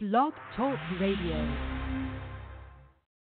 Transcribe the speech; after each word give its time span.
Blog 0.00 0.32
Talk 0.56 0.78
Radio. 1.00 1.34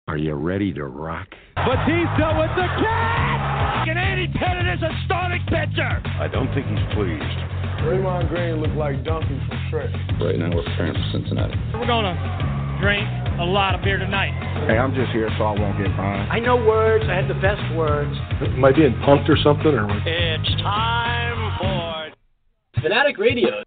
Are 0.08 0.16
you 0.16 0.34
ready 0.34 0.72
to 0.74 0.86
rock? 0.86 1.28
Batista 1.54 2.34
with 2.34 2.50
the 2.58 2.66
catch! 2.82 3.86
And 3.86 3.96
Andy 3.96 4.26
Pettitte 4.34 4.74
is 4.74 4.82
a 4.82 4.90
starting 5.06 5.38
pitcher! 5.46 6.02
I 6.18 6.26
don't 6.26 6.52
think 6.52 6.66
he's 6.66 6.82
pleased. 6.98 7.38
Draymond 7.78 8.28
Green 8.28 8.60
looked 8.60 8.74
like 8.74 9.04
Donkey 9.04 9.38
from 9.46 9.58
Shrek. 9.70 9.94
Right 10.20 10.36
now 10.36 10.50
we're 10.50 10.64
preparing 10.64 10.94
for 10.94 11.06
Cincinnati. 11.12 11.54
We're 11.74 11.86
gonna 11.86 12.18
drink 12.82 13.06
a 13.38 13.44
lot 13.44 13.76
of 13.76 13.82
beer 13.82 13.98
tonight. 13.98 14.34
Hey, 14.66 14.76
I'm 14.76 14.96
just 14.96 15.12
here 15.12 15.30
so 15.38 15.44
I 15.44 15.52
won't 15.54 15.78
get 15.78 15.94
fined. 15.96 16.26
I 16.32 16.40
know 16.40 16.56
words. 16.56 17.04
I 17.08 17.14
have 17.14 17.28
the 17.28 17.38
best 17.38 17.62
words. 17.78 18.10
Am 18.42 18.64
I 18.64 18.72
being 18.72 18.94
punked 19.06 19.28
or 19.28 19.36
something? 19.44 19.70
Or 19.70 19.86
It's 20.04 20.50
time 20.60 21.38
for 22.74 22.80
Fanatic 22.82 23.16
Radio. 23.18 23.62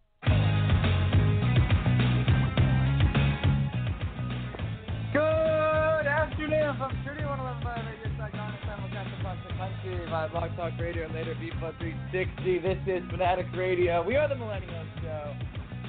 Country 9.84 10.06
Blog 10.08 10.56
Talk 10.56 10.74
Radio 10.80 11.06
and 11.06 11.14
later 11.14 11.36
Beatflow 11.36 11.78
360. 11.78 12.60
This 12.60 12.78
is 12.88 13.10
Fanatic 13.12 13.46
Radio. 13.56 14.04
We 14.04 14.16
are 14.16 14.28
the 14.28 14.36
Millennial 14.36 14.86
Show. 15.02 15.36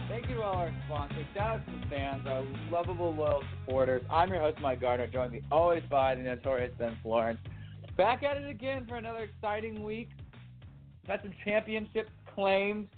Thank 0.09 0.29
you 0.29 0.37
to 0.37 0.42
all 0.42 0.56
our 0.56 0.73
sponsors. 0.87 1.24
Shout 1.34 1.60
out 1.60 1.66
to 1.66 1.73
the 1.73 1.87
fans, 1.88 2.27
our 2.27 2.45
lovable, 2.70 3.15
loyal 3.15 3.43
supporters. 3.51 4.02
I'm 4.10 4.29
your 4.30 4.41
host, 4.41 4.59
Mike 4.60 4.80
Gardner, 4.80 5.06
joined 5.06 5.32
me 5.32 5.43
always 5.51 5.82
by 5.91 6.15
the 6.15 6.23
notorious 6.23 6.73
Ben 6.79 6.98
Florence. 7.02 7.38
Back 7.96 8.23
at 8.23 8.37
it 8.37 8.48
again 8.48 8.87
for 8.88 8.96
another 8.96 9.20
exciting 9.20 9.82
week. 9.82 10.09
Got 11.07 11.23
some 11.23 11.32
championship 11.45 12.09
claimed, 12.34 12.88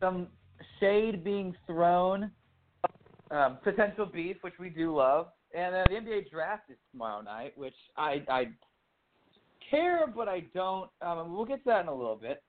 some 0.00 0.28
shade 0.80 1.24
being 1.24 1.54
thrown, 1.66 2.30
um, 3.30 3.58
potential 3.62 4.06
beef, 4.06 4.36
which 4.42 4.54
we 4.58 4.70
do 4.70 4.94
love, 4.94 5.28
and 5.54 5.74
uh, 5.74 5.84
the 5.88 5.94
NBA 5.94 6.30
draft 6.30 6.70
is 6.70 6.76
tomorrow 6.92 7.22
night, 7.22 7.56
which 7.56 7.74
I, 7.96 8.22
I 8.28 8.44
care, 9.70 10.06
but 10.06 10.28
I 10.28 10.40
don't. 10.54 10.90
Um, 11.02 11.34
we'll 11.34 11.44
get 11.44 11.58
to 11.64 11.70
that 11.70 11.82
in 11.82 11.88
a 11.88 11.94
little 11.94 12.16
bit. 12.16 12.42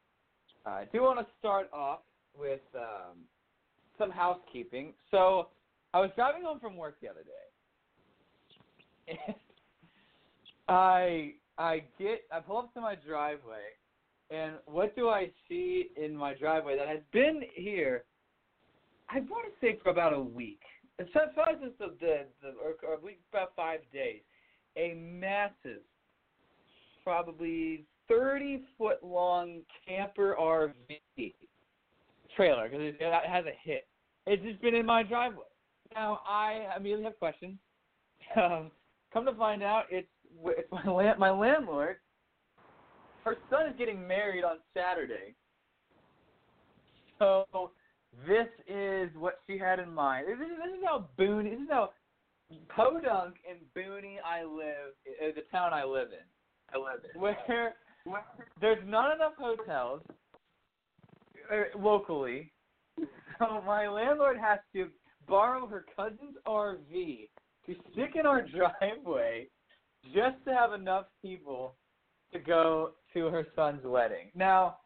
I 0.66 0.86
do 0.92 1.02
want 1.02 1.20
to 1.20 1.26
start 1.40 1.70
off 1.74 2.00
with 2.38 2.62
um, 2.76 3.18
some 3.98 4.12
housekeeping. 4.12 4.94
So 5.10 5.48
I 5.94 6.00
was 6.00 6.12
driving 6.16 6.44
home 6.44 6.60
from 6.60 6.78
work 6.78 6.98
the 7.02 7.10
other 7.10 7.24
day, 7.24 7.52
I 10.68 11.34
I 11.58 11.84
get 12.00 12.22
I 12.32 12.40
pull 12.40 12.58
up 12.58 12.74
to 12.74 12.82
my 12.82 12.96
driveway, 12.96 13.76
and 14.30 14.54
what 14.66 14.96
do 14.96 15.10
I 15.10 15.30
see 15.48 15.88
in 16.02 16.16
my 16.16 16.34
driveway 16.34 16.78
that 16.78 16.88
has 16.88 17.02
been 17.12 17.42
here? 17.54 18.06
I 19.10 19.20
want 19.20 19.46
to 19.46 19.66
say 19.66 19.78
for 19.84 19.90
about 19.90 20.14
a 20.14 20.20
week. 20.20 20.62
It's 21.00 21.10
as 21.16 21.34
far 21.36 21.50
as 21.50 21.58
the 21.60 21.74
the, 22.00 22.26
the 22.42 22.50
or, 22.64 22.76
or 22.90 23.00
about 23.32 23.52
five 23.56 23.80
days. 23.92 24.22
A 24.78 24.94
massive, 24.94 25.82
probably 27.04 27.86
thirty 28.08 28.62
foot 28.78 29.04
long 29.04 29.62
camper 29.88 30.36
RV 30.40 30.74
trailer 32.36 32.70
because 32.70 32.82
it, 32.82 32.98
it 33.00 33.30
has 33.30 33.46
a 33.46 33.54
hit. 33.64 33.88
It's 34.28 34.44
just 34.44 34.62
been 34.62 34.76
in 34.76 34.86
my 34.86 35.04
driveway. 35.04 35.44
Now 35.94 36.20
I 36.28 36.68
immediately 36.78 37.06
have 37.06 37.20
questions. 37.20 37.58
Um, 38.34 38.72
come 39.12 39.26
to 39.26 39.34
find 39.34 39.62
out, 39.62 39.86
it's 39.90 40.08
it's 40.46 40.72
my 40.72 40.90
land, 40.90 41.20
my 41.20 41.32
landlord. 41.32 41.98
Her 43.26 43.36
son 43.50 43.68
is 43.68 43.74
getting 43.78 44.08
married 44.08 44.46
on 44.46 44.58
Saturday. 44.74 45.36
So 47.20 47.72
this 48.28 48.48
is 48.68 49.10
what 49.18 49.40
she 49.48 49.58
had 49.58 49.80
in 49.80 49.94
mind. 49.94 50.28
This 50.28 50.36
is, 50.36 50.58
this 50.58 50.78
is 50.78 50.84
how 50.86 51.10
Boone. 51.18 51.46
This 51.46 51.60
is 51.60 51.70
how 51.70 51.90
Podunk 52.70 53.36
and 53.50 53.60
Booney 53.76 54.16
I 54.26 54.44
live. 54.44 54.94
Uh, 55.22 55.32
the 55.36 55.44
town 55.52 55.74
I 55.74 55.84
live 55.84 56.10
in. 56.12 56.26
I 56.74 56.78
live 56.78 57.02
in. 57.14 57.22
Where, 57.22 57.38
where 58.06 58.26
there's 58.60 58.84
not 58.86 59.16
enough 59.16 59.34
hotels 59.38 60.02
uh, 61.52 61.78
locally, 61.78 62.52
so 63.40 63.62
my 63.66 63.88
landlord 63.88 64.38
has 64.38 64.60
to 64.74 64.88
borrow 65.28 65.68
her 65.68 65.86
cousin's 65.96 66.38
RV 66.48 67.30
to 67.66 67.76
stick 67.92 68.12
in 68.16 68.26
our 68.26 68.42
driveway 68.82 69.48
just 70.14 70.44
to 70.46 70.54
have 70.54 70.74
enough 70.74 71.06
people 71.22 71.76
to 72.34 72.40
go 72.40 72.92
to 73.14 73.26
her 73.28 73.46
son's 73.56 73.84
wedding. 73.84 74.32
Now, 74.36 74.78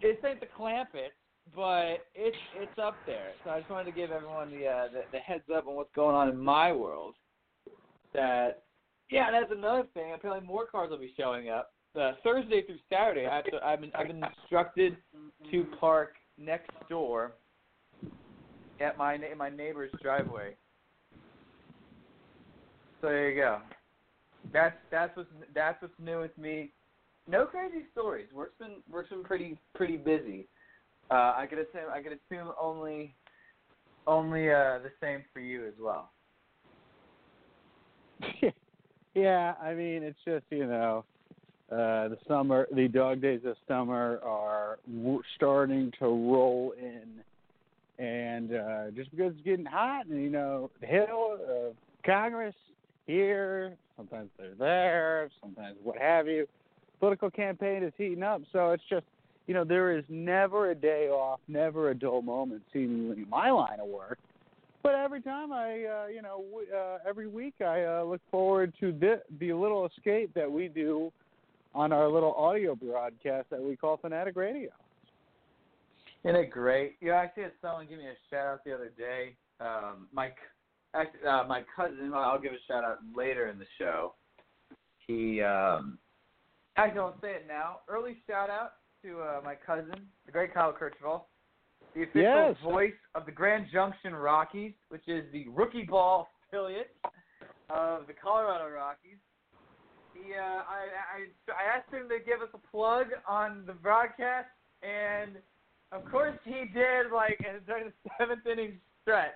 this 0.00 0.16
ain't 0.26 0.40
the 0.40 0.46
Clampett, 0.58 1.12
but 1.54 2.06
it's 2.14 2.36
it's 2.56 2.78
up 2.82 2.96
there. 3.06 3.32
So 3.44 3.50
I 3.50 3.58
just 3.60 3.70
wanted 3.70 3.86
to 3.86 3.92
give 3.92 4.10
everyone 4.10 4.50
the, 4.50 4.66
uh, 4.66 4.88
the 4.92 5.02
the 5.12 5.18
heads 5.18 5.44
up 5.54 5.66
on 5.66 5.74
what's 5.74 5.94
going 5.94 6.16
on 6.16 6.28
in 6.28 6.38
my 6.38 6.72
world. 6.72 7.14
That 8.12 8.63
yeah, 9.10 9.30
that's 9.30 9.52
another 9.52 9.84
thing. 9.94 10.12
Apparently, 10.14 10.46
more 10.46 10.66
cars 10.66 10.90
will 10.90 10.98
be 10.98 11.14
showing 11.16 11.50
up. 11.50 11.72
Uh, 11.98 12.12
Thursday 12.24 12.62
through 12.66 12.78
Saturday, 12.90 13.26
I 13.26 13.36
have 13.36 13.44
to, 13.44 13.64
I've 13.64 13.80
been 13.80 13.92
I've 13.94 14.08
been 14.08 14.24
instructed 14.24 14.96
to 15.50 15.64
park 15.78 16.14
next 16.38 16.70
door 16.88 17.34
at 18.80 18.98
my 18.98 19.14
in 19.14 19.38
my 19.38 19.48
neighbor's 19.48 19.92
driveway. 20.02 20.56
So 23.00 23.08
there 23.08 23.30
you 23.30 23.40
go. 23.40 23.60
That's 24.52 24.74
that's 24.90 25.16
what's 25.16 25.28
that's 25.54 25.80
what's 25.80 25.94
new 26.00 26.20
with 26.20 26.36
me. 26.36 26.72
No 27.28 27.46
crazy 27.46 27.84
stories. 27.92 28.26
Work's 28.34 28.58
been 28.58 28.76
work's 28.90 29.10
been 29.10 29.22
pretty 29.22 29.58
pretty 29.74 29.96
busy. 29.96 30.48
Uh, 31.10 31.34
I 31.36 31.46
could 31.48 31.58
assume 31.58 31.90
I 31.92 32.00
could 32.00 32.12
assume 32.12 32.52
only 32.60 33.14
only 34.06 34.50
uh, 34.50 34.78
the 34.80 34.90
same 35.00 35.22
for 35.32 35.40
you 35.40 35.66
as 35.66 35.74
well. 35.78 36.10
yeah, 39.14 39.54
I 39.62 39.74
mean 39.74 40.02
it's 40.02 40.18
just 40.24 40.44
you 40.50 40.66
know 40.66 41.04
uh, 41.70 42.08
the 42.08 42.18
summer 42.28 42.66
the 42.74 42.88
dog 42.88 43.20
days 43.20 43.40
of 43.46 43.56
summer 43.66 44.20
are 44.22 44.78
starting 45.36 45.92
to 45.98 46.06
roll 46.06 46.74
in, 46.78 48.04
and 48.04 48.54
uh, 48.54 48.90
just 48.90 49.10
because 49.10 49.32
it's 49.32 49.44
getting 49.44 49.64
hot 49.64 50.06
and 50.06 50.22
you 50.22 50.30
know 50.30 50.70
the 50.80 50.86
hill 50.86 51.38
of 51.48 51.74
Congress 52.04 52.54
here, 53.06 53.76
sometimes 53.96 54.30
they're 54.38 54.54
there, 54.58 55.30
sometimes 55.40 55.76
what 55.82 55.98
have 55.98 56.26
you. 56.26 56.46
Political 57.00 57.30
campaign 57.32 57.82
is 57.82 57.92
heating 57.98 58.22
up, 58.22 58.40
so 58.52 58.70
it's 58.70 58.84
just 58.88 59.04
you 59.46 59.54
know, 59.54 59.64
there 59.64 59.96
is 59.96 60.04
never 60.08 60.70
a 60.70 60.74
day 60.74 61.08
off, 61.08 61.40
never 61.48 61.90
a 61.90 61.94
dull 61.94 62.22
moment, 62.22 62.62
seemingly 62.72 63.22
in 63.22 63.28
my 63.28 63.50
line 63.50 63.80
of 63.80 63.86
work. 63.86 64.18
But 64.84 64.94
every 64.94 65.22
time 65.22 65.50
I, 65.50 65.84
uh, 65.84 66.06
you 66.08 66.20
know, 66.20 66.44
w- 66.50 66.68
uh, 66.70 66.98
every 67.08 67.26
week 67.26 67.54
I 67.62 67.84
uh, 67.84 68.04
look 68.04 68.20
forward 68.30 68.74
to 68.80 68.92
the, 68.92 69.22
the 69.40 69.54
little 69.54 69.86
escape 69.86 70.32
that 70.34 70.50
we 70.50 70.68
do 70.68 71.10
on 71.74 71.90
our 71.90 72.06
little 72.06 72.34
audio 72.34 72.74
broadcast 72.74 73.48
that 73.48 73.62
we 73.62 73.76
call 73.76 73.96
Fanatic 73.96 74.36
Radio. 74.36 74.68
Isn't 76.22 76.36
it 76.36 76.50
great? 76.50 76.96
Yeah, 77.00 77.14
I 77.14 77.24
actually 77.24 77.44
had 77.44 77.52
someone 77.62 77.86
give 77.88 77.98
me 77.98 78.04
a 78.04 78.14
shout 78.30 78.46
out 78.46 78.64
the 78.66 78.74
other 78.74 78.92
day. 78.96 79.36
Um, 79.58 80.06
my 80.12 80.30
uh, 80.94 81.44
my 81.48 81.62
cousin, 81.74 82.12
I'll 82.14 82.38
give 82.38 82.52
a 82.52 82.60
shout 82.68 82.84
out 82.84 82.98
later 83.16 83.48
in 83.48 83.58
the 83.58 83.64
show. 83.78 84.14
He, 85.06 85.40
um, 85.40 85.98
actually, 86.76 87.00
I'll 87.00 87.18
say 87.22 87.32
it 87.32 87.46
now. 87.48 87.78
Early 87.88 88.18
shout 88.28 88.50
out 88.50 88.74
to 89.02 89.20
uh, 89.20 89.40
my 89.42 89.54
cousin, 89.54 89.94
the 90.26 90.32
great 90.32 90.52
Kyle 90.52 90.72
Kirchhoff, 90.72 91.22
the 91.94 92.02
official 92.02 92.22
Yes. 92.22 92.56
voice 92.62 92.94
of 93.14 93.26
the 93.26 93.32
Grand 93.32 93.66
Junction 93.72 94.14
Rockies, 94.14 94.74
which 94.88 95.06
is 95.08 95.30
the 95.32 95.46
rookie 95.48 95.84
ball 95.84 96.28
affiliate 96.48 96.94
of 97.70 98.06
the 98.06 98.12
Colorado 98.12 98.68
Rockies. 98.68 99.18
He, 100.12 100.32
uh, 100.34 100.42
I, 100.42 100.86
I, 101.16 101.52
I 101.52 101.76
asked 101.76 101.92
him 101.92 102.08
to 102.08 102.18
give 102.24 102.40
us 102.40 102.48
a 102.54 102.58
plug 102.70 103.06
on 103.28 103.64
the 103.66 103.72
broadcast, 103.72 104.48
and 104.82 105.36
of 105.92 106.04
course 106.10 106.36
he 106.44 106.66
did, 106.72 107.10
like 107.12 107.38
during 107.66 107.86
the 107.86 108.10
seventh 108.18 108.46
inning 108.46 108.78
stretch. 109.02 109.34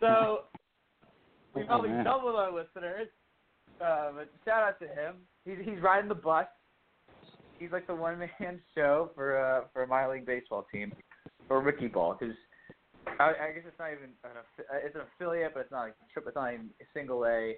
So 0.00 0.44
we 1.54 1.62
Oh, 1.62 1.66
probably 1.66 1.90
man. 1.90 2.04
doubled 2.04 2.36
our 2.36 2.52
listeners. 2.52 3.08
Uh, 3.80 4.12
but 4.14 4.28
shout 4.44 4.62
out 4.62 4.78
to 4.80 4.86
him. 4.88 5.16
He's 5.44 5.58
he's 5.64 5.80
riding 5.80 6.08
the 6.08 6.14
bus. 6.14 6.46
He's 7.58 7.70
like 7.70 7.86
the 7.86 7.94
one 7.94 8.18
man 8.18 8.60
show 8.74 9.10
for 9.14 9.36
uh 9.38 9.64
for 9.72 9.82
a 9.82 9.86
minor 9.86 10.12
league 10.14 10.26
baseball 10.26 10.66
team 10.72 10.92
or 11.50 11.60
rookie 11.60 11.88
ball 11.88 12.16
because 12.18 12.34
I, 13.20 13.30
I 13.30 13.52
guess 13.52 13.64
it's 13.66 13.78
not 13.78 13.92
even 13.92 14.10
an 14.24 14.30
uh, 14.36 14.78
it's 14.84 14.94
an 14.94 15.02
affiliate, 15.14 15.52
but 15.54 15.60
it's 15.60 15.70
not 15.70 15.82
like 15.82 15.94
triple. 16.12 16.28
It's 16.28 16.36
not 16.36 16.54
even 16.54 16.70
a 16.80 16.84
single 16.94 17.24
A. 17.26 17.56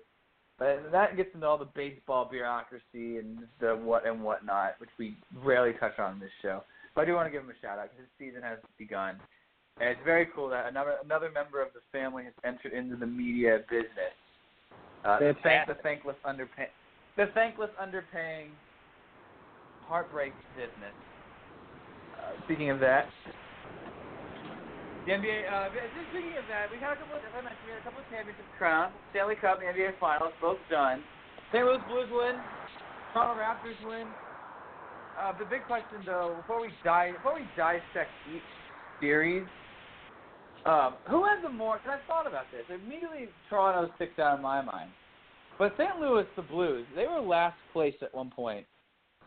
But 0.59 0.91
that 0.91 1.17
gets 1.17 1.35
into 1.35 1.47
all 1.47 1.59
the 1.59 1.69
baseball 1.75 2.29
bureaucracy 2.31 3.19
and 3.19 3.45
the 3.61 3.77
what 3.77 4.07
and 4.07 4.23
whatnot, 4.23 4.75
which 4.79 4.91
we 4.99 5.17
rarely 5.45 5.73
touch 5.79 5.99
on 5.99 6.15
in 6.15 6.21
this 6.21 6.31
show. 6.41 6.63
But 6.95 7.03
I 7.03 7.05
do 7.05 7.15
want 7.15 7.27
to 7.27 7.31
give 7.31 7.43
him 7.43 7.51
a 7.51 7.61
shout 7.61 7.79
out 7.79 7.91
because 7.91 8.07
his 8.09 8.15
season 8.19 8.43
has 8.43 8.59
begun. 8.79 9.21
And 9.79 9.91
it's 9.91 10.01
very 10.05 10.27
cool 10.35 10.49
that 10.49 10.67
another 10.67 10.97
another 11.05 11.31
member 11.31 11.61
of 11.61 11.69
the 11.75 11.81
family 11.93 12.25
has 12.25 12.33
entered 12.45 12.73
into 12.73 12.97
the 12.97 13.07
media 13.07 13.61
business. 13.69 14.17
Uh, 15.05 15.19
the, 15.21 15.37
thank, 15.43 15.69
the 15.69 15.77
thankless 15.83 16.17
underpay, 16.25 16.69
the 17.17 17.27
thankless 17.35 17.71
underpaying, 17.81 18.49
heartbreak 19.87 20.33
business. 20.57 20.97
Uh, 22.17 22.45
speaking 22.45 22.71
of 22.71 22.81
that, 22.81 23.07
The 25.07 25.15
NBA. 25.15 25.47
Uh, 25.47 25.71
just 25.71 26.11
speaking 26.11 26.35
of 26.35 26.51
that, 26.51 26.67
we 26.67 26.83
had 26.83 26.91
a 26.91 26.99
couple. 26.99 27.15
Of, 27.15 27.23
as 27.23 27.31
I 27.31 27.39
mentioned, 27.39 27.63
we 27.63 27.71
had 27.71 27.79
a 27.79 27.87
couple 27.87 28.03
of 28.03 28.11
championships 28.11 28.51
crowned. 28.59 28.91
Stanley 29.15 29.39
Cup, 29.39 29.63
and 29.63 29.71
NBA 29.71 30.03
Finals, 30.03 30.35
both 30.43 30.59
done. 30.67 30.99
St. 31.55 31.63
Louis 31.63 31.79
Blues 31.87 32.11
win. 32.11 32.35
Toronto 33.15 33.39
Raptors 33.39 33.79
win. 33.87 34.11
Uh, 35.15 35.31
the 35.39 35.47
big 35.47 35.63
question, 35.71 36.03
though, 36.03 36.35
before 36.43 36.61
we 36.61 36.75
die, 36.83 37.15
before 37.15 37.39
we 37.39 37.47
dissect 37.55 38.11
each 38.35 38.51
series, 38.99 39.47
um, 40.67 40.99
who 41.07 41.23
has 41.23 41.39
the 41.39 41.55
more? 41.55 41.79
Because 41.79 42.03
I 42.03 42.07
thought 42.11 42.27
about 42.27 42.51
this. 42.51 42.67
Immediately, 42.67 43.31
Toronto 43.49 43.87
sticks 43.95 44.19
out 44.19 44.37
in 44.39 44.43
my 44.43 44.59
mind. 44.59 44.91
But 45.55 45.79
St. 45.79 46.03
Louis, 46.03 46.27
the 46.35 46.43
Blues, 46.43 46.85
they 46.97 47.07
were 47.07 47.23
last 47.23 47.55
place 47.73 47.95
at 48.03 48.13
one 48.13 48.31
point 48.35 48.67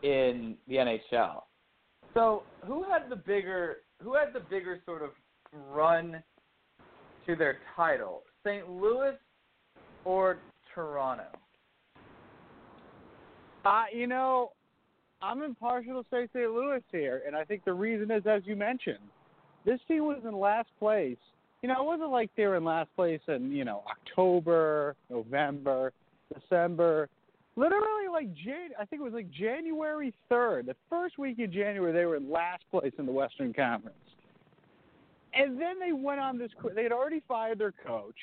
in 0.04 0.60
the 0.68 0.76
NHL. 0.76 1.48
So, 2.14 2.44
who 2.68 2.84
had 2.84 3.10
the 3.10 3.16
bigger? 3.16 3.78
Who 4.04 4.16
had 4.16 4.34
the 4.34 4.42
bigger 4.42 4.82
sort 4.86 5.04
of 5.04 5.12
run 5.72 6.24
to 7.26 7.36
their 7.36 7.58
title? 7.76 8.24
St. 8.46 8.70
Louis 8.70 9.16
or 10.06 10.38
Toronto? 10.74 11.26
Uh, 13.66 13.84
you 13.94 14.08
know, 14.08 14.52
I'm 15.22 15.42
impartial 15.44 16.02
to 16.02 16.10
say 16.10 16.28
St. 16.34 16.52
Louis 16.52 16.82
here, 16.92 17.24
and 17.28 17.36
I 17.36 17.44
think 17.44 17.66
the 17.66 17.74
reason 17.74 18.10
is, 18.12 18.24
as 18.26 18.42
you 18.46 18.56
mentioned, 18.56 19.00
this 19.66 19.80
team 19.88 20.06
was 20.06 20.22
in 20.24 20.38
last 20.38 20.70
place. 20.80 21.18
You 21.62 21.68
know, 21.68 21.82
it 21.82 21.86
wasn't 21.86 22.12
like 22.12 22.30
they 22.38 22.46
were 22.46 22.56
in 22.56 22.64
last 22.64 22.90
place 22.96 23.20
in 23.28 23.52
you 23.52 23.66
know 23.66 23.84
October, 23.90 24.96
November, 25.10 25.92
December. 26.34 27.10
Literally, 27.58 28.08
like 28.10 28.34
Jan, 28.34 28.70
I 28.80 28.86
think 28.86 29.02
it 29.02 29.04
was 29.04 29.14
like 29.14 29.30
January 29.30 30.14
third, 30.30 30.68
the 30.68 30.76
first 30.90 31.18
week 31.18 31.40
of 31.40 31.52
January, 31.52 31.92
they 31.92 32.06
were 32.06 32.16
in 32.16 32.32
last 32.32 32.64
place 32.72 32.94
in 32.98 33.06
the 33.06 33.12
Western 33.12 33.54
Conference. 33.54 33.98
And 35.34 35.60
then 35.60 35.80
they 35.80 35.92
went 35.92 36.20
on 36.20 36.38
this. 36.38 36.52
They 36.76 36.84
had 36.84 36.92
already 36.92 37.22
fired 37.28 37.60
their 37.60 37.74
coach, 37.86 38.18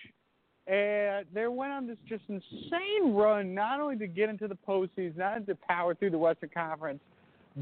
and 0.66 1.26
they 1.32 1.46
went 1.46 1.72
on 1.72 1.86
this 1.86 1.98
just 2.08 2.24
insane 2.28 3.14
run, 3.14 3.54
not 3.54 3.80
only 3.80 3.96
to 3.98 4.06
get 4.06 4.28
into 4.28 4.48
the 4.48 4.58
postseason, 4.68 5.18
not 5.18 5.34
only 5.34 5.46
to 5.46 5.54
power 5.54 5.94
through 5.94 6.10
the 6.10 6.18
Western 6.18 6.50
Conference, 6.52 7.00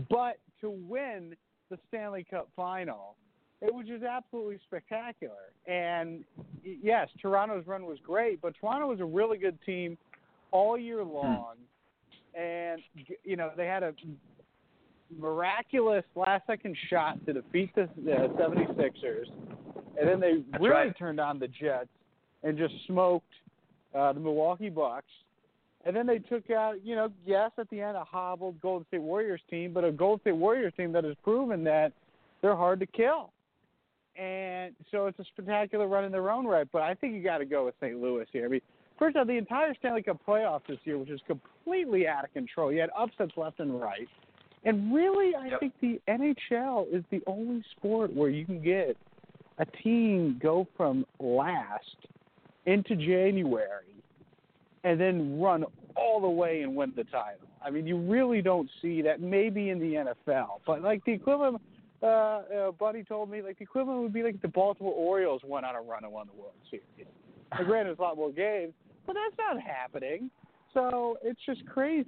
but 0.08 0.38
to 0.60 0.70
win 0.70 1.36
the 1.70 1.78
Stanley 1.88 2.26
Cup 2.28 2.48
final. 2.56 3.16
It 3.60 3.72
was 3.72 3.86
just 3.86 4.04
absolutely 4.04 4.58
spectacular. 4.66 5.52
And 5.66 6.24
yes, 6.62 7.08
Toronto's 7.20 7.66
run 7.66 7.86
was 7.86 7.98
great, 8.04 8.40
but 8.42 8.54
Toronto 8.60 8.88
was 8.88 9.00
a 9.00 9.04
really 9.04 9.38
good 9.38 9.58
team 9.64 9.96
all 10.50 10.78
year 10.78 11.02
hmm. 11.02 11.10
long. 11.10 11.54
And 12.34 12.80
you 13.22 13.36
know 13.36 13.52
they 13.56 13.66
had 13.66 13.82
a 13.84 13.94
miraculous 15.18 16.04
last 16.14 16.46
second 16.46 16.76
shot 16.90 17.24
to 17.26 17.32
defeat 17.32 17.74
the, 17.74 17.88
the 18.04 18.28
76ers, 18.38 19.26
and 19.98 20.08
then 20.08 20.20
they 20.20 20.42
That's 20.50 20.62
really 20.62 20.74
right. 20.74 20.98
turned 20.98 21.20
on 21.20 21.38
the 21.38 21.48
Jets 21.48 21.88
and 22.42 22.58
just 22.58 22.74
smoked 22.86 23.32
uh, 23.94 24.12
the 24.12 24.20
Milwaukee 24.20 24.70
Bucks. 24.70 25.06
And 25.86 25.94
then 25.94 26.06
they 26.06 26.18
took 26.18 26.50
out, 26.50 26.76
you 26.82 26.96
know, 26.96 27.10
yes, 27.26 27.50
at 27.58 27.68
the 27.68 27.80
end 27.80 27.96
a 27.96 28.04
hobbled 28.04 28.60
Golden 28.60 28.86
State 28.88 29.02
Warriors 29.02 29.40
team, 29.50 29.72
but 29.72 29.84
a 29.84 29.92
Golden 29.92 30.20
State 30.22 30.36
Warriors 30.36 30.72
team 30.76 30.92
that 30.92 31.04
has 31.04 31.14
proven 31.22 31.62
that 31.64 31.92
they're 32.40 32.56
hard 32.56 32.80
to 32.80 32.86
kill. 32.86 33.32
And 34.16 34.74
so 34.90 35.06
it's 35.06 35.18
a 35.18 35.24
spectacular 35.24 35.86
run 35.86 36.04
in 36.04 36.12
their 36.12 36.30
own 36.30 36.46
right. 36.46 36.66
But 36.72 36.82
I 36.82 36.94
think 36.94 37.14
you 37.14 37.22
got 37.22 37.38
to 37.38 37.44
go 37.44 37.66
with 37.66 37.74
St. 37.80 38.00
Louis 38.00 38.26
here. 38.32 38.46
I 38.46 38.48
mean, 38.48 38.60
first 38.98 39.16
off, 39.16 39.26
the 39.26 39.36
entire 39.36 39.74
Stanley 39.74 40.02
Cup 40.02 40.20
playoffs 40.26 40.66
this 40.68 40.78
year, 40.84 40.96
which 40.96 41.10
is 41.10 41.20
completely 41.26 42.06
out 42.06 42.24
of 42.24 42.32
control. 42.32 42.72
You 42.72 42.80
had 42.80 42.90
upsets 42.96 43.32
left 43.36 43.60
and 43.60 43.78
right. 43.80 44.08
And 44.64 44.94
really, 44.94 45.34
I 45.34 45.48
Yep. 45.48 45.60
think 45.60 45.80
the 45.80 46.00
NHL 46.08 46.86
is 46.92 47.04
the 47.10 47.22
only 47.26 47.62
sport 47.76 48.12
where 48.12 48.30
you 48.30 48.46
can 48.46 48.62
get 48.62 48.96
a 49.58 49.66
team 49.66 50.38
go 50.42 50.66
from 50.76 51.06
last 51.20 51.96
into 52.66 52.96
January 52.96 53.94
and 54.82 54.98
then 54.98 55.38
run 55.40 55.64
all 55.96 56.20
the 56.20 56.28
way 56.28 56.62
and 56.62 56.74
win 56.74 56.92
the 56.96 57.04
title. 57.04 57.46
I 57.62 57.70
mean, 57.70 57.86
you 57.86 57.96
really 57.96 58.42
don't 58.42 58.68
see 58.82 59.02
that 59.02 59.20
maybe 59.20 59.70
in 59.70 59.78
the 59.78 59.94
NFL, 59.94 60.60
but 60.66 60.82
like 60.82 61.04
the 61.04 61.12
equivalent. 61.12 61.60
Uh, 62.02 62.06
uh, 62.06 62.70
Buddy 62.72 63.02
told 63.02 63.30
me 63.30 63.40
like 63.40 63.56
the 63.56 63.64
equivalent 63.64 64.02
would 64.02 64.12
be 64.12 64.22
like 64.22 64.40
the 64.42 64.48
Baltimore 64.48 64.92
Orioles 64.92 65.40
went 65.42 65.64
on 65.64 65.74
a 65.74 65.80
run 65.80 66.04
and 66.04 66.12
won 66.12 66.26
the 66.26 66.38
World 66.38 66.52
Series. 66.70 66.84
Now, 67.52 67.62
granted, 67.64 67.92
it's 67.92 67.98
a 67.98 68.02
lot 68.02 68.16
more 68.16 68.30
games, 68.30 68.74
but 69.06 69.14
that's 69.14 69.38
not 69.38 69.62
happening. 69.62 70.30
So 70.74 71.16
it's 71.22 71.40
just 71.46 71.64
crazy. 71.66 72.06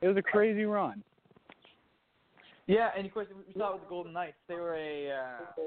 It 0.00 0.08
was 0.08 0.16
a 0.16 0.22
crazy 0.22 0.64
run. 0.64 1.04
Yeah, 2.70 2.90
and 2.96 3.04
of 3.04 3.12
course 3.12 3.26
we 3.34 3.52
saw 3.58 3.70
it 3.70 3.72
with 3.74 3.82
the 3.82 3.88
Golden 3.88 4.12
Knights. 4.12 4.36
They 4.46 4.54
were 4.54 4.76
a 4.76 5.10
uh, 5.10 5.62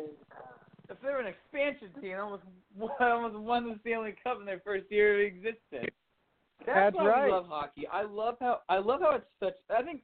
if 0.89 1.01
they 1.01 1.09
were 1.09 1.19
an 1.19 1.27
expansion 1.27 1.89
team, 2.01 2.17
almost 2.17 2.43
won- 2.77 2.91
almost 3.01 3.35
won 3.35 3.67
the 3.67 3.77
Stanley 3.81 4.15
Cup 4.23 4.39
in 4.39 4.45
their 4.45 4.61
first 4.63 4.85
year 4.89 5.15
of 5.15 5.27
existence. 5.27 5.91
That's, 6.65 6.93
That's 6.93 6.95
why 6.95 7.07
right. 7.07 7.25
we 7.25 7.31
love 7.31 7.47
hockey. 7.49 7.87
I 7.91 8.03
love 8.03 8.35
how 8.39 8.59
I 8.69 8.77
love 8.77 9.01
how 9.01 9.15
it's 9.15 9.25
such. 9.41 9.55
I 9.69 9.83
think 9.83 10.01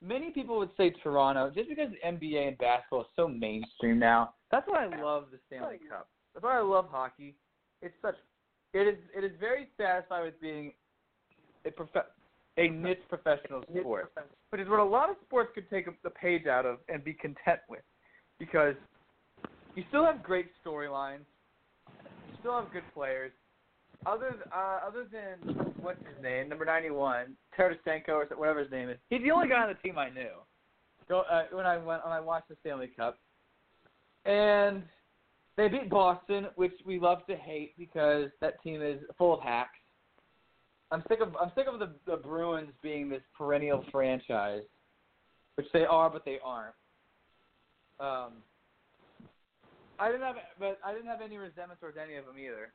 many 0.00 0.30
people 0.30 0.58
would 0.58 0.70
say 0.76 0.90
Toronto 1.02 1.50
just 1.52 1.68
because 1.68 1.88
the 1.90 2.08
NBA 2.08 2.48
and 2.48 2.58
basketball 2.58 3.00
is 3.00 3.06
so 3.16 3.26
mainstream 3.26 3.98
now. 3.98 4.34
That's 4.52 4.66
why 4.68 4.84
I 4.84 5.02
love 5.02 5.26
the 5.32 5.40
Stanley 5.48 5.80
Cup. 5.90 6.08
That's 6.34 6.44
why 6.44 6.58
I 6.58 6.62
love 6.62 6.86
hockey. 6.88 7.34
It's 7.82 7.94
such. 8.00 8.14
It 8.74 8.86
is. 8.86 8.98
It 9.16 9.24
is 9.24 9.32
very 9.40 9.68
satisfying 9.76 10.26
with 10.26 10.40
being 10.40 10.72
a 11.64 11.72
prof- 11.72 12.06
a 12.58 12.68
niche 12.68 12.98
professional 13.08 13.62
sport, 13.62 14.12
which 14.50 14.60
is 14.60 14.68
what 14.68 14.80
a 14.80 14.84
lot 14.84 15.08
of 15.08 15.16
sports 15.24 15.50
could 15.54 15.70
take 15.70 15.86
the 16.02 16.10
page 16.10 16.46
out 16.46 16.66
of 16.66 16.78
and 16.88 17.02
be 17.04 17.14
content 17.14 17.60
with, 17.68 17.82
because 18.38 18.74
you 19.74 19.84
still 19.88 20.04
have 20.04 20.22
great 20.22 20.46
storylines, 20.64 21.24
you 21.86 22.36
still 22.40 22.60
have 22.60 22.72
good 22.72 22.82
players. 22.92 23.32
Other 24.06 24.36
uh, 24.54 24.80
other 24.86 25.06
than 25.10 25.54
what's 25.80 25.98
his 26.00 26.22
name, 26.22 26.48
number 26.48 26.64
ninety 26.64 26.90
one, 26.90 27.36
Tarasenko 27.58 28.10
or 28.10 28.26
whatever 28.36 28.60
his 28.60 28.70
name 28.70 28.88
is, 28.88 28.96
he's 29.10 29.22
the 29.22 29.30
only 29.30 29.48
guy 29.48 29.62
on 29.62 29.68
the 29.68 29.88
team 29.88 29.98
I 29.98 30.08
knew. 30.08 30.30
Go 31.08 31.22
uh, 31.30 31.44
when 31.50 31.66
I 31.66 31.78
went 31.78 32.04
when 32.04 32.12
I 32.12 32.20
watched 32.20 32.48
the 32.48 32.56
Stanley 32.60 32.90
Cup, 32.96 33.18
and 34.24 34.82
they 35.56 35.66
beat 35.68 35.90
Boston, 35.90 36.46
which 36.54 36.74
we 36.86 37.00
love 37.00 37.26
to 37.26 37.34
hate 37.34 37.76
because 37.76 38.28
that 38.40 38.62
team 38.62 38.82
is 38.82 39.00
full 39.16 39.34
of 39.34 39.40
hacks. 39.40 39.78
I'm 40.90 41.02
sick 41.08 41.20
of 41.20 41.36
I'm 41.36 41.52
sick 41.54 41.66
of 41.66 41.78
the, 41.78 41.90
the 42.06 42.16
Bruins 42.16 42.70
being 42.82 43.08
this 43.08 43.22
perennial 43.36 43.84
franchise, 43.92 44.62
which 45.56 45.66
they 45.72 45.84
are, 45.84 46.08
but 46.08 46.24
they 46.24 46.38
aren't. 46.42 46.74
Um, 48.00 48.34
I 49.98 50.08
didn't 50.08 50.22
have, 50.22 50.36
but 50.58 50.78
I 50.84 50.92
didn't 50.92 51.08
have 51.08 51.20
any 51.20 51.36
resentment 51.36 51.80
towards 51.80 51.98
any 52.02 52.16
of 52.16 52.24
them 52.24 52.36
either. 52.38 52.72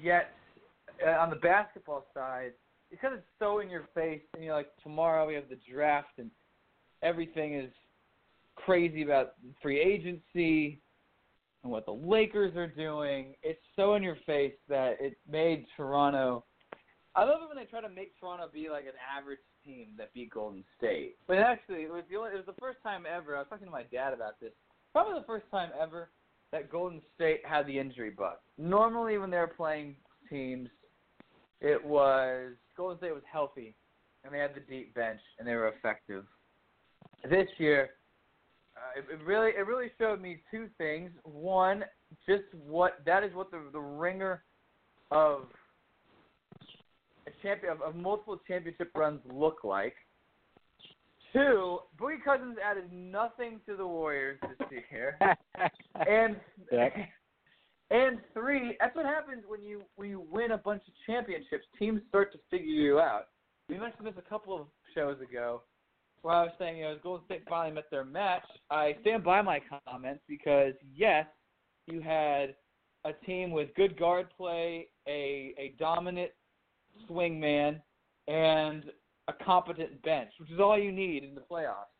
Yet, 0.00 0.30
uh, 1.04 1.10
on 1.10 1.30
the 1.30 1.36
basketball 1.36 2.06
side, 2.14 2.52
because 2.90 3.10
it's 3.14 3.26
so 3.38 3.58
in 3.58 3.68
your 3.68 3.88
face, 3.94 4.22
and 4.34 4.44
you're 4.44 4.54
like, 4.54 4.70
tomorrow 4.82 5.26
we 5.26 5.34
have 5.34 5.48
the 5.50 5.58
draft, 5.70 6.18
and 6.18 6.30
everything 7.02 7.54
is 7.54 7.70
crazy 8.54 9.02
about 9.02 9.34
free 9.60 9.80
agency 9.80 10.80
and 11.62 11.72
what 11.72 11.86
the 11.86 11.92
Lakers 11.92 12.56
are 12.56 12.66
doing. 12.66 13.34
It's 13.42 13.60
so 13.76 13.94
in 13.94 14.02
your 14.02 14.18
face 14.26 14.54
that 14.68 14.96
it 15.00 15.16
made 15.30 15.66
Toronto. 15.76 16.44
I 17.14 17.24
love 17.24 17.40
it 17.42 17.48
when 17.48 17.56
they 17.56 17.68
try 17.68 17.80
to 17.80 17.88
make 17.88 18.18
Toronto 18.18 18.48
be 18.52 18.68
like 18.70 18.84
an 18.84 18.92
average 19.16 19.40
team 19.64 19.88
that 19.98 20.12
beat 20.14 20.30
Golden 20.30 20.64
State. 20.76 21.16
But 21.26 21.38
actually, 21.38 21.82
it 21.82 21.90
was 21.90 22.04
the 22.10 22.16
only, 22.16 22.30
it 22.30 22.36
was 22.36 22.46
the 22.46 22.60
first 22.60 22.78
time 22.82 23.04
ever. 23.12 23.36
I 23.36 23.40
was 23.40 23.48
talking 23.48 23.66
to 23.66 23.72
my 23.72 23.84
dad 23.84 24.12
about 24.12 24.38
this. 24.40 24.52
Probably 24.92 25.18
the 25.18 25.26
first 25.26 25.46
time 25.50 25.70
ever 25.80 26.10
that 26.52 26.70
Golden 26.70 27.02
State 27.14 27.40
had 27.44 27.66
the 27.66 27.78
injury 27.78 28.10
bug. 28.10 28.36
Normally, 28.56 29.18
when 29.18 29.30
they 29.30 29.38
were 29.38 29.48
playing 29.48 29.96
teams, 30.30 30.68
it 31.60 31.84
was 31.84 32.52
Golden 32.76 32.98
State 32.98 33.14
was 33.14 33.24
healthy 33.30 33.74
and 34.24 34.32
they 34.32 34.38
had 34.38 34.54
the 34.54 34.60
deep 34.60 34.94
bench 34.94 35.20
and 35.38 35.46
they 35.46 35.54
were 35.54 35.68
effective. 35.68 36.24
This 37.28 37.48
year, 37.58 37.90
uh, 38.78 39.00
it, 39.00 39.20
it 39.20 39.24
really 39.24 39.50
it 39.50 39.66
really 39.66 39.90
showed 39.98 40.20
me 40.20 40.40
two 40.50 40.68
things. 40.78 41.10
One, 41.24 41.84
just 42.26 42.44
what 42.66 42.98
that 43.06 43.24
is 43.24 43.34
what 43.34 43.50
the 43.50 43.60
the 43.72 43.80
ringer 43.80 44.42
of 45.10 45.46
a 47.26 47.30
champion 47.42 47.72
of, 47.72 47.82
of 47.82 47.94
multiple 47.94 48.38
championship 48.46 48.90
runs 48.94 49.20
look 49.30 49.64
like. 49.64 49.94
Two, 51.32 51.80
Boogie 52.00 52.24
Cousins 52.24 52.56
added 52.64 52.90
nothing 52.90 53.60
to 53.66 53.76
the 53.76 53.86
Warriors 53.86 54.38
this 54.40 54.82
year, 54.90 55.18
and 55.94 56.36
Yep. 56.72 56.92
and 57.90 58.18
three, 58.34 58.76
that's 58.80 58.94
what 58.96 59.04
happens 59.06 59.44
when 59.46 59.62
you 59.62 59.82
when 59.96 60.08
you 60.08 60.24
win 60.30 60.52
a 60.52 60.58
bunch 60.58 60.82
of 60.86 60.94
championships. 61.06 61.66
Teams 61.78 62.00
start 62.08 62.32
to 62.32 62.38
figure 62.50 62.66
you 62.66 62.98
out. 62.98 63.28
We 63.68 63.78
mentioned 63.78 64.06
this 64.06 64.14
a 64.18 64.28
couple 64.28 64.58
of 64.58 64.66
shows 64.94 65.20
ago, 65.20 65.62
where 66.22 66.34
I 66.34 66.42
was 66.42 66.52
saying, 66.58 66.78
you 66.78 66.84
know, 66.84 66.92
as 66.92 66.98
Golden 67.02 67.24
State 67.26 67.42
finally 67.48 67.74
met 67.74 67.90
their 67.90 68.04
match. 68.04 68.44
I 68.70 68.96
stand 69.00 69.24
by 69.24 69.42
my 69.42 69.60
comments 69.86 70.22
because 70.28 70.74
yes, 70.94 71.26
you 71.86 72.00
had 72.00 72.54
a 73.04 73.12
team 73.24 73.50
with 73.50 73.74
good 73.74 73.98
guard 73.98 74.28
play, 74.36 74.88
a 75.06 75.54
a 75.58 75.74
dominant 75.78 76.30
swing 77.06 77.38
man, 77.38 77.80
and 78.26 78.84
a 79.28 79.32
competent 79.44 80.02
bench, 80.02 80.30
which 80.40 80.50
is 80.50 80.60
all 80.60 80.78
you 80.78 80.92
need 80.92 81.22
in 81.22 81.34
the 81.34 81.40
playoffs. 81.40 81.92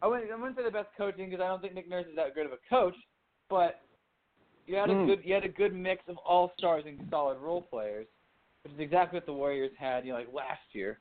I 0.00 0.06
wouldn't, 0.06 0.30
I 0.30 0.36
wouldn't 0.36 0.56
say 0.56 0.64
the 0.64 0.70
best 0.70 0.88
coaching 0.96 1.28
because 1.28 1.42
I 1.42 1.48
don't 1.48 1.60
think 1.60 1.74
Nick 1.74 1.88
Nurse 1.88 2.06
is 2.08 2.16
that 2.16 2.34
good 2.34 2.46
of 2.46 2.52
a 2.52 2.58
coach, 2.70 2.94
but 3.50 3.80
you 4.66 4.76
had 4.76 4.90
a 4.90 4.94
Mm. 4.94 5.06
good 5.06 5.24
you 5.24 5.34
had 5.34 5.44
a 5.44 5.48
good 5.48 5.74
mix 5.74 6.06
of 6.08 6.16
all 6.18 6.52
stars 6.56 6.84
and 6.86 7.00
solid 7.10 7.38
role 7.38 7.62
players, 7.62 8.06
which 8.62 8.72
is 8.74 8.80
exactly 8.80 9.16
what 9.16 9.26
the 9.26 9.32
Warriors 9.32 9.72
had, 9.78 10.04
you 10.04 10.12
know, 10.12 10.18
like 10.18 10.32
last 10.32 10.62
year 10.72 11.00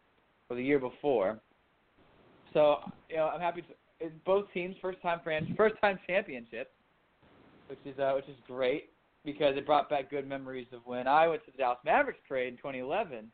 or 0.50 0.56
the 0.56 0.64
year 0.64 0.80
before. 0.80 1.40
So 2.58 2.80
you 3.08 3.18
know, 3.18 3.28
I'm 3.28 3.40
happy. 3.40 3.62
To, 3.62 3.68
it's 4.00 4.16
both 4.26 4.46
teams 4.52 4.76
first 4.82 5.00
time 5.04 5.20
fran- 5.24 5.54
first 5.58 5.76
time 5.80 6.00
championships, 6.08 6.72
which 7.68 7.78
is 7.86 8.00
uh, 8.00 8.14
which 8.16 8.28
is 8.28 8.36
great 8.48 8.90
because 9.24 9.56
it 9.56 9.66
brought 9.68 9.92
back 9.92 10.10
good 10.10 10.28
memories 10.28 10.66
of 10.74 10.82
when 10.86 11.08
I 11.08 11.28
went 11.28 11.46
to 11.46 11.52
the 11.52 11.60
Dallas 11.60 11.78
Mavericks 11.86 12.20
parade 12.28 12.48
in 12.48 12.58
2011 12.58 13.32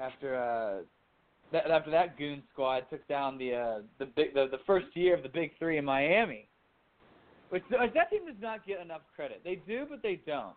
after 0.00 0.34
uh, 0.34 0.82
that 1.52 1.70
after 1.70 1.92
that 1.92 2.18
goon 2.18 2.42
squad 2.52 2.86
took 2.90 3.06
down 3.06 3.38
the 3.38 3.54
uh, 3.54 3.78
the 4.00 4.06
big 4.06 4.34
the, 4.34 4.48
the 4.50 4.58
first 4.66 4.86
year 4.94 5.14
of 5.14 5.22
the 5.22 5.28
Big 5.28 5.52
Three 5.60 5.78
in 5.78 5.84
Miami. 5.84 6.48
Which 7.50 7.62
which 7.70 7.94
that 7.94 8.10
team 8.10 8.26
does 8.26 8.34
not 8.42 8.66
get 8.66 8.80
enough 8.80 9.02
credit. 9.14 9.42
They 9.44 9.62
do, 9.64 9.86
but 9.88 10.02
they 10.02 10.20
don't. 10.26 10.56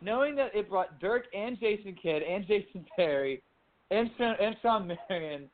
Knowing 0.00 0.34
that 0.36 0.54
it 0.54 0.70
brought 0.70 0.98
Dirk 0.98 1.24
and 1.34 1.60
Jason 1.60 1.94
Kidd 2.02 2.22
and 2.22 2.46
Jason 2.46 2.86
Terry 2.96 3.42
and 3.90 4.08
and 4.18 4.56
Shawn 4.62 4.90
Marion 5.10 5.50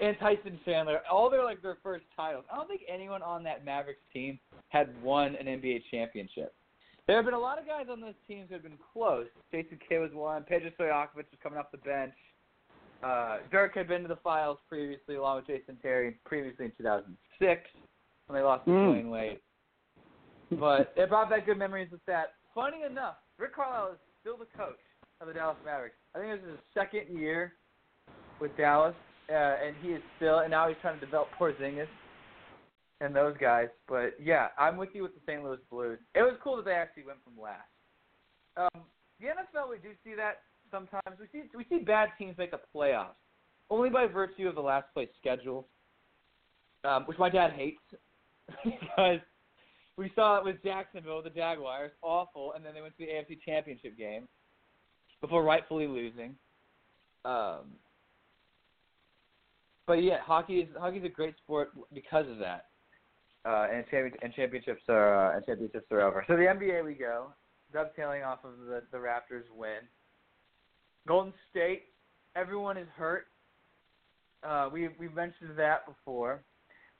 and 0.00 0.16
Tyson 0.18 0.58
Chandler, 0.64 1.00
all 1.10 1.30
their 1.30 1.44
like 1.44 1.62
their 1.62 1.78
first 1.82 2.04
titles. 2.16 2.44
I 2.52 2.56
don't 2.56 2.68
think 2.68 2.82
anyone 2.92 3.22
on 3.22 3.42
that 3.44 3.64
Mavericks 3.64 4.00
team 4.12 4.38
had 4.68 4.90
won 5.02 5.36
an 5.36 5.46
NBA 5.46 5.82
championship. 5.90 6.54
There 7.06 7.16
have 7.16 7.24
been 7.24 7.34
a 7.34 7.38
lot 7.40 7.58
of 7.58 7.66
guys 7.66 7.86
on 7.90 8.00
those 8.00 8.14
teams 8.28 8.48
who 8.48 8.54
have 8.54 8.62
been 8.62 8.78
close. 8.92 9.26
Jason 9.50 9.78
Kidd 9.88 10.00
was 10.00 10.10
one. 10.12 10.44
Peja 10.44 10.72
Stojakovic 10.76 11.14
was 11.16 11.24
coming 11.42 11.58
off 11.58 11.70
the 11.72 11.78
bench. 11.78 12.14
Uh, 13.02 13.38
Dirk 13.50 13.74
had 13.74 13.88
been 13.88 14.02
to 14.02 14.08
the 14.08 14.18
finals 14.22 14.58
previously, 14.68 15.16
along 15.16 15.36
with 15.36 15.46
Jason 15.46 15.76
Terry, 15.82 16.18
previously 16.24 16.66
in 16.66 16.72
2006 16.78 17.62
when 18.26 18.38
they 18.38 18.42
lost 18.44 18.64
to 18.66 18.70
Mm. 18.70 18.94
Dwyane 18.94 19.10
Wade. 19.10 19.40
But 20.52 20.92
it 20.96 21.08
brought 21.08 21.30
back 21.30 21.46
good 21.46 21.58
memories 21.58 21.90
with 21.90 22.04
that. 22.06 22.34
Funny 22.54 22.82
enough, 22.82 23.16
Rick 23.38 23.54
Carlisle 23.54 23.92
is 23.92 23.98
still 24.20 24.36
the 24.36 24.46
coach 24.56 24.78
of 25.20 25.28
the 25.28 25.32
Dallas 25.32 25.56
Mavericks. 25.64 25.96
I 26.14 26.18
think 26.18 26.40
this 26.40 26.48
is 26.50 26.56
his 26.56 26.60
second 26.74 27.16
year 27.18 27.54
with 28.40 28.56
Dallas, 28.56 28.94
uh, 29.30 29.56
and 29.64 29.76
he 29.82 29.90
is 29.90 30.02
still, 30.16 30.40
and 30.40 30.50
now 30.50 30.68
he's 30.68 30.76
trying 30.82 30.98
to 30.98 31.04
develop 31.04 31.28
Porzingis 31.38 31.86
and 33.00 33.14
those 33.14 33.36
guys. 33.40 33.68
But 33.88 34.14
yeah, 34.20 34.48
I'm 34.58 34.76
with 34.76 34.90
you 34.92 35.02
with 35.02 35.14
the 35.14 35.20
St. 35.26 35.42
Louis 35.42 35.58
Blues. 35.70 35.98
It 36.14 36.22
was 36.22 36.34
cool 36.42 36.56
that 36.56 36.64
they 36.64 36.72
actually 36.72 37.04
went 37.04 37.18
from 37.24 37.40
last. 37.40 37.68
Um, 38.56 38.82
the 39.20 39.26
NFL, 39.26 39.70
we 39.70 39.78
do 39.78 39.90
see 40.04 40.14
that 40.16 40.42
sometimes. 40.70 41.18
We 41.18 41.26
see 41.32 41.46
we 41.56 41.64
see 41.68 41.82
bad 41.84 42.10
teams 42.18 42.36
make 42.36 42.50
the 42.50 42.60
playoffs 42.74 43.14
only 43.70 43.88
by 43.88 44.06
virtue 44.06 44.48
of 44.48 44.54
the 44.54 44.60
last 44.60 44.86
place 44.92 45.08
schedule, 45.20 45.66
um, 46.84 47.04
which 47.04 47.18
my 47.18 47.30
dad 47.30 47.52
hates 47.52 47.80
because 48.64 49.20
we 49.96 50.10
saw 50.14 50.38
it 50.38 50.44
with 50.44 50.62
Jacksonville, 50.64 51.22
the 51.22 51.30
Jaguars, 51.30 51.92
awful, 52.02 52.52
and 52.54 52.64
then 52.64 52.74
they 52.74 52.80
went 52.80 52.96
to 52.98 53.06
the 53.06 53.12
AFC 53.12 53.38
Championship 53.44 53.96
game 53.96 54.26
before 55.20 55.44
rightfully 55.44 55.86
losing. 55.86 56.34
Um, 57.24 57.76
but 59.86 60.02
yeah, 60.02 60.18
hockey 60.22 60.60
is 60.60 60.68
hockey's 60.78 61.04
a 61.04 61.08
great 61.08 61.36
sport 61.38 61.70
because 61.92 62.28
of 62.28 62.38
that. 62.38 62.66
Uh, 63.46 63.68
and, 63.72 63.84
champion, 63.90 64.12
and 64.22 64.34
championships 64.34 64.82
are 64.88 65.32
uh, 65.32 65.36
and 65.36 65.46
championships 65.46 65.86
are 65.90 66.02
over. 66.02 66.24
So 66.28 66.36
the 66.36 66.42
NBA 66.42 66.84
we 66.84 66.94
go, 66.94 67.32
dovetailing 67.72 68.22
off 68.22 68.40
of 68.44 68.58
the 68.66 68.82
the 68.92 68.98
Raptors 68.98 69.44
win. 69.54 69.80
Golden 71.08 71.32
State, 71.50 71.84
everyone 72.36 72.76
is 72.76 72.86
hurt. 72.96 73.28
Uh, 74.46 74.68
we 74.72 74.88
we 74.98 75.08
mentioned 75.08 75.50
that 75.56 75.86
before, 75.86 76.42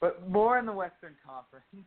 but 0.00 0.28
more 0.28 0.58
in 0.58 0.66
the 0.66 0.72
Western 0.72 1.14
Conference. 1.24 1.86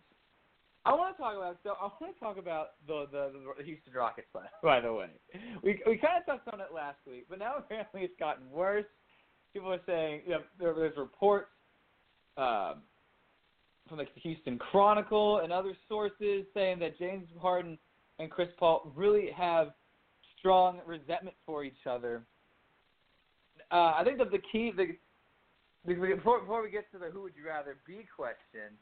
I 0.85 0.93
want 0.93 1.15
to 1.15 1.21
talk 1.21 1.35
about 1.35 1.57
so 1.63 1.71
I 1.79 1.89
want 1.99 2.13
to 2.13 2.19
talk 2.19 2.37
about 2.37 2.67
the 2.87 3.05
the, 3.11 3.31
the 3.57 3.63
Houston 3.63 3.93
Rockets. 3.93 4.27
By, 4.33 4.41
by 4.61 4.81
the 4.81 4.93
way, 4.93 5.09
we 5.63 5.81
we 5.87 5.97
kind 5.97 6.19
of 6.19 6.25
touched 6.25 6.53
on 6.53 6.59
it 6.59 6.73
last 6.73 6.97
week, 7.07 7.25
but 7.29 7.39
now 7.39 7.55
apparently 7.57 8.01
it's 8.01 8.17
gotten 8.19 8.49
worse. 8.51 8.85
People 9.53 9.71
are 9.71 9.79
saying 9.85 10.21
you 10.25 10.31
know, 10.31 10.39
there, 10.59 10.73
there's 10.73 10.97
reports 10.97 11.49
um, 12.37 12.75
from 13.87 13.97
the 13.97 14.05
Houston 14.15 14.57
Chronicle 14.57 15.39
and 15.39 15.53
other 15.53 15.73
sources 15.87 16.45
saying 16.53 16.79
that 16.79 16.97
James 16.97 17.27
Harden 17.39 17.77
and 18.19 18.29
Chris 18.29 18.49
Paul 18.59 18.91
really 18.95 19.29
have 19.35 19.69
strong 20.39 20.79
resentment 20.85 21.35
for 21.45 21.63
each 21.63 21.87
other. 21.89 22.23
Uh, 23.71 23.93
I 23.97 24.03
think 24.03 24.17
that 24.17 24.31
the 24.31 24.39
key 24.51 24.71
the 24.75 24.95
before, 25.85 26.39
before 26.39 26.63
we 26.63 26.69
get 26.69 26.91
to 26.93 26.97
the 26.97 27.05
who 27.05 27.21
would 27.21 27.33
you 27.35 27.47
rather 27.47 27.77
be 27.85 28.05
question 28.15 28.77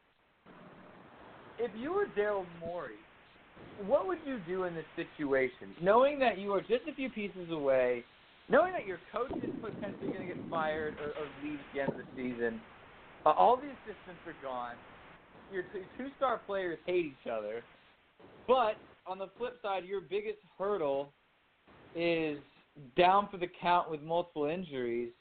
if 1.61 1.71
you 1.77 1.93
were 1.93 2.07
Daryl 2.17 2.45
Morey, 2.59 2.95
what 3.85 4.07
would 4.07 4.17
you 4.25 4.39
do 4.47 4.63
in 4.63 4.73
this 4.73 4.85
situation? 4.95 5.75
Knowing 5.81 6.17
that 6.19 6.39
you 6.39 6.51
are 6.53 6.61
just 6.61 6.87
a 6.89 6.93
few 6.95 7.09
pieces 7.09 7.51
away, 7.51 8.03
knowing 8.51 8.73
that 8.73 8.85
your 8.85 8.99
coach 9.11 9.31
is 9.43 9.49
potentially 9.61 10.11
going 10.11 10.27
to 10.27 10.33
get 10.33 10.49
fired 10.49 10.93
or, 10.99 11.09
or 11.09 11.27
leave 11.43 11.57
at 11.57 11.73
the 11.73 11.79
end 11.81 11.89
of 11.89 11.97
the 11.97 12.05
season, 12.15 12.59
uh, 13.25 13.29
all 13.29 13.55
the 13.55 13.63
assistants 13.63 14.21
are 14.27 14.35
gone. 14.43 14.75
Your 15.53 15.63
two-star 15.97 16.41
players 16.45 16.77
hate 16.85 17.05
each 17.05 17.31
other, 17.31 17.63
but 18.47 18.75
on 19.07 19.17
the 19.17 19.27
flip 19.37 19.57
side, 19.61 19.85
your 19.85 20.01
biggest 20.01 20.39
hurdle 20.57 21.13
is 21.95 22.37
down 22.95 23.27
for 23.29 23.37
the 23.37 23.47
count 23.61 23.89
with 23.89 24.01
multiple 24.01 24.45
injuries, 24.45 25.11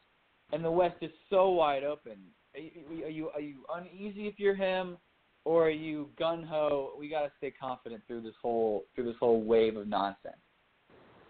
and 0.53 0.65
the 0.65 0.71
West 0.71 0.97
is 1.01 1.11
so 1.31 1.51
wide 1.51 1.85
open. 1.85 2.17
Are 2.55 2.61
you 2.61 3.05
are 3.05 3.11
you, 3.11 3.31
are 3.31 3.41
you 3.41 3.57
uneasy 3.75 4.27
if 4.27 4.35
you're 4.39 4.55
him? 4.55 4.99
or 5.45 5.67
are 5.67 5.71
you 5.71 6.09
gun 6.19 6.43
ho? 6.43 6.93
We 6.99 7.09
got 7.09 7.23
to 7.23 7.33
stay 7.39 7.51
confident 7.51 8.03
through 8.07 8.23
this 8.23 8.35
whole 8.41 8.85
through 8.95 9.05
this 9.05 9.17
whole 9.19 9.43
wave 9.43 9.77
of 9.77 9.89
nonsense. 9.89 10.37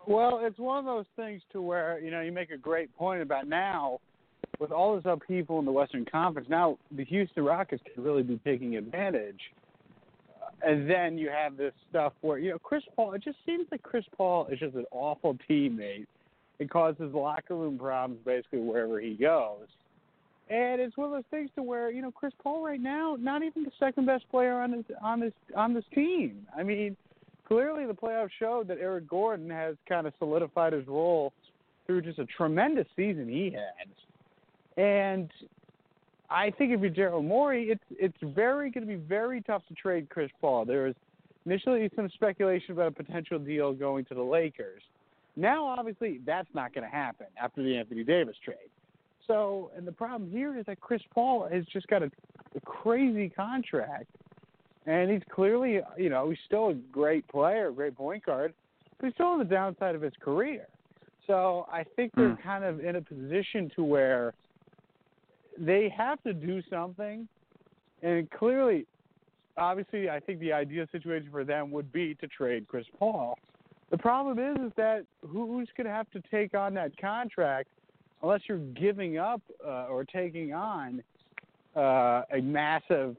Well, 0.07 0.41
it's 0.43 0.59
one 0.59 0.79
of 0.79 0.85
those 0.85 1.07
things 1.17 1.43
to 1.53 1.61
where 1.61 1.99
you 2.01 2.11
know 2.11 2.21
you 2.21 2.33
make 2.33 2.51
a 2.51 2.57
great 2.57 2.95
point 2.97 3.23
about 3.23 3.47
now 3.47 4.01
with 4.59 4.73
all 4.73 4.95
this 4.95 5.05
upheaval 5.07 5.59
in 5.59 5.65
the 5.65 5.73
Western 5.73 6.05
Conference. 6.05 6.49
Now 6.49 6.79
the 6.91 7.05
Houston 7.05 7.45
Rockets 7.45 7.83
could 7.95 8.03
really 8.03 8.23
be 8.23 8.41
taking 8.45 8.77
advantage, 8.77 9.41
uh, 10.43 10.69
and 10.69 10.89
then 10.89 11.19
you 11.19 11.29
have 11.29 11.57
this 11.57 11.73
stuff 11.89 12.13
where 12.23 12.39
you 12.39 12.51
know 12.51 12.59
Chris 12.59 12.83
Paul. 12.97 13.13
It 13.13 13.23
just 13.23 13.39
seems 13.45 13.67
like 13.71 13.83
Chris 13.83 14.05
Paul 14.17 14.47
is 14.47 14.59
just 14.59 14.75
an 14.75 14.87
awful 14.91 15.37
teammate. 15.49 16.07
It 16.59 16.71
causes 16.71 17.15
locker 17.15 17.57
room 17.57 17.79
problems 17.79 18.21
basically 18.25 18.61
wherever 18.61 19.01
he 19.01 19.15
goes. 19.15 19.67
And 20.51 20.81
it's 20.81 20.97
one 20.97 21.07
of 21.07 21.13
those 21.13 21.31
things 21.31 21.49
to 21.55 21.63
where 21.63 21.91
you 21.91 22.03
know 22.03 22.11
Chris 22.11 22.33
Paul 22.43 22.65
right 22.65 22.81
now, 22.81 23.17
not 23.21 23.43
even 23.43 23.65
the 23.65 23.71
second 23.79 24.07
best 24.07 24.29
player 24.31 24.61
on 24.61 24.73
this 24.73 24.85
on 25.03 25.21
this 25.21 25.33
on 25.57 25.75
this 25.75 25.85
team. 25.95 26.47
I 26.57 26.65
mean, 26.65 26.97
clearly 27.51 27.85
the 27.87 27.95
playoffs 27.95 28.31
showed 28.39 28.69
that 28.69 28.79
Eric 28.79 29.09
Gordon 29.09 29.51
has 29.51 29.77
kind 29.89 30.07
of 30.07 30.13
solidified 30.19 30.73
his 30.73 30.87
role 30.87 31.33
through 31.87 32.03
just 32.03 32.19
a 32.19 32.27
tremendous 32.27 32.87
season 32.95 33.29
he 33.29 33.51
had. 33.51 34.83
And 34.83 35.31
I 36.31 36.51
think 36.51 36.73
if 36.73 36.81
you're 36.81 36.91
Daryl 36.91 37.25
Morey, 37.25 37.71
it's 37.71 37.83
it's 37.91 38.35
very 38.35 38.71
going 38.71 38.87
to 38.87 38.89
be 38.89 39.03
very 39.03 39.43
tough 39.43 39.63
to 39.69 39.75
trade 39.75 40.09
Chris 40.09 40.31
Paul. 40.41 40.65
There 40.65 40.85
was 40.85 40.95
initially 41.45 41.91
some 41.97 42.09
speculation 42.15 42.73
about 42.73 42.89
a 42.89 42.93
potential 42.93 43.39
deal 43.39 43.73
going 43.73 44.05
to 44.07 44.15
the 44.15 44.23
Lakers. 44.23 44.83
Now, 45.37 45.67
obviously, 45.67 46.21
that's 46.25 46.49
not 46.55 46.73
going 46.73 46.85
to 46.85 46.91
happen 46.95 47.27
after 47.41 47.63
the 47.63 47.77
Anthony 47.77 48.05
Davis 48.05 48.37
trade. 48.45 48.57
So, 49.27 49.71
and 49.77 49.87
the 49.87 49.93
problem 49.93 50.31
here 50.31 50.57
is 50.57 50.67
that 50.67 50.81
Chris 50.81 51.03
Paul 51.13 51.49
has 51.51 51.65
just 51.73 51.87
got 51.89 52.03
a, 52.03 52.11
a 52.57 52.61
crazy 52.61 53.29
contract, 53.29 54.07
and 54.87 55.11
he's 55.11 55.23
clearly, 55.31 55.81
you 55.97 56.09
know, 56.09 56.31
he's 56.31 56.39
still 56.47 56.71
a 56.71 56.75
great 56.75 57.27
player, 57.29 57.69
a 57.69 57.73
great 57.73 57.97
point 57.97 58.25
guard, 58.25 58.55
but 58.99 59.07
he's 59.07 59.15
still 59.15 59.27
on 59.27 59.39
the 59.39 59.45
downside 59.45 59.95
of 59.95 60.03
his 60.03 60.15
career. 60.21 60.67
So, 61.27 61.67
I 61.71 61.85
think 61.85 62.13
they're 62.17 62.35
Hmm. 62.35 62.43
kind 62.43 62.65
of 62.65 62.85
in 62.85 62.97
a 62.97 63.03
position 63.03 63.71
to 63.77 63.85
where 63.85 64.35
they 65.59 65.89
have 65.91 66.23
to 66.23 66.33
do 66.33 66.63
something, 66.63 67.29
and 68.03 68.31
clearly, 68.31 68.87
obviously, 69.57 70.09
I 70.09 70.21
think 70.21 70.41
the 70.41 70.53
ideal 70.53 70.87
situation 70.91 71.29
for 71.31 71.45
them 71.45 71.71
would 71.71 71.93
be 71.93 72.15
to 72.17 72.27
trade 72.27 72.67
Chris 72.67 72.87
Paul. 72.99 73.39
The 73.91 73.99
problem 73.99 74.39
is, 74.39 74.67
is 74.67 74.73
that 74.77 75.05
who's 75.27 75.69
going 75.77 75.87
to 75.87 75.93
have 75.93 76.11
to 76.13 76.23
take 76.31 76.55
on 76.55 76.75
that 76.75 76.97
contract 76.97 77.69
unless 78.23 78.41
you're 78.49 78.59
giving 78.59 79.19
up 79.19 79.43
uh, 79.65 79.87
or 79.87 80.05
taking 80.05 80.53
on 80.55 81.03
uh, 81.77 82.23
a 82.33 82.41
massive, 82.41 83.17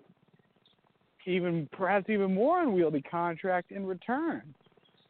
even 1.26 1.68
perhaps 1.72 2.10
even 2.10 2.34
more 2.34 2.62
unwieldy 2.62 3.02
contract 3.02 3.72
in 3.72 3.86
return. 3.86 4.42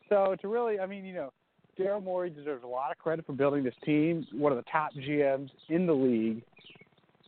So 0.10 0.36
to 0.42 0.48
really, 0.48 0.80
I 0.80 0.86
mean, 0.86 1.06
you 1.06 1.14
know, 1.14 1.32
Daryl 1.80 2.04
Morey 2.04 2.30
deserves 2.30 2.64
a 2.64 2.68
lot 2.68 2.92
of 2.92 2.98
credit 2.98 3.26
for 3.26 3.34
building 3.34 3.64
this 3.64 3.74
team. 3.86 4.26
One 4.34 4.52
of 4.52 4.58
the 4.58 4.70
top 4.70 4.94
GMs 4.94 5.50
in 5.70 5.86
the 5.88 5.94
league, 5.94 6.44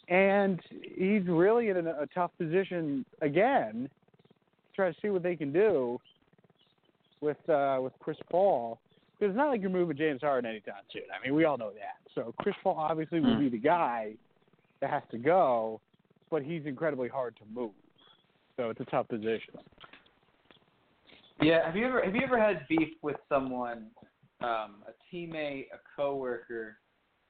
and 0.10 0.60
he's 0.96 1.24
really 1.28 1.70
in 1.70 1.88
a, 1.88 2.02
a 2.02 2.08
tough 2.14 2.32
position 2.38 3.06
again. 3.22 3.90
To 4.72 4.76
try 4.76 4.92
to 4.92 4.98
see 5.02 5.10
what 5.10 5.24
they 5.24 5.36
can 5.36 5.54
do 5.54 6.00
with 7.22 7.38
uh, 7.50 7.80
with 7.82 7.94
Chris 8.00 8.18
Paul. 8.30 8.80
Because 9.18 9.32
it's 9.32 9.38
not 9.38 9.50
like 9.50 9.62
you're 9.62 9.70
moving 9.70 9.96
James 9.96 10.22
Harden 10.22 10.50
anytime 10.50 10.82
soon. 10.92 11.04
I 11.18 11.26
mean, 11.26 11.36
we 11.36 11.46
all 11.46 11.58
know 11.58 11.72
that. 11.72 12.02
So 12.16 12.34
Chris 12.40 12.56
Paul 12.64 12.76
obviously 12.78 13.20
will 13.22 13.40
be 13.40 13.48
the 13.48 13.60
guy 13.60 14.14
that 14.82 14.90
has 14.90 15.04
to 15.12 15.18
go, 15.18 15.80
but 16.30 16.42
he's 16.42 16.66
incredibly 16.66 17.08
hard 17.08 17.36
to 17.38 17.44
move. 17.54 17.72
So 18.58 18.70
it's 18.70 18.80
a 18.80 18.86
tough 18.86 19.08
position. 19.08 19.56
Yeah, 21.42 21.66
have 21.66 21.76
you 21.76 21.86
ever 21.86 22.04
have 22.04 22.16
you 22.16 22.22
ever 22.24 22.40
had 22.40 22.68
beef 22.70 22.90
with 23.02 23.18
someone, 23.28 23.88
um, 24.42 24.84
a 24.88 24.94
teammate, 25.14 25.66
a 25.74 25.80
coworker, 25.96 26.78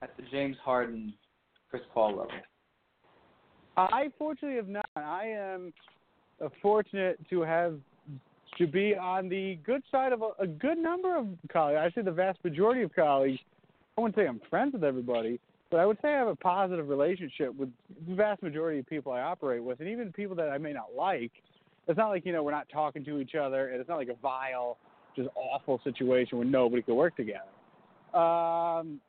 at 0.01 0.15
the 0.18 0.24
James 0.32 0.58
Harden, 0.63 1.13
Chris 1.70 1.84
Paul 1.94 2.18
level? 2.18 2.32
I 3.77 4.10
fortunately 4.20 4.58
have 4.58 4.68
not. 4.68 4.86
I 4.96 5.25
am 5.25 5.74
uh, 6.44 6.50
fortunate 6.62 7.18
to 7.30 7.42
have 7.42 7.75
to 8.58 8.68
be 8.68 8.96
on 8.96 9.30
the 9.30 9.58
good 9.65 9.82
side 9.92 10.13
of 10.13 10.22
a, 10.22 10.30
a 10.39 10.46
good 10.46 10.77
number 10.77 11.18
of 11.18 11.27
colleagues. 11.51 11.80
I 11.82 11.89
say 11.96 12.03
the 12.03 12.12
vast 12.12 12.44
majority 12.44 12.84
of 12.84 12.94
colleagues. 12.94 13.39
I 13.98 14.01
wouldn't 14.01 14.15
say 14.15 14.27
I'm 14.27 14.42
friends 14.50 14.74
with 14.74 14.84
everybody, 14.84 15.39
but 15.74 15.80
I 15.80 15.88
would 15.88 15.98
say 16.03 16.10
I 16.10 16.20
have 16.20 16.27
a 16.27 16.36
positive 16.36 16.88
relationship 16.88 17.56
with 17.56 17.68
the 18.08 18.13
vast 18.13 18.44
majority 18.44 18.77
of 18.77 18.86
people 18.86 19.12
I 19.12 19.22
operate 19.22 19.63
with, 19.63 19.80
and 19.80 19.89
even 19.89 20.13
people 20.13 20.36
that 20.36 20.50
I 20.50 20.60
may 20.60 20.72
not 20.72 20.89
like. 20.96 21.32
It's 21.88 21.98
not 21.98 22.10
like 22.10 22.27
you 22.27 22.32
know 22.32 22.44
we're 22.44 22.51
not 22.51 22.68
talking 22.72 23.03
to 23.06 23.18
each 23.18 23.34
other, 23.34 23.70
and 23.70 23.80
it's 23.80 23.89
not 23.89 23.98
like 23.98 24.10
a 24.10 24.22
vile, 24.22 24.77
just 25.15 25.30
awful 25.34 25.82
situation 25.84 26.38
where 26.38 26.46
nobody 26.46 26.84
could 26.84 26.94
work 26.94 27.15
together. 27.15 27.39
Um, 28.13 29.01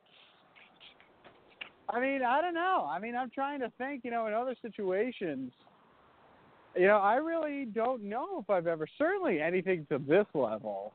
I 1.87 1.99
mean, 2.01 2.23
I 2.23 2.41
don't 2.41 2.55
know. 2.55 2.89
I 2.89 2.97
mean, 2.97 3.15
I'm 3.15 3.29
trying 3.29 3.59
to 3.59 3.71
think. 3.77 4.03
You 4.03 4.09
know, 4.09 4.25
in 4.25 4.33
other 4.33 4.55
situations, 4.63 5.51
you 6.75 6.87
know, 6.87 6.97
I 6.97 7.17
really 7.17 7.65
don't 7.65 8.01
know 8.01 8.39
if 8.39 8.49
I've 8.49 8.65
ever 8.65 8.87
certainly 8.97 9.39
anything 9.39 9.85
to 9.91 9.99
this 9.99 10.25
level. 10.33 10.93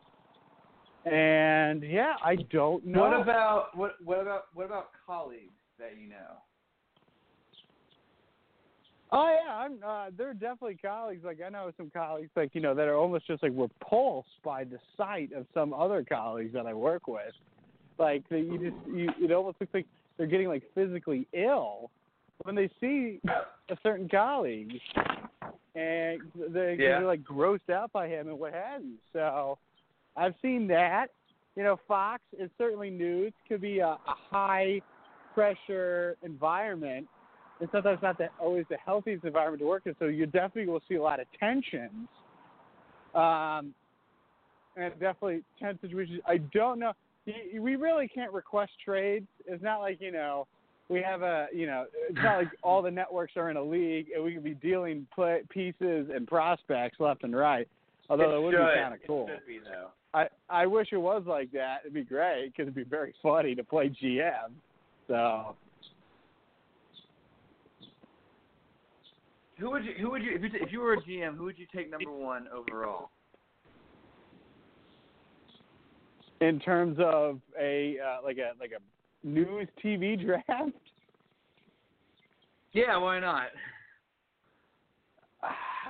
And 1.05 1.85
yeah, 1.85 2.15
I 2.25 2.35
don't 2.51 2.85
know. 2.85 3.03
What 3.03 3.21
about 3.21 3.77
what 3.77 3.93
what 4.05 4.21
about 4.21 4.47
what 4.53 4.67
about 4.67 4.89
colleagues 5.07 5.53
that 5.81 6.01
you 6.01 6.09
know? 6.09 6.39
Oh 9.13 9.37
yeah, 9.45 9.53
I'm. 9.53 9.79
Uh, 9.85 10.11
there 10.17 10.31
are 10.31 10.35
definitely 10.35 10.79
colleagues. 10.81 11.25
Like 11.25 11.41
I 11.45 11.49
know 11.49 11.73
some 11.77 11.91
colleagues, 11.91 12.31
like 12.37 12.55
you 12.55 12.61
know, 12.61 12.75
that 12.75 12.87
are 12.87 12.95
almost 12.95 13.27
just 13.27 13.43
like 13.43 13.53
repulsed 13.57 14.29
by 14.45 14.63
the 14.63 14.79
sight 14.97 15.33
of 15.33 15.47
some 15.53 15.75
other 15.75 16.05
colleagues 16.09 16.53
that 16.53 16.67
I 16.67 16.75
work 16.75 17.09
with. 17.09 17.33
Like 17.99 18.29
that 18.29 18.39
you 18.39 18.59
just, 18.59 18.97
you, 18.97 19.11
it 19.21 19.33
almost 19.33 19.57
looks 19.61 19.75
like 19.75 19.87
they're 20.17 20.29
getting 20.29 20.49
like 20.49 20.63
physically 20.75 21.27
ill 21.33 21.91
when 22.45 22.55
they 22.55 22.71
see 22.81 23.21
a 23.69 23.77
certain 23.83 24.09
colleague, 24.09 24.73
and 25.75 26.21
they, 26.49 26.77
Yeah. 26.79 26.99
they're 26.99 27.07
like 27.07 27.25
grossed 27.25 27.69
out 27.69 27.93
by 27.93 28.07
him 28.09 28.29
and 28.29 28.39
what 28.39 28.55
have 28.55 28.83
you. 28.83 28.95
So 29.13 29.59
I've 30.17 30.35
seen 30.41 30.69
that. 30.69 31.09
You 31.57 31.65
know, 31.65 31.81
Fox 31.89 32.23
is 32.39 32.49
certainly 32.57 32.91
news. 32.91 33.33
Could 33.49 33.61
be 33.61 33.81
a, 33.81 33.89
a 33.89 33.99
high 34.07 34.81
pressure 35.35 36.17
environment, 36.23 37.07
and 37.61 37.69
sometimes 37.73 37.99
not 38.03 38.19
the, 38.19 38.29
always 38.41 38.65
the 38.71 38.77
healthiest 38.85 39.25
environment 39.25 39.61
to 39.61 39.67
work 39.67 39.83
in. 39.87 39.95
So 39.99 40.07
you 40.07 40.27
definitely 40.27 40.67
will 40.67 40.83
see 40.89 40.97
a 40.97 41.03
lot 41.03 41.21
of 41.21 41.27
tensions. 41.39 42.09
Um, 43.15 43.75
and 44.77 44.93
definitely 45.01 45.43
tense 45.61 45.79
situations. 45.81 46.21
I 46.27 46.39
don't 46.55 46.79
know. 46.79 46.93
We 47.27 47.77
really 47.77 48.09
can't 48.09 48.33
request 48.33 48.73
trades. 48.85 49.27
It's 49.47 49.63
not 49.63 49.81
like 49.81 50.01
you 50.01 50.11
know 50.11 50.47
we 50.89 51.03
have 51.03 51.23
a 51.23 51.47
you 51.55 51.67
know 51.67 51.87
it's 52.09 52.19
not 52.23 52.39
like 52.39 52.49
all 52.63 52.83
the 52.83 52.91
networks 52.91 53.35
are 53.37 53.51
in 53.51 53.57
a 53.57 53.63
league 53.63 54.07
and 54.15 54.25
we 54.25 54.33
can 54.33 54.43
be 54.43 54.55
dealing 54.55 55.07
play, 55.15 55.43
pieces 55.49 56.09
and 56.15 56.27
prospects 56.27 56.99
left 56.99 57.25
and 57.25 57.37
right. 57.37 57.69
Although 58.09 58.33
it 58.33 58.37
it 58.37 58.43
would 58.43 58.51
be 58.53 58.57
kind 58.57 58.95
of 58.95 59.01
cool. 59.07 59.29
It 59.29 59.39
should 59.39 59.47
be 59.47 59.59
though. 59.59 59.89
I 60.13 60.29
I 60.49 60.67
wish 60.67 60.89
it 60.93 60.99
was 60.99 61.23
like 61.27 61.53
that. 61.53 61.79
It'd 61.83 61.95
be 61.95 62.03
great 62.03 62.47
because 62.47 62.63
it'd 62.63 62.75
be 62.75 62.85
very 62.85 63.15
funny 63.23 63.55
to 63.55 63.65
play 63.65 63.95
GM. 64.03 64.53
So 65.11 65.57
Who 69.59 69.73
would 69.73 69.85
you 69.85 69.95
who 70.01 70.11
would 70.13 70.23
you 70.23 70.37
if 70.37 70.43
you 70.43 70.51
if 70.55 70.73
you 70.73 70.79
were 70.81 70.93
a 70.93 71.03
GM, 71.03 71.37
who 71.37 71.45
would 71.45 71.59
you 71.59 71.67
take 71.75 71.91
number 71.91 72.13
one 72.13 72.47
overall? 72.55 73.11
in 76.41 76.59
terms 76.61 76.97
of 77.01 77.41
a 77.61 77.99
uh, 77.99 78.25
like 78.25 78.39
a 78.39 78.53
like 78.61 78.71
a 78.71 79.27
news 79.27 79.67
TV 79.85 80.25
draft, 80.25 80.71
Yeah, 82.73 82.97
why 82.97 83.19
not? 83.19 83.49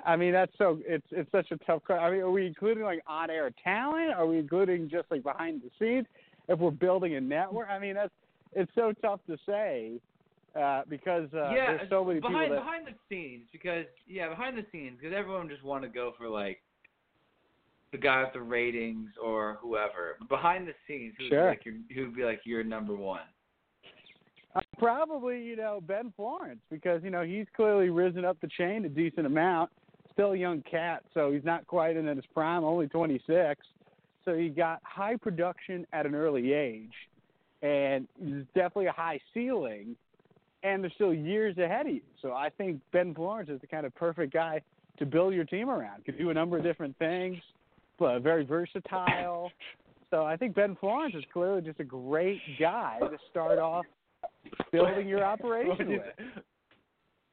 I 0.06 0.16
mean 0.16 0.32
that's 0.32 0.52
so 0.56 0.78
it's 0.86 1.06
it's 1.10 1.30
such 1.30 1.50
a 1.50 1.58
tough. 1.58 1.82
que- 1.86 1.94
I 1.94 2.10
mean, 2.10 2.20
are 2.22 2.30
we 2.30 2.46
including 2.46 2.84
like 2.84 3.02
on 3.06 3.28
air 3.28 3.50
talent? 3.62 4.12
Are 4.14 4.26
we 4.26 4.38
including 4.38 4.88
just 4.88 5.10
like 5.10 5.22
behind 5.22 5.60
the 5.60 5.70
scenes? 5.78 6.06
If 6.48 6.58
we're 6.58 6.70
building 6.70 7.16
a 7.16 7.20
network, 7.20 7.68
I 7.68 7.78
mean 7.78 7.94
that's 7.94 8.14
it's 8.52 8.70
so 8.74 8.92
tough 9.02 9.20
to 9.26 9.36
say 9.46 10.00
uh, 10.58 10.82
because 10.88 11.28
uh, 11.34 11.52
yeah, 11.54 11.76
there's 11.76 11.90
so 11.90 12.04
many 12.04 12.20
behind 12.20 12.50
people 12.50 12.56
that 12.56 12.64
behind 12.64 12.86
the 12.86 12.94
scenes 13.08 13.46
because 13.52 13.86
yeah, 14.06 14.28
behind 14.28 14.56
the 14.58 14.66
scenes 14.72 14.98
because 15.00 15.14
everyone 15.16 15.48
just 15.48 15.62
want 15.62 15.82
to 15.82 15.88
go 15.88 16.12
for 16.18 16.28
like 16.28 16.60
the 17.92 17.98
guy 17.98 18.22
with 18.22 18.32
the 18.32 18.40
ratings 18.40 19.10
or 19.22 19.58
whoever. 19.60 20.16
But 20.18 20.28
behind 20.28 20.66
the 20.66 20.74
scenes, 20.86 21.14
who'd 21.18 21.28
Sure. 21.28 21.44
be 21.44 21.48
like 21.48 21.64
your 21.64 21.74
who'd 21.94 22.16
be 22.16 22.24
like 22.24 22.40
your 22.44 22.64
number 22.64 22.94
one? 22.94 23.22
Uh, 24.56 24.60
probably, 24.78 25.40
you 25.40 25.54
know, 25.54 25.80
Ben 25.80 26.12
Florence 26.16 26.60
because 26.70 27.02
you 27.04 27.10
know 27.10 27.22
he's 27.22 27.46
clearly 27.54 27.88
risen 27.88 28.24
up 28.24 28.36
the 28.40 28.48
chain 28.48 28.84
a 28.84 28.88
decent 28.88 29.26
amount. 29.26 29.70
Still 30.12 30.32
a 30.32 30.36
young 30.36 30.62
cat, 30.68 31.04
so 31.14 31.30
he's 31.30 31.44
not 31.44 31.66
quite 31.66 31.96
in 31.96 32.04
his 32.06 32.24
prime, 32.34 32.64
only 32.64 32.88
26. 32.88 33.64
So 34.24 34.34
he 34.34 34.48
got 34.48 34.80
high 34.82 35.16
production 35.16 35.86
at 35.92 36.04
an 36.04 36.14
early 36.14 36.52
age, 36.52 36.92
and 37.62 38.06
there's 38.20 38.46
definitely 38.54 38.86
a 38.86 38.92
high 38.92 39.20
ceiling. 39.34 39.96
And 40.62 40.82
there's 40.82 40.92
still 40.94 41.14
years 41.14 41.56
ahead 41.56 41.86
of 41.86 41.94
you. 41.94 42.02
So 42.20 42.32
I 42.32 42.50
think 42.50 42.80
Ben 42.92 43.14
Florence 43.14 43.48
is 43.48 43.60
the 43.62 43.66
kind 43.66 43.86
of 43.86 43.94
perfect 43.94 44.32
guy 44.34 44.60
to 44.98 45.06
build 45.06 45.32
your 45.32 45.44
team 45.44 45.70
around. 45.70 46.04
Could 46.04 46.18
do 46.18 46.28
a 46.28 46.34
number 46.34 46.58
of 46.58 46.62
different 46.62 46.96
things, 46.98 47.38
but 47.98 48.20
very 48.20 48.44
versatile. 48.44 49.50
So 50.10 50.24
I 50.24 50.36
think 50.36 50.56
Ben 50.56 50.76
Florence 50.80 51.14
is 51.14 51.22
clearly 51.32 51.60
just 51.60 51.78
a 51.78 51.84
great 51.84 52.40
guy 52.58 52.98
to 52.98 53.16
start 53.30 53.60
off 53.60 53.84
building 54.72 55.06
your 55.06 55.20
What 55.20 55.40
operation 55.40 55.88
you 55.88 56.00
with. 56.00 56.42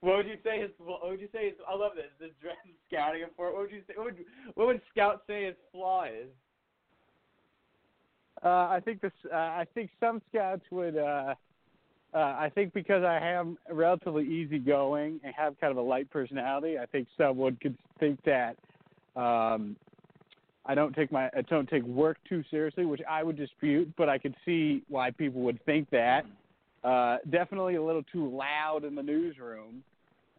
What 0.01 0.17
would 0.17 0.27
you 0.27 0.37
say 0.43 0.61
his 0.61 0.69
what 0.77 1.09
would 1.09 1.19
you 1.19 1.27
say 1.33 1.45
his 1.47 1.55
I 1.67 1.75
love 1.75 1.93
this, 1.95 2.11
the 2.19 2.29
draft 2.39 2.59
scouting 2.87 3.21
report. 3.21 3.53
What 3.53 3.63
would 3.63 3.71
you 3.71 3.81
say 3.87 3.93
what 3.97 4.05
would 4.05 4.17
what 4.53 4.67
would 4.67 4.81
Scout 4.91 5.23
say 5.25 5.45
his 5.45 5.55
flaw 5.71 6.05
is? 6.05 6.29
Uh, 8.43 8.47
I 8.47 8.81
think 8.83 9.01
this. 9.01 9.11
Uh, 9.31 9.35
I 9.35 9.65
think 9.73 9.89
some 9.99 10.21
scouts 10.29 10.63
would. 10.71 10.97
Uh, 10.97 11.35
uh, 12.13 12.17
I 12.17 12.51
think 12.53 12.73
because 12.73 13.03
I 13.03 13.17
am 13.17 13.57
relatively 13.69 14.25
easygoing 14.25 15.19
and 15.23 15.33
have 15.35 15.59
kind 15.59 15.71
of 15.71 15.77
a 15.77 15.81
light 15.81 16.09
personality, 16.09 16.77
I 16.79 16.85
think 16.85 17.07
someone 17.17 17.57
could 17.61 17.77
think 17.99 18.19
that 18.23 18.55
um, 19.15 19.75
I 20.65 20.75
don't 20.75 20.95
take 20.95 21.11
my 21.11 21.29
I 21.35 21.41
don't 21.49 21.67
take 21.67 21.83
work 21.83 22.17
too 22.29 22.43
seriously, 22.49 22.85
which 22.85 23.01
I 23.09 23.23
would 23.23 23.37
dispute. 23.37 23.91
But 23.97 24.09
I 24.09 24.17
could 24.17 24.35
see 24.45 24.83
why 24.87 25.11
people 25.11 25.41
would 25.41 25.63
think 25.65 25.89
that. 25.89 26.25
Uh, 26.83 27.17
definitely 27.31 27.75
a 27.75 27.83
little 27.83 28.03
too 28.03 28.29
loud 28.29 28.85
in 28.85 28.95
the 28.95 29.03
newsroom, 29.03 29.83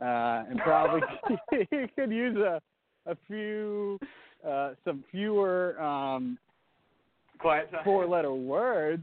uh, 0.01 0.45
and 0.49 0.59
probably 0.61 1.01
could 1.97 2.11
use 2.11 2.37
a 2.37 2.61
a 3.07 3.17
few 3.27 3.99
uh, 4.47 4.71
some 4.85 5.03
fewer. 5.11 5.81
Um, 5.83 6.39
Quiet 7.39 7.71
time. 7.71 7.81
four 7.85 8.07
letter 8.07 8.33
words 8.33 9.03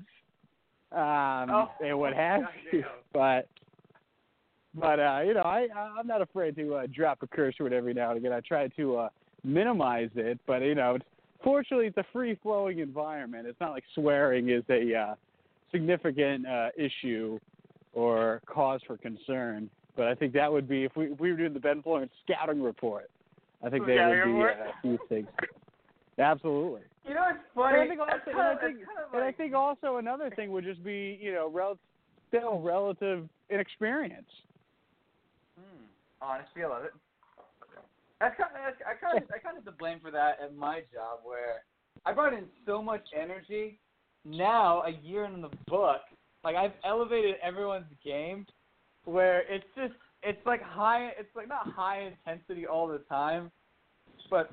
um 0.91 1.49
Oh, 1.49 1.69
and 1.83 1.97
what 1.97 2.13
have 2.13 2.41
you. 2.71 2.81
goddamn. 2.81 2.91
but 3.13 3.47
but 4.75 4.99
uh 4.99 5.21
you 5.25 5.33
know 5.33 5.41
i 5.41 5.67
i'm 5.99 6.07
not 6.07 6.21
afraid 6.21 6.55
to 6.57 6.75
uh 6.75 6.87
drop 6.93 7.19
a 7.23 7.27
curse 7.27 7.55
word 7.59 7.73
every 7.73 7.93
now 7.93 8.09
and 8.09 8.17
again. 8.17 8.31
I 8.33 8.41
try 8.41 8.67
to 8.69 8.97
uh 8.97 9.09
minimize 9.43 10.09
it 10.15 10.39
but 10.47 10.61
you 10.61 10.75
know 10.75 10.95
it's 10.95 11.05
fortunately 11.43 11.87
it's 11.87 11.97
a 11.97 12.05
free 12.13 12.37
flowing 12.41 12.79
environment. 12.79 13.47
It's 13.47 13.59
not 13.59 13.71
like 13.71 13.83
swearing 13.93 14.49
is 14.49 14.63
a 14.69 14.93
uh 14.95 15.15
significant 15.71 16.45
uh 16.47 16.69
issue 16.77 17.39
or 17.93 18.41
cause 18.45 18.81
for 18.85 18.97
concern. 18.97 19.69
But 19.95 20.07
i 20.07 20.13
think 20.15 20.33
that 20.33 20.51
would 20.51 20.67
be 20.67 20.83
if 20.83 20.95
we 20.95 21.11
if 21.13 21.19
we 21.19 21.31
were 21.31 21.37
doing 21.37 21.53
the 21.53 21.59
ben 21.59 21.81
florence 21.81 22.11
scouting 22.25 22.61
report 22.61 23.09
i 23.65 23.69
think 23.69 23.85
they 23.85 23.95
would 23.95 24.23
be 24.25 24.41
uh, 24.43 24.69
a 24.69 24.73
few 24.81 24.99
things 25.07 25.27
absolutely 26.19 26.81
You 27.07 27.13
know 27.13 27.23
it's 27.29 27.39
and 27.39 27.53
funny. 27.55 27.79
I 27.79 27.87
think 27.87 27.99
also, 27.99 28.13
It's 28.15 28.27
and 28.27 28.39
I 28.39 28.55
think, 28.55 28.77
kind 28.77 28.99
of 29.07 29.13
and 29.13 29.23
I 29.23 29.31
think 29.31 29.53
also 29.53 29.97
another 29.97 30.29
thing 30.35 30.51
would 30.51 30.63
just 30.63 30.83
be, 30.83 31.19
you 31.21 31.33
know, 31.33 31.49
rel- 31.49 31.77
still 32.27 32.59
relative 32.61 33.29
inexperience. 33.49 34.29
Hmm. 35.57 35.85
Honesty, 36.21 36.63
I 36.63 36.67
love 36.67 36.83
it. 36.83 36.93
That's 38.19 38.35
kind 38.37 38.49
of 38.55 38.61
that's, 38.63 38.81
I 38.87 38.93
kind 38.95 39.17
of 39.17 39.29
I 39.29 39.37
kind 39.39 39.57
of 39.57 39.65
have 39.65 39.73
to 39.73 39.77
blame 39.77 39.99
for 40.01 40.11
that 40.11 40.39
at 40.41 40.55
my 40.55 40.79
job 40.93 41.19
where 41.23 41.63
I 42.05 42.13
brought 42.13 42.33
in 42.33 42.45
so 42.65 42.81
much 42.81 43.03
energy. 43.15 43.79
Now 44.23 44.81
a 44.83 44.91
year 45.05 45.25
in 45.25 45.41
the 45.41 45.51
book, 45.67 46.01
like 46.43 46.55
I've 46.55 46.73
elevated 46.83 47.35
everyone's 47.43 47.85
game, 48.03 48.45
where 49.03 49.43
it's 49.51 49.65
just 49.75 49.93
it's 50.23 50.43
like 50.45 50.61
high. 50.63 51.09
It's 51.19 51.35
like 51.35 51.47
not 51.47 51.67
high 51.67 52.09
intensity 52.09 52.65
all 52.65 52.87
the 52.87 52.99
time, 53.09 53.51
but 54.29 54.49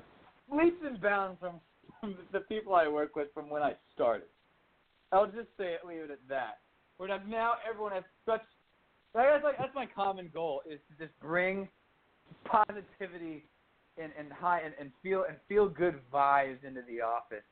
leaps 0.51 0.81
and 0.83 1.01
bounds 1.01 1.39
from, 1.39 1.59
the 2.31 2.41
people 2.41 2.75
I 2.75 2.87
work 2.87 3.15
with 3.15 3.33
from 3.33 3.49
when 3.49 3.61
I 3.61 3.73
started. 3.93 4.27
I'll 5.11 5.27
just 5.27 5.49
say 5.57 5.73
it, 5.73 5.81
leave 5.87 6.01
it 6.01 6.11
at 6.11 6.19
that. 6.29 6.59
Where 6.97 7.09
now- 7.09 7.21
now 7.27 7.53
everyone 7.69 7.91
has 7.93 8.03
such 8.25 8.41
that's 9.13 9.43
like 9.43 9.57
that's 9.57 9.75
my 9.75 9.85
common 9.85 10.29
goal 10.33 10.61
is 10.69 10.79
to 10.89 11.05
just 11.05 11.17
bring 11.19 11.69
positivity 12.45 13.45
and, 14.01 14.11
and 14.17 14.31
high 14.31 14.61
and, 14.61 14.73
and 14.79 14.91
feel 15.01 15.25
and 15.27 15.37
feel 15.47 15.67
good 15.69 15.99
vibes 16.11 16.63
into 16.63 16.81
the 16.87 17.01
office. 17.01 17.43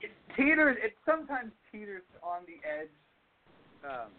It 0.00 0.10
teeters. 0.36 0.76
It 0.82 0.94
sometimes 1.06 1.52
teeters 1.70 2.02
on 2.22 2.42
the 2.46 2.56
edge. 2.68 2.88
Um, 3.84 4.10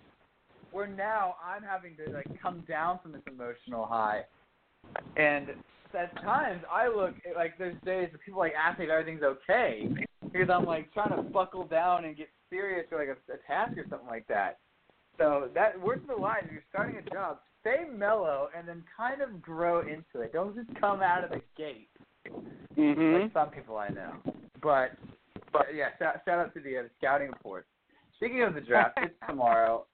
where 0.72 0.88
now 0.88 1.36
I'm 1.44 1.62
having 1.62 1.96
to 1.98 2.12
like 2.12 2.28
come 2.42 2.64
down 2.68 3.00
from 3.02 3.12
this 3.12 3.22
emotional 3.28 3.86
high, 3.86 4.24
and 5.18 5.50
at 5.96 6.16
times 6.22 6.64
I 6.72 6.88
look 6.88 7.14
like 7.36 7.58
there's 7.58 7.76
days 7.86 8.10
where 8.12 8.20
people 8.26 8.40
like 8.40 8.54
ask 8.54 8.80
me 8.80 8.86
if 8.86 8.92
everything's 8.92 9.24
okay 9.24 9.90
because 10.24 10.50
I'm 10.50 10.66
like 10.66 10.92
trying 10.94 11.16
to 11.16 11.22
buckle 11.22 11.66
down 11.66 12.06
and 12.06 12.16
get 12.18 12.30
serious 12.50 12.86
for 12.90 12.98
like 12.98 13.10
a, 13.10 13.34
a 13.34 13.38
task 13.48 13.78
or 13.78 13.86
something 13.90 14.08
like 14.08 14.28
that. 14.28 14.60
So 15.18 15.50
that 15.54 15.80
words 15.80 16.02
of 16.10 16.16
the 16.16 16.22
line. 16.22 16.44
If 16.46 16.52
you're 16.52 16.64
starting 16.70 16.98
a 16.98 17.10
job, 17.10 17.40
stay 17.62 17.86
mellow 17.92 18.50
and 18.58 18.68
then 18.68 18.84
kind 18.96 19.22
of 19.22 19.42
grow 19.42 19.82
into 19.82 20.22
it. 20.22 20.34
Don't 20.34 20.56
just 20.56 20.70
come 20.80 21.02
out 21.02 21.24
of 21.24 21.30
the 21.30 21.42
gate 21.58 21.90
Mm-hmm. 22.78 23.24
like 23.24 23.34
some 23.34 23.50
people 23.50 23.78
I 23.78 23.90
know. 23.90 24.14
But 24.62 24.92
but 25.52 25.68
yeah, 25.76 25.90
shout, 26.00 26.22
shout 26.26 26.40
out 26.40 26.54
to 26.56 26.60
the, 26.60 26.78
uh, 26.78 26.84
scouting 26.98 27.28
report. 27.28 27.68
Speaking 28.16 28.42
of 28.44 28.54
the 28.54 28.62
draft, 28.62 28.98
it's 29.02 29.14
tomorrow. 29.28 29.86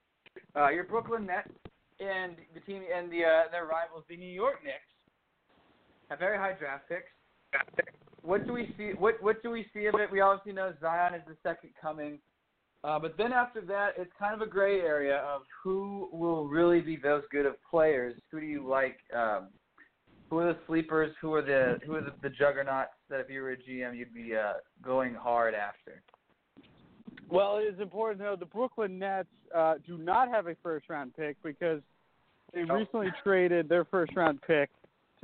Uh, 0.56 0.70
your 0.70 0.84
Brooklyn 0.84 1.26
Nets 1.26 1.50
and 1.98 2.36
the 2.54 2.60
team 2.60 2.82
and 2.94 3.10
the 3.10 3.24
uh, 3.24 3.50
their 3.50 3.66
rivals, 3.66 4.04
the 4.08 4.16
New 4.16 4.32
York 4.32 4.64
Knicks, 4.64 4.88
have 6.10 6.18
very 6.18 6.36
high 6.36 6.52
draft 6.58 6.88
picks. 6.88 7.08
What 8.22 8.46
do 8.46 8.52
we 8.52 8.74
see? 8.76 8.90
What 8.98 9.22
what 9.22 9.42
do 9.42 9.50
we 9.50 9.66
see 9.72 9.86
of 9.86 9.94
it? 9.94 10.10
We 10.12 10.20
obviously 10.20 10.52
know 10.52 10.74
Zion 10.80 11.14
is 11.14 11.22
the 11.26 11.36
second 11.42 11.70
coming. 11.80 12.18
Uh, 12.82 12.98
but 12.98 13.14
then 13.18 13.32
after 13.32 13.60
that, 13.60 13.90
it's 13.98 14.10
kind 14.18 14.34
of 14.34 14.40
a 14.40 14.50
gray 14.50 14.80
area 14.80 15.18
of 15.18 15.42
who 15.62 16.08
will 16.12 16.48
really 16.48 16.80
be 16.80 16.96
those 16.96 17.22
good 17.30 17.44
of 17.46 17.54
players. 17.70 18.14
Who 18.30 18.40
do 18.40 18.46
you 18.46 18.66
like? 18.66 18.98
Um, 19.14 19.48
who 20.28 20.38
are 20.38 20.52
the 20.52 20.58
sleepers? 20.66 21.14
Who 21.20 21.32
are 21.34 21.42
the 21.42 21.78
who 21.86 21.94
are 21.94 22.00
the, 22.02 22.12
the 22.22 22.30
juggernauts 22.30 22.90
that 23.08 23.20
if 23.20 23.30
you 23.30 23.40
were 23.42 23.52
a 23.52 23.56
GM 23.56 23.96
you'd 23.96 24.14
be 24.14 24.34
uh, 24.36 24.54
going 24.84 25.14
hard 25.14 25.54
after? 25.54 26.02
Well, 27.30 27.58
it 27.58 27.74
is 27.74 27.80
important 27.80 28.20
to 28.20 28.24
know 28.24 28.36
the 28.36 28.46
Brooklyn 28.46 28.98
Nets 28.98 29.28
uh, 29.54 29.74
do 29.86 29.96
not 29.98 30.28
have 30.28 30.46
a 30.46 30.56
first 30.62 30.88
round 30.88 31.14
pick 31.16 31.36
because 31.42 31.80
they 32.52 32.62
Oh. 32.68 32.74
recently 32.74 33.08
traded 33.22 33.68
their 33.68 33.84
first 33.84 34.14
round 34.16 34.40
pick 34.42 34.70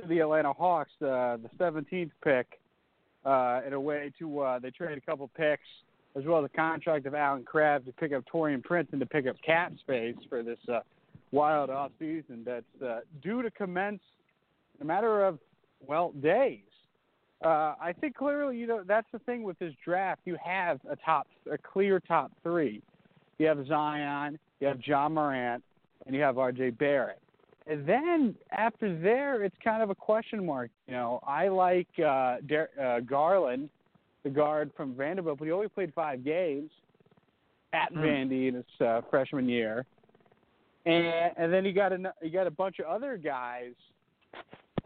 to 0.01 0.07
the 0.07 0.19
Atlanta 0.19 0.53
Hawks, 0.53 0.91
uh, 1.01 1.37
the 1.37 1.49
17th 1.59 2.11
pick, 2.23 2.59
uh, 3.25 3.61
in 3.65 3.73
a 3.73 3.79
way 3.79 4.11
to 4.19 4.39
uh, 4.39 4.59
they 4.59 4.69
traded 4.69 4.97
a 4.97 5.01
couple 5.01 5.29
picks 5.35 5.67
as 6.15 6.25
well 6.25 6.43
as 6.43 6.49
a 6.51 6.57
contract 6.57 7.05
of 7.05 7.13
Allen 7.13 7.43
Crabbe 7.43 7.85
to 7.85 7.91
pick 7.91 8.11
up 8.11 8.23
Taurean 8.33 8.63
Prince 8.63 8.89
and 8.91 8.99
to 8.99 9.05
pick 9.05 9.27
up 9.27 9.35
cap 9.45 9.71
space 9.79 10.15
for 10.29 10.41
this 10.41 10.57
uh, 10.71 10.79
wild 11.31 11.69
off 11.69 11.91
season 11.99 12.43
that's 12.45 12.81
uh, 12.83 13.01
due 13.21 13.41
to 13.41 13.51
commence 13.51 13.99
in 14.79 14.85
a 14.85 14.87
matter 14.87 15.25
of 15.25 15.39
well 15.85 16.11
days. 16.21 16.61
Uh, 17.43 17.75
I 17.79 17.93
think 17.99 18.15
clearly, 18.15 18.57
you 18.57 18.65
know, 18.65 18.81
that's 18.87 19.07
the 19.11 19.19
thing 19.19 19.43
with 19.43 19.59
this 19.59 19.73
draft. 19.85 20.21
You 20.25 20.37
have 20.43 20.79
a 20.89 20.95
top, 20.95 21.27
a 21.51 21.57
clear 21.57 21.99
top 21.99 22.31
three. 22.41 22.81
You 23.37 23.45
have 23.47 23.67
Zion, 23.67 24.39
you 24.59 24.67
have 24.67 24.79
Ja 24.83 25.07
Morant, 25.07 25.63
and 26.07 26.15
you 26.15 26.21
have 26.21 26.39
R.J. 26.39 26.71
Barrett. 26.71 27.21
And 27.69 27.85
then 27.85 28.35
after 28.51 28.97
there, 28.99 29.43
it's 29.43 29.55
kind 29.63 29.83
of 29.83 29.89
a 29.89 29.95
question 29.95 30.45
mark. 30.45 30.71
You 30.87 30.93
know, 30.93 31.19
I 31.27 31.49
like 31.49 31.87
uh, 31.99 32.37
Der- 32.47 32.69
uh, 32.81 33.01
Garland, 33.01 33.69
the 34.23 34.29
guard 34.29 34.71
from 34.77 34.95
Vanderbilt, 34.95 35.39
but 35.39 35.45
he 35.45 35.51
only 35.51 35.67
played 35.67 35.93
five 35.93 36.23
games 36.23 36.71
at 37.73 37.91
Hmm. 37.91 37.99
Vandy 37.99 38.47
in 38.47 38.55
his 38.55 38.81
uh, 38.81 39.01
freshman 39.09 39.49
year. 39.49 39.85
And 40.85 41.33
and 41.37 41.51
then 41.51 41.65
you 41.65 41.73
got 41.73 41.91
a 41.91 42.13
you 42.21 42.29
got 42.29 42.47
a 42.47 42.51
bunch 42.51 42.79
of 42.79 42.85
other 42.85 43.17
guys 43.17 43.73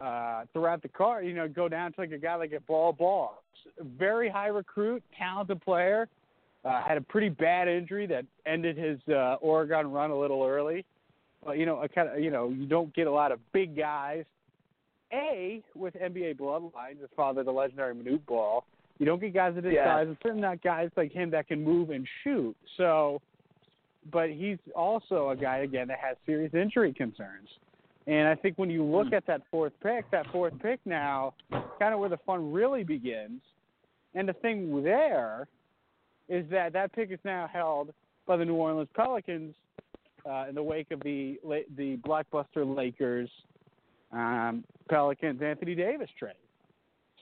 uh, 0.00 0.44
throughout 0.52 0.82
the 0.82 0.88
card. 0.88 1.24
You 1.26 1.34
know, 1.34 1.46
go 1.46 1.68
down 1.68 1.92
to 1.92 2.00
like 2.00 2.10
a 2.10 2.18
guy 2.18 2.34
like 2.34 2.52
a 2.52 2.60
Bol 2.60 2.92
Bol, 2.92 3.40
very 3.96 4.28
high 4.28 4.48
recruit, 4.48 5.02
talented 5.16 5.60
player. 5.60 6.08
Uh, 6.64 6.82
had 6.82 6.96
a 6.96 7.00
pretty 7.00 7.28
bad 7.28 7.68
injury 7.68 8.06
that 8.06 8.24
ended 8.46 8.76
his 8.76 8.98
uh, 9.08 9.34
Oregon 9.40 9.90
run 9.92 10.10
a 10.10 10.18
little 10.18 10.44
early. 10.44 10.84
You 11.56 11.66
know, 11.66 11.80
a 11.82 11.88
kind 11.88 12.08
of 12.08 12.20
you 12.20 12.30
know, 12.30 12.50
you 12.50 12.66
don't 12.66 12.94
get 12.94 13.06
a 13.06 13.10
lot 13.10 13.32
of 13.32 13.40
big 13.52 13.76
guys. 13.76 14.24
A 15.12 15.62
with 15.74 15.94
NBA 15.94 16.38
bloodlines, 16.38 17.00
his 17.00 17.10
father, 17.14 17.42
the 17.42 17.50
legendary 17.50 17.94
Manute 17.94 18.24
Bol. 18.26 18.64
You 18.98 19.06
don't 19.06 19.20
get 19.20 19.34
guys 19.34 19.56
of 19.56 19.62
this 19.62 19.74
Yeah. 19.74 19.84
size, 19.84 20.08
and 20.08 20.16
certainly 20.22 20.42
not 20.42 20.62
guys 20.62 20.90
like 20.96 21.12
him 21.12 21.30
that 21.30 21.48
can 21.48 21.62
move 21.62 21.90
and 21.90 22.06
shoot. 22.22 22.56
So, 22.76 23.20
but 24.10 24.30
he's 24.30 24.58
also 24.74 25.30
a 25.30 25.36
guy 25.36 25.58
again 25.58 25.88
that 25.88 25.98
has 25.98 26.16
serious 26.24 26.54
injury 26.54 26.94
concerns. 26.94 27.48
And 28.06 28.26
I 28.26 28.34
think 28.34 28.58
when 28.58 28.70
you 28.70 28.84
look 28.84 29.08
hmm. 29.08 29.14
at 29.14 29.26
that 29.26 29.42
fourth 29.50 29.72
pick, 29.82 30.10
that 30.10 30.26
fourth 30.28 30.54
pick 30.60 30.80
now, 30.84 31.34
kind 31.50 31.94
of 31.94 32.00
where 32.00 32.08
the 32.08 32.18
fun 32.18 32.52
really 32.52 32.84
begins. 32.84 33.40
And 34.14 34.28
the 34.28 34.34
thing 34.34 34.82
there 34.82 35.46
is 36.28 36.48
that 36.50 36.72
that 36.72 36.92
pick 36.92 37.10
is 37.10 37.18
now 37.24 37.48
held 37.52 37.92
by 38.26 38.36
the 38.36 38.44
New 38.44 38.54
Orleans 38.54 38.88
Pelicans 38.94 39.54
uh, 40.28 40.46
in 40.48 40.54
the 40.54 40.62
wake 40.62 40.90
of 40.90 41.00
the 41.00 41.38
the 41.76 41.96
blockbuster 41.98 42.76
Lakers 42.76 43.30
um, 44.12 44.64
Pelicans 44.88 45.40
Anthony 45.42 45.74
Davis 45.74 46.08
trade. 46.18 46.34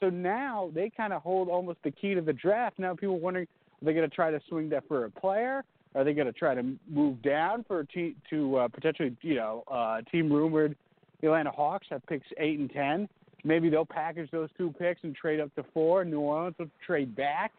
So 0.01 0.09
now 0.09 0.71
they 0.75 0.91
kind 0.91 1.13
of 1.13 1.23
hold 1.23 1.49
almost 1.49 1.79
the 1.85 1.91
key 1.91 2.15
to 2.15 2.21
the 2.21 2.33
draft. 2.33 2.79
Now 2.79 2.95
people 2.95 3.17
are 3.17 3.19
wondering 3.19 3.47
are 3.81 3.85
they 3.85 3.93
going 3.93 4.09
to 4.09 4.15
try 4.15 4.31
to 4.31 4.41
swing 4.49 4.69
that 4.71 4.87
for 4.89 5.05
a 5.05 5.11
player? 5.11 5.65
Are 5.95 6.05
they 6.05 6.13
going 6.13 6.27
to 6.27 6.33
try 6.33 6.55
to 6.55 6.63
move 6.89 7.21
down 7.23 7.65
for 7.67 7.81
a 7.81 7.87
te- 7.87 8.17
to 8.31 8.57
uh, 8.57 8.69
potentially, 8.69 9.17
you 9.23 9.35
know, 9.35 9.65
uh, 9.69 10.03
team 10.03 10.33
rumored 10.33 10.77
the 11.21 11.27
Atlanta 11.27 11.51
Hawks 11.51 11.87
have 11.91 12.05
picks 12.07 12.27
eight 12.39 12.59
and 12.59 12.71
ten. 12.71 13.09
Maybe 13.45 13.71
they'll 13.71 13.87
package 13.87 14.31
those 14.31 14.49
two 14.57 14.75
picks 14.79 15.03
and 15.03 15.15
trade 15.15 15.41
up 15.41 15.55
to 15.57 15.65
four. 15.75 16.05
New 16.05 16.21
Orleans 16.21 16.57
will 16.59 16.71
trade 16.87 17.15
back. 17.15 17.53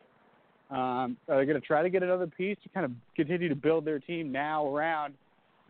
Um, 0.70 1.18
are 1.28 1.38
they 1.38 1.46
going 1.46 1.60
to 1.60 1.66
try 1.66 1.84
to 1.84 1.90
get 1.90 2.02
another 2.02 2.28
piece 2.28 2.58
to 2.64 2.70
kind 2.70 2.86
of 2.86 2.92
continue 3.16 3.50
to 3.50 3.56
build 3.56 3.84
their 3.84 4.00
team 4.00 4.32
now 4.32 4.74
around 4.74 5.16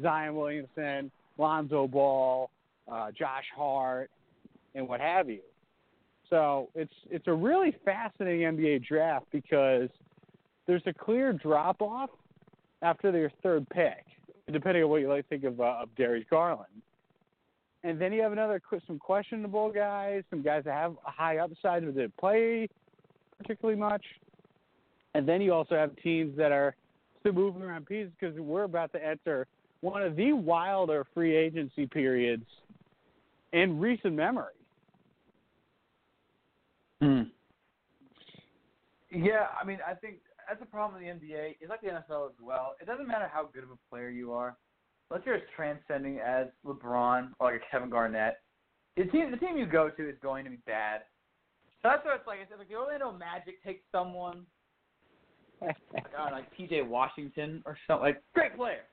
Zion 0.02 0.36
Williamson, 0.36 1.12
Lonzo 1.38 1.88
Ball, 1.88 2.50
uh, 2.92 3.12
Josh 3.12 3.46
Hart, 3.56 4.10
and 4.76 4.88
what 4.88 5.00
have 5.00 5.30
you? 5.30 5.42
So 6.30 6.70
it's 6.76 6.94
it's 7.10 7.28
a 7.28 7.34
really 7.34 7.76
fascinating 7.84 8.42
NBA 8.42 8.88
draft 8.88 9.26
because 9.32 9.90
there's 10.66 10.84
a 10.86 10.94
clear 10.94 11.34
drop 11.34 11.82
off 11.82 12.10
after 12.82 13.12
their 13.12 13.32
third 13.44 13.68
pick, 13.70 14.06
depending 14.52 14.84
on 14.84 14.90
what 14.90 15.02
you 15.02 15.10
like 15.10 15.24
to 15.24 15.30
think 15.30 15.44
of 15.44 15.60
uh, 15.60 15.82
of 15.82 15.96
Darius 15.96 16.26
Garland. 16.30 16.68
And 17.84 18.00
then 18.00 18.14
you 18.14 18.22
have 18.22 18.32
another 18.32 18.62
some 18.88 19.00
questionable 19.00 19.72
guys, 19.72 20.24
some 20.30 20.42
guys 20.42 20.64
that 20.66 20.74
have 20.74 20.94
a 21.06 21.12
high 21.12 21.38
upside 21.38 21.84
but 21.84 21.96
didn't 21.96 22.16
play 22.18 22.70
particularly 23.38 23.80
much. 23.80 24.06
And 25.14 25.28
then 25.28 25.42
you 25.42 25.54
also 25.54 25.76
have 25.76 25.96
teams 25.98 26.38
that 26.38 26.52
are 26.52 26.76
still 27.20 27.34
moving 27.34 27.64
around 27.64 27.86
pieces 27.86 28.12
because 28.20 28.38
we're 28.40 28.64
about 28.64 28.92
to 28.94 29.06
enter 29.06 29.48
one 29.82 30.02
of 30.02 30.16
the 30.16 30.32
wilder 30.32 31.06
free 31.14 31.36
agency 31.36 31.86
periods 31.86 32.46
in 33.54 33.80
recent 33.80 34.14
memory. 34.14 34.54
Hmm. 37.02 37.22
Yeah, 39.12 39.48
I 39.60 39.66
mean, 39.66 39.80
I 39.86 39.94
think 39.94 40.18
that's 40.48 40.62
a 40.62 40.66
problem 40.66 41.02
in 41.04 41.20
the 41.20 41.26
NBA. 41.26 41.58
It's 41.60 41.70
like 41.70 41.82
the 41.82 41.88
NFL 41.88 42.28
as 42.28 42.36
well. 42.42 42.76
It 42.80 42.86
doesn't 42.86 43.08
matter 43.08 43.30
how 43.32 43.50
good 43.54 43.64
of 43.64 43.72
a 43.72 43.90
player 43.90 44.10
you 44.10 44.32
are, 44.32 44.56
unless 45.10 45.26
you're 45.26 45.36
as 45.36 45.42
transcending 45.56 46.20
as 46.20 46.48
LeBron 46.66 47.30
or 47.40 47.52
like 47.52 47.62
Kevin 47.70 47.90
Garnett. 47.90 48.40
The 48.96 49.06
team, 49.06 49.32
the 49.32 49.38
team 49.38 49.58
you 49.58 49.66
go 49.66 49.90
to 49.90 50.10
is 50.10 50.16
going 50.22 50.46
to 50.46 50.52
be 50.52 50.60
bad. 50.66 51.02
So 51.82 51.90
that's 51.90 52.06
why 52.06 52.16
it's 52.16 52.28
like. 52.28 52.40
It's 52.42 52.52
like 52.56 52.70
the 52.70 52.76
Orlando 52.76 53.12
Magic 53.12 53.64
takes 53.64 53.82
someone 53.92 54.46
like, 55.62 55.76
know, 55.94 56.28
like 56.32 56.46
PJ 56.58 56.88
Washington 56.88 57.64
or 57.66 57.78
something. 57.88 58.06
Like 58.06 58.22
great 58.34 58.56
player, 58.56 58.84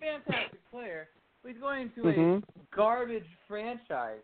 fantastic 0.00 0.60
player, 0.70 1.08
but 1.42 1.52
he's 1.52 1.60
going 1.60 1.82
into 1.82 2.02
Mhm. 2.04 2.42
a 2.42 2.76
garbage 2.76 3.26
franchise, 3.46 4.22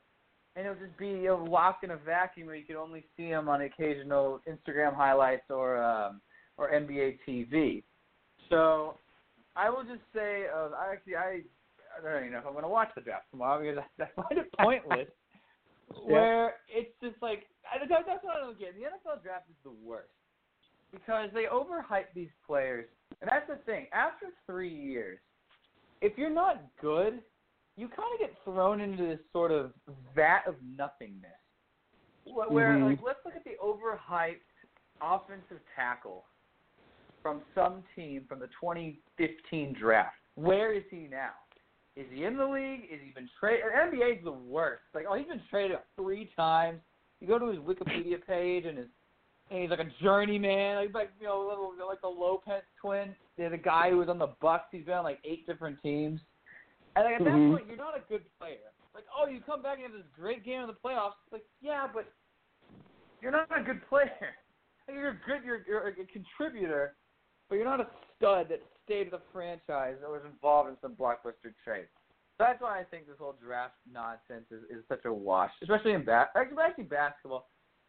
and 0.56 0.66
it'll 0.66 0.78
just 0.78 0.96
be 0.98 1.26
a 1.26 1.34
locked 1.34 1.84
in 1.84 1.92
a 1.92 1.96
vacuum 1.96 2.46
where 2.46 2.56
you 2.56 2.64
can 2.64 2.76
only 2.76 3.04
see 3.16 3.28
him 3.28 3.48
on 3.48 3.62
occasional 3.62 4.40
Instagram 4.46 4.94
highlights 4.94 5.50
or 5.50 5.82
um, 5.82 6.20
or 6.56 6.70
NBA 6.70 7.18
TV. 7.26 7.82
So 8.48 8.98
I 9.56 9.70
will 9.70 9.84
just 9.84 10.02
say, 10.14 10.46
uh, 10.48 10.70
I 10.70 10.92
actually 10.92 11.16
I 11.16 11.42
I 11.96 12.02
don't 12.02 12.20
even 12.20 12.32
know 12.32 12.38
if 12.38 12.46
I'm 12.46 12.52
going 12.52 12.64
to 12.64 12.68
watch 12.68 12.90
the 12.94 13.00
draft 13.00 13.30
tomorrow 13.30 13.60
because 13.60 13.84
I, 13.98 14.02
I 14.02 14.22
find 14.22 14.38
it 14.38 14.52
pointless. 14.58 15.08
Where 16.04 16.54
it's 16.68 16.92
just 17.02 17.20
like 17.20 17.44
I, 17.70 17.78
that, 17.86 18.04
that's 18.06 18.24
what 18.24 18.36
I 18.36 18.40
don't 18.40 18.58
get. 18.58 18.74
The 18.74 18.80
NFL 18.80 19.22
draft 19.22 19.48
is 19.50 19.56
the 19.62 19.74
worst 19.84 20.08
because 20.90 21.30
they 21.34 21.44
overhype 21.44 22.12
these 22.14 22.30
players, 22.46 22.86
and 23.20 23.30
that's 23.30 23.46
the 23.48 23.56
thing. 23.64 23.86
After 23.92 24.26
three 24.46 24.72
years, 24.72 25.18
if 26.02 26.18
you're 26.18 26.30
not 26.30 26.62
good, 26.80 27.22
you 27.76 27.88
kind 27.88 28.12
of 28.14 28.20
get 28.20 28.36
thrown 28.44 28.80
into 28.82 29.04
this 29.06 29.20
sort 29.32 29.50
of 29.50 29.72
vat 30.14 30.42
of 30.46 30.56
nothingness. 30.76 31.30
Wh- 32.24 32.50
Where, 32.50 32.74
Mhm. 32.74 32.84
like, 32.90 33.02
let's 33.02 33.24
look 33.24 33.34
at 33.34 33.44
the 33.44 33.56
overhyped 33.62 34.40
offensive 35.00 35.60
tackle 35.74 36.26
from 37.22 37.42
some 37.54 37.82
team 37.94 38.26
from 38.26 38.40
the 38.40 38.48
2015 38.48 39.72
draft. 39.72 40.16
Where 40.34 40.72
is 40.72 40.84
he 40.90 41.06
now? 41.08 41.32
Is 41.94 42.10
he 42.10 42.24
in 42.24 42.36
the 42.36 42.46
league? 42.46 42.84
Is 42.90 43.00
he 43.00 43.10
been 43.10 43.28
traded? 43.38 43.64
NBA 43.72 44.18
is 44.18 44.24
the 44.24 44.32
worst. 44.32 44.82
Like, 44.94 45.06
oh, 45.08 45.14
he's 45.14 45.28
been 45.28 45.42
traded 45.50 45.78
three 45.96 46.26
times. 46.36 46.80
you 47.20 47.28
go 47.28 47.38
to 47.38 47.46
his 47.46 47.58
Wikipedia 47.60 48.20
page 48.26 48.64
and 48.66 48.76
his 48.76 48.88
and 49.50 49.60
he's 49.60 49.70
like 49.70 49.80
a 49.80 49.90
journeyman, 50.02 50.76
like, 50.76 50.94
like 50.94 51.10
you 51.20 51.26
know, 51.26 51.46
little 51.46 51.72
like 51.86 52.00
the 52.00 52.08
Lopez 52.08 52.62
twins. 52.80 53.14
They're 53.36 53.50
the 53.50 53.58
guy 53.58 53.90
who 53.90 53.98
was 53.98 54.08
on 54.08 54.18
the 54.18 54.34
Bucks. 54.40 54.66
He's 54.72 54.84
been 54.84 54.94
on 54.94 55.04
like 55.04 55.18
eight 55.24 55.46
different 55.46 55.80
teams. 55.82 56.20
And 56.96 57.04
like 57.04 57.14
at 57.20 57.24
that 57.24 57.34
Mhm. 57.34 57.50
point, 57.50 57.66
you're 57.66 57.76
not 57.76 57.96
a 57.96 58.00
good 58.08 58.24
player. 58.38 58.72
Like, 58.94 59.04
oh, 59.16 59.26
you 59.26 59.40
come 59.40 59.62
back 59.62 59.78
and 59.78 59.84
have 59.84 59.92
this 59.92 60.10
great 60.14 60.44
game 60.44 60.60
in 60.60 60.66
the 60.66 60.74
playoffs. 60.74 61.14
Like, 61.30 61.44
yeah, 61.60 61.88
but 61.92 62.06
you're 63.20 63.32
not 63.32 63.48
a 63.56 63.62
good 63.62 63.86
player. 63.88 64.10
Like, 64.88 64.96
You're 64.96 65.10
a 65.10 65.20
good. 65.24 65.44
You're, 65.44 65.62
you're 65.64 65.86
a 65.86 65.94
contributor, 66.06 66.96
but 67.48 67.54
you're 67.54 67.64
not 67.64 67.80
a 67.80 67.86
stud 68.16 68.48
that 68.48 68.60
stayed 68.84 69.12
with 69.12 69.20
the 69.20 69.26
franchise 69.32 69.94
that 70.00 70.10
was 70.10 70.22
involved 70.24 70.70
in 70.70 70.76
some 70.82 70.96
blockbuster 70.96 71.54
trade. 71.62 71.86
So 72.36 72.44
that's 72.44 72.60
why 72.60 72.80
I 72.80 72.84
think 72.84 73.06
this 73.06 73.14
whole 73.16 73.36
draft 73.40 73.74
nonsense 73.90 74.50
is, 74.50 74.64
is 74.64 74.84
such 74.88 75.04
a 75.04 75.12
wash, 75.12 75.52
especially 75.62 75.92
in 75.92 76.04
actually, 76.08 76.56
actually 76.60 76.84
basketball. 76.84 77.48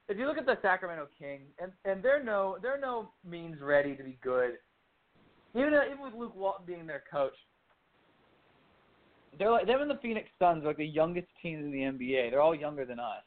If 0.09 0.17
you 0.17 0.27
look 0.27 0.37
at 0.37 0.45
the 0.45 0.57
Sacramento 0.61 1.07
Kings, 1.17 1.47
and 1.59 1.71
and 1.85 2.03
they're 2.03 2.23
no 2.23 2.57
they're 2.61 2.79
no 2.79 3.11
means 3.27 3.61
ready 3.61 3.95
to 3.95 4.03
be 4.03 4.17
good. 4.21 4.53
Even 5.55 5.73
even 5.73 6.03
with 6.03 6.13
Luke 6.13 6.35
Walton 6.35 6.65
being 6.65 6.85
their 6.85 7.03
coach, 7.11 7.33
they're 9.37 9.51
like 9.51 9.67
them 9.67 9.81
and 9.81 9.89
the 9.89 9.99
Phoenix 10.01 10.29
Suns 10.39 10.63
are 10.63 10.67
like 10.67 10.77
the 10.77 10.85
youngest 10.85 11.27
teams 11.41 11.63
in 11.63 11.71
the 11.71 11.79
NBA. 11.79 12.31
They're 12.31 12.41
all 12.41 12.55
younger 12.55 12.85
than 12.85 12.99
us. 12.99 13.23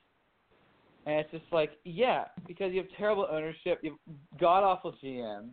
And 1.07 1.21
it's 1.21 1.31
just 1.31 1.45
like, 1.53 1.71
yeah, 1.85 2.25
because 2.49 2.73
you 2.73 2.79
have 2.79 2.91
terrible 2.99 3.29
ownership, 3.31 3.79
you 3.83 3.91
have 4.09 4.41
god 4.41 4.65
awful 4.65 4.93
GMs. 5.03 5.51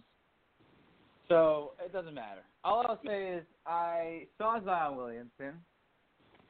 So 1.29 1.71
it 1.83 1.93
doesn't 1.93 2.13
matter. 2.13 2.41
All 2.63 2.83
I'll 2.87 2.99
say 3.05 3.29
is 3.29 3.43
I 3.65 4.25
saw 4.37 4.59
Zion 4.63 4.97
Williamson, 4.97 5.53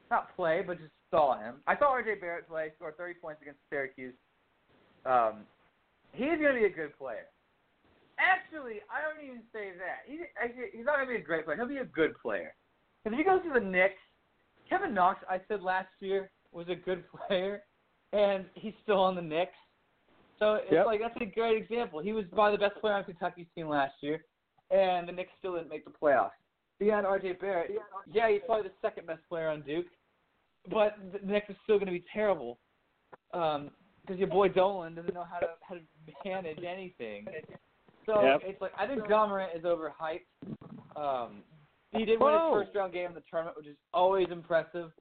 not 0.10 0.36
play, 0.36 0.64
but 0.66 0.80
just 0.80 0.92
saw 1.12 1.38
him. 1.38 1.56
I 1.68 1.78
saw 1.78 1.94
RJ 1.94 2.22
Barrett 2.22 2.48
play, 2.48 2.72
score 2.76 2.94
30 2.98 3.16
points 3.22 3.42
against 3.42 3.60
Syracuse. 3.70 4.14
Um, 5.06 5.46
he's 6.14 6.40
going 6.40 6.54
to 6.56 6.60
be 6.60 6.66
a 6.66 6.70
good 6.70 6.98
player. 6.98 7.28
Actually, 8.20 8.80
I 8.90 9.02
don't 9.02 9.24
even 9.26 9.42
say 9.52 9.72
that. 9.78 10.06
He, 10.08 10.20
actually, 10.42 10.66
he's 10.78 10.86
not 10.86 10.96
going 10.96 11.08
to 11.08 11.14
be 11.14 11.20
a 11.20 11.26
great 11.26 11.46
player. 11.46 11.58
He'll 11.58 11.68
be 11.68 11.78
a 11.78 11.86
good 11.86 12.14
player. 12.22 12.54
Because 13.04 13.18
if 13.20 13.26
he 13.26 13.30
goes 13.30 13.42
to 13.44 13.60
the 13.60 13.66
Knicks, 13.66 14.00
Kevin 14.70 14.94
Knox, 14.94 15.20
I 15.30 15.42
said 15.48 15.62
last 15.62 15.90
year, 16.00 16.30
was 16.52 16.68
a 16.70 16.76
good 16.76 17.04
player, 17.28 17.64
and 18.14 18.46
he's 18.56 18.74
still 18.84 19.00
on 19.00 19.16
the 19.16 19.22
Knicks. 19.22 19.54
So 20.40 20.56
it's 20.56 20.72
Yep. 20.72 20.86
like 20.86 21.00
that's 21.02 21.16
a 21.22 21.26
great 21.26 21.62
example. 21.62 22.00
He 22.02 22.14
was 22.14 22.26
probably 22.34 22.58
the 22.58 22.70
best 22.70 22.80
player 22.80 22.94
on 22.94 23.04
Kentucky's 23.04 23.48
team 23.56 23.68
last 23.68 23.94
year, 24.02 24.24
and 24.72 25.08
the 25.08 25.12
Knicks 25.12 25.32
still 25.40 25.56
didn't 25.56 25.70
make 25.70 25.86
the 25.86 25.92
playoffs. 25.92 26.32
Beyond 26.80 27.06
RJ 27.06 27.40
Barrett, 27.40 27.72
yeah, 28.12 28.30
he's 28.30 28.42
probably 28.46 28.68
the 28.70 28.74
second 28.82 29.08
best 29.08 29.22
player 29.30 29.50
on 29.50 29.62
Duke, 29.62 29.86
but 30.70 30.98
the 31.12 31.20
Knicks 31.26 31.50
is 31.50 31.56
still 31.64 31.78
going 31.78 31.86
to 31.88 31.94
be 31.94 32.04
terrible 32.14 32.60
because 34.06 34.20
your 34.20 34.28
boy 34.28 34.50
Dolan 34.50 34.96
doesn't 34.96 35.14
know 35.14 35.26
how 35.30 35.40
to 35.40 35.48
how 35.62 35.76
to 35.76 35.82
manage 36.26 36.64
anything. 36.64 37.26
So 38.06 38.22
Yep. 38.22 38.42
it's 38.44 38.62
like 38.62 38.72
I 38.78 38.86
think 38.86 39.08
Ja 39.08 39.28
Morant 39.28 39.52
is 39.56 39.64
overhyped. 39.64 40.26
Um, 40.96 41.44
he 41.92 42.06
did 42.06 42.20
win 42.20 42.34
Whoa. 42.34 42.60
his 42.60 42.66
first 42.68 42.76
round 42.78 42.94
game 42.94 43.08
in 43.10 43.14
the 43.14 43.24
tournament, 43.30 43.58
which 43.58 43.68
is 43.68 43.78
always 43.94 44.28
impressive. 44.32 44.92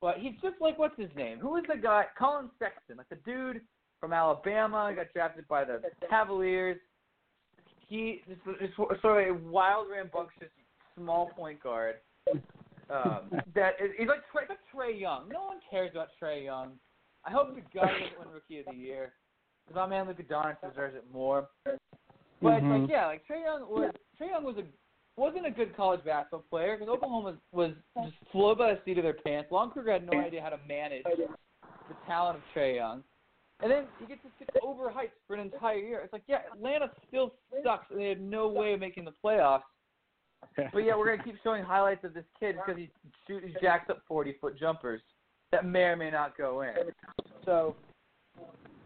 But 0.00 0.18
he's 0.18 0.34
just 0.42 0.56
like 0.60 0.78
what's 0.78 0.98
his 0.98 1.10
name? 1.16 1.38
Who 1.38 1.56
is 1.56 1.64
the 1.68 1.76
guy? 1.80 2.06
Collin 2.18 2.50
Sexton, 2.58 2.96
like 2.96 3.08
the 3.08 3.16
dude 3.16 3.60
from 4.00 4.12
Alabama. 4.12 4.92
Got 4.94 5.12
drafted 5.12 5.46
by 5.48 5.64
the 5.64 5.82
Cavaliers. 6.08 6.78
He 7.88 8.22
is 8.28 8.38
is 8.60 8.74
sort 8.74 8.92
of 9.04 9.04
a 9.04 9.32
wild, 9.48 9.88
rambunctious, 9.90 10.48
small 10.96 11.30
point 11.36 11.62
guard. 11.62 11.96
Um, 12.90 13.30
that 13.54 13.74
is, 13.82 13.90
he's 13.98 14.08
like 14.08 14.22
Trae, 14.32 14.48
like 14.48 14.58
Trae 14.74 14.98
Young. 14.98 15.28
No 15.28 15.44
one 15.44 15.58
cares 15.70 15.90
about 15.92 16.08
Trae 16.20 16.44
Young. 16.44 16.72
I 17.26 17.30
hope 17.32 17.54
the 17.54 17.60
guy 17.60 17.86
doesn't 17.86 18.18
win 18.18 18.28
Rookie 18.32 18.60
of 18.60 18.66
the 18.66 18.74
Year 18.74 19.12
because 19.66 19.76
my 19.76 19.86
man 19.86 20.06
Luka 20.06 20.22
Doncic 20.22 20.56
deserves 20.68 20.94
it 20.94 21.04
more. 21.12 21.48
But 21.64 22.62
Mhm. 22.62 22.82
like, 22.82 22.90
yeah, 22.90 23.06
like 23.06 23.26
Trae 23.26 23.42
Young 23.42 23.68
was 23.68 23.92
Trae 24.18 24.28
Young 24.28 24.44
was 24.44 24.56
a 24.58 24.64
wasn't 25.16 25.46
a 25.46 25.50
good 25.50 25.74
college 25.74 26.04
basketball 26.04 26.44
player 26.50 26.76
because 26.76 26.92
Oklahoma 26.92 27.30
was, 27.30 27.74
was 27.96 28.04
just 28.04 28.16
flew 28.30 28.54
by 28.54 28.74
the 28.74 28.80
seat 28.84 28.98
of 28.98 29.04
their 29.04 29.14
pants. 29.14 29.50
Lon 29.50 29.70
Kruger 29.70 29.92
had 29.92 30.06
no 30.06 30.18
idea 30.20 30.42
how 30.42 30.50
to 30.50 30.58
manage 30.68 31.04
the 31.04 31.94
talent 32.06 32.36
of 32.36 32.42
Trae 32.54 32.76
Young. 32.76 33.02
And 33.60 33.72
then 33.72 33.86
he 33.98 34.04
gets 34.06 34.22
just 34.22 34.38
gets 34.38 34.50
overhyped 34.62 35.12
for 35.26 35.34
an 35.34 35.40
entire 35.40 35.78
year. 35.78 36.00
It's 36.00 36.12
like, 36.12 36.24
yeah, 36.26 36.42
Atlanta 36.52 36.92
still 37.08 37.32
sucks, 37.64 37.90
and 37.90 37.98
they 37.98 38.10
had 38.10 38.20
no 38.20 38.46
way 38.48 38.74
of 38.74 38.80
making 38.80 39.06
the 39.06 39.14
playoffs. 39.24 39.62
But 40.54 40.84
yeah, 40.84 40.94
we're 40.94 41.06
gonna 41.06 41.24
keep 41.24 41.42
showing 41.42 41.64
highlights 41.64 42.04
of 42.04 42.12
this 42.12 42.26
kid 42.38 42.56
because 42.56 42.76
he 42.76 42.90
shoot 43.26 43.42
he 43.42 43.54
jacks 43.62 43.88
up 43.88 44.02
forty 44.06 44.34
foot 44.34 44.58
jumpers 44.58 45.00
that 45.56 45.66
may 45.66 45.84
or 45.84 45.96
may 45.96 46.10
not 46.10 46.36
go 46.36 46.62
in. 46.62 46.74
So 47.44 47.76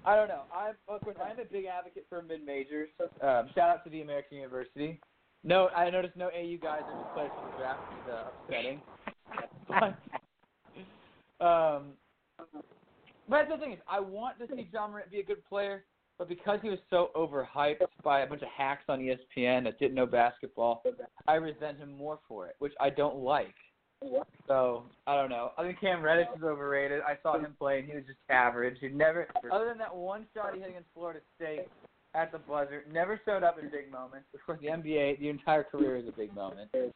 I 0.05 0.15
don't 0.15 0.29
know. 0.29 0.43
I'm 0.55 0.75
I'm 0.89 1.39
a 1.39 1.45
big 1.51 1.65
advocate 1.67 2.07
for 2.09 2.23
mid 2.23 2.45
majors. 2.45 2.89
Um, 3.01 3.49
shout 3.55 3.71
out 3.71 3.85
to 3.85 3.91
the 3.91 4.03
American 4.03 4.39
University. 4.39 5.01
No, 5.43 5.69
I 5.69 5.91
noticed 5.91 6.17
no 6.17 6.27
AU 6.27 6.59
guys 6.63 6.83
are 6.85 7.03
just 7.03 7.15
players 7.15 7.31
the 7.51 7.59
draft. 7.59 7.81
It's 7.99 8.13
uh, 8.13 8.25
upsetting. 8.45 8.81
But, 11.41 11.45
um, 11.45 11.83
but 13.29 13.49
the 13.49 13.57
thing 13.57 13.73
is, 13.73 13.79
I 13.89 14.01
want 14.01 14.39
to 14.39 14.47
see 14.55 14.69
Ja 14.73 14.87
Morant 14.87 15.11
be 15.11 15.21
a 15.21 15.25
good 15.25 15.45
player, 15.49 15.85
but 16.19 16.29
because 16.29 16.59
he 16.63 16.69
was 16.69 16.79
so 16.91 17.11
overhyped 17.17 17.81
by 18.05 18.21
a 18.21 18.27
bunch 18.27 18.43
of 18.43 18.49
hacks 18.49 18.85
on 18.89 19.01
ESPN 19.01 19.65
that 19.65 19.79
didn't 19.79 19.95
know 19.95 20.05
basketball, 20.05 20.83
I 21.27 21.37
resent 21.37 21.79
him 21.79 21.97
more 21.97 22.19
for 22.29 22.47
it, 22.47 22.57
which 22.59 22.75
I 22.79 22.91
don't 22.91 23.17
like. 23.17 23.55
So 24.47 24.85
I 25.07 25.15
don't 25.15 25.31
know. 25.31 25.53
I 25.57 25.63
think 25.63 25.81
Cam 25.81 26.03
Reddish 26.03 26.29
is 26.37 26.43
overrated. 26.43 27.03
I 27.03 27.17
saw 27.23 27.39
him 27.39 27.55
play 27.59 27.79
and 27.79 27.89
he 27.89 27.95
was 27.95 28.05
just 28.07 28.19
average. 28.29 28.77
He 28.81 28.89
never, 28.89 29.29
other 29.53 29.67
than 29.67 29.79
that 29.79 29.95
one 29.95 30.27
shot 30.35 30.55
he 30.55 30.61
hit 30.61 30.71
against 30.71 30.89
Florida 30.95 31.21
State 31.37 31.69
at 32.15 32.33
the 32.33 32.39
buzzer, 32.39 32.85
never 32.91 33.21
showed 33.25 33.45
up 33.45 33.59
in 33.63 33.71
big 33.71 33.93
moments. 33.93 34.27
Of 34.35 34.41
course, 34.45 34.59
the 34.61 34.69
NBA, 34.69 35.21
the 35.21 35.29
entire 35.29 35.63
career 35.63 35.97
is 35.97 36.09
a 36.09 36.13
big 36.13 36.35
moment. 36.35 36.71
That's 36.73 36.93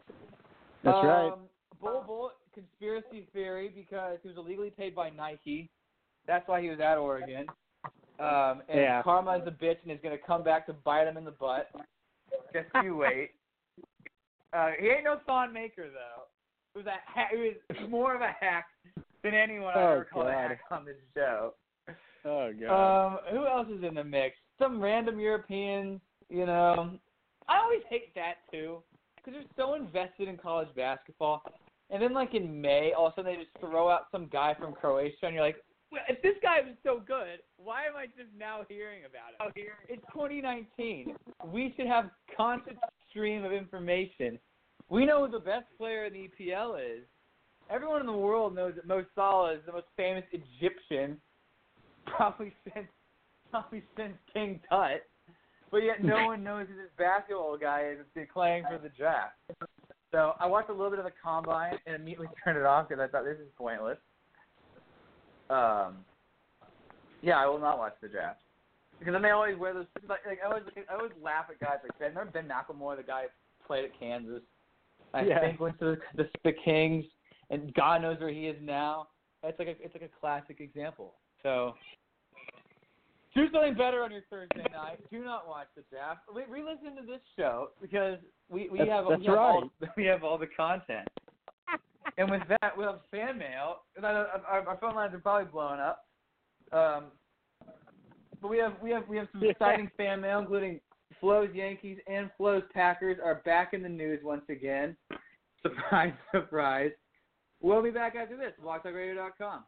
um, 0.85 1.07
right. 1.07 1.33
Bol 1.81 2.05
Bol 2.07 2.31
conspiracy 2.53 3.29
theory 3.33 3.71
because 3.75 4.19
he 4.23 4.29
was 4.29 4.37
illegally 4.37 4.71
paid 4.71 4.95
by 4.95 5.11
Nike. 5.11 5.71
That's 6.27 6.47
why 6.49 6.63
he 6.63 6.71
was 6.71 6.81
at 6.81 6.97
Oregon. 6.99 7.47
Um, 8.19 8.63
and 8.69 8.81
Yeah. 8.81 9.03
karma 9.03 9.39
is 9.39 9.47
a 9.47 9.51
bitch 9.51 9.83
and 9.83 9.93
is 9.93 10.01
going 10.03 10.17
to 10.17 10.25
come 10.25 10.43
back 10.43 10.67
to 10.67 10.73
bite 10.73 11.07
him 11.07 11.17
in 11.17 11.25
the 11.25 11.33
butt. 11.33 11.71
Just 12.53 12.69
you 12.83 12.97
wait. 12.97 13.33
Uh, 14.53 14.71
he 14.79 14.89
ain't 14.89 15.05
no 15.05 15.19
Thon 15.27 15.53
Maker 15.53 15.91
though. 15.91 16.25
It 16.75 16.79
was 16.79 16.87
a 16.87 16.97
ha- 17.07 17.29
was 17.33 17.89
more 17.91 18.15
of 18.15 18.21
a 18.21 18.35
hack 18.41 18.67
than 19.23 19.35
anyone 19.35 19.73
Oh, 19.77 19.93
ever 19.93 20.09
called 20.13 20.27
a 20.27 20.33
God. 20.33 20.49
hack 20.51 20.61
on 20.71 20.85
this 20.85 20.97
show. 21.15 21.55
Oh 22.25 22.51
god. 22.59 23.07
Um, 23.07 23.19
who 23.31 23.47
else 23.47 23.69
is 23.69 23.85
in 23.85 23.95
the 23.95 24.03
mix? 24.05 24.37
Some 24.59 24.81
random 24.81 25.21
Europeans, 25.21 26.01
you 26.29 26.47
know. 26.47 26.99
I 27.49 27.59
always 27.59 27.83
hate 27.91 28.15
that 28.15 28.35
too 28.51 28.83
because 29.17 29.35
they're 29.35 29.67
so 29.67 29.75
invested 29.75 30.29
in 30.29 30.37
college 30.37 30.69
basketball, 30.75 31.43
and 31.91 32.03
then 32.03 32.13
like 32.13 32.35
in 32.35 32.61
May, 32.61 32.93
all 32.97 33.07
of 33.07 33.13
a 33.13 33.17
sudden 33.17 33.33
they 33.33 33.39
just 33.43 33.57
throw 33.61 33.89
out 33.89 34.07
some 34.11 34.27
guy 34.33 34.55
from 34.59 34.73
Croatia, 34.75 35.15
and 35.25 35.35
you're 35.35 35.45
like, 35.45 35.57
if 36.09 36.21
this 36.23 36.35
guy 36.43 36.61
was 36.61 36.75
so 36.83 37.01
good, 37.07 37.39
why 37.57 37.85
am 37.85 37.95
I 37.97 38.07
just 38.07 38.31
now 38.37 38.63
hearing 38.69 39.03
about 39.05 39.55
it? 39.55 39.67
It's 39.89 40.03
2019. 40.13 41.15
We 41.47 41.73
should 41.77 41.87
have 41.87 42.11
constant 42.37 42.79
stream 43.11 43.45
of 43.45 43.53
information. 43.53 44.39
We 44.89 45.07
know 45.07 45.27
who 45.27 45.33
the 45.33 45.39
best 45.39 45.67
player 45.79 46.05
in 46.05 46.13
the 46.13 46.29
EPL 46.29 46.79
is. 46.79 47.05
Everyone 47.71 48.01
in 48.01 48.07
the 48.07 48.13
world 48.13 48.55
knows 48.55 48.75
that 48.77 48.87
Mo 48.87 49.05
Salah 49.15 49.55
is 49.55 49.61
the 49.67 49.73
most 49.73 49.87
famous 49.97 50.25
Egyptian, 50.33 51.19
probably 52.07 52.53
since 52.65 52.87
probably 53.51 53.83
since 53.97 54.15
King 54.33 54.61
Tut. 54.69 55.03
But 55.71 55.79
yet 55.79 56.05
no 56.05 56.25
one 56.27 56.45
knows 56.45 56.67
who 56.69 56.77
this 56.77 56.91
basketball 56.99 57.57
guy 57.57 57.93
is 57.93 57.99
that's 58.15 58.31
playing 58.33 58.65
for 58.69 58.79
the 58.79 58.91
draft. 58.91 59.35
So 60.13 60.35
I 60.39 60.47
watched 60.47 60.71
a 60.71 60.73
little 60.73 60.91
bit 60.91 60.99
of 60.99 61.07
the 61.07 61.13
combine 61.23 61.79
and 61.87 61.97
immediately 61.97 62.29
turned 62.45 62.59
it 62.59 62.67
off 62.67 62.89
because 62.89 63.03
I 63.03 63.11
thought 63.11 63.25
this 63.25 63.39
is 63.39 63.49
pointless. 63.57 63.99
Um, 65.51 66.05
yeah, 67.23 67.39
I 67.39 67.47
will 67.47 67.59
not 67.59 67.79
watch 67.79 67.95
the 68.01 68.09
draft 68.09 68.41
because 68.99 69.15
then 69.15 69.23
they 69.23 69.31
always 69.31 69.57
wear 69.57 69.75
those. 69.75 69.87
Like, 70.09 70.21
like 70.27 70.39
I 70.45 70.49
always, 70.49 70.65
I 70.91 70.95
always 70.95 71.13
laugh 71.23 71.47
at 71.51 71.59
guys 71.59 71.79
like 71.83 71.99
Ben. 71.99 72.11
Remember 72.11 72.33
Ben 72.33 72.49
McLemore, 72.49 72.97
the 72.97 73.03
guy 73.03 73.23
who 73.23 73.67
played 73.67 73.85
at 73.85 73.99
Kansas. 73.99 74.43
I 75.15 75.23
Yeah. 75.23 75.41
think 75.41 75.61
went 75.61 75.79
to 75.79 75.97
the, 76.17 76.25
the 76.25 76.29
the 76.45 76.53
Kings, 76.65 77.05
and 77.51 77.73
God 77.75 78.03
knows 78.03 78.19
where 78.21 78.31
he 78.31 78.47
is 78.49 78.57
now. 78.61 79.09
It's 79.43 79.59
like 79.59 79.69
a 79.69 79.77
it's 79.83 79.95
like 79.95 80.03
a 80.03 80.21
classic 80.21 80.61
example. 80.61 81.15
So 81.43 81.75
do 83.35 83.47
something 83.53 83.75
better 83.75 84.03
on 84.03 84.13
your 84.13 84.23
Thursday 84.31 84.65
night. 84.73 84.99
Do 85.11 85.25
not 85.25 85.49
watch 85.49 85.67
the 85.77 85.83
draft. 85.91 86.21
Re- 86.33 86.45
re-listen 86.49 86.97
to 86.97 87.03
this 87.07 87.21
show 87.37 87.71
because 87.81 88.19
we 88.49 88.69
we 88.69 88.79
That's- 88.79 88.95
have 88.97 89.07
that's 89.09 89.21
we 89.21 89.27
have, 89.27 89.39
all, 89.39 89.61
right. 89.81 89.91
we 89.97 90.05
have 90.07 90.23
all 90.25 90.39
the 90.39 90.47
content. 90.57 91.09
and 92.19 92.31
with 92.31 92.43
that, 92.49 92.77
we'll 92.77 92.93
have 92.93 93.01
fan 93.11 93.39
mail. 93.39 93.79
And 93.97 94.05
Our, 94.05 94.27
our 94.69 94.79
phone 94.81 94.95
lines 94.95 95.15
are 95.15 95.19
probably 95.19 95.51
blowing 95.51 95.81
up. 95.81 96.07
Um, 96.73 97.05
but 98.41 98.49
we 98.49 98.59
have 98.59 98.75
we 98.83 98.91
have 98.91 99.09
we 99.09 99.17
have 99.17 99.29
some 99.33 99.43
exciting 99.45 99.91
fan 99.97 100.21
mail, 100.21 100.39
including 100.39 100.81
Flo's 101.21 101.49
Yankees 101.55 101.99
and 102.07 102.31
Flo's 102.37 102.63
Packers 102.73 103.19
are 103.25 103.37
back 103.45 103.73
in 103.75 103.83
the 103.83 103.89
news 103.89 104.21
once 104.23 104.43
again. 104.49 104.97
Surprise, 105.65 106.13
surprise. 106.33 106.91
We'll 107.63 107.83
be 107.83 107.91
back 107.91 108.15
after 108.15 108.37
this. 108.37 108.53
BlogTalkRadio.com. 108.63 109.65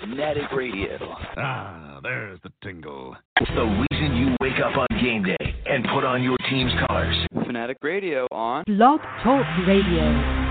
Fanatic 0.00 0.50
Radio. 0.56 0.98
Ah, 1.36 2.00
there's 2.02 2.40
the 2.42 2.50
tingle. 2.64 3.16
It's 3.40 3.50
The 3.54 3.84
reason 3.92 4.16
you 4.16 4.34
wake 4.40 4.58
up 4.64 4.76
on 4.76 4.86
game 5.00 5.22
day 5.22 5.36
and 5.66 5.84
put 5.94 6.04
on 6.04 6.22
your 6.22 6.36
team's 6.50 6.72
colors. 6.86 7.14
Fanatic 7.46 7.76
Radio 7.82 8.26
on 8.32 8.64
Blog 8.66 9.00
Talk 9.22 9.46
Radio. 9.66 10.48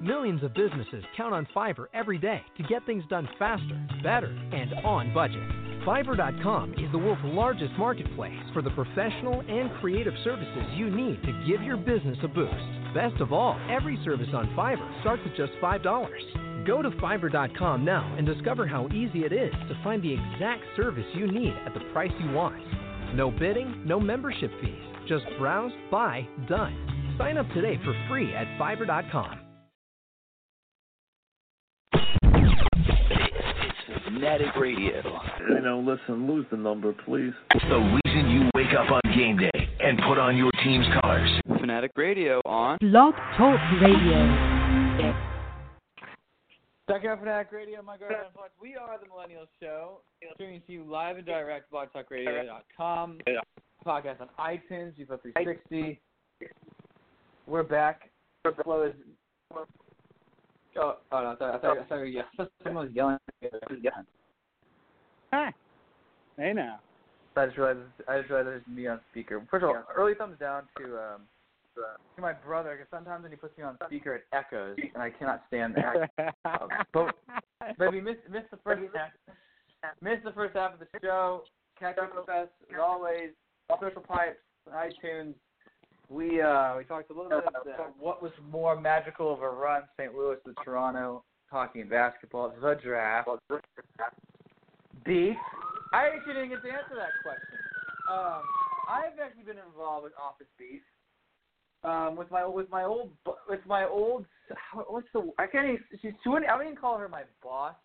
Millions 0.00 0.42
of 0.42 0.54
businesses 0.54 1.04
count 1.14 1.34
on 1.34 1.46
Fiverr 1.54 1.86
every 1.92 2.16
day 2.16 2.40
to 2.56 2.62
get 2.62 2.84
things 2.86 3.04
done 3.10 3.28
faster, 3.38 3.86
better, 4.02 4.34
and 4.52 4.72
on 4.84 5.12
budget. 5.12 5.42
Fiverr.com 5.86 6.74
is 6.74 6.92
the 6.92 6.98
world's 6.98 7.22
largest 7.24 7.72
marketplace 7.78 8.38
for 8.52 8.60
the 8.60 8.70
professional 8.70 9.40
and 9.40 9.70
creative 9.80 10.12
services 10.24 10.64
you 10.74 10.90
need 10.90 11.22
to 11.22 11.44
give 11.48 11.62
your 11.62 11.78
business 11.78 12.18
a 12.22 12.28
boost. 12.28 12.52
Best 12.94 13.20
of 13.20 13.32
all, 13.32 13.58
every 13.70 13.98
service 14.04 14.28
on 14.34 14.48
Fiverr 14.56 15.00
starts 15.00 15.22
at 15.24 15.36
just 15.36 15.52
$5. 15.62 16.66
Go 16.66 16.82
to 16.82 16.90
Fiverr.com 16.90 17.84
now 17.84 18.14
and 18.18 18.26
discover 18.26 18.66
how 18.66 18.88
easy 18.88 19.24
it 19.24 19.32
is 19.32 19.52
to 19.68 19.80
find 19.82 20.02
the 20.02 20.12
exact 20.12 20.62
service 20.76 21.06
you 21.14 21.30
need 21.30 21.54
at 21.66 21.72
the 21.72 21.80
price 21.92 22.12
you 22.20 22.30
want. 22.32 22.62
No 23.14 23.30
bidding, 23.30 23.82
no 23.86 23.98
membership 23.98 24.50
fees. 24.60 24.84
Just 25.08 25.24
browse, 25.38 25.72
buy, 25.90 26.28
done. 26.46 27.16
Sign 27.16 27.38
up 27.38 27.48
today 27.54 27.80
for 27.84 27.94
free 28.08 28.34
at 28.34 28.46
Fiverr.com. 28.60 29.49
Fanatic 34.14 34.56
Radio. 34.58 35.02
You 35.48 35.60
know, 35.60 35.78
listen, 35.78 36.26
lose 36.26 36.44
the 36.50 36.56
number, 36.56 36.92
please. 37.04 37.32
The 37.52 38.00
reason 38.04 38.30
you 38.30 38.50
wake 38.54 38.74
up 38.76 38.90
on 38.90 39.00
game 39.14 39.36
day 39.36 39.68
and 39.80 39.98
put 40.08 40.18
on 40.18 40.36
your 40.36 40.50
team's 40.64 40.86
colors. 41.00 41.30
Fanatic 41.60 41.92
Radio 41.96 42.40
on 42.44 42.78
Blog 42.80 43.14
Talk 43.36 43.60
Radio. 43.80 45.14
Second 46.90 47.10
up 47.10 47.20
Fanatic 47.20 47.52
Radio, 47.52 47.82
my 47.82 47.96
guardian 47.96 48.22
thoughts. 48.34 48.50
We 48.60 48.74
are 48.74 48.98
the 48.98 49.06
Millennial 49.06 49.46
Show, 49.62 50.00
streaming 50.34 50.62
to 50.66 50.72
you 50.72 50.84
live 50.84 51.16
and 51.16 51.26
direct, 51.26 51.70
blogtalkradio.com, 51.72 53.18
podcast 53.86 54.20
on 54.20 54.28
iTunes, 54.40 54.98
UFO 54.98 55.22
360. 55.22 56.00
We're 57.46 57.62
back. 57.62 58.10
Flow 58.64 58.82
is. 58.82 58.94
Oh, 60.76 60.96
oh 61.12 61.22
no, 61.22 61.30
I 61.30 61.36
thought, 61.36 61.54
I 61.54 61.58
thought, 61.58 61.78
I 61.78 61.82
thought 61.84 62.02
you 62.02 62.22
someone 62.64 62.86
was 62.86 62.94
yelling. 62.94 63.18
Hi. 65.32 65.52
Hey 66.36 66.52
now. 66.52 66.80
I 67.36 67.46
just 67.46 67.58
realized 67.58 67.80
I 68.08 68.18
just 68.18 68.30
realized 68.30 68.48
there's 68.48 68.66
me 68.66 68.86
on 68.86 69.00
speaker. 69.10 69.42
First 69.50 69.64
of 69.64 69.70
all, 69.70 69.84
early 69.96 70.14
thumbs 70.14 70.36
down 70.38 70.64
to 70.78 70.84
um 70.98 71.22
to 71.76 72.22
my 72.22 72.32
brother 72.32 72.76
because 72.76 72.90
sometimes 72.90 73.22
when 73.22 73.32
he 73.32 73.36
puts 73.36 73.56
me 73.56 73.64
on 73.64 73.76
speaker 73.86 74.16
it 74.16 74.24
echoes 74.32 74.76
and 74.94 75.02
I 75.02 75.10
cannot 75.10 75.42
stand 75.48 75.74
that. 75.76 76.34
um, 76.44 76.68
but 76.92 77.14
but 77.78 77.92
we 77.92 78.00
missed 78.00 78.20
missed 78.30 78.50
the 78.50 78.58
first 78.58 78.82
half. 78.94 79.10
Missed 80.02 80.24
the 80.24 80.32
first 80.32 80.56
half 80.56 80.74
of 80.74 80.80
the 80.80 80.86
show. 81.02 81.42
Catch 81.78 81.98
up 81.98 82.14
with 82.14 82.28
us 82.28 82.48
as 82.70 82.80
always. 82.80 83.30
Social 83.80 84.02
pipes, 84.02 84.36
iTunes. 84.68 85.34
We 86.10 86.42
uh 86.42 86.76
we 86.76 86.82
talked 86.84 87.08
a 87.10 87.14
little 87.14 87.30
bit 87.30 87.44
about 87.48 87.94
what 87.98 88.20
was 88.20 88.32
more 88.50 88.78
magical 88.78 89.32
of 89.32 89.42
a 89.42 89.48
run, 89.48 89.82
St. 89.96 90.12
Louis 90.12 90.38
to 90.44 90.52
Toronto, 90.64 91.22
talking 91.48 91.88
basketball, 91.88 92.52
the 92.60 92.74
draft, 92.82 93.28
beef. 95.04 95.36
I 95.92 96.08
actually 96.08 96.34
didn't 96.34 96.48
get 96.48 96.62
to 96.62 96.68
answer 96.68 96.96
that 96.96 97.14
question. 97.22 97.58
Um, 98.10 98.42
I've 98.88 99.18
actually 99.24 99.44
been 99.44 99.62
involved 99.64 100.02
with 100.02 100.12
office 100.20 100.48
beef. 100.58 100.82
Um, 101.84 102.16
with 102.16 102.30
my 102.32 102.44
with 102.44 102.68
my 102.70 102.82
old 102.82 103.10
with 103.48 103.64
my 103.64 103.84
old 103.84 104.26
what's 104.88 105.06
the 105.14 105.30
I 105.38 105.46
can't 105.46 105.66
even 105.68 105.80
she's 106.02 106.12
she 106.24 106.28
wouldn't, 106.28 106.50
I 106.50 106.56
wouldn't 106.56 106.72
even 106.72 106.80
call 106.80 106.98
her 106.98 107.08
my 107.08 107.22
boss. 107.40 107.76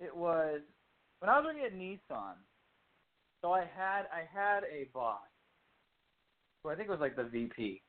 It 0.00 0.16
was 0.16 0.60
when 1.18 1.28
I 1.28 1.38
was 1.38 1.44
working 1.44 1.64
at 1.64 1.74
Nissan. 1.74 2.36
So 3.42 3.52
I 3.52 3.60
had 3.60 4.06
I 4.10 4.24
had 4.32 4.64
a 4.64 4.88
boss. 4.94 5.20
So 6.62 6.70
I 6.70 6.74
think 6.74 6.88
it 6.88 6.92
was 6.92 7.00
like 7.00 7.16
the 7.16 7.24
VP. 7.24 7.82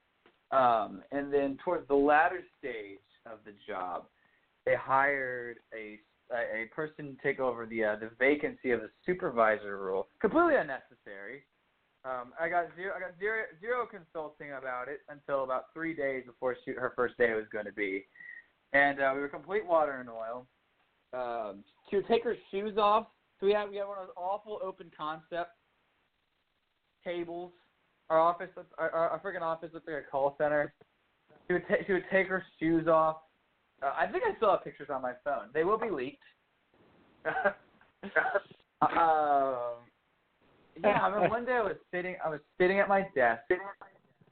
Um, 0.51 1.01
and 1.12 1.34
then 1.34 1.57
towards 1.63 1.88
the 1.88 1.95
latter 1.95 2.41
stage 2.60 2.99
of 3.25 3.39
the 3.45 3.53
job, 3.67 4.05
they 4.65 4.75
hired 4.75 5.57
a 5.73 5.99
a, 6.31 6.63
a 6.63 6.65
person 6.73 7.15
to 7.15 7.23
take 7.23 7.39
over 7.39 7.65
the 7.65 7.84
uh, 7.84 7.95
the 7.97 8.10
vacancy 8.19 8.71
of 8.71 8.81
the 8.81 8.89
supervisor 9.05 9.77
role. 9.77 10.07
Completely 10.19 10.55
unnecessary. 10.55 11.43
Um, 12.03 12.34
I 12.39 12.49
got 12.49 12.67
zero. 12.75 12.93
I 12.95 12.99
got 12.99 13.19
zero 13.19 13.43
zero 13.60 13.86
consulting 13.86 14.53
about 14.53 14.88
it 14.88 15.01
until 15.10 15.43
about 15.43 15.65
three 15.73 15.93
days 15.93 16.23
before 16.25 16.55
she, 16.65 16.71
her 16.71 16.93
first 16.95 17.17
day 17.17 17.34
was 17.34 17.45
going 17.51 17.65
to 17.65 17.71
be, 17.71 18.05
and 18.73 18.99
uh, 18.99 19.12
we 19.13 19.21
were 19.21 19.29
complete 19.29 19.65
water 19.65 19.99
and 19.99 20.10
oil. 20.10 20.47
Um, 21.13 21.63
she 21.89 21.97
would 21.97 22.07
take 22.07 22.23
her 22.23 22.36
shoes 22.49 22.77
off. 22.77 23.07
So 23.39 23.45
we 23.45 23.53
had 23.53 23.69
we 23.69 23.77
had 23.77 23.88
one 23.88 23.99
of 23.99 24.07
those 24.07 24.15
awful 24.17 24.60
open 24.63 24.91
concept 24.97 25.51
tables. 27.03 27.51
Our 28.12 28.19
office, 28.19 28.50
our, 28.78 28.89
our, 28.89 29.10
our 29.12 29.19
freaking 29.21 29.41
office 29.41 29.69
looked 29.74 29.88
like 29.88 30.04
a 30.06 30.12
call 30.12 30.36
center. 30.38 30.74
She 31.47 31.54
would 31.54 31.65
ta- 31.65 31.76
she 31.88 31.93
would 31.93 32.04
take 32.12 32.28
her 32.28 32.43
shoes 32.60 32.86
off. 32.89 33.19
Uh, 33.82 33.93
I 33.97 34.06
think 34.06 34.26
I 34.30 34.36
still 34.36 34.52
have 34.52 34.65
pictures 34.65 34.89
on 34.93 35.02
my 35.02 35.13
phone. 35.24 35.47
They 35.54 35.63
will 35.63 35.78
be 35.78 35.89
leaked. 35.89 36.21
um, 37.26 37.32
yeah, 40.84 41.00
I 41.02 41.21
mean, 41.21 41.30
one 41.30 41.45
day 41.45 41.54
I 41.54 41.62
was 41.62 41.78
sitting, 41.89 42.17
I 42.24 42.28
was 42.28 42.41
sitting 42.60 42.80
at 42.82 42.89
my 42.89 43.08
desk, 43.15 43.43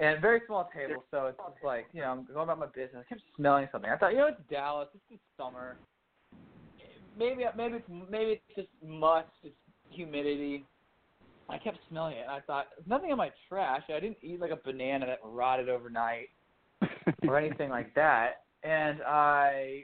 and 0.01 0.21
very 0.21 0.41
small 0.45 0.69
table, 0.75 1.05
so 1.09 1.27
it's 1.27 1.37
just 1.37 1.63
like, 1.63 1.85
you 1.93 2.01
know, 2.01 2.07
I'm 2.07 2.25
going 2.25 2.43
about 2.43 2.59
my 2.59 2.65
business. 2.65 3.05
I 3.05 3.13
kept 3.13 3.21
smelling 3.37 3.69
something. 3.71 3.89
I 3.89 3.95
thought, 3.95 4.11
you 4.11 4.17
know, 4.17 4.27
it's 4.27 4.41
Dallas. 4.49 4.89
It's 4.93 5.03
the 5.09 5.17
summer. 5.41 5.77
Maybe, 7.17 7.45
maybe 7.55 7.75
it's 7.77 7.89
maybe 8.11 8.31
it's 8.31 8.55
just 8.57 8.67
must. 8.85 9.29
It's 9.41 9.55
humidity. 9.89 10.65
I 11.49 11.57
kept 11.57 11.79
smelling 11.89 12.17
it, 12.17 12.21
and 12.21 12.31
I 12.31 12.41
thought, 12.41 12.67
nothing 12.85 13.09
in 13.09 13.17
my 13.17 13.31
trash. 13.47 13.81
I 13.89 13.99
didn't 13.99 14.17
eat 14.21 14.39
like 14.39 14.51
a 14.51 14.59
banana 14.63 15.05
that 15.07 15.19
rotted 15.23 15.67
overnight 15.67 16.27
or 17.27 17.37
anything 17.37 17.69
like 17.69 17.93
that. 17.95 18.43
And 18.63 19.01
I 19.01 19.83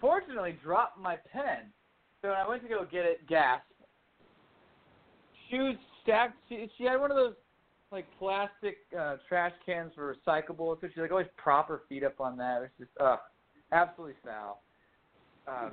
fortunately 0.00 0.56
dropped 0.62 0.98
my 0.98 1.16
pen. 1.32 1.72
So 2.20 2.28
when 2.28 2.36
I 2.36 2.48
went 2.48 2.62
to 2.62 2.68
go 2.68 2.84
get 2.90 3.04
it, 3.04 3.26
gas, 3.28 3.60
shoes 5.50 5.76
stacked. 6.02 6.36
She, 6.48 6.68
she 6.76 6.84
had 6.84 7.00
one 7.00 7.10
of 7.10 7.16
those 7.16 7.34
like 7.92 8.06
plastic 8.18 8.78
uh, 8.98 9.16
trash 9.28 9.52
cans 9.66 9.92
for 9.94 10.14
recyclables, 10.14 10.80
so 10.80 10.88
she 10.94 11.00
like 11.00 11.10
always 11.10 11.26
prop 11.36 11.68
her 11.68 11.82
feet 11.88 12.04
up 12.04 12.20
on 12.20 12.36
that. 12.38 12.62
It's 12.62 12.72
just 12.78 12.90
uh, 13.00 13.16
absolutely 13.72 14.14
foul. 14.24 14.62
Um, 15.48 15.72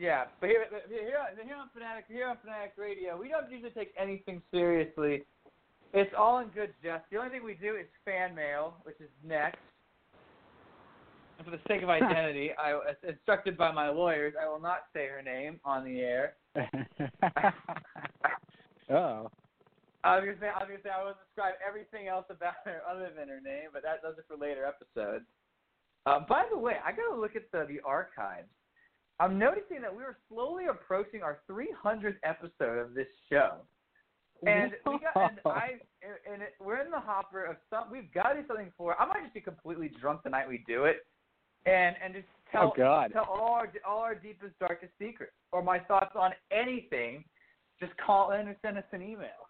yeah, 0.00 0.24
but 0.40 0.48
here, 0.48 0.64
here, 0.88 1.20
here 1.44 1.56
on 1.56 1.68
Fanatic, 1.74 2.06
here 2.08 2.26
on 2.26 2.38
Fanatic 2.42 2.72
Radio, 2.78 3.20
we 3.20 3.28
don't 3.28 3.50
usually 3.52 3.70
take 3.70 3.92
anything 4.00 4.40
seriously. 4.50 5.24
It's 5.92 6.10
all 6.16 6.38
in 6.38 6.48
good 6.48 6.72
jest. 6.82 7.04
The 7.10 7.18
only 7.18 7.30
thing 7.30 7.44
we 7.44 7.54
do 7.54 7.76
is 7.76 7.84
fan 8.04 8.34
mail, 8.34 8.74
which 8.84 8.98
is 8.98 9.10
next. 9.22 9.58
And 11.36 11.44
for 11.44 11.50
the 11.50 11.60
sake 11.68 11.82
of 11.82 11.90
identity, 11.90 12.50
I, 12.58 12.72
as 12.88 12.96
instructed 13.06 13.58
by 13.58 13.72
my 13.72 13.90
lawyers, 13.90 14.32
I 14.40 14.48
will 14.48 14.60
not 14.60 14.84
say 14.94 15.06
her 15.06 15.20
name 15.22 15.60
on 15.66 15.84
the 15.84 16.00
air. 16.00 16.34
oh. 18.90 19.30
I 20.02 20.16
was 20.16 20.24
gonna 20.24 20.40
say 20.40 20.48
I 20.48 20.64
was 20.64 20.68
gonna 20.68 20.82
say 20.82 20.88
I 20.88 21.04
will 21.04 21.12
describe 21.28 21.54
everything 21.60 22.08
else 22.08 22.24
about 22.30 22.54
her 22.64 22.80
other 22.90 23.10
than 23.14 23.28
her 23.28 23.40
name, 23.40 23.68
but 23.70 23.82
that 23.82 24.00
does 24.00 24.16
it 24.16 24.24
for 24.26 24.36
later 24.36 24.64
episodes. 24.64 25.26
Uh, 26.06 26.20
by 26.26 26.44
the 26.50 26.56
way, 26.56 26.76
I 26.82 26.92
gotta 26.92 27.20
look 27.20 27.36
at 27.36 27.52
the 27.52 27.66
the 27.68 27.80
archives. 27.84 28.48
I'm 29.20 29.38
noticing 29.38 29.82
that 29.82 29.94
we 29.94 30.02
are 30.02 30.16
slowly 30.30 30.64
approaching 30.70 31.22
our 31.22 31.40
300th 31.48 32.16
episode 32.24 32.78
of 32.78 32.94
this 32.94 33.06
show, 33.30 33.56
and 34.46 34.72
we 34.86 34.98
got 34.98 35.30
and 35.30 35.38
I 35.44 35.72
and 36.32 36.40
it, 36.40 36.54
we're 36.58 36.80
in 36.80 36.90
the 36.90 36.98
hopper 36.98 37.44
of 37.44 37.56
some. 37.68 37.92
We've 37.92 38.10
got 38.14 38.32
to 38.32 38.40
do 38.40 38.48
something 38.48 38.72
for. 38.78 38.98
I 38.98 39.04
might 39.04 39.22
just 39.22 39.34
be 39.34 39.42
completely 39.42 39.92
drunk 40.00 40.22
the 40.24 40.30
night 40.30 40.48
we 40.48 40.64
do 40.66 40.84
it, 40.84 41.04
and 41.66 41.96
and 42.02 42.14
just 42.14 42.26
oh, 42.48 42.50
tell 42.50 42.68
oh 42.68 42.72
God. 42.74 43.12
tell 43.12 43.26
all 43.30 43.52
our 43.52 43.70
all 43.86 44.00
our 44.00 44.14
deepest 44.14 44.58
darkest 44.58 44.92
secrets 44.98 45.32
or 45.52 45.62
my 45.62 45.78
thoughts 45.78 46.12
on 46.14 46.30
anything. 46.50 47.22
Just 47.78 47.92
call 47.98 48.32
in 48.32 48.48
or 48.48 48.56
send 48.62 48.78
us 48.78 48.84
an 48.92 49.02
email. 49.02 49.48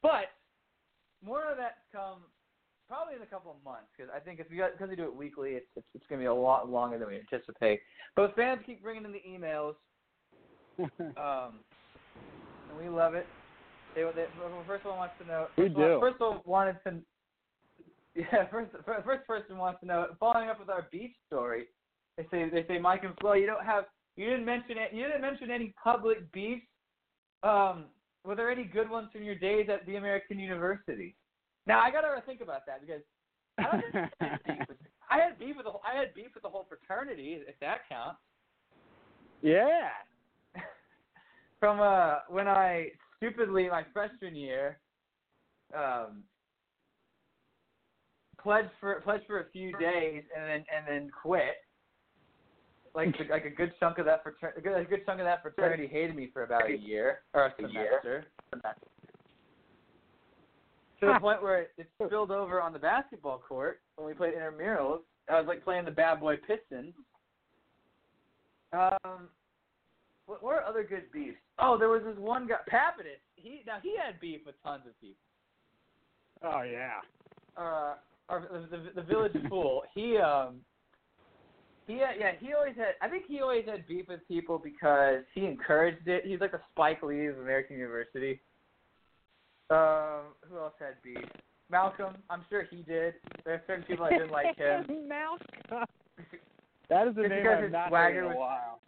But 0.00 0.30
more 1.24 1.50
of 1.50 1.56
that 1.56 1.78
come 1.92 2.18
probably 2.92 3.16
in 3.16 3.22
a 3.22 3.26
couple 3.26 3.50
of 3.50 3.56
months 3.64 3.88
because 3.96 4.12
I 4.14 4.20
think 4.20 4.38
if 4.38 4.50
we 4.50 4.58
got 4.58 4.72
because 4.72 4.90
we 4.90 4.96
do 4.96 5.04
it 5.04 5.16
weekly, 5.16 5.52
it's 5.52 5.66
it's, 5.76 5.86
it's 5.94 6.04
going 6.08 6.20
to 6.20 6.24
be 6.24 6.28
a 6.28 6.34
lot 6.34 6.68
longer 6.68 6.98
than 6.98 7.08
we 7.08 7.16
anticipate. 7.16 7.80
But 8.16 8.36
fans 8.36 8.60
keep 8.66 8.82
bringing 8.82 9.06
in 9.06 9.12
the 9.12 9.22
emails, 9.26 9.74
um, 11.16 11.60
and 12.68 12.76
we 12.78 12.90
love 12.90 13.14
it. 13.14 13.26
They, 13.94 14.02
they 14.02 14.26
first 14.66 14.84
one 14.84 14.98
wants 14.98 15.14
to 15.22 15.26
know. 15.26 15.46
We 15.56 15.70
do. 15.70 15.80
One, 15.80 16.00
first 16.00 16.20
one 16.20 16.40
wanted 16.44 16.76
to. 16.84 16.96
Yeah, 18.14 18.46
first 18.50 18.70
first 19.06 19.26
person 19.26 19.56
wants 19.56 19.80
to 19.80 19.86
know. 19.86 20.06
Following 20.20 20.50
up 20.50 20.60
with 20.60 20.68
our 20.68 20.86
beach 20.92 21.14
story, 21.26 21.64
they 22.18 22.24
say 22.30 22.46
they 22.50 22.66
say 22.68 22.78
Mike 22.78 23.04
and 23.04 23.14
Flo, 23.18 23.32
you 23.32 23.46
don't 23.46 23.64
have 23.64 23.84
you 24.16 24.28
didn't 24.28 24.44
mention 24.44 24.76
it. 24.76 24.92
You 24.92 25.04
didn't 25.04 25.22
mention 25.22 25.50
any 25.50 25.72
public 25.82 26.30
beefs. 26.30 26.60
Um, 27.42 27.86
were 28.22 28.36
there 28.36 28.50
any 28.50 28.64
good 28.64 28.90
ones 28.90 29.08
from 29.12 29.22
your 29.22 29.36
days 29.36 29.68
at 29.72 29.86
the 29.86 29.96
American 29.96 30.38
University? 30.38 31.16
Now 31.66 31.80
I 31.80 31.90
gotta 31.90 32.08
think 32.26 32.40
about 32.40 32.66
that 32.66 32.80
because 32.80 33.02
I 33.58 34.08
I 35.10 35.18
had 35.18 35.38
beef 35.38 35.56
with 35.56 35.66
the 35.66 35.70
whole, 35.70 35.82
I 35.86 35.98
had 35.98 36.14
beef 36.14 36.28
with 36.34 36.42
the 36.42 36.48
whole 36.48 36.66
fraternity, 36.68 37.38
if 37.46 37.58
that 37.60 37.88
counts. 37.88 38.18
Yeah. 39.42 39.88
From 41.60 41.80
uh 41.80 42.20
when 42.28 42.48
I 42.48 42.88
stupidly 43.18 43.68
my 43.68 43.84
freshman 43.92 44.34
year, 44.34 44.78
um, 45.76 46.24
pledged 48.42 48.70
for 48.80 49.00
pledged 49.02 49.26
for 49.26 49.40
a 49.40 49.50
few 49.52 49.72
days 49.78 50.24
and 50.36 50.44
then 50.44 50.64
and 50.74 50.86
then 50.88 51.10
quit. 51.22 51.56
Like 52.94 53.14
like 53.30 53.44
a 53.44 53.50
good 53.50 53.72
chunk 53.80 53.98
of 53.98 54.04
that 54.06 54.22
fraternity, 54.22 54.60
a 54.60 54.62
good, 54.62 54.80
a 54.80 54.84
good 54.84 55.06
chunk 55.06 55.20
of 55.20 55.24
that 55.24 55.40
fraternity 55.42 55.86
hated 55.86 56.14
me 56.14 56.28
for 56.32 56.42
about 56.42 56.70
a 56.70 56.76
year 56.76 57.20
or 57.32 57.46
a 57.46 57.54
semester. 57.56 58.26
To 61.02 61.08
the 61.08 61.18
point 61.18 61.42
where 61.42 61.62
it, 61.62 61.88
spilled 62.04 62.30
over 62.30 62.60
on 62.60 62.72
the 62.72 62.78
basketball 62.78 63.42
court 63.46 63.80
when 63.96 64.06
we 64.06 64.14
played 64.14 64.34
intramurals. 64.34 65.00
I 65.28 65.38
was 65.38 65.48
like 65.48 65.64
playing 65.64 65.84
the 65.84 65.90
bad 65.90 66.20
boy 66.20 66.36
Pistons. 66.36 66.94
Um, 68.72 69.28
what, 70.26 70.40
are 70.44 70.62
other 70.64 70.84
good 70.84 71.10
beefs? 71.12 71.38
Oh, 71.58 71.76
there 71.76 71.88
was 71.88 72.02
this 72.04 72.16
one 72.16 72.46
guy, 72.46 72.54
Papidus. 72.70 73.18
He 73.34 73.62
now 73.66 73.78
he 73.82 73.96
had 73.96 74.20
beef 74.20 74.42
with 74.46 74.54
tons 74.62 74.82
of 74.86 74.98
people. 75.00 75.16
Oh 76.44 76.62
yeah. 76.62 77.00
Uh, 77.56 77.94
or 78.28 78.46
the, 78.70 78.76
the 78.76 78.82
the 78.94 79.02
village 79.02 79.32
fool. 79.48 79.82
He 79.94 80.16
um. 80.18 80.60
He 81.88 81.94
had, 81.94 82.14
yeah 82.16 82.30
he 82.38 82.54
always 82.54 82.76
had 82.76 82.94
I 83.02 83.08
think 83.08 83.24
he 83.26 83.40
always 83.40 83.64
had 83.66 83.88
beef 83.88 84.06
with 84.06 84.20
people 84.28 84.60
because 84.62 85.24
he 85.34 85.46
encouraged 85.46 86.06
it. 86.06 86.24
He's 86.24 86.40
like 86.40 86.52
a 86.52 86.60
Spike 86.70 87.02
Lee 87.02 87.26
of 87.26 87.38
American 87.38 87.76
University. 87.76 88.40
Um, 89.72 90.20
who 90.48 90.58
else 90.58 90.74
had 90.78 91.00
beef? 91.02 91.18
Malcolm. 91.70 92.14
I'm 92.28 92.44
sure 92.50 92.64
he 92.70 92.82
did. 92.82 93.14
There 93.44 93.54
are 93.54 93.62
certain 93.66 93.84
people 93.84 94.04
that 94.04 94.12
didn't 94.18 94.30
like 94.30 94.56
him. 94.58 94.84
Malcolm. 95.08 95.86
That 96.90 97.08
is 97.08 97.16
a 97.16 97.22
Just 97.22 97.28
name 97.30 97.42
because 97.42 97.64
I've 97.64 97.70
not 97.72 97.90
heard 97.92 98.26
in 98.26 98.32
a 98.32 98.36
while. 98.36 98.80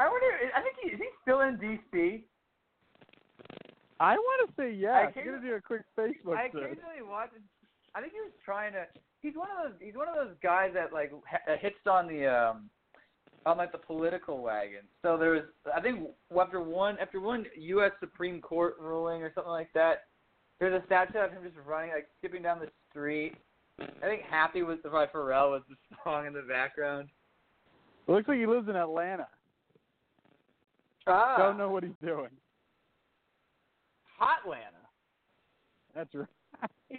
I 0.00 0.08
wonder. 0.08 0.26
I 0.56 0.62
think 0.62 0.76
he 0.82 0.88
is 0.90 0.98
he 0.98 1.06
still 1.22 1.40
in 1.42 1.58
DC. 1.58 2.22
I 4.00 4.14
want 4.14 4.48
to 4.48 4.54
say 4.56 4.70
yes. 4.70 4.80
yeah. 4.80 4.92
I'm 4.92 5.08
occasionally- 5.08 5.38
gonna 5.38 5.48
do 5.50 5.54
a 5.56 5.60
quick 5.60 5.82
Facebook 5.98 6.36
I 6.38 6.46
search. 6.52 6.72
occasionally 6.72 7.02
watch. 7.02 7.30
I 7.94 8.00
think 8.00 8.12
he 8.12 8.20
was 8.20 8.30
trying 8.44 8.72
to. 8.72 8.86
He's 9.20 9.34
one 9.34 9.48
of 9.50 9.58
those. 9.70 9.76
He's 9.80 9.96
one 9.96 10.08
of 10.08 10.14
those 10.14 10.34
guys 10.42 10.70
that 10.74 10.92
like 10.92 11.10
ha- 11.28 11.42
that 11.46 11.58
hits 11.58 11.84
on 11.90 12.06
the 12.06 12.26
um, 12.26 12.70
on 13.46 13.56
like 13.56 13.72
the 13.72 13.78
political 13.78 14.42
wagon. 14.42 14.82
So 15.02 15.16
there 15.16 15.30
was. 15.30 15.42
I 15.74 15.80
think 15.80 16.08
after 16.38 16.60
one 16.60 16.96
after 17.00 17.20
one 17.20 17.46
U.S. 17.56 17.92
Supreme 18.00 18.40
Court 18.40 18.76
ruling 18.80 19.22
or 19.22 19.32
something 19.34 19.50
like 19.50 19.72
that, 19.74 20.04
there's 20.58 20.80
a 20.80 20.84
statue 20.86 21.18
of 21.18 21.30
him 21.32 21.42
just 21.44 21.56
running 21.66 21.90
like 21.90 22.08
skipping 22.18 22.42
down 22.42 22.58
the 22.58 22.68
street. 22.90 23.34
I 23.80 24.06
think 24.06 24.22
"Happy" 24.28 24.62
was 24.62 24.78
by 24.84 25.06
Pharrell 25.06 25.50
was 25.50 25.62
the 25.68 25.76
song 26.04 26.26
in 26.26 26.32
the 26.32 26.42
background. 26.42 27.08
It 28.06 28.12
looks 28.12 28.28
like 28.28 28.38
he 28.38 28.46
lives 28.46 28.68
in 28.68 28.76
Atlanta. 28.76 29.28
Ah, 31.06 31.36
Don't 31.38 31.58
know 31.58 31.70
what 31.70 31.84
he's 31.84 31.92
doing. 32.04 32.30
Hotlanta. 34.20 34.82
That's 35.94 36.14
right. 36.14 36.28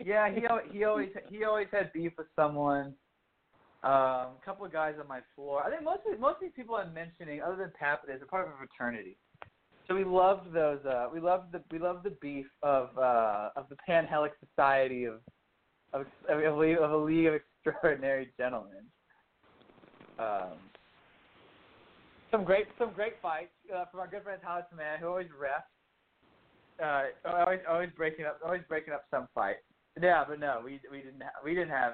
yeah, 0.06 0.30
he 0.32 0.42
he 0.72 0.84
always 0.86 1.10
he 1.30 1.44
always 1.44 1.68
had 1.72 1.92
beef 1.94 2.14
with 2.18 2.28
someone. 2.36 2.94
Um, 3.82 4.36
a 4.36 4.42
couple 4.44 4.66
of 4.66 4.74
guys 4.74 4.96
on 5.00 5.08
my 5.08 5.22
floor. 5.36 5.64
I 5.64 5.70
think 5.70 5.84
most 5.84 6.02
of 6.12 6.20
most 6.20 6.36
of 6.36 6.42
these 6.42 6.52
people 6.54 6.76
I'm 6.76 6.94
mentioning, 6.94 7.42
other 7.42 7.56
than 7.56 7.72
Papidus, 7.82 8.22
are 8.22 8.26
part 8.26 8.46
of 8.46 8.54
a 8.54 8.58
fraternity. 8.58 9.18
So 9.88 9.96
we 9.96 10.04
loved 10.04 10.54
those. 10.54 10.86
Uh, 10.86 11.08
we 11.14 11.22
loved 11.22 11.54
the 11.54 11.64
we 11.72 11.80
loved 11.80 12.04
the 12.04 12.16
beef 12.22 12.46
of 12.62 12.90
uh, 12.98 13.50
of 13.56 13.70
the 13.70 13.78
Panhellenic 13.88 14.34
Society 14.50 15.06
of 15.06 15.22
of 15.94 16.06
of 16.28 16.40
a 16.40 16.60
league 16.60 16.78
of, 16.78 16.92
a 16.92 16.98
league 16.98 17.28
of 17.28 17.36
extraordinary 17.36 18.34
gentlemen. 18.38 18.84
Um, 20.20 20.60
some 22.30 22.44
great 22.44 22.68
some 22.78 22.92
great 22.94 23.14
fights 23.22 23.50
uh, 23.74 23.86
from 23.90 24.02
our 24.02 24.08
good 24.08 24.24
friend 24.24 24.42
Thomas 24.44 24.66
Man, 24.76 25.00
who 25.00 25.08
always 25.08 25.28
refs. 25.28 25.64
Uh, 26.84 27.06
always 27.26 27.60
always 27.70 27.90
breaking 27.96 28.26
up 28.26 28.40
always 28.44 28.62
breaking 28.68 28.94
up 28.94 29.06
some 29.10 29.28
fight. 29.34 29.58
Yeah, 30.02 30.24
but 30.28 30.40
no, 30.40 30.62
we 30.64 30.80
we 30.92 30.98
didn't 30.98 31.22
ha- 31.22 31.40
we 31.44 31.54
didn't 31.54 31.70
have. 31.70 31.94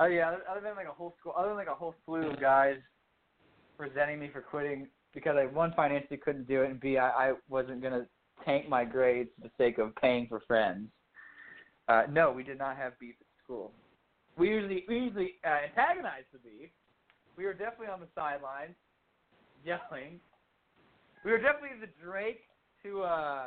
Oh 0.00 0.06
yeah, 0.06 0.36
other, 0.48 0.60
than 0.60 0.76
like 0.76 0.86
a 0.86 0.92
whole 0.92 1.14
school, 1.18 1.34
other 1.36 1.48
than 1.48 1.56
like 1.56 1.68
a 1.68 1.74
whole 1.74 1.94
slew 2.04 2.30
of 2.30 2.40
guys 2.40 2.76
resenting 3.78 4.20
me 4.20 4.30
for 4.32 4.40
quitting 4.40 4.86
because 5.12 5.36
I 5.36 5.46
one 5.46 5.72
financially 5.74 6.18
couldn't 6.18 6.46
do 6.46 6.62
it, 6.62 6.70
and 6.70 6.80
b 6.80 6.98
I, 6.98 7.30
I 7.30 7.32
wasn't 7.48 7.82
gonna 7.82 8.06
tank 8.44 8.68
my 8.68 8.84
grades 8.84 9.30
for 9.34 9.48
the 9.48 9.52
sake 9.58 9.78
of 9.78 9.94
paying 9.96 10.28
for 10.28 10.40
friends. 10.46 10.88
Uh, 11.88 12.02
no, 12.10 12.30
we 12.30 12.42
did 12.42 12.58
not 12.58 12.76
have 12.76 12.98
beef 13.00 13.14
at 13.20 13.26
school. 13.42 13.72
We 14.36 14.50
usually 14.50 14.84
we 14.88 14.98
usually 14.98 15.34
uh, 15.44 15.66
antagonized 15.68 16.26
the 16.32 16.38
beef. 16.38 16.70
We 17.36 17.44
were 17.44 17.54
definitely 17.54 17.88
on 17.88 18.00
the 18.00 18.08
sidelines, 18.14 18.74
yelling. 19.64 20.20
We 21.24 21.32
were 21.32 21.38
definitely 21.38 21.80
the 21.80 21.88
Drake 22.00 22.42
to 22.84 23.02
uh, 23.02 23.46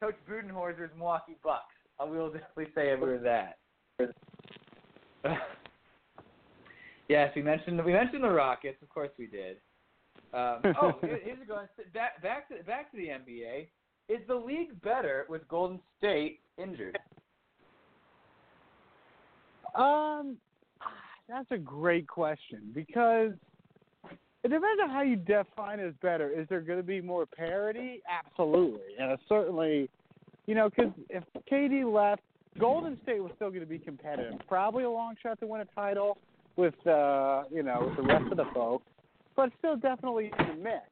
Coach 0.00 0.16
Budenholzer's 0.28 0.90
Milwaukee 0.96 1.36
Bucks. 1.42 1.74
I 1.98 2.04
will 2.04 2.30
definitely 2.30 2.68
say 2.74 2.94
we 2.94 3.00
were 3.00 3.18
that. 3.18 3.58
yes, 7.08 7.32
we 7.34 7.42
mentioned 7.42 7.84
we 7.84 7.92
mentioned 7.92 8.24
the 8.24 8.30
Rockets. 8.30 8.80
Of 8.82 8.88
course, 8.88 9.10
we 9.18 9.26
did. 9.26 9.56
Um, 10.32 10.60
oh, 10.82 10.98
here- 11.00 11.20
here's 11.22 11.42
a 11.42 11.46
going 11.46 11.66
back 11.94 12.22
back 12.22 12.48
to 12.48 12.62
back 12.64 12.90
to 12.92 12.96
the 12.96 13.08
NBA. 13.08 13.68
Is 14.08 14.20
the 14.26 14.34
league 14.34 14.80
better 14.82 15.26
with 15.28 15.46
Golden 15.48 15.78
State 15.98 16.40
injured? 16.56 16.98
Um, 19.74 20.38
that's 21.28 21.50
a 21.50 21.58
great 21.58 22.08
question 22.08 22.72
because 22.74 23.32
it 24.44 24.48
depends 24.48 24.80
on 24.82 24.88
how 24.88 25.02
you 25.02 25.16
define 25.16 25.78
as 25.78 25.92
better. 26.00 26.30
Is 26.30 26.48
there 26.48 26.62
going 26.62 26.78
to 26.78 26.84
be 26.84 27.02
more 27.02 27.26
parity? 27.26 28.00
Absolutely, 28.08 28.94
and 28.98 29.12
it's 29.12 29.22
certainly, 29.28 29.90
you 30.46 30.54
know, 30.54 30.70
because 30.70 30.92
if 31.10 31.22
KD 31.50 31.92
left, 31.92 32.22
Golden 32.58 32.98
State 33.02 33.22
was 33.22 33.32
still 33.36 33.50
going 33.50 33.60
to 33.60 33.66
be 33.66 33.78
competitive. 33.78 34.40
Probably 34.48 34.84
a 34.84 34.90
long 34.90 35.16
shot 35.22 35.38
to 35.40 35.46
win 35.46 35.60
a 35.60 35.66
title 35.66 36.16
with, 36.58 36.74
uh, 36.86 37.44
you 37.50 37.62
know, 37.62 37.86
with 37.86 37.96
the 37.96 38.02
rest 38.02 38.30
of 38.30 38.36
the 38.36 38.44
folks, 38.52 38.84
but 39.34 39.50
still 39.58 39.76
definitely 39.76 40.30
in 40.38 40.46
the 40.48 40.62
mix. 40.62 40.82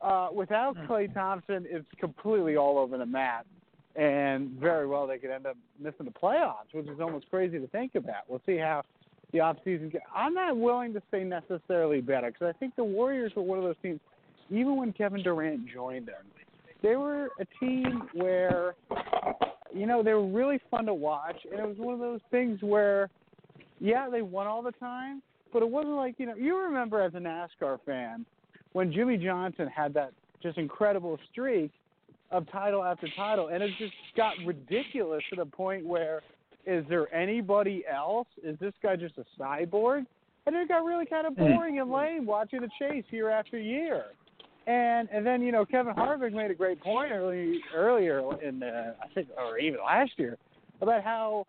Uh, 0.00 0.28
without 0.32 0.76
Klay 0.88 1.12
Thompson, 1.12 1.66
it's 1.68 1.86
completely 2.00 2.56
all 2.56 2.78
over 2.78 2.96
the 2.96 3.04
map 3.04 3.46
and 3.98 4.50
very 4.50 4.86
well 4.86 5.06
they 5.08 5.18
could 5.18 5.30
end 5.30 5.44
up 5.44 5.56
missing 5.80 6.06
the 6.06 6.12
playoffs, 6.12 6.72
which 6.72 6.86
is 6.86 7.00
almost 7.00 7.28
crazy 7.30 7.58
to 7.58 7.66
think 7.66 7.96
about. 7.96 8.22
We'll 8.28 8.40
see 8.46 8.56
how 8.56 8.84
the 9.32 9.40
off 9.40 9.56
season. 9.64 9.90
Get. 9.90 10.02
I'm 10.14 10.34
not 10.34 10.56
willing 10.56 10.94
to 10.94 11.02
say 11.10 11.24
necessarily 11.24 12.00
better 12.00 12.30
because 12.30 12.54
I 12.54 12.58
think 12.58 12.76
the 12.76 12.84
Warriors 12.84 13.32
were 13.34 13.42
one 13.42 13.58
of 13.58 13.64
those 13.64 13.76
teams. 13.82 14.00
Even 14.50 14.76
when 14.76 14.92
Kevin 14.92 15.22
Durant 15.22 15.68
joined 15.68 16.06
them, 16.06 16.24
they 16.82 16.96
were 16.96 17.30
a 17.40 17.44
team 17.60 18.04
where, 18.14 18.76
you 19.74 19.84
know, 19.84 20.02
they 20.02 20.14
were 20.14 20.26
really 20.26 20.60
fun 20.70 20.86
to 20.86 20.94
watch, 20.94 21.36
and 21.50 21.60
it 21.60 21.66
was 21.66 21.76
one 21.76 21.92
of 21.92 22.00
those 22.00 22.20
things 22.30 22.62
where, 22.62 23.10
yeah, 23.80 24.08
they 24.10 24.22
won 24.22 24.46
all 24.46 24.62
the 24.62 24.72
time, 24.72 25.22
but 25.52 25.62
it 25.62 25.68
wasn't 25.70 25.94
like 25.94 26.14
you 26.18 26.26
know. 26.26 26.34
You 26.34 26.58
remember 26.58 27.00
as 27.00 27.14
a 27.14 27.18
NASCAR 27.18 27.78
fan 27.86 28.24
when 28.72 28.92
Jimmie 28.92 29.16
Johnson 29.16 29.68
had 29.68 29.94
that 29.94 30.12
just 30.42 30.58
incredible 30.58 31.18
streak 31.30 31.72
of 32.30 32.50
title 32.50 32.84
after 32.84 33.08
title, 33.16 33.48
and 33.48 33.62
it 33.62 33.70
just 33.78 33.94
got 34.16 34.34
ridiculous 34.44 35.22
to 35.30 35.36
the 35.36 35.46
point 35.46 35.86
where 35.86 36.22
is 36.66 36.84
there 36.88 37.12
anybody 37.14 37.84
else? 37.90 38.28
Is 38.42 38.58
this 38.58 38.74
guy 38.82 38.96
just 38.96 39.14
a 39.16 39.24
cyborg? 39.40 40.04
And 40.46 40.56
it 40.56 40.68
got 40.68 40.84
really 40.84 41.06
kind 41.06 41.26
of 41.26 41.34
mm. 41.34 41.38
boring 41.38 41.78
and 41.78 41.90
lame 41.90 42.26
watching 42.26 42.60
the 42.60 42.70
chase 42.78 43.04
year 43.10 43.30
after 43.30 43.58
year. 43.58 44.04
And 44.66 45.08
and 45.10 45.24
then 45.24 45.40
you 45.40 45.50
know 45.50 45.64
Kevin 45.64 45.94
Harvick 45.94 46.32
made 46.32 46.50
a 46.50 46.54
great 46.54 46.80
point 46.80 47.10
early 47.10 47.60
earlier 47.74 48.20
in 48.42 48.60
the, 48.60 48.94
I 49.02 49.08
think 49.14 49.28
or 49.36 49.58
even 49.58 49.80
last 49.84 50.12
year 50.16 50.36
about 50.82 51.02
how 51.02 51.46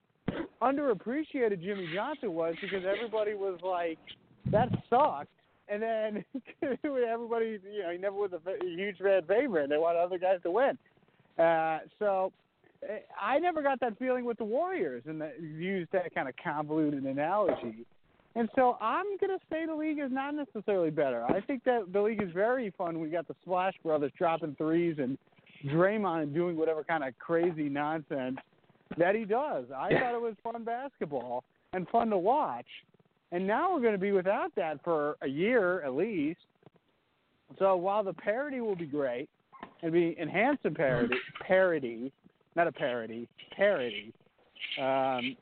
underappreciated 0.62 1.62
Jimmie 1.62 1.90
Johnson 1.94 2.34
was 2.34 2.56
because 2.62 2.84
everybody 2.86 3.34
was 3.34 3.60
like 3.64 4.00
that 4.52 4.70
sucked 4.90 5.30
and 5.70 5.82
then 5.82 6.26
everybody, 6.84 7.60
you 7.72 7.84
know, 7.84 7.92
he 7.92 7.98
never 7.98 8.16
was 8.16 8.32
a 8.34 8.66
huge 8.66 8.98
fan 8.98 9.22
favorite. 9.28 9.70
They 9.70 9.78
wanted 9.78 10.00
other 10.00 10.18
guys 10.18 10.40
to 10.44 10.52
win. 10.52 10.78
Uh, 11.38 11.80
so 12.00 12.34
eh, 12.84 13.00
I 13.22 13.40
never 13.40 13.62
got 13.62 13.80
that 13.82 13.98
feeling 14.00 14.26
with 14.26 14.38
the 14.38 14.44
Warriors, 14.44 15.04
and 15.06 15.22
that 15.22 15.40
used 15.40 15.92
that 15.92 16.14
kind 16.14 16.28
of 16.28 16.34
convoluted 16.44 17.04
analogy. 17.04 17.86
And 18.36 18.50
so 18.56 18.78
I'm 18.80 19.06
going 19.20 19.38
to 19.38 19.46
say 19.50 19.66
the 19.66 19.76
league 19.76 20.00
is 20.00 20.12
not 20.12 20.36
necessarily 20.36 20.92
better. 20.92 21.24
I 21.26 21.42
think 21.42 21.64
that 21.66 21.92
the 21.92 22.02
league 22.02 22.22
is 22.22 22.32
very 22.32 22.74
fun. 22.78 23.00
We 23.00 23.10
got 23.10 23.28
the 23.28 23.36
Splash 23.42 23.74
Brothers 23.84 24.12
dropping 24.18 24.56
threes 24.56 24.98
and 25.00 25.18
Draymond 25.66 26.34
doing 26.34 26.56
whatever 26.56 26.84
kind 26.84 27.04
of 27.04 27.18
crazy 27.18 27.70
nonsense 27.70 28.38
that 28.98 29.16
he 29.16 29.26
does. 29.26 29.66
I 29.76 29.90
thought 29.90 30.16
it 30.16 30.22
was 30.22 30.36
fun 30.44 30.64
basketball 30.64 31.44
and 31.74 31.88
fun 31.90 32.10
to 32.10 32.18
watch. 32.18 32.66
And 33.32 33.46
now 33.46 33.74
we're 33.74 33.82
going 33.82 33.94
to 33.94 34.00
be 34.00 34.12
without 34.12 34.54
that 34.56 34.84
for 34.84 35.16
a 35.22 35.28
year 35.28 35.82
at 35.84 35.94
least. 35.94 36.40
So 37.58 37.76
while 37.76 38.04
the 38.04 38.14
parody 38.14 38.62
will 38.62 38.76
be 38.76 38.86
great 38.86 39.30
and 39.82 39.92
be 39.92 40.16
enhanced 40.20 40.66
in 40.66 40.74
parody, 40.74 41.16
parody, 41.46 42.12
not 42.56 42.68
a 42.68 42.72
parody, 42.72 43.28
parody. 43.56 44.14
Um, 44.82 45.36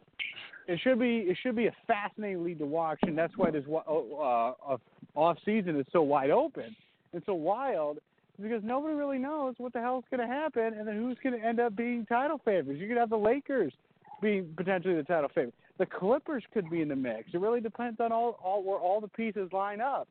it 0.67 0.79
should 0.83 0.99
be 0.99 1.19
it 1.19 1.37
should 1.41 1.55
be 1.55 1.67
a 1.67 1.75
fascinating 1.87 2.43
league 2.43 2.59
to 2.59 2.65
watch, 2.65 2.99
and 3.03 3.17
that's 3.17 3.35
why 3.37 3.51
this 3.51 3.63
uh, 3.69 3.77
uh, 3.79 4.77
off 5.15 5.37
season 5.45 5.79
is 5.79 5.85
so 5.93 6.01
wide 6.01 6.29
open 6.29 6.75
and 7.13 7.23
so 7.25 7.33
wild 7.33 7.99
because 8.41 8.61
nobody 8.63 8.93
really 8.93 9.17
knows 9.17 9.55
what 9.57 9.73
the 9.73 9.81
hell's 9.81 10.03
going 10.09 10.27
to 10.27 10.33
happen, 10.33 10.73
and 10.77 10.87
then 10.87 10.95
who's 10.95 11.17
going 11.23 11.39
to 11.39 11.45
end 11.45 11.59
up 11.59 11.75
being 11.75 12.05
title 12.05 12.39
favorites. 12.43 12.79
You 12.79 12.87
could 12.87 12.97
have 12.97 13.09
the 13.09 13.17
Lakers 13.17 13.73
being 14.21 14.53
potentially 14.55 14.95
the 14.95 15.03
title 15.03 15.29
favorite. 15.33 15.55
The 15.77 15.85
Clippers 15.85 16.43
could 16.53 16.69
be 16.69 16.81
in 16.81 16.87
the 16.87 16.95
mix. 16.95 17.29
It 17.33 17.39
really 17.39 17.61
depends 17.61 17.99
on 17.99 18.11
all, 18.11 18.39
all 18.43 18.63
where 18.63 18.79
all 18.79 18.99
the 18.99 19.07
pieces 19.07 19.49
line 19.51 19.81
up, 19.81 20.07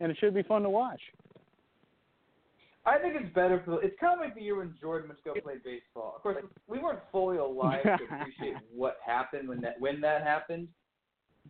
and 0.00 0.10
it 0.10 0.18
should 0.18 0.34
be 0.34 0.42
fun 0.42 0.62
to 0.62 0.70
watch. 0.70 1.00
I 2.86 2.98
think 2.98 3.14
it's 3.14 3.32
better 3.34 3.62
for. 3.64 3.82
It's 3.84 3.98
kind 4.00 4.14
of 4.14 4.20
like 4.20 4.34
the 4.34 4.40
year 4.40 4.56
when 4.56 4.74
Jordan 4.80 5.10
to 5.10 5.16
go 5.24 5.38
play 5.40 5.56
baseball. 5.62 6.14
Of 6.16 6.22
course, 6.22 6.38
we 6.66 6.78
weren't 6.78 7.00
fully 7.12 7.36
alive 7.36 7.82
to 7.82 7.92
appreciate 8.20 8.56
what 8.74 8.96
happened 9.04 9.48
when 9.48 9.60
that 9.60 9.78
when 9.78 10.00
that 10.00 10.22
happened. 10.22 10.68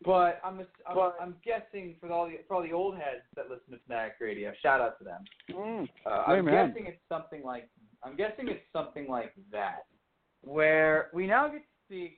But 0.05 0.40
I'm 0.42 0.61
I'm, 0.86 0.94
but, 0.94 1.16
I'm 1.20 1.34
guessing 1.44 1.94
for 2.01 2.11
all 2.11 2.26
the 2.26 2.38
for 2.48 2.55
all 2.57 2.62
the 2.62 2.72
old 2.72 2.94
heads 2.94 3.22
that 3.36 3.51
listen 3.51 3.72
to 3.72 3.78
Fanatic 3.86 4.14
Radio, 4.20 4.53
shout 4.62 4.80
out 4.80 4.98
to 4.98 5.05
them. 5.05 5.24
Mm, 5.51 5.88
uh, 6.07 6.22
I'm 6.26 6.46
guessing 6.46 6.86
it's 6.86 7.03
something 7.09 7.42
like 7.42 7.68
I'm 8.03 8.16
guessing 8.16 8.48
it's 8.48 8.64
something 8.72 9.09
like 9.09 9.34
that, 9.53 9.84
where 10.40 11.11
we 11.12 11.26
now 11.26 11.48
get 11.48 11.59
to 11.59 11.64
see. 11.88 12.16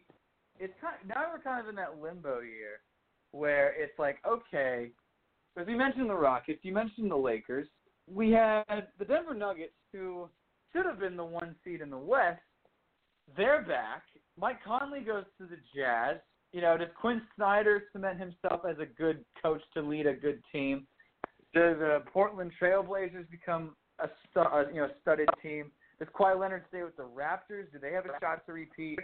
It's 0.61 0.73
kind 0.81 0.95
of, 1.03 1.09
now 1.09 1.25
we're 1.33 1.43
kind 1.43 1.61
of 1.61 1.69
in 1.69 1.75
that 1.75 2.01
limbo 2.01 2.41
year, 2.41 2.83
where 3.33 3.75
it's 3.77 3.99
like 3.99 4.19
okay, 4.25 4.91
as 5.59 5.67
we 5.67 5.75
mentioned 5.75 6.09
the 6.09 6.15
Rockets, 6.15 6.61
you 6.63 6.73
mentioned 6.73 7.11
the 7.11 7.17
Lakers, 7.17 7.67
we 8.09 8.31
had 8.31 8.63
the 9.01 9.05
Denver 9.05 9.35
Nuggets, 9.35 9.73
who 9.93 10.29
should 10.73 10.87
have 10.87 11.01
been 11.01 11.17
the 11.17 11.25
one 11.25 11.57
seed 11.65 11.81
in 11.81 11.91
the 11.91 11.99
West. 11.99 12.41
They're 13.37 13.63
back. 13.63 14.03
Mike 14.39 14.63
Conley 14.65 15.01
goes 15.01 15.25
to 15.39 15.47
the 15.47 15.57
Jazz. 15.75 16.19
You 16.53 16.61
know, 16.61 16.77
does 16.77 16.89
Quin 17.01 17.23
Snyder 17.37 17.85
cement 17.93 18.19
himself 18.19 18.63
as 18.69 18.77
a 18.79 18.87
good 18.87 19.25
coach 19.43 19.63
to 19.75 19.83
lead 19.83 20.07
a 20.07 20.13
good 20.13 20.43
team? 20.53 20.87
Do 21.55 21.61
the 21.79 22.03
Portland 22.13 22.53
Trailblazers 22.61 23.31
become 23.31 23.75
a 23.99 24.09
star, 24.31 24.67
you 24.73 24.81
know, 24.81 24.89
studded 25.01 25.29
team? 25.43 25.71
Does 25.99 26.09
Kawhi 26.09 26.39
Leonard 26.39 26.65
stay 26.69 26.83
with 26.83 26.97
the 26.97 27.05
Raptors? 27.05 27.71
Do 27.73 27.79
they 27.81 27.93
have 27.93 28.05
a 28.05 28.19
shot 28.21 28.45
to 28.47 28.53
repeat? 28.53 28.99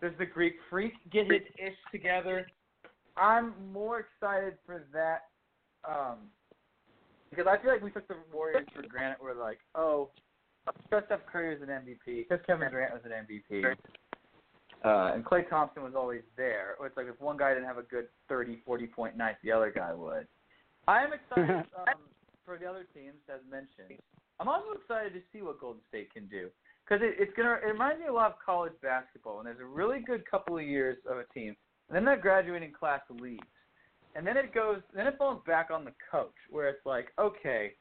Does 0.00 0.12
the 0.18 0.26
Greek 0.26 0.54
Freak 0.68 0.94
get 1.12 1.30
his 1.30 1.42
ish 1.58 1.76
together? 1.92 2.46
I'm 3.16 3.54
more 3.72 4.00
excited 4.00 4.54
for 4.66 4.84
that 4.92 5.28
um, 5.88 6.16
because 7.30 7.46
I 7.48 7.62
feel 7.62 7.72
like 7.72 7.82
we 7.82 7.90
took 7.90 8.08
the 8.08 8.16
Warriors 8.32 8.66
for 8.74 8.82
granted. 8.88 9.18
We're 9.22 9.40
like, 9.40 9.58
oh, 9.74 10.10
Steph 10.88 11.20
Curry 11.30 11.58
was 11.58 11.68
an 11.68 11.68
MVP, 11.68 12.28
because 12.28 12.44
Kevin 12.46 12.70
Durant 12.70 12.92
was 12.94 13.02
an 13.04 13.12
MVP, 13.12 13.74
uh, 14.84 15.12
and 15.14 15.24
Klay 15.24 15.48
Thompson 15.48 15.82
was 15.82 15.94
always 15.96 16.22
there. 16.36 16.76
It's 16.84 16.96
like 16.96 17.06
if 17.06 17.20
one 17.20 17.36
guy 17.36 17.54
didn't 17.54 17.66
have 17.66 17.78
a 17.78 17.82
good 17.82 18.06
30, 18.28 18.60
40 18.64 18.86
point 18.86 19.16
night, 19.16 19.36
the 19.42 19.52
other 19.52 19.72
guy 19.74 19.92
would. 19.92 20.26
I 20.86 21.02
am 21.02 21.12
excited 21.12 21.50
um, 21.78 22.00
for 22.44 22.58
the 22.58 22.66
other 22.66 22.86
teams, 22.94 23.16
as 23.32 23.40
mentioned. 23.50 23.98
I'm 24.40 24.48
also 24.48 24.72
excited 24.80 25.14
to 25.14 25.20
see 25.32 25.42
what 25.42 25.60
Golden 25.60 25.80
State 25.88 26.12
can 26.12 26.26
do 26.26 26.48
because 26.84 27.02
it, 27.02 27.16
it's 27.18 27.32
gonna. 27.36 27.58
It 27.62 27.70
reminds 27.72 28.00
me 28.00 28.06
a 28.06 28.12
lot 28.12 28.32
of 28.32 28.36
college 28.44 28.74
basketball, 28.82 29.38
and 29.38 29.46
there's 29.46 29.60
a 29.60 29.64
really 29.64 30.00
good 30.00 30.28
couple 30.30 30.58
of 30.58 30.64
years 30.64 30.98
of 31.08 31.18
a 31.18 31.24
team, 31.32 31.56
and 31.88 31.96
then 31.96 32.04
that 32.04 32.20
graduating 32.20 32.72
class 32.72 33.00
leaves 33.08 33.40
and 34.14 34.26
then 34.26 34.36
it 34.36 34.54
goes, 34.54 34.80
then 34.94 35.06
it 35.06 35.18
falls 35.18 35.40
back 35.46 35.70
on 35.72 35.84
the 35.84 35.92
coach, 36.10 36.34
where 36.50 36.68
it's 36.68 36.84
like, 36.86 37.08
okay, 37.18 37.72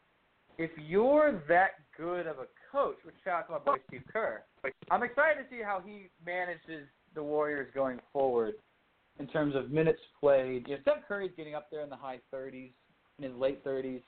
if 0.58 0.72
you're 0.78 1.44
that 1.48 1.72
good 1.96 2.28
of 2.28 2.38
a 2.40 2.48
coach, 2.74 2.98
which 3.06 3.16
shout 3.24 3.42
out 3.42 3.46
to 3.48 3.52
my 3.54 3.60
boy 3.60 3.78
Steve 3.88 4.02
Kerr, 4.12 4.44
I'm 4.90 5.04
excited 5.04 5.44
to 5.44 5.50
see 5.50 5.62
how 5.64 5.82
he 5.86 6.10
manages 6.26 6.88
the 7.14 7.24
Warriors 7.24 7.70
going 7.74 8.00
forward 8.12 8.56
in 9.20 9.28
terms 9.28 9.56
of 9.56 9.70
minutes 9.70 10.00
played. 10.20 10.68
You 10.68 10.76
know, 10.76 10.82
Steph 10.82 11.08
Curry's 11.08 11.32
getting 11.38 11.54
up 11.54 11.70
there 11.72 11.82
in 11.82 11.90
the 11.90 11.96
high 11.96 12.20
30s, 12.34 12.72
in 13.20 13.24
his 13.24 13.36
late 13.36 13.64
30s, 13.64 14.02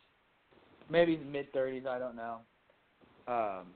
maybe 0.90 1.16
the 1.16 1.26
mid 1.26 1.54
30s. 1.54 1.86
I 1.86 2.00
don't 2.00 2.16
know. 2.16 2.38
Um, 3.28 3.68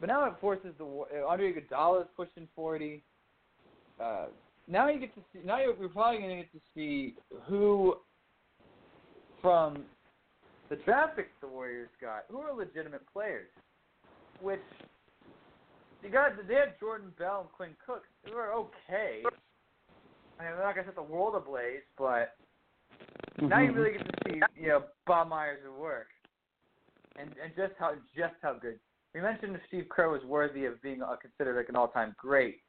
but 0.00 0.08
now 0.08 0.26
it 0.26 0.34
forces 0.40 0.74
the 0.78 0.84
Andre 1.28 1.52
Iguodala 1.52 2.02
is 2.02 2.08
pushing 2.16 2.48
40. 2.56 3.02
Uh, 4.02 4.26
now 4.66 4.88
you 4.88 4.98
get 4.98 5.14
to 5.14 5.20
see. 5.32 5.40
Now 5.44 5.60
you're, 5.60 5.76
you're 5.78 5.88
probably 5.88 6.18
going 6.18 6.30
to 6.30 6.36
get 6.36 6.52
to 6.52 6.60
see 6.74 7.14
who 7.46 7.96
from 9.40 9.84
the 10.70 10.76
draft 10.76 11.16
picks 11.16 11.28
the 11.40 11.48
Warriors 11.48 11.90
got, 12.00 12.24
who 12.30 12.38
are 12.38 12.54
legitimate 12.54 13.02
players. 13.12 13.48
Which 14.40 14.60
you 16.02 16.08
got, 16.08 16.32
they 16.48 16.54
had 16.54 16.78
Jordan 16.80 17.12
Bell 17.18 17.40
and 17.40 17.52
Quinn 17.52 17.76
Cook, 17.84 18.04
who 18.24 18.36
are 18.36 18.54
okay. 18.54 19.22
I 20.38 20.44
mean, 20.44 20.52
they're 20.56 20.64
not 20.64 20.74
to 20.76 20.84
set 20.84 20.94
the 20.94 21.02
world 21.02 21.34
ablaze, 21.34 21.82
but 21.98 22.36
mm-hmm. 23.36 23.48
now 23.48 23.60
you 23.60 23.72
really 23.72 23.98
get 23.98 24.06
to 24.06 24.12
see, 24.26 24.40
you 24.56 24.68
know, 24.68 24.84
Bob 25.06 25.28
Myers 25.28 25.58
at 25.66 25.78
work, 25.78 26.06
and 27.18 27.28
and 27.42 27.52
just 27.54 27.74
how 27.78 27.92
just 28.16 28.34
how 28.40 28.54
good. 28.54 28.78
We 29.14 29.20
mentioned 29.20 29.58
Steve 29.68 29.86
Kerr 29.90 30.08
was 30.08 30.22
worthy 30.24 30.64
of 30.64 30.80
being 30.80 31.02
uh, 31.02 31.16
considered 31.20 31.56
like 31.56 31.68
an 31.68 31.76
all-time 31.76 32.14
great 32.16 32.60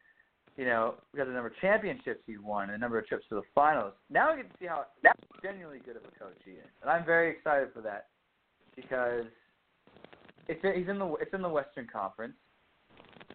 you 0.61 0.67
know, 0.67 0.93
because 1.11 1.25
the 1.25 1.33
number 1.33 1.47
of 1.47 1.57
championships 1.59 2.21
he 2.27 2.37
won 2.37 2.69
and 2.69 2.75
the 2.75 2.77
number 2.77 2.99
of 2.99 3.07
trips 3.07 3.25
to 3.29 3.33
the 3.33 3.41
finals. 3.55 3.93
Now 4.11 4.29
we 4.29 4.43
get 4.43 4.51
to 4.51 4.57
see 4.59 4.67
how 4.67 4.85
genuinely 5.41 5.79
good 5.83 5.95
of 5.95 6.03
a 6.03 6.19
coach 6.19 6.37
he 6.45 6.51
is, 6.51 6.69
and 6.83 6.91
I'm 6.91 7.03
very 7.03 7.31
excited 7.31 7.69
for 7.73 7.81
that 7.81 8.09
because 8.75 9.25
it's 10.47 10.61
he's 10.61 10.87
in 10.87 10.99
the 10.99 11.15
it's 11.15 11.33
in 11.33 11.41
the 11.41 11.49
Western 11.49 11.87
Conference, 11.91 12.35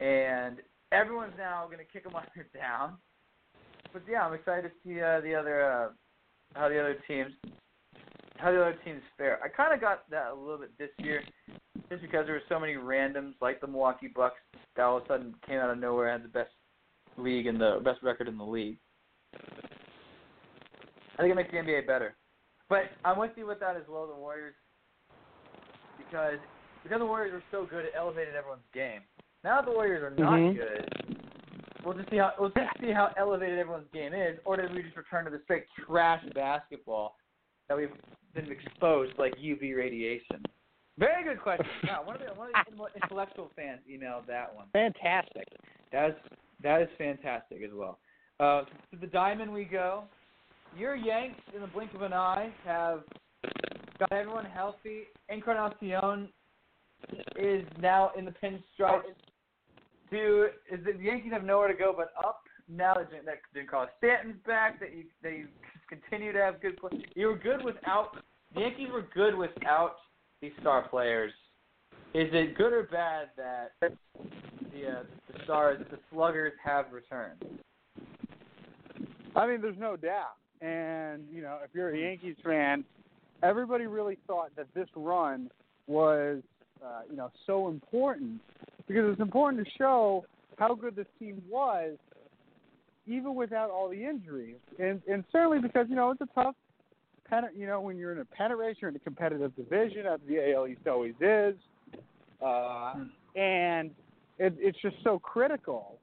and 0.01 0.59
everyone's 0.93 1.35
now 1.37 1.66
going 1.66 1.79
to 1.79 1.93
kick 1.93 2.07
him 2.07 2.14
under 2.14 2.47
down. 2.57 2.95
But 3.93 4.03
yeah, 4.09 4.22
I'm 4.22 4.35
excited 4.35 4.70
to 4.70 4.70
see 4.85 5.01
uh, 5.01 5.20
the 5.20 5.35
other 5.35 5.68
uh, 5.68 5.89
how 6.55 6.68
the 6.68 6.79
other 6.79 6.97
teams 7.09 7.33
how 8.37 8.53
the 8.53 8.61
other 8.61 8.79
teams 8.85 9.03
fare. 9.18 9.41
I 9.43 9.49
kind 9.49 9.74
of 9.74 9.81
got 9.81 10.09
that 10.11 10.31
a 10.31 10.35
little 10.37 10.59
bit 10.59 10.79
this 10.79 10.91
year, 10.99 11.24
just 11.91 12.03
because 12.03 12.27
there 12.27 12.37
were 12.37 12.49
so 12.49 12.61
many 12.61 12.74
randoms 12.74 13.35
like 13.41 13.61
the 13.61 13.66
Milwaukee 13.66 14.12
Bucks 14.14 14.39
that 14.77 14.85
all 14.85 14.99
of 14.99 15.03
a 15.03 15.07
sudden 15.09 15.35
came 15.45 15.59
out 15.59 15.70
of 15.70 15.79
nowhere 15.79 16.14
and 16.14 16.22
had 16.22 16.31
the 16.31 16.33
best 16.33 16.53
league 17.19 17.47
and 17.47 17.61
the 17.61 17.81
best 17.85 18.03
record 18.03 18.29
in 18.29 18.39
the 18.39 18.45
league. 18.45 18.79
I 21.19 21.23
think 21.23 21.33
it 21.33 21.35
makes 21.35 21.51
the 21.51 21.59
NBA 21.59 21.87
better. 21.87 22.14
But 22.69 22.91
I'm 23.05 23.19
with 23.19 23.33
you 23.37 23.47
with 23.47 23.61
that 23.61 23.77
as 23.77 23.85
well, 23.89 24.07
the 24.07 24.14
Warriors, 24.14 24.55
because 25.99 26.39
because 26.83 26.99
the 26.99 27.07
Warriors 27.07 27.33
were 27.33 27.43
so 27.51 27.67
good, 27.69 27.85
it 27.85 27.93
elevated 27.97 28.35
everyone's 28.35 28.67
game. 28.75 29.01
Now 29.45 29.62
the 29.62 29.71
Warriors 29.71 30.03
are 30.03 30.11
not 30.11 30.39
mm-hmm. 30.39 30.57
good. 30.57 31.23
We'll 31.85 31.95
just 31.95 32.11
see 32.11 32.17
how 32.17 32.33
we'll 32.39 32.51
just 32.51 32.71
see 32.81 32.91
how 32.91 33.11
elevated 33.17 33.59
everyone's 33.59 33.87
game 33.95 34.12
is, 34.12 34.39
or 34.45 34.57
did 34.57 34.75
we 34.75 34.83
just 34.83 34.97
return 34.97 35.25
to 35.25 35.31
the 35.31 35.41
straight 35.45 35.64
trash 35.87 36.23
basketball 36.35 37.17
that 37.69 37.77
we've 37.77 37.91
been 38.35 38.51
exposed 38.51 39.12
like 39.19 39.35
UV 39.37 39.77
radiation? 39.77 40.45
Very 40.99 41.25
good 41.25 41.41
question. 41.41 41.67
Now, 41.85 42.03
one 42.05 42.17
of 42.17 42.23
the 42.23 42.35
one 42.35 42.49
of 42.49 42.67
the 42.67 43.03
intellectual 43.03 43.51
fans 43.55 43.81
emailed 43.91 44.27
that 44.27 44.55
one. 44.55 44.67
Fantastic. 44.73 45.47
That's 45.93 46.19
that 46.63 46.83
is 46.83 46.89
fantastic 46.99 47.63
as 47.63 47.71
well. 47.75 47.99
Uh, 48.39 48.63
to 48.91 48.99
the 49.01 49.07
diamond 49.07 49.53
we 49.53 49.65
go. 49.65 50.05
Your 50.77 50.95
Yanks, 50.95 51.41
in 51.55 51.63
the 51.63 51.67
blink 51.69 51.95
of 51.95 52.03
an 52.03 52.13
eye, 52.13 52.51
have 52.65 53.01
got 53.99 54.13
everyone 54.13 54.45
healthy. 54.45 55.05
Encarnacion 55.29 56.29
is 57.37 57.65
now 57.81 58.11
in 58.17 58.25
the 58.25 58.33
pinstripe. 58.43 59.03
Do 60.11 60.49
is 60.71 60.81
the 60.85 61.03
Yankees 61.03 61.33
have 61.33 61.45
nowhere 61.45 61.69
to 61.69 61.75
go 61.75 61.95
but 61.97 62.13
up? 62.19 62.43
Now 62.69 62.95
that 62.95 63.09
that 63.25 63.39
Giancarlo 63.55 63.87
Stanton's 63.99 64.37
back, 64.47 64.81
that 64.81 64.91
you 64.93 65.05
you 65.23 65.47
continue 65.89 66.33
to 66.33 66.39
have 66.39 66.61
good 66.61 66.77
play. 66.77 66.91
You 67.15 67.29
were 67.29 67.39
good 67.39 67.65
without 67.65 68.17
the 68.55 68.61
Yankees 68.61 68.89
were 68.93 69.07
good 69.15 69.35
without 69.35 69.97
these 70.41 70.53
star 70.61 70.89
players. 70.89 71.33
Is 72.15 72.29
it 72.33 72.57
good 72.57 72.73
or 72.73 72.85
bad 72.85 73.29
that 73.37 73.73
the 74.77 74.89
uh, 74.89 75.03
the 75.33 75.45
stars, 75.45 75.85
the 75.91 75.99
sluggers 76.12 76.53
have 76.64 76.87
returned. 76.93 77.45
I 79.35 79.47
mean, 79.47 79.61
there's 79.61 79.79
no 79.79 79.97
doubt. 79.97 80.37
And 80.61 81.24
you 81.33 81.43
know, 81.43 81.59
if 81.64 81.70
you're 81.74 81.91
a 81.91 81.99
Yankees 81.99 82.37
fan, 82.45 82.85
everybody 83.43 83.87
really 83.87 84.18
thought 84.27 84.51
that 84.57 84.66
this 84.74 84.89
run 84.95 85.51
was, 85.87 86.43
uh, 86.85 87.03
you 87.11 87.16
know, 87.16 87.31
so 87.47 87.68
important 87.68 88.41
because 88.89 89.05
it's 89.12 89.20
important 89.20 89.64
to 89.64 89.70
show 89.77 90.24
how 90.59 90.74
good 90.74 90.97
this 90.97 91.07
team 91.18 91.43
was, 91.51 91.97
even 93.07 93.35
without 93.35 93.70
all 93.70 93.89
the 93.89 94.05
injuries. 94.05 94.57
And 94.79 95.03
and 95.09 95.24
certainly 95.33 95.59
because 95.59 95.87
you 95.89 95.97
know 95.97 96.11
it's 96.11 96.20
a 96.20 96.29
tough 96.35 96.55
pennant. 97.29 97.57
You 97.57 97.66
know, 97.66 97.81
when 97.81 97.99
you're 97.99 98.12
in 98.12 98.18
a 98.18 98.24
pennant 98.24 98.59
race, 98.59 98.77
you're 98.81 98.91
in 98.91 98.97
a 98.97 99.01
competitive 99.01 99.55
division, 99.55 100.07
as 100.07 100.20
the 100.27 100.53
AL 100.55 100.66
East 100.68 100.87
always 100.87 101.14
is. 101.20 101.55
Uh, 102.45 102.95
and 103.35 103.91
it, 104.39 104.55
it's 104.59 104.78
just 104.80 104.97
so 105.03 105.18
critical 105.18 105.99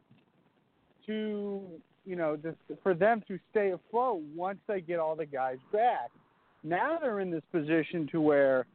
to 1.05 1.61
you 2.05 2.15
know 2.15 2.37
just 2.37 2.57
for 2.81 2.93
them 2.93 3.23
to 3.27 3.39
stay 3.51 3.71
afloat 3.71 4.21
once 4.35 4.59
they 4.67 4.81
get 4.81 4.99
all 4.99 5.15
the 5.15 5.25
guys 5.25 5.57
back. 5.71 6.09
Now 6.63 6.97
they're 7.01 7.19
in 7.19 7.29
this 7.29 7.43
position 7.51 8.07
to 8.11 8.21
where 8.21 8.65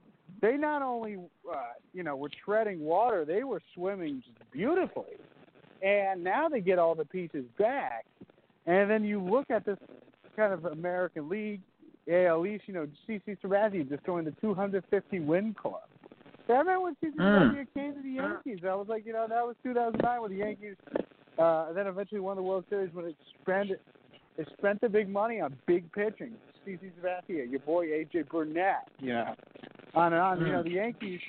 they 0.43 0.57
not 0.57 0.83
only 0.83 1.17
uh, 1.51 1.57
you 1.95 2.03
know 2.03 2.17
were 2.17 2.31
treading 2.45 2.81
water, 2.81 3.25
they 3.25 3.45
were 3.45 3.63
swimming 3.75 4.23
beautifully, 4.53 5.17
and 5.83 6.23
now 6.23 6.49
they 6.49 6.61
get 6.61 6.79
all 6.79 6.95
the 6.95 7.05
pieces 7.05 7.45
back, 7.59 8.05
And 8.67 8.91
then 8.91 9.05
you 9.05 9.23
look 9.23 9.51
at 9.51 9.65
this 9.65 9.79
kind 10.37 10.53
of 10.53 10.65
American 10.67 11.29
League, 11.29 11.61
AL 12.11 12.47
East, 12.47 12.65
you 12.67 12.75
know, 12.75 12.87
CC 13.09 13.37
Sabathia 13.43 13.89
just 13.89 14.05
joined 14.05 14.27
the 14.27 14.35
250 14.41 15.21
win 15.21 15.55
club. 15.55 15.83
I 16.49 16.59
remember 16.59 16.81
when 16.81 16.97
CC 17.03 17.17
Sabathia 17.17 17.67
came 17.75 17.95
to 17.95 18.03
the 18.03 18.11
Yankees. 18.11 18.61
I 18.65 18.75
was 18.75 18.87
like, 18.89 19.05
you 19.07 19.13
know, 19.13 19.27
that 19.29 19.47
was 19.47 19.57
2009 19.63 20.23
when 20.23 20.31
the 20.31 20.37
Yankees 20.37 20.77
uh, 21.39 21.73
then 21.73 21.87
eventually 21.87 22.21
won 22.21 22.37
the 22.37 22.43
World 22.43 22.65
Series 22.69 22.93
when 22.93 23.07
it 23.07 23.17
spent 23.43 23.71
it 23.71 24.49
spent 24.57 24.81
the 24.81 24.89
big 24.89 25.09
money 25.09 25.41
on 25.41 25.57
big 25.67 25.91
pitching. 25.93 26.33
CC 26.67 26.91
Sabathia, 27.01 27.51
your 27.51 27.61
boy 27.61 27.87
AJ 27.87 28.29
Burnett, 28.29 28.89
you 28.99 29.13
know, 29.13 29.35
on 29.95 30.13
and 30.13 30.23
on. 30.23 30.41
You 30.41 30.53
know, 30.53 30.63
the 30.63 30.71
Yankees 30.71 31.21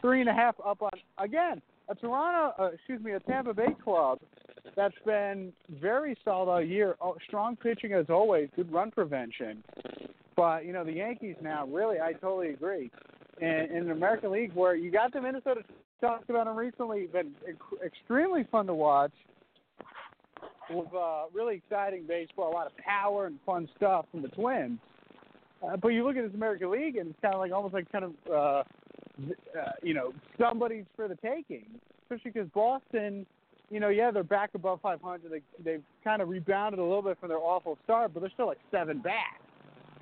three 0.00 0.20
and 0.20 0.28
a 0.28 0.34
half 0.34 0.56
up 0.64 0.82
on 0.82 0.90
again 1.18 1.62
a 1.88 1.94
Toronto, 1.94 2.54
uh, 2.62 2.70
excuse 2.72 3.02
me, 3.02 3.12
a 3.12 3.20
Tampa 3.20 3.54
Bay 3.54 3.76
club 3.82 4.18
that's 4.76 4.94
been 5.04 5.52
very 5.80 6.16
solid 6.24 6.50
all 6.50 6.62
year. 6.62 6.96
Oh, 7.00 7.16
strong 7.26 7.56
pitching 7.56 7.92
as 7.92 8.06
always, 8.08 8.48
good 8.56 8.72
run 8.72 8.90
prevention. 8.90 9.62
But 10.36 10.64
you 10.64 10.72
know, 10.72 10.84
the 10.84 10.92
Yankees 10.92 11.36
now 11.42 11.66
really, 11.66 12.00
I 12.00 12.12
totally 12.14 12.50
agree. 12.50 12.90
In, 13.40 13.48
in 13.48 13.86
the 13.86 13.92
American 13.92 14.30
League, 14.30 14.52
where 14.52 14.74
you 14.74 14.90
got 14.90 15.12
the 15.12 15.20
Minnesota 15.20 15.62
talked 16.00 16.28
about 16.28 16.46
them 16.46 16.56
recently, 16.56 17.06
been 17.06 17.32
ec- 17.46 17.82
extremely 17.84 18.46
fun 18.50 18.66
to 18.66 18.74
watch 18.74 19.12
with 20.70 20.88
uh, 20.94 21.24
really 21.32 21.56
exciting 21.56 22.04
baseball, 22.06 22.52
a 22.52 22.54
lot 22.54 22.66
of 22.66 22.76
power 22.76 23.26
and 23.26 23.38
fun 23.44 23.68
stuff 23.76 24.06
from 24.10 24.22
the 24.22 24.28
Twins. 24.28 24.78
Uh, 25.62 25.76
but 25.76 25.88
you 25.88 26.04
look 26.04 26.16
at 26.16 26.24
this 26.24 26.34
American 26.34 26.70
League, 26.70 26.96
and 26.96 27.10
it's 27.10 27.18
kind 27.22 27.34
of 27.34 27.40
like 27.40 27.52
almost 27.52 27.74
like 27.74 27.90
kind 27.92 28.04
of 28.04 28.12
uh, 28.30 28.34
uh, 28.34 28.64
you 29.82 29.94
know 29.94 30.12
somebody's 30.38 30.84
for 30.96 31.08
the 31.08 31.16
taking, 31.16 31.66
especially 32.02 32.32
because 32.32 32.48
Boston, 32.52 33.24
you 33.70 33.78
know, 33.78 33.88
yeah, 33.88 34.10
they're 34.10 34.24
back 34.24 34.50
above 34.54 34.80
500. 34.82 35.30
They 35.30 35.40
they've 35.62 35.82
kind 36.02 36.20
of 36.20 36.28
rebounded 36.28 36.80
a 36.80 36.82
little 36.82 37.02
bit 37.02 37.18
from 37.20 37.28
their 37.28 37.38
awful 37.38 37.78
start, 37.84 38.12
but 38.12 38.20
they're 38.20 38.30
still 38.30 38.46
like 38.46 38.58
seven 38.70 38.98
back 38.98 39.40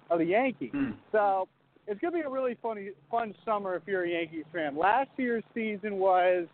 of 0.08 0.18
the 0.18 0.24
Yankees. 0.24 0.70
Hmm. 0.72 0.92
So 1.12 1.46
it's 1.90 2.00
gonna 2.00 2.14
be 2.16 2.20
a 2.20 2.28
really 2.28 2.56
funny 2.62 2.90
fun 3.10 3.34
summer 3.44 3.74
if 3.74 3.82
you're 3.84 4.04
a 4.04 4.10
Yankees 4.10 4.44
fan. 4.52 4.76
Last 4.76 5.10
year's 5.16 5.42
season 5.52 5.96
was 5.96 6.46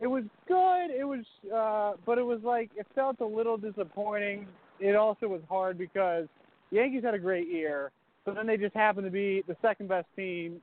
it 0.00 0.06
was 0.06 0.22
good. 0.46 0.90
It 0.90 1.04
was, 1.04 1.24
uh, 1.52 2.00
but 2.06 2.16
it 2.16 2.22
was 2.22 2.38
like 2.44 2.70
it 2.76 2.86
felt 2.94 3.18
a 3.20 3.26
little 3.26 3.56
disappointing. 3.56 4.46
It 4.78 4.94
also 4.94 5.26
was 5.26 5.40
hard 5.48 5.76
because 5.76 6.26
Yankees 6.70 7.02
had 7.02 7.12
a 7.14 7.18
great 7.18 7.48
year, 7.48 7.90
but 8.24 8.36
then 8.36 8.46
they 8.46 8.56
just 8.56 8.74
happened 8.74 9.04
to 9.04 9.10
be 9.10 9.42
the 9.48 9.56
second 9.60 9.88
best 9.88 10.06
team, 10.14 10.60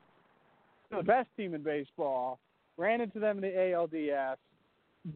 the 0.89 1.03
best 1.03 1.27
team 1.35 1.53
in 1.53 1.61
baseball. 1.61 2.39
Ran 2.77 3.01
into 3.01 3.19
them 3.19 3.37
in 3.37 3.41
the 3.41 3.57
ALDS. 3.57 4.37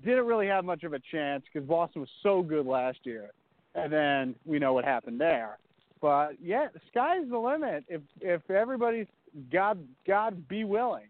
Didn't 0.04 0.26
really 0.26 0.48
have 0.48 0.66
much 0.66 0.84
of 0.84 0.92
a 0.92 1.00
chance 1.12 1.44
because 1.52 1.68
Boston 1.68 2.02
was 2.02 2.10
so 2.22 2.42
good 2.42 2.66
last 2.66 3.00
year, 3.04 3.32
and 3.76 3.92
then 3.92 4.36
we 4.46 4.60
know 4.60 4.74
what 4.74 4.84
happened 4.84 5.22
there. 5.22 5.58
But 6.02 6.32
yeah, 6.42 6.68
the 6.74 6.80
sky's 6.90 7.30
the 7.30 7.38
limit. 7.38 7.84
If 7.88 8.02
if 8.20 8.50
everybody's 8.50 9.08
God 9.52 9.80
God 10.08 10.48
be 10.48 10.64
willing, 10.64 11.10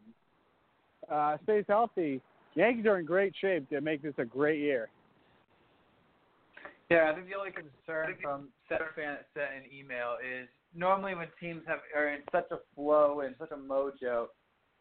uh, 1.09 1.37
stays 1.43 1.65
healthy, 1.67 2.21
Yankees 2.55 2.85
are 2.85 2.99
in 2.99 3.05
great 3.05 3.33
shape 3.39 3.69
to 3.69 3.79
make 3.81 4.01
this 4.01 4.13
a 4.17 4.25
great 4.25 4.59
year. 4.59 4.89
Yeah, 6.89 7.09
I 7.09 7.15
think 7.15 7.29
the 7.29 7.35
only 7.35 7.51
concern 7.51 8.17
from 8.21 8.49
Setter 8.67 8.89
fan 8.97 9.15
that 9.15 9.27
sent 9.33 9.63
an 9.63 9.71
email 9.73 10.17
is 10.21 10.49
normally 10.75 11.15
when 11.15 11.27
teams 11.39 11.61
have 11.65 11.79
are 11.95 12.09
in 12.09 12.19
such 12.33 12.51
a 12.51 12.57
flow 12.75 13.21
and 13.21 13.33
such 13.39 13.51
a 13.51 13.55
mojo 13.55 14.27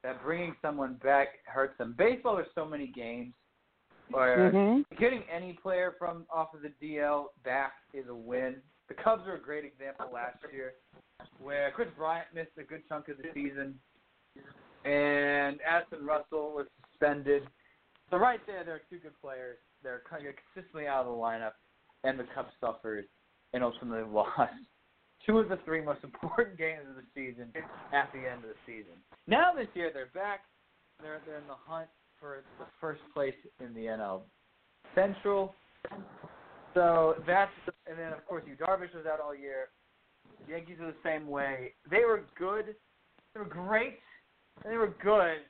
that 0.02 0.20
bringing 0.24 0.56
someone 0.60 0.94
back 1.04 1.28
hurts 1.46 1.78
them. 1.78 1.94
Baseball, 1.96 2.34
there's 2.34 2.48
so 2.54 2.64
many 2.64 2.88
games 2.88 3.32
where 4.08 4.50
Mhm. 4.50 4.84
getting 4.98 5.22
any 5.30 5.52
player 5.52 5.92
from 5.92 6.26
off 6.30 6.52
of 6.52 6.62
the 6.62 6.70
DL 6.80 7.32
back 7.44 7.74
is 7.92 8.08
a 8.08 8.14
win. 8.14 8.60
The 8.90 9.00
Cubs 9.00 9.22
are 9.28 9.36
a 9.36 9.40
great 9.40 9.64
example 9.64 10.10
last 10.12 10.38
year, 10.52 10.74
where 11.38 11.70
Kris 11.70 11.86
Bryant 11.96 12.26
missed 12.34 12.50
a 12.58 12.64
good 12.64 12.82
chunk 12.88 13.06
of 13.06 13.18
the 13.18 13.30
season, 13.32 13.78
and 14.84 15.60
Addison 15.62 16.04
Russell 16.04 16.52
was 16.52 16.66
suspended. 16.90 17.44
So 18.10 18.16
right 18.16 18.40
there, 18.48 18.64
there 18.64 18.74
are 18.74 18.82
two 18.90 18.98
good 18.98 19.14
players. 19.22 19.58
They're 19.84 20.02
consistently 20.10 20.88
out 20.88 21.06
of 21.06 21.06
the 21.06 21.12
lineup, 21.12 21.52
and 22.02 22.18
the 22.18 22.26
Cubs 22.34 22.50
suffered 22.60 23.04
and 23.52 23.62
ultimately 23.62 24.02
lost 24.12 24.58
two 25.24 25.38
of 25.38 25.48
the 25.48 25.58
three 25.64 25.80
most 25.80 26.02
important 26.02 26.58
games 26.58 26.82
of 26.90 26.96
the 26.96 27.06
season 27.14 27.52
at 27.92 28.10
the 28.12 28.18
end 28.18 28.42
of 28.42 28.50
the 28.50 28.60
season. 28.66 28.98
Now 29.28 29.52
this 29.56 29.68
year, 29.74 29.92
they're 29.94 30.10
back. 30.14 30.40
They're 31.00 31.20
they're 31.24 31.38
in 31.38 31.46
the 31.46 31.54
hunt 31.64 31.88
for 32.18 32.42
the 32.58 32.66
first 32.80 33.02
place 33.14 33.38
in 33.64 33.72
the 33.72 33.86
NL 33.86 34.22
Central. 34.96 35.54
So 36.74 37.16
that's 37.26 37.50
and 37.86 37.98
then 37.98 38.12
of 38.12 38.24
course, 38.26 38.44
Yu 38.46 38.54
Darvish 38.54 38.94
was 38.94 39.06
out 39.06 39.20
all 39.20 39.34
year. 39.34 39.68
The 40.46 40.52
Yankees 40.52 40.76
are 40.80 40.86
the 40.86 41.02
same 41.04 41.26
way. 41.28 41.74
They 41.90 42.04
were 42.06 42.22
good. 42.38 42.74
They 43.34 43.40
were 43.40 43.46
great. 43.46 43.98
And 44.62 44.72
they 44.72 44.76
were 44.76 44.94
good. 45.02 45.42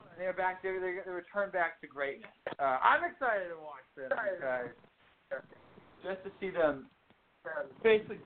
And 0.00 0.18
they 0.18 0.26
were 0.26 0.32
back. 0.32 0.62
They 0.62 0.72
they, 0.72 0.96
they 1.04 1.10
returned 1.10 1.52
back 1.52 1.80
to 1.80 1.86
greatness. 1.86 2.30
Uh, 2.58 2.78
I'm 2.82 3.04
excited 3.04 3.48
to 3.48 3.58
watch 3.62 3.86
them 3.96 4.10
because 4.10 4.74
just 6.02 6.22
to 6.24 6.30
see 6.40 6.50
them 6.50 6.86
basically 7.82 8.18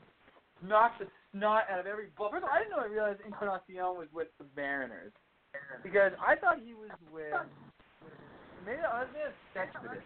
knock 0.62 0.98
the 0.98 1.06
snot 1.32 1.64
out 1.70 1.80
of 1.80 1.86
every 1.86 2.08
ball. 2.16 2.30
First 2.30 2.44
of 2.44 2.50
all, 2.50 2.56
I 2.56 2.60
didn't 2.60 2.72
know 2.72 2.82
I 2.82 2.86
realized 2.86 3.20
Encarnacion 3.26 3.96
was 3.96 4.08
with 4.12 4.28
the 4.38 4.46
Mariners 4.56 5.12
because 5.82 6.12
I 6.20 6.36
thought 6.36 6.58
he 6.64 6.74
was 6.74 6.90
with. 7.12 7.32
Maybe 8.66 8.80
I 8.80 9.04
was 9.04 9.08
with 9.12 9.32
it. 9.56 10.02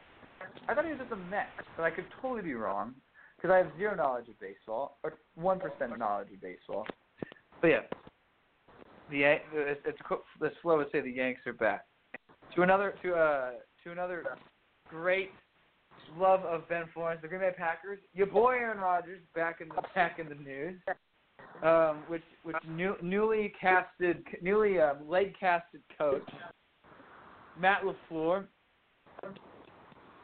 I 0.69 0.75
thought 0.75 0.85
he 0.85 0.91
was 0.91 1.01
with 1.01 1.11
the 1.11 1.17
Mets, 1.17 1.49
but 1.77 1.85
I 1.85 1.91
could 1.91 2.07
totally 2.21 2.43
be 2.43 2.55
wrong 2.55 2.95
because 3.37 3.51
I 3.51 3.59
have 3.59 3.69
zero 3.77 3.95
knowledge 3.95 4.29
of 4.29 4.39
baseball 4.41 4.99
or 5.03 5.15
one 5.35 5.61
percent 5.61 5.99
knowledge 5.99 6.29
of 6.33 6.41
baseball. 6.41 6.87
But 7.61 7.69
yeah, 7.69 7.81
the 9.11 9.23
it's, 9.23 9.81
it's 9.85 9.99
the 10.41 10.51
slow 10.63 10.83
to 10.83 10.91
say 10.91 11.01
the 11.01 11.11
Yanks 11.11 11.41
are 11.47 11.53
back 11.53 11.87
to 12.55 12.63
another 12.63 12.95
to 13.03 13.15
uh 13.15 13.51
to 13.85 13.93
another 13.93 14.25
great 14.89 15.31
love 16.19 16.41
of 16.41 16.69
Ben 16.69 16.85
Florence, 16.93 17.21
the 17.23 17.29
Green 17.29 17.41
Bay 17.41 17.51
Packers. 17.57 17.99
Your 18.15 18.27
boy 18.27 18.53
Aaron 18.53 18.79
Rodgers 18.79 19.21
back 19.35 19.61
in 19.61 19.69
the 19.69 19.83
back 19.95 20.19
in 20.19 20.29
the 20.29 20.35
news, 20.35 20.81
um, 21.63 22.03
which 22.09 22.23
which 22.43 22.57
new, 22.69 22.97
newly 23.03 23.53
casted, 23.61 24.25
newly 24.43 24.81
um, 24.81 25.09
leg 25.09 25.35
casted 25.39 25.81
coach 25.97 26.29
Matt 27.59 27.83
LaFleur 27.83 28.47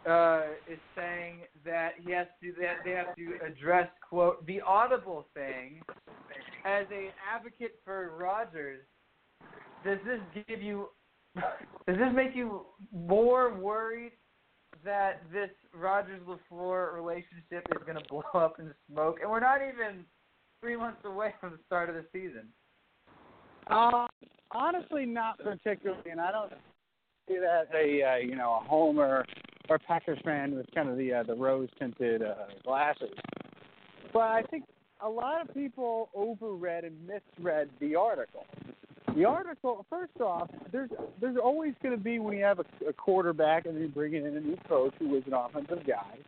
uh, 0.08 0.42
is 0.70 0.78
saying 0.96 1.40
that 1.64 1.90
he 2.04 2.12
has 2.12 2.26
to 2.42 2.52
that 2.60 2.76
they 2.84 2.92
have 2.92 3.14
to 3.16 3.34
address 3.46 3.88
quote 4.08 4.44
the 4.46 4.60
audible 4.62 5.26
thing 5.34 5.82
as 6.64 6.86
an 6.90 7.08
advocate 7.34 7.78
for 7.84 8.16
Rodgers. 8.18 8.80
Does 9.84 9.98
this 10.04 10.44
give 10.46 10.62
you? 10.62 10.88
Does 11.36 11.96
this 11.96 12.12
make 12.14 12.34
you 12.34 12.66
more 12.92 13.54
worried 13.54 14.12
that 14.84 15.22
this 15.32 15.50
Rodgers 15.74 16.20
LaFleur 16.26 16.94
relationship 16.94 17.66
is 17.70 17.82
going 17.84 17.98
to 18.02 18.08
blow 18.08 18.22
up 18.34 18.58
in 18.58 18.72
smoke, 18.90 19.18
and 19.20 19.30
we're 19.30 19.40
not 19.40 19.60
even 19.60 20.04
three 20.60 20.76
months 20.76 21.00
away 21.04 21.34
from 21.40 21.52
the 21.52 21.58
start 21.66 21.88
of 21.88 21.94
the 21.94 22.04
season. 22.12 22.48
Uh, 23.66 24.06
honestly, 24.50 25.06
not 25.06 25.38
particularly, 25.38 26.10
and 26.10 26.20
I 26.20 26.32
don't 26.32 26.52
see 27.28 27.38
that 27.38 27.62
as 27.62 27.68
a 27.74 28.02
uh, 28.02 28.16
you 28.16 28.34
know 28.34 28.60
a 28.62 28.68
homer 28.68 29.24
or 29.70 29.78
Packers 29.78 30.18
fan 30.24 30.56
with 30.56 30.66
kind 30.74 30.88
of 30.88 30.98
the 30.98 31.14
uh, 31.14 31.22
the 31.22 31.34
rose 31.34 31.68
tinted 31.78 32.22
uh, 32.22 32.34
glasses. 32.64 33.14
But 34.12 34.22
I 34.22 34.42
think 34.50 34.64
a 35.00 35.08
lot 35.08 35.40
of 35.40 35.54
people 35.54 36.10
overread 36.14 36.84
and 36.84 36.96
misread 37.06 37.70
the 37.78 37.94
article. 37.94 38.44
The 39.16 39.24
article, 39.24 39.86
first 39.88 40.20
off, 40.20 40.50
there's 40.72 40.90
there's 41.20 41.36
always 41.42 41.74
going 41.82 41.96
to 41.96 42.02
be 42.02 42.18
when 42.18 42.36
you 42.36 42.44
have 42.44 42.58
a, 42.58 42.64
a 42.88 42.92
quarterback 42.92 43.66
and 43.66 43.80
you 43.80 43.88
bring 43.88 44.14
in 44.14 44.26
a 44.26 44.40
new 44.40 44.56
coach 44.68 44.92
who 44.98 45.16
is 45.16 45.22
an 45.26 45.34
offensive 45.34 45.86
guy. 45.86 46.18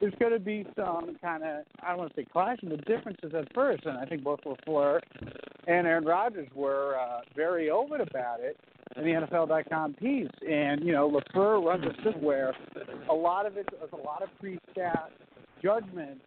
There's 0.00 0.14
going 0.18 0.32
to 0.32 0.40
be 0.40 0.66
some 0.74 1.16
kind 1.22 1.44
of 1.44 1.64
I 1.82 1.90
don't 1.90 1.98
want 1.98 2.14
to 2.14 2.20
say 2.20 2.26
clashing, 2.30 2.70
but 2.70 2.84
differences 2.86 3.32
at 3.34 3.54
first, 3.54 3.86
and 3.86 3.98
I 3.98 4.04
think 4.04 4.24
both 4.24 4.40
LaFleur 4.44 4.98
and 5.68 5.86
Aaron 5.86 6.04
Rodgers 6.04 6.48
were 6.54 6.96
uh, 6.98 7.20
very 7.36 7.70
open 7.70 8.00
about 8.00 8.40
it 8.40 8.58
in 8.96 9.04
the 9.04 9.10
NFL.com 9.10 9.94
piece. 9.94 10.28
And 10.48 10.84
you 10.84 10.92
know, 10.92 11.10
LaFleur 11.10 11.64
runs 11.64 11.84
a 11.84 11.94
system 12.02 12.22
where 12.22 12.54
a 13.08 13.14
lot 13.14 13.46
of 13.46 13.56
it 13.56 13.68
is 13.82 13.90
a 13.92 13.96
lot 13.96 14.22
of 14.22 14.28
pre-stat 14.38 15.10
judgment 15.62 16.20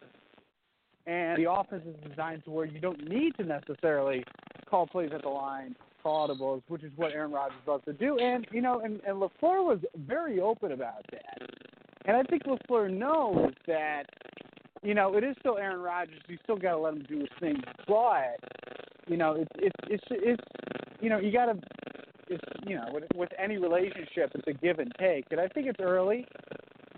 and 1.06 1.42
the 1.42 1.50
offense 1.50 1.82
is 1.86 1.96
designed 2.08 2.44
to 2.44 2.50
where 2.50 2.64
you 2.64 2.80
don't 2.80 3.08
need 3.08 3.34
to 3.36 3.44
necessarily 3.44 4.24
call 4.68 4.86
plays 4.86 5.10
at 5.14 5.22
the 5.22 5.28
line, 5.28 5.76
call 6.02 6.28
audibles, 6.28 6.62
which 6.68 6.82
is 6.82 6.92
what 6.96 7.12
Aaron 7.12 7.30
Rodgers 7.30 7.58
loves 7.66 7.84
to 7.84 7.92
do. 7.92 8.18
And 8.18 8.46
you 8.50 8.62
know, 8.62 8.80
and, 8.80 9.00
and 9.06 9.20
LaFleur 9.20 9.64
was 9.64 9.78
very 10.06 10.40
open 10.40 10.72
about 10.72 11.04
that. 11.12 11.48
And 12.06 12.16
I 12.16 12.22
think 12.22 12.44
LaFleur 12.44 12.90
knows 12.90 13.52
that 13.66 14.04
you 14.82 14.94
know 14.94 15.14
it 15.14 15.24
is 15.24 15.36
still 15.40 15.58
Aaron 15.58 15.80
Rodgers. 15.80 16.20
You 16.26 16.38
still 16.42 16.56
got 16.56 16.72
to 16.72 16.78
let 16.78 16.94
him 16.94 17.04
do 17.08 17.18
his 17.20 17.28
thing, 17.38 17.62
but 17.86 18.36
you 19.06 19.16
know 19.16 19.32
it's 19.34 19.50
it's 19.56 19.76
it's 19.88 20.04
it's 20.10 20.44
you 21.00 21.10
know 21.10 21.18
you 21.18 21.32
got 21.32 21.46
to 21.46 21.60
it's 22.34 22.66
you 22.68 22.76
know 22.76 22.86
with 22.92 23.04
with 23.14 23.30
any 23.42 23.56
relationship 23.58 24.32
it's 24.34 24.46
a 24.46 24.52
give 24.52 24.78
and 24.78 24.92
take. 24.98 25.24
And 25.30 25.40
I 25.40 25.48
think 25.48 25.66
it's 25.66 25.80
early. 25.80 26.26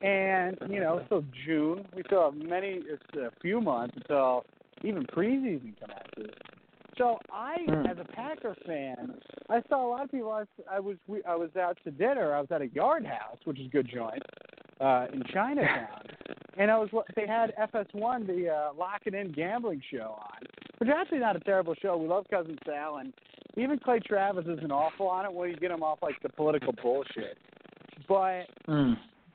and 0.02 0.56
you 0.68 0.80
know, 0.80 1.00
so 1.08 1.24
June 1.46 1.86
we 1.94 2.02
still 2.06 2.30
have 2.30 2.34
many, 2.34 2.80
it's 2.86 3.02
a 3.16 3.30
few 3.40 3.60
months 3.60 3.94
until 3.96 4.44
even 4.84 5.04
preseason 5.06 5.72
commences. 5.78 6.34
So 6.98 7.18
I, 7.30 7.56
Hmm. 7.68 7.86
as 7.86 7.98
a 7.98 8.04
Packer 8.04 8.54
fan, 8.66 9.14
I 9.50 9.60
saw 9.68 9.86
a 9.86 9.88
lot 9.90 10.04
of 10.04 10.10
people. 10.10 10.32
I, 10.32 10.44
I 10.70 10.80
was 10.80 10.96
we, 11.06 11.22
I 11.24 11.34
was 11.34 11.50
out 11.56 11.76
to 11.84 11.90
dinner. 11.90 12.34
I 12.34 12.40
was 12.40 12.50
at 12.50 12.62
a 12.62 12.68
Yard 12.68 13.04
House, 13.06 13.38
which 13.44 13.58
is 13.60 13.66
a 13.66 13.70
good 13.70 13.88
joint, 13.92 14.22
uh, 14.80 15.06
in 15.12 15.22
Chinatown, 15.32 16.04
and 16.58 16.70
I 16.70 16.78
was 16.78 16.88
they 17.14 17.26
had 17.26 17.54
FS1, 17.56 18.26
the 18.26 18.48
uh, 18.50 18.72
Lock 18.78 19.02
In 19.06 19.32
gambling 19.32 19.82
show 19.90 20.16
on, 20.18 20.40
which 20.78 20.88
is 20.88 20.94
actually 20.98 21.18
not 21.18 21.36
a 21.36 21.40
terrible 21.40 21.74
show. 21.82 21.96
We 21.98 22.08
love 22.08 22.24
Cousin 22.30 22.58
Sal, 22.66 22.96
and 22.96 23.12
even 23.56 23.78
Clay 23.78 24.00
Travis 24.00 24.44
isn't 24.46 24.70
awful 24.70 25.08
on 25.08 25.24
it 25.24 25.32
when 25.32 25.50
you 25.50 25.56
get 25.56 25.70
him 25.70 25.82
off 25.82 25.98
like 26.02 26.20
the 26.22 26.28
political 26.28 26.72
bullshit. 26.82 27.38
But 28.08 28.44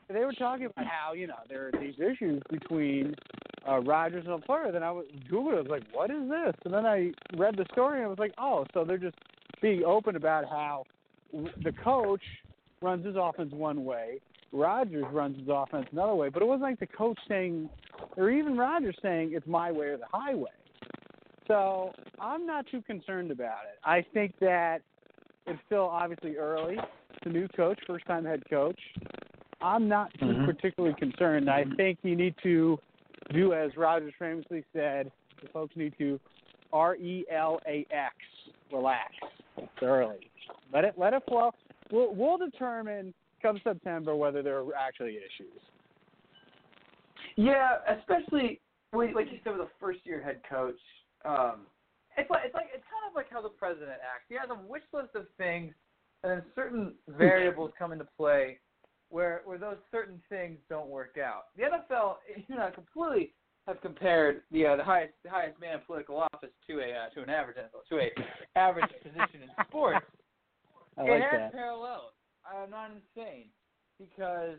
they 0.10 0.24
were 0.24 0.34
talking 0.34 0.66
about 0.66 0.86
how 0.86 1.14
you 1.14 1.28
know 1.28 1.36
there 1.50 1.68
are 1.68 1.80
these 1.80 1.96
issues 1.96 2.42
between 2.50 3.16
uh, 3.68 3.80
Rodgers 3.80 4.26
and 4.28 4.42
LaFleur. 4.44 4.72
Then 4.72 4.84
I 4.84 4.92
was 4.92 5.06
Googled. 5.32 5.58
I 5.58 5.62
was 5.62 5.68
like, 5.70 5.84
"What 5.92 6.12
is 6.12 6.30
this?" 6.30 6.54
And 6.66 6.74
then 6.74 6.86
I 6.86 7.12
read 7.36 7.56
the 7.58 7.66
story, 7.72 7.98
and 7.98 8.06
I 8.06 8.10
was 8.10 8.20
like, 8.20 8.34
"Oh, 8.38 8.66
so 8.74 8.84
they're 8.84 8.98
just 8.98 9.18
being 9.62 9.84
open 9.84 10.16
about 10.16 10.46
how 10.50 10.84
w- 11.32 11.54
the 11.64 11.72
coach 11.72 12.24
runs 12.82 13.06
his 13.06 13.16
offense 13.20 13.54
one 13.54 13.86
way, 13.86 14.20
Rodgers 14.52 15.06
runs 15.12 15.38
his 15.40 15.48
offense 15.50 15.88
another 15.92 16.16
way." 16.16 16.30
But 16.30 16.42
it 16.42 16.46
wasn't 16.46 16.64
like 16.64 16.80
the 16.80 16.88
coach 16.88 17.20
saying, 17.28 17.70
or 18.18 18.30
even 18.30 18.58
Rodgers 18.58 18.98
saying, 19.02 19.32
"It's 19.34 19.48
my 19.48 19.72
way 19.72 19.88
or 19.88 19.98
the 19.98 20.06
highway." 20.12 20.50
So 21.52 21.92
I'm 22.18 22.46
not 22.46 22.66
too 22.72 22.82
concerned 22.84 23.30
about 23.30 23.64
it. 23.70 23.78
I 23.84 24.06
think 24.14 24.34
that 24.40 24.82
it's 25.46 25.60
still 25.66 25.84
obviously 25.84 26.38
early. 26.38 26.78
It's 26.78 27.26
a 27.26 27.30
new 27.30 27.50
coach, 27.50 27.78
first 27.86 28.06
time 28.06 28.24
head 28.24 28.42
coach. 28.50 28.80
I'm 29.62 29.90
not 29.90 30.14
too 30.14 30.28
Mhm. 30.28 30.46
particularly 30.46 30.96
concerned. 30.96 31.50
I 31.50 31.66
think 31.76 32.00
you 32.04 32.16
need 32.16 32.38
to 32.38 32.80
do 33.32 33.54
as 33.54 33.76
Rodgers 33.76 34.14
famously 34.16 34.64
said, 34.72 35.12
the 35.42 35.50
folks 35.50 35.76
need 35.76 35.94
to 35.98 36.22
R 36.72 36.96
E 36.96 37.26
L 37.30 37.60
A 37.68 37.86
X, 37.92 38.16
relax. 38.72 39.14
It's 39.58 39.84
early. 39.84 40.32
Let 40.72 40.86
it 40.86 40.98
let 40.98 41.14
it 41.14 41.26
flow. 41.26 41.54
We'll 41.92 42.14
we'll 42.16 42.38
determine 42.38 43.14
come 43.42 43.60
September 43.60 44.16
whether 44.16 44.42
there 44.42 44.60
are 44.60 44.74
actually 44.76 45.18
issues. 45.18 45.60
Yeah, 47.36 47.80
especially 47.88 48.62
like 48.94 49.32
you 49.32 49.40
said, 49.44 49.58
with 49.58 49.68
a 49.68 49.72
first-year 49.80 50.22
head 50.22 50.44
coach. 50.44 50.80
Um, 51.26 51.68
it's 52.18 52.30
like 52.30 52.44
it's 52.46 52.54
like 52.54 52.68
it's 52.74 52.84
kind 52.84 53.06
of 53.10 53.16
like 53.16 53.28
how 53.30 53.42
the 53.42 53.50
president 53.50 54.00
acts. 54.02 54.26
He 54.30 54.36
has 54.36 54.50
a 54.50 54.68
wish 54.68 54.84
list 54.94 55.16
of 55.16 55.26
things, 55.38 55.74
and 56.24 56.32
then 56.32 56.44
certain 56.56 56.96
variables 57.08 57.72
come 57.80 57.92
into 57.92 58.08
play 58.18 58.60
where 59.10 59.42
where 59.46 59.58
those 59.58 59.78
certain 59.92 60.22
things 60.30 60.58
don't 60.70 60.88
work 60.88 61.18
out. 61.18 61.46
The 61.58 61.64
NFL, 61.64 62.16
you 62.48 62.56
know, 62.56 62.70
completely 62.74 63.34
have 63.68 63.82
compared 63.82 64.42
the 64.52 64.66
uh, 64.66 64.76
the 64.76 64.84
highest 64.84 65.14
the 65.24 65.30
highest 65.30 65.60
man 65.60 65.76
in 65.76 65.82
political 65.86 66.18
office 66.18 66.50
to 66.68 66.80
a 66.80 66.92
uh, 66.92 67.10
to 67.14 67.22
an 67.22 67.30
average 67.30 67.58
to 67.90 68.00
a 68.00 68.10
average 68.56 68.92
position 69.04 69.44
in 69.44 69.50
sports. 69.68 70.06
I 70.98 71.04
it 71.04 71.22
has 71.22 71.32
that. 71.32 71.54
parallels. 71.54 72.14
I'm 72.46 72.72
not 72.72 72.90
insane 72.92 73.46
because 74.00 74.58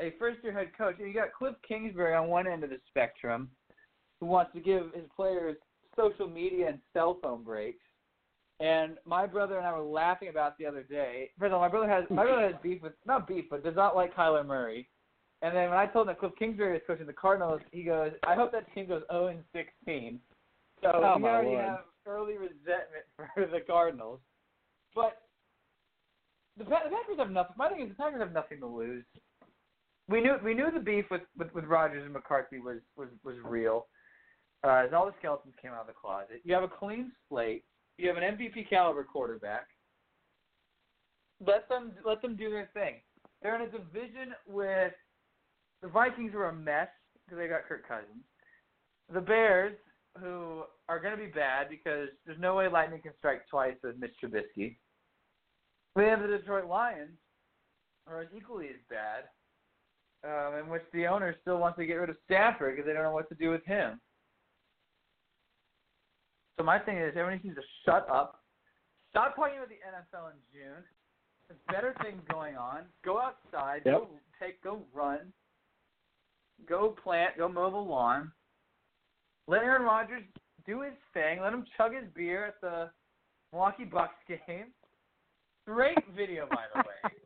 a 0.00 0.14
first-year 0.18 0.52
head 0.52 0.70
coach. 0.76 0.96
You 0.98 1.12
got 1.12 1.32
Cliff 1.32 1.54
Kingsbury 1.66 2.14
on 2.14 2.28
one 2.28 2.46
end 2.46 2.64
of 2.64 2.70
the 2.70 2.78
spectrum, 2.88 3.50
who 4.20 4.26
wants 4.26 4.52
to 4.54 4.60
give 4.60 4.92
his 4.94 5.04
players 5.14 5.56
social 5.96 6.28
media 6.28 6.68
and 6.68 6.78
cell 6.92 7.18
phone 7.22 7.42
breaks. 7.42 7.82
And 8.60 8.98
my 9.06 9.26
brother 9.26 9.56
and 9.56 9.66
I 9.66 9.72
were 9.72 9.82
laughing 9.84 10.28
about 10.28 10.58
the 10.58 10.66
other 10.66 10.82
day. 10.82 11.30
First 11.38 11.48
of 11.48 11.54
all, 11.54 11.60
my 11.60 11.68
brother 11.68 11.88
has 11.88 12.04
my 12.10 12.24
brother 12.24 12.46
has 12.46 12.54
beef 12.62 12.82
with 12.82 12.92
not 13.06 13.26
beef, 13.26 13.46
but 13.50 13.64
does 13.64 13.76
not 13.76 13.96
like 13.96 14.14
Kyler 14.14 14.44
Murray. 14.46 14.88
And 15.42 15.56
then 15.56 15.70
when 15.70 15.78
I 15.78 15.86
told 15.86 16.06
him 16.06 16.12
that 16.14 16.20
Cliff 16.20 16.32
Kingsbury 16.38 16.76
is 16.76 16.82
coaching 16.86 17.06
the 17.06 17.14
Cardinals, 17.14 17.62
he 17.72 17.82
goes, 17.82 18.12
"I 18.26 18.34
hope 18.34 18.52
that 18.52 18.72
team 18.74 18.86
goes 18.86 19.02
0 19.10 19.28
and 19.28 19.42
16." 19.54 20.20
So 20.82 20.90
Oh, 20.94 21.16
we 21.16 21.24
already 21.24 21.48
Lord. 21.48 21.64
have 21.64 21.78
early 22.06 22.34
resentment 22.34 23.04
for 23.16 23.46
the 23.46 23.60
Cardinals. 23.66 24.20
But 24.94 25.22
the, 26.58 26.64
the 26.64 26.70
Packers 26.70 27.18
have 27.18 27.30
nothing. 27.30 27.54
My 27.56 27.70
thing 27.70 27.80
is 27.80 27.88
the 27.88 27.94
Packers 27.94 28.20
have 28.20 28.32
nothing 28.32 28.60
to 28.60 28.66
lose. 28.66 29.04
We 30.08 30.20
knew 30.20 30.36
we 30.44 30.52
knew 30.52 30.70
the 30.70 30.80
beef 30.80 31.06
with 31.10 31.22
with, 31.38 31.54
with 31.54 31.64
Rodgers 31.64 32.04
and 32.04 32.12
McCarthy 32.12 32.58
was 32.58 32.78
was 32.96 33.08
was 33.24 33.36
real. 33.42 33.86
Uh, 34.62 34.84
all 34.94 35.06
the 35.06 35.14
skeletons 35.18 35.54
came 35.60 35.72
out 35.72 35.82
of 35.82 35.86
the 35.86 35.92
closet. 35.92 36.40
You 36.44 36.54
have 36.54 36.62
a 36.62 36.68
clean 36.68 37.12
slate. 37.28 37.64
You 37.98 38.08
have 38.08 38.16
an 38.16 38.36
MVP 38.36 38.68
caliber 38.68 39.04
quarterback. 39.04 39.66
Let 41.44 41.68
them 41.68 41.92
let 42.04 42.20
them 42.20 42.36
do 42.36 42.50
their 42.50 42.68
thing. 42.74 42.96
They're 43.40 43.56
in 43.56 43.62
a 43.62 43.70
division 43.70 44.34
with 44.46 44.92
the 45.82 45.88
Vikings, 45.88 46.34
are 46.34 46.46
a 46.46 46.52
mess 46.52 46.88
because 47.24 47.38
they 47.38 47.48
got 47.48 47.66
Kirk 47.66 47.88
Cousins. 47.88 48.24
The 49.12 49.20
Bears, 49.20 49.76
who 50.18 50.64
are 50.88 51.00
going 51.00 51.16
to 51.16 51.24
be 51.24 51.30
bad 51.30 51.68
because 51.70 52.08
there's 52.26 52.38
no 52.38 52.56
way 52.56 52.68
lightning 52.68 53.00
can 53.00 53.12
strike 53.18 53.48
twice 53.48 53.76
with 53.82 53.98
Mitch 53.98 54.14
Trubisky. 54.22 54.76
We 55.96 56.04
have 56.04 56.20
the 56.20 56.28
Detroit 56.28 56.66
Lions, 56.66 57.16
who 58.06 58.14
are 58.14 58.28
equally 58.36 58.66
as 58.66 58.80
bad, 58.88 59.24
um, 60.24 60.58
in 60.58 60.68
which 60.68 60.82
the 60.92 61.06
owner 61.06 61.34
still 61.40 61.58
wants 61.58 61.78
to 61.78 61.86
get 61.86 61.94
rid 61.94 62.10
of 62.10 62.16
Stafford 62.24 62.76
because 62.76 62.86
they 62.86 62.92
don't 62.92 63.02
know 63.02 63.12
what 63.12 63.28
to 63.30 63.34
do 63.34 63.50
with 63.50 63.64
him. 63.64 64.00
So 66.60 66.64
my 66.64 66.78
thing 66.78 66.98
is, 66.98 67.14
everyone 67.16 67.40
needs 67.42 67.56
to 67.56 67.62
shut 67.86 68.06
up. 68.12 68.42
Stop 69.08 69.34
talking 69.34 69.56
about 69.56 69.70
the 69.70 69.76
NFL 69.76 70.28
in 70.32 70.36
June. 70.52 70.84
There's 71.48 71.58
better 71.68 71.94
things 72.02 72.20
going 72.30 72.54
on. 72.54 72.82
Go 73.02 73.18
outside. 73.18 73.82
Go 73.82 74.08
take. 74.38 74.62
Go 74.62 74.82
run. 74.92 75.32
Go 76.68 76.94
plant. 77.02 77.38
Go 77.38 77.48
mow 77.48 77.70
the 77.70 77.78
lawn. 77.78 78.30
Let 79.48 79.62
Aaron 79.62 79.84
Rodgers 79.84 80.22
do 80.66 80.82
his 80.82 80.92
thing. 81.14 81.40
Let 81.40 81.54
him 81.54 81.64
chug 81.78 81.94
his 81.94 82.04
beer 82.14 82.44
at 82.44 82.60
the 82.60 82.90
Milwaukee 83.52 83.84
Bucks 83.84 84.12
game. 84.28 84.66
Great 85.66 85.96
video, 86.14 86.46
by 86.50 86.64
the 86.74 86.80
way. 86.80 87.14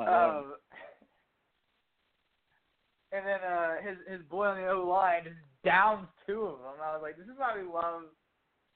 Oh. 0.00 0.02
Um, 0.02 0.54
and 3.12 3.24
then 3.26 3.40
uh, 3.40 3.74
his 3.82 3.96
his 4.08 4.22
boy 4.28 4.46
on 4.46 4.60
the 4.60 4.68
O 4.68 4.86
line 4.86 5.24
just 5.24 5.36
downs 5.64 6.06
two 6.26 6.42
of 6.42 6.58
them. 6.58 6.76
I 6.82 6.92
was 6.92 7.02
like, 7.02 7.16
this 7.16 7.26
is 7.26 7.38
why 7.38 7.56
we 7.56 7.66
love 7.66 8.02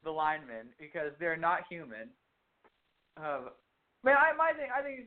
the 0.05 0.11
linemen 0.11 0.73
because 0.79 1.13
they're 1.21 1.37
not 1.37 1.69
human. 1.69 2.09
Um, 3.17 3.51
man, 4.05 4.17
I 4.17 4.35
my 4.37 4.53
thing, 4.57 4.69
I 4.73 4.83
think 4.83 5.07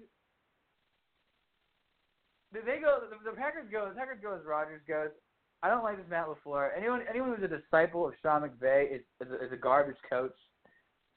they 2.53 2.79
go. 2.79 2.99
The, 3.09 3.31
the 3.31 3.35
Packers 3.35 3.67
go. 3.71 3.89
The 3.89 3.95
Packers 3.95 4.19
go 4.21 4.35
as 4.35 4.45
Rodgers 4.45 4.81
goes. 4.87 5.09
I 5.63 5.69
don't 5.69 5.83
like 5.83 5.97
this 5.97 6.05
Matt 6.09 6.27
LaFleur. 6.27 6.69
Anyone 6.77 7.01
anyone 7.09 7.35
who's 7.35 7.43
a 7.43 7.51
disciple 7.51 8.07
of 8.07 8.13
Sean 8.21 8.43
McVay 8.43 8.93
is 8.93 9.01
is 9.19 9.31
a, 9.31 9.45
is 9.45 9.51
a 9.51 9.57
garbage 9.57 9.97
coach 10.07 10.35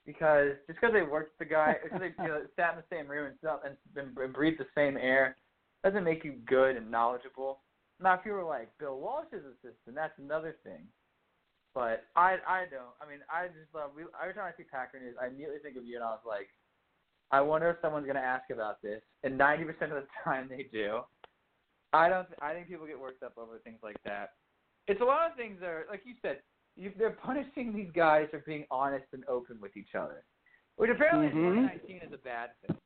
because 0.06 0.52
just 0.66 0.80
because 0.80 0.94
they 0.94 1.02
worked 1.02 1.38
with 1.38 1.48
the 1.48 1.54
guy, 1.54 1.76
because 1.82 2.00
they 2.00 2.22
you 2.22 2.28
know, 2.28 2.40
sat 2.56 2.72
in 2.72 2.78
the 2.78 2.96
same 2.96 3.06
room 3.06 3.26
and 3.26 3.36
stuff 3.38 3.60
and, 3.64 3.76
and 4.16 4.32
breathed 4.32 4.58
the 4.58 4.66
same 4.74 4.96
air, 4.96 5.36
doesn't 5.84 6.02
make 6.02 6.24
you 6.24 6.34
good 6.46 6.76
and 6.76 6.90
knowledgeable. 6.90 7.60
Now, 8.00 8.14
if 8.14 8.20
you 8.24 8.32
were 8.32 8.44
like 8.44 8.68
Bill 8.78 8.98
Walsh's 8.98 9.44
assistant, 9.44 9.94
that's 9.94 10.18
another 10.18 10.56
thing. 10.62 10.86
But 11.74 12.04
I 12.16 12.36
I 12.46 12.64
don't. 12.70 12.94
I 13.02 13.08
mean, 13.08 13.20
I 13.30 13.46
just 13.48 13.72
love. 13.74 13.90
We, 13.94 14.02
every 14.20 14.34
time 14.34 14.44
I 14.52 14.56
see 14.56 14.64
Packer 14.64 14.98
news, 15.00 15.16
I 15.20 15.26
immediately 15.26 15.58
think 15.62 15.76
of 15.76 15.84
you, 15.84 15.96
and 15.96 16.04
I 16.04 16.10
was 16.10 16.24
like, 16.26 16.48
I 17.30 17.40
wonder 17.40 17.70
if 17.70 17.76
someone's 17.82 18.06
going 18.06 18.16
to 18.16 18.22
ask 18.22 18.50
about 18.50 18.80
this. 18.82 19.02
And 19.22 19.36
ninety 19.36 19.64
percent 19.64 19.92
of 19.92 20.02
the 20.02 20.08
time, 20.24 20.48
they 20.48 20.66
do. 20.72 21.00
I 21.92 22.08
don't. 22.08 22.26
I 22.40 22.52
think 22.54 22.68
people 22.68 22.86
get 22.86 22.98
worked 22.98 23.22
up 23.22 23.36
over 23.36 23.58
things 23.58 23.78
like 23.82 23.96
that. 24.04 24.30
It's 24.86 25.00
a 25.00 25.04
lot 25.04 25.30
of 25.30 25.36
things 25.36 25.58
that 25.60 25.68
are, 25.68 25.84
like 25.90 26.02
you 26.04 26.14
said, 26.22 26.38
you, 26.76 26.92
they're 26.98 27.10
punishing 27.10 27.74
these 27.74 27.90
guys 27.94 28.28
for 28.30 28.38
being 28.46 28.64
honest 28.70 29.04
and 29.12 29.24
open 29.28 29.58
with 29.60 29.76
each 29.76 29.94
other, 29.94 30.24
which 30.76 30.88
apparently 30.90 31.28
Mhm. 31.28 31.32
in 31.32 31.68
2019 31.68 31.96
is 32.08 32.12
a 32.14 32.18
bad 32.18 32.50
thing. 32.66 32.76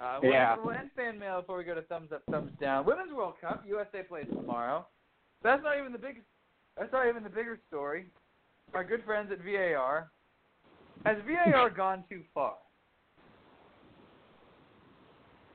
Uh, 0.00 0.20
Yeah. 0.22 0.56
We'll, 0.56 0.66
we'll 0.66 0.74
end 0.74 0.90
fan 0.96 1.18
mail 1.18 1.40
before 1.40 1.58
we 1.58 1.64
go 1.64 1.74
to 1.74 1.82
thumbs 1.82 2.10
up, 2.12 2.22
thumbs 2.30 2.52
down. 2.60 2.84
Women's 2.86 3.12
World 3.12 3.34
Cup, 3.40 3.64
USA 3.66 4.02
plays 4.02 4.26
tomorrow. 4.28 4.86
That's 5.42 5.62
not 5.62 5.78
even 5.78 5.92
the 5.92 5.98
big. 5.98 6.22
That's 6.78 6.92
not 6.92 7.08
even 7.08 7.22
the 7.22 7.28
bigger 7.28 7.58
story. 7.68 8.06
Our 8.72 8.84
good 8.84 9.04
friends 9.04 9.30
at 9.30 9.38
VAR. 9.38 10.10
Has 11.04 11.16
VAR 11.26 11.70
gone 11.76 12.04
too 12.08 12.22
far? 12.32 12.54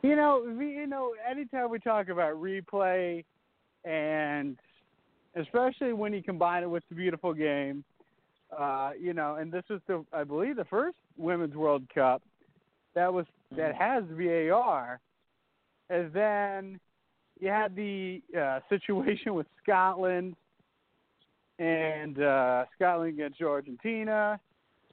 You 0.02 0.16
know, 0.16 0.46
we, 0.58 0.72
you 0.72 0.88
know, 0.88 1.14
anytime 1.30 1.70
we 1.70 1.80
talk 1.80 2.08
about 2.08 2.36
replay, 2.36 3.26
and 3.84 4.58
especially 5.36 5.92
when 5.92 6.14
you 6.14 6.24
combine 6.24 6.64
it 6.64 6.70
with 6.70 6.84
the 6.88 6.96
beautiful 6.96 7.34
game, 7.34 7.84
uh, 8.58 8.92
you 9.00 9.14
know, 9.14 9.36
and 9.36 9.52
this 9.52 9.66
is 9.70 9.82
the, 9.88 10.06
I 10.14 10.24
believe, 10.24 10.56
the 10.56 10.66
first 10.66 10.98
Women's 11.18 11.56
World 11.56 11.84
Cup 11.94 12.22
that 12.96 13.14
was 13.14 13.26
that 13.56 13.76
has 13.76 14.04
VAR, 14.12 15.00
and 15.90 16.14
then 16.14 16.80
you 17.40 17.50
had 17.50 17.76
the 17.76 18.22
uh, 18.38 18.60
situation 18.70 19.34
with 19.34 19.48
Scotland 19.64 20.36
and 21.58 22.22
uh, 22.22 22.66
Scotland 22.76 23.14
against 23.14 23.42
Argentina, 23.42 24.40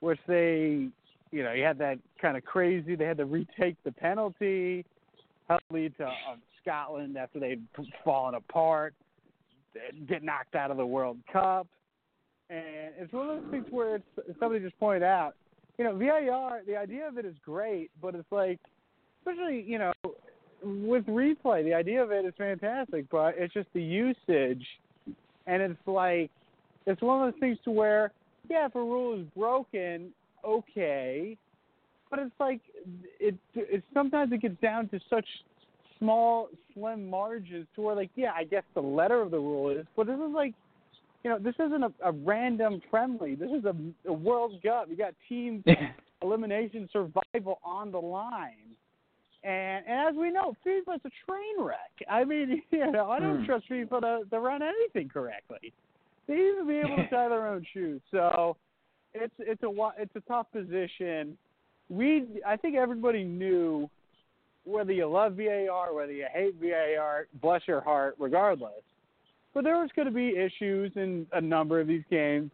which 0.01 0.19
they, 0.27 0.89
you 1.31 1.45
know, 1.45 1.53
you 1.53 1.65
had 1.65 1.79
that 1.79 1.99
kind 2.21 2.37
of 2.37 2.45
crazy. 2.45 2.97
They 2.97 3.05
had 3.05 3.19
to 3.19 3.25
retake 3.25 3.77
the 3.85 3.93
penalty, 3.93 4.85
helped 5.49 5.71
lead 5.71 5.97
to 5.99 6.07
uh, 6.07 6.37
Scotland 6.63 7.17
after 7.17 7.39
they'd 7.39 7.63
fallen 8.05 8.35
apart, 8.35 8.95
get 10.09 10.25
knocked 10.25 10.55
out 10.55 10.71
of 10.71 10.77
the 10.77 10.87
World 10.87 11.19
Cup, 11.33 11.69
and 12.49 12.95
it's 12.99 13.13
one 13.13 13.29
of 13.29 13.43
those 13.43 13.51
things 13.51 13.67
where 13.71 13.97
it's 13.97 14.39
somebody 14.39 14.65
just 14.65 14.79
pointed 14.79 15.03
out, 15.03 15.35
you 15.79 15.85
know, 15.85 15.97
VAR. 15.97 16.63
The 16.67 16.77
idea 16.77 17.07
of 17.07 17.19
it 17.19 17.25
is 17.25 17.35
great, 17.45 17.91
but 18.01 18.15
it's 18.15 18.31
like, 18.31 18.59
especially 19.21 19.63
you 19.63 19.79
know, 19.79 19.93
with 20.63 21.07
replay, 21.07 21.65
the 21.65 21.75
idea 21.75 22.03
of 22.03 22.11
it 22.11 22.25
is 22.25 22.35
fantastic, 22.39 23.07
but 23.11 23.35
it's 23.37 23.53
just 23.55 23.69
the 23.75 23.83
usage, 23.83 24.65
and 25.47 25.63
it's 25.63 25.79
like, 25.87 26.31
it's 26.87 27.03
one 27.03 27.27
of 27.27 27.33
those 27.33 27.41
things 27.41 27.59
to 27.65 27.71
where, 27.71 28.13
yeah, 28.49 28.67
if 28.67 28.75
a 28.75 28.79
rule 28.79 29.21
is 29.21 29.27
broken, 29.37 30.11
okay, 30.45 31.37
but 32.11 32.21
it's 32.21 32.35
like 32.39 32.61
it. 33.19 33.35
It 33.55 33.83
sometimes 33.93 34.33
it 34.33 34.41
gets 34.41 34.61
down 34.61 34.89
to 34.91 35.01
such 35.11 35.27
small, 35.99 36.49
slim 36.73 37.11
margins 37.11 37.67
to 37.75 37.81
where, 37.83 37.97
like, 37.97 38.11
yeah, 38.15 38.33
I 38.35 38.45
guess 38.45 38.63
the 38.75 38.81
letter 38.81 39.21
of 39.21 39.31
the 39.31 39.39
rule 39.39 39.71
is, 39.71 39.87
but 39.97 40.07
this 40.07 40.17
is 40.17 40.33
like, 40.33 40.55
you 41.27 41.33
know, 41.33 41.41
this 41.41 41.57
isn't 41.57 41.83
a, 41.83 41.93
a 42.05 42.13
random 42.13 42.81
friendly. 42.89 43.35
This 43.35 43.51
is 43.51 43.65
a, 43.65 43.75
a 44.09 44.13
World 44.13 44.53
Cup. 44.63 44.87
You 44.89 44.97
got 44.97 45.13
team 45.29 45.65
elimination 46.23 46.89
survival 46.93 47.59
on 47.65 47.91
the 47.91 47.99
line. 47.99 48.77
And, 49.43 49.85
and 49.89 50.09
as 50.09 50.15
we 50.15 50.31
know, 50.31 50.55
FIFA's 50.65 51.01
a 51.05 51.11
train 51.29 51.59
wreck. 51.59 51.91
I 52.09 52.23
mean, 52.23 52.63
you 52.71 52.93
know, 52.93 53.11
I 53.11 53.19
don't 53.19 53.41
Hmm. 53.41 53.45
trust 53.45 53.69
FIFA 53.69 54.01
to, 54.03 54.31
to 54.31 54.39
run 54.39 54.61
anything 54.63 55.09
correctly. 55.09 55.73
They 56.29 56.35
even 56.35 56.69
be 56.69 56.77
able 56.77 56.99
to 56.99 57.09
tie 57.11 57.29
their 57.29 57.49
own 57.49 57.67
shoes. 57.75 58.01
So 58.13 58.57
it's 59.13 59.35
it's 59.41 59.65
a 59.65 59.91
it's 59.99 60.15
a 60.15 60.21
tough 60.29 60.47
position. 60.53 61.37
We 61.89 62.27
I 62.47 62.57
think 62.57 62.77
everybody 62.77 63.25
knew 63.25 63.91
whether 64.63 64.93
you 64.93 65.09
love 65.09 65.35
VAR, 65.35 65.93
whether 65.93 66.13
you 66.13 66.27
hate 66.33 66.55
VAR, 66.61 67.27
bless 67.43 67.63
your 67.67 67.81
heart, 67.81 68.15
regardless. 68.17 68.85
But 69.57 69.65
there 69.65 69.79
was 69.79 69.89
going 69.97 70.05
to 70.05 70.13
be 70.13 70.37
issues 70.37 70.93
in 70.97 71.27
a 71.33 71.41
number 71.41 71.81
of 71.81 71.87
these 71.87 72.03
games, 72.11 72.51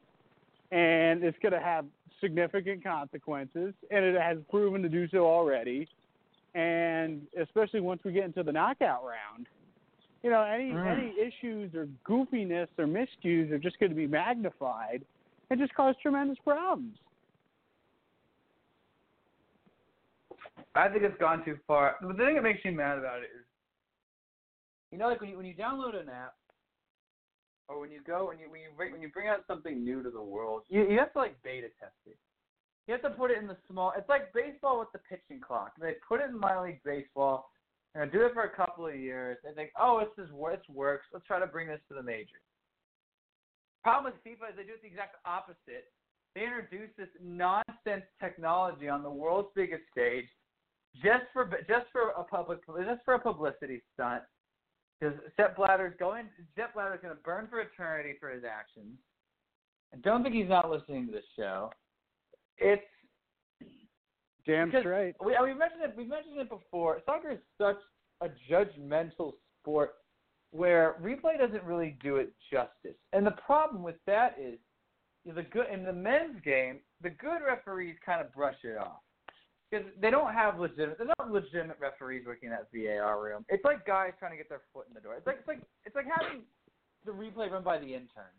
and 0.71 1.25
it's 1.25 1.37
going 1.43 1.51
to 1.53 1.59
have 1.59 1.85
significant 2.21 2.85
consequences, 2.85 3.75
and 3.91 4.05
it 4.05 4.15
has 4.21 4.39
proven 4.49 4.83
to 4.83 4.89
do 4.89 5.09
so 5.09 5.27
already. 5.27 5.89
And 6.55 7.23
especially 7.37 7.81
once 7.81 8.03
we 8.05 8.13
get 8.13 8.23
into 8.23 8.45
the 8.45 8.53
knockout 8.53 9.03
round, 9.03 9.49
you 10.23 10.31
know, 10.31 10.43
any 10.43 10.71
Mm. 10.71 10.87
any 10.87 11.13
issues 11.19 11.75
or 11.75 11.89
goofiness 12.07 12.69
or 12.79 12.87
miscues 12.87 13.51
are 13.51 13.59
just 13.59 13.81
going 13.81 13.91
to 13.91 13.97
be 13.97 14.07
magnified 14.07 15.05
and 15.51 15.59
just 15.59 15.75
cause 15.75 15.97
tremendous 16.01 16.39
problems. 16.45 16.97
I 20.77 20.89
think 20.89 21.03
it's 21.03 21.19
gone 21.19 21.45
too 21.45 21.59
far. 21.67 21.97
But 22.01 22.17
the 22.17 22.25
thing 22.25 22.37
that 22.37 22.43
makes 22.43 22.65
me 22.65 22.71
mad 22.71 22.99
about 22.99 23.25
it 23.25 23.31
is, 23.37 23.45
you 24.93 24.99
know, 24.99 25.09
like 25.09 25.21
when 25.21 25.31
you 25.31 25.37
when 25.37 25.47
you 25.47 25.57
download 25.57 26.01
an 26.01 26.09
app, 26.09 26.37
or 27.69 27.81
when 27.81 27.91
you 27.91 28.01
go 28.07 28.31
and 28.31 28.41
you 28.41 28.51
when 28.51 28.61
you 28.61 28.69
bring, 28.77 28.93
when 28.93 29.03
you 29.03 29.09
bring 29.09 29.29
out 29.29 29.45
something 29.47 29.85
new 29.85 30.03
to 30.03 30.11
the 30.11 30.23
world, 30.23 30.63
you 30.69 30.89
you 30.89 30.99
have 30.99 31.13
to 31.13 31.19
like 31.19 31.41
beta 31.43 31.69
test 31.81 31.95
it. 32.07 32.17
You 32.87 32.93
have 32.93 33.03
to 33.03 33.11
put 33.11 33.31
it 33.31 33.39
in 33.39 33.47
the 33.47 33.57
small. 33.71 33.93
It's 33.97 34.09
like 34.09 34.33
baseball 34.35 34.81
with 34.81 34.91
the 34.93 34.99
pitching 34.99 35.41
clock. 35.41 35.73
They 35.81 35.95
put 36.07 36.21
it 36.21 36.31
in 36.31 36.39
minor 36.39 36.67
league 36.67 36.83
baseball. 36.85 37.51
They're 37.95 38.07
do 38.07 38.23
it 38.23 38.35
for 38.35 38.45
a 38.45 38.51
couple 38.51 38.87
of 38.87 38.97
years. 38.97 39.39
They 39.45 39.53
think, 39.53 39.71
oh, 39.79 40.01
this 40.01 40.25
is 40.25 40.31
this 40.31 40.69
works. 40.69 41.07
Let's 41.13 41.27
try 41.27 41.39
to 41.39 41.47
bring 41.47 41.69
this 41.69 41.81
to 41.89 41.95
the 41.95 42.03
majors. 42.03 42.43
Problem 43.83 44.13
with 44.13 44.23
FIFA 44.25 44.51
is 44.51 44.57
they 44.57 44.65
do 44.65 44.73
it 44.73 44.83
the 44.83 44.89
exact 44.89 45.17
opposite. 45.27 45.93
They 46.35 46.45
introduce 46.45 46.89
this 46.97 47.09
nonsense 47.23 48.07
technology 48.21 48.89
on 48.89 49.03
the 49.03 49.11
world's 49.11 49.49
biggest 49.55 49.83
stage 49.93 50.27
just 51.03 51.25
for 51.33 51.45
just 51.69 51.87
for 51.93 52.11
a 52.17 52.25
public 52.25 52.61
just 52.67 53.05
for 53.05 53.15
a 53.15 53.19
publicity 53.19 53.83
stunt. 53.95 54.23
Because 55.03 55.19
Sepp 55.37 55.57
Blatter's 55.57 55.95
going 55.99 56.27
Sepp 56.57 56.75
Blatter's 56.75 57.01
going 57.03 57.15
to 57.15 57.23
burn 57.23 57.49
for 57.51 57.61
eternity 57.61 58.15
for 58.21 58.31
his 58.31 58.45
actions. 58.45 58.99
I 59.93 59.97
don't 59.99 60.23
think 60.23 60.35
he's 60.35 60.49
not 60.49 60.71
listening 60.71 61.07
to 61.07 61.13
this 61.13 61.25
show. 61.37 61.71
It's 62.59 62.83
Damn 64.47 64.71
straight. 64.81 65.15
We 65.25 65.37
we 65.43 65.55
mentioned 65.55 65.83
it 65.83 65.95
we 65.97 66.05
mentioned 66.05 66.39
it 66.39 66.49
before. 66.49 67.01
Soccer 67.05 67.33
is 67.33 67.39
such 67.59 67.79
a 68.21 68.29
judgmental 68.51 69.33
sport 69.61 69.95
where 70.53 70.97
replay 71.03 71.39
doesn't 71.39 71.65
really 71.65 71.97
do 72.03 72.17
it 72.17 72.33
justice. 72.51 72.97
And 73.13 73.27
the 73.27 73.33
problem 73.45 73.83
with 73.83 73.97
that 74.07 74.37
is 74.41 74.59
you 75.25 75.33
know, 75.33 75.43
the 75.43 75.49
good 75.49 75.67
in 75.73 75.85
the 75.85 75.93
men's 75.93 76.41
game, 76.45 76.79
the 77.03 77.11
good 77.11 77.39
referees 77.45 77.97
kind 78.05 78.21
of 78.21 78.33
brush 78.33 78.57
it 78.63 78.79
off 78.79 79.01
because 79.73 79.87
they 80.01 80.11
don't 80.11 80.35
have 80.35 80.61
legitimate. 80.61 80.99
They're 80.99 81.07
not 81.19 81.31
legitimate 81.33 81.79
referees 81.81 82.25
working 82.27 82.51
in 82.51 82.55
that 82.55 82.69
VAR 82.73 83.23
room. 83.23 83.45
It's 83.49 83.65
like 83.65 83.87
guys 83.87 84.13
trying 84.19 84.33
to 84.33 84.37
get 84.37 84.51
their 84.51 84.61
foot 84.75 84.85
in 84.89 84.95
the 84.95 85.01
door. 85.01 85.15
It's 85.15 85.27
like 85.27 85.39
it's 85.39 85.49
like 85.49 85.61
it's 85.87 85.97
like 85.97 86.05
having 86.05 86.43
the 87.07 87.13
replay 87.13 87.51
run 87.51 87.63
by 87.63 87.79
the 87.79 87.87
interns. 87.87 88.37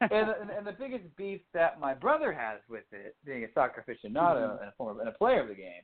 and, 0.00 0.12
and 0.12 0.50
and 0.50 0.66
the 0.66 0.72
biggest 0.72 1.04
beef 1.16 1.40
that 1.54 1.80
my 1.80 1.92
brother 1.92 2.32
has 2.32 2.60
with 2.70 2.84
it, 2.92 3.16
being 3.24 3.44
a 3.44 3.48
soccer 3.52 3.84
aficionado 3.86 4.60
and 4.60 4.68
a 4.68 4.74
former 4.78 5.00
and 5.00 5.08
a 5.08 5.12
player 5.12 5.42
of 5.42 5.48
the 5.48 5.54
game, 5.54 5.82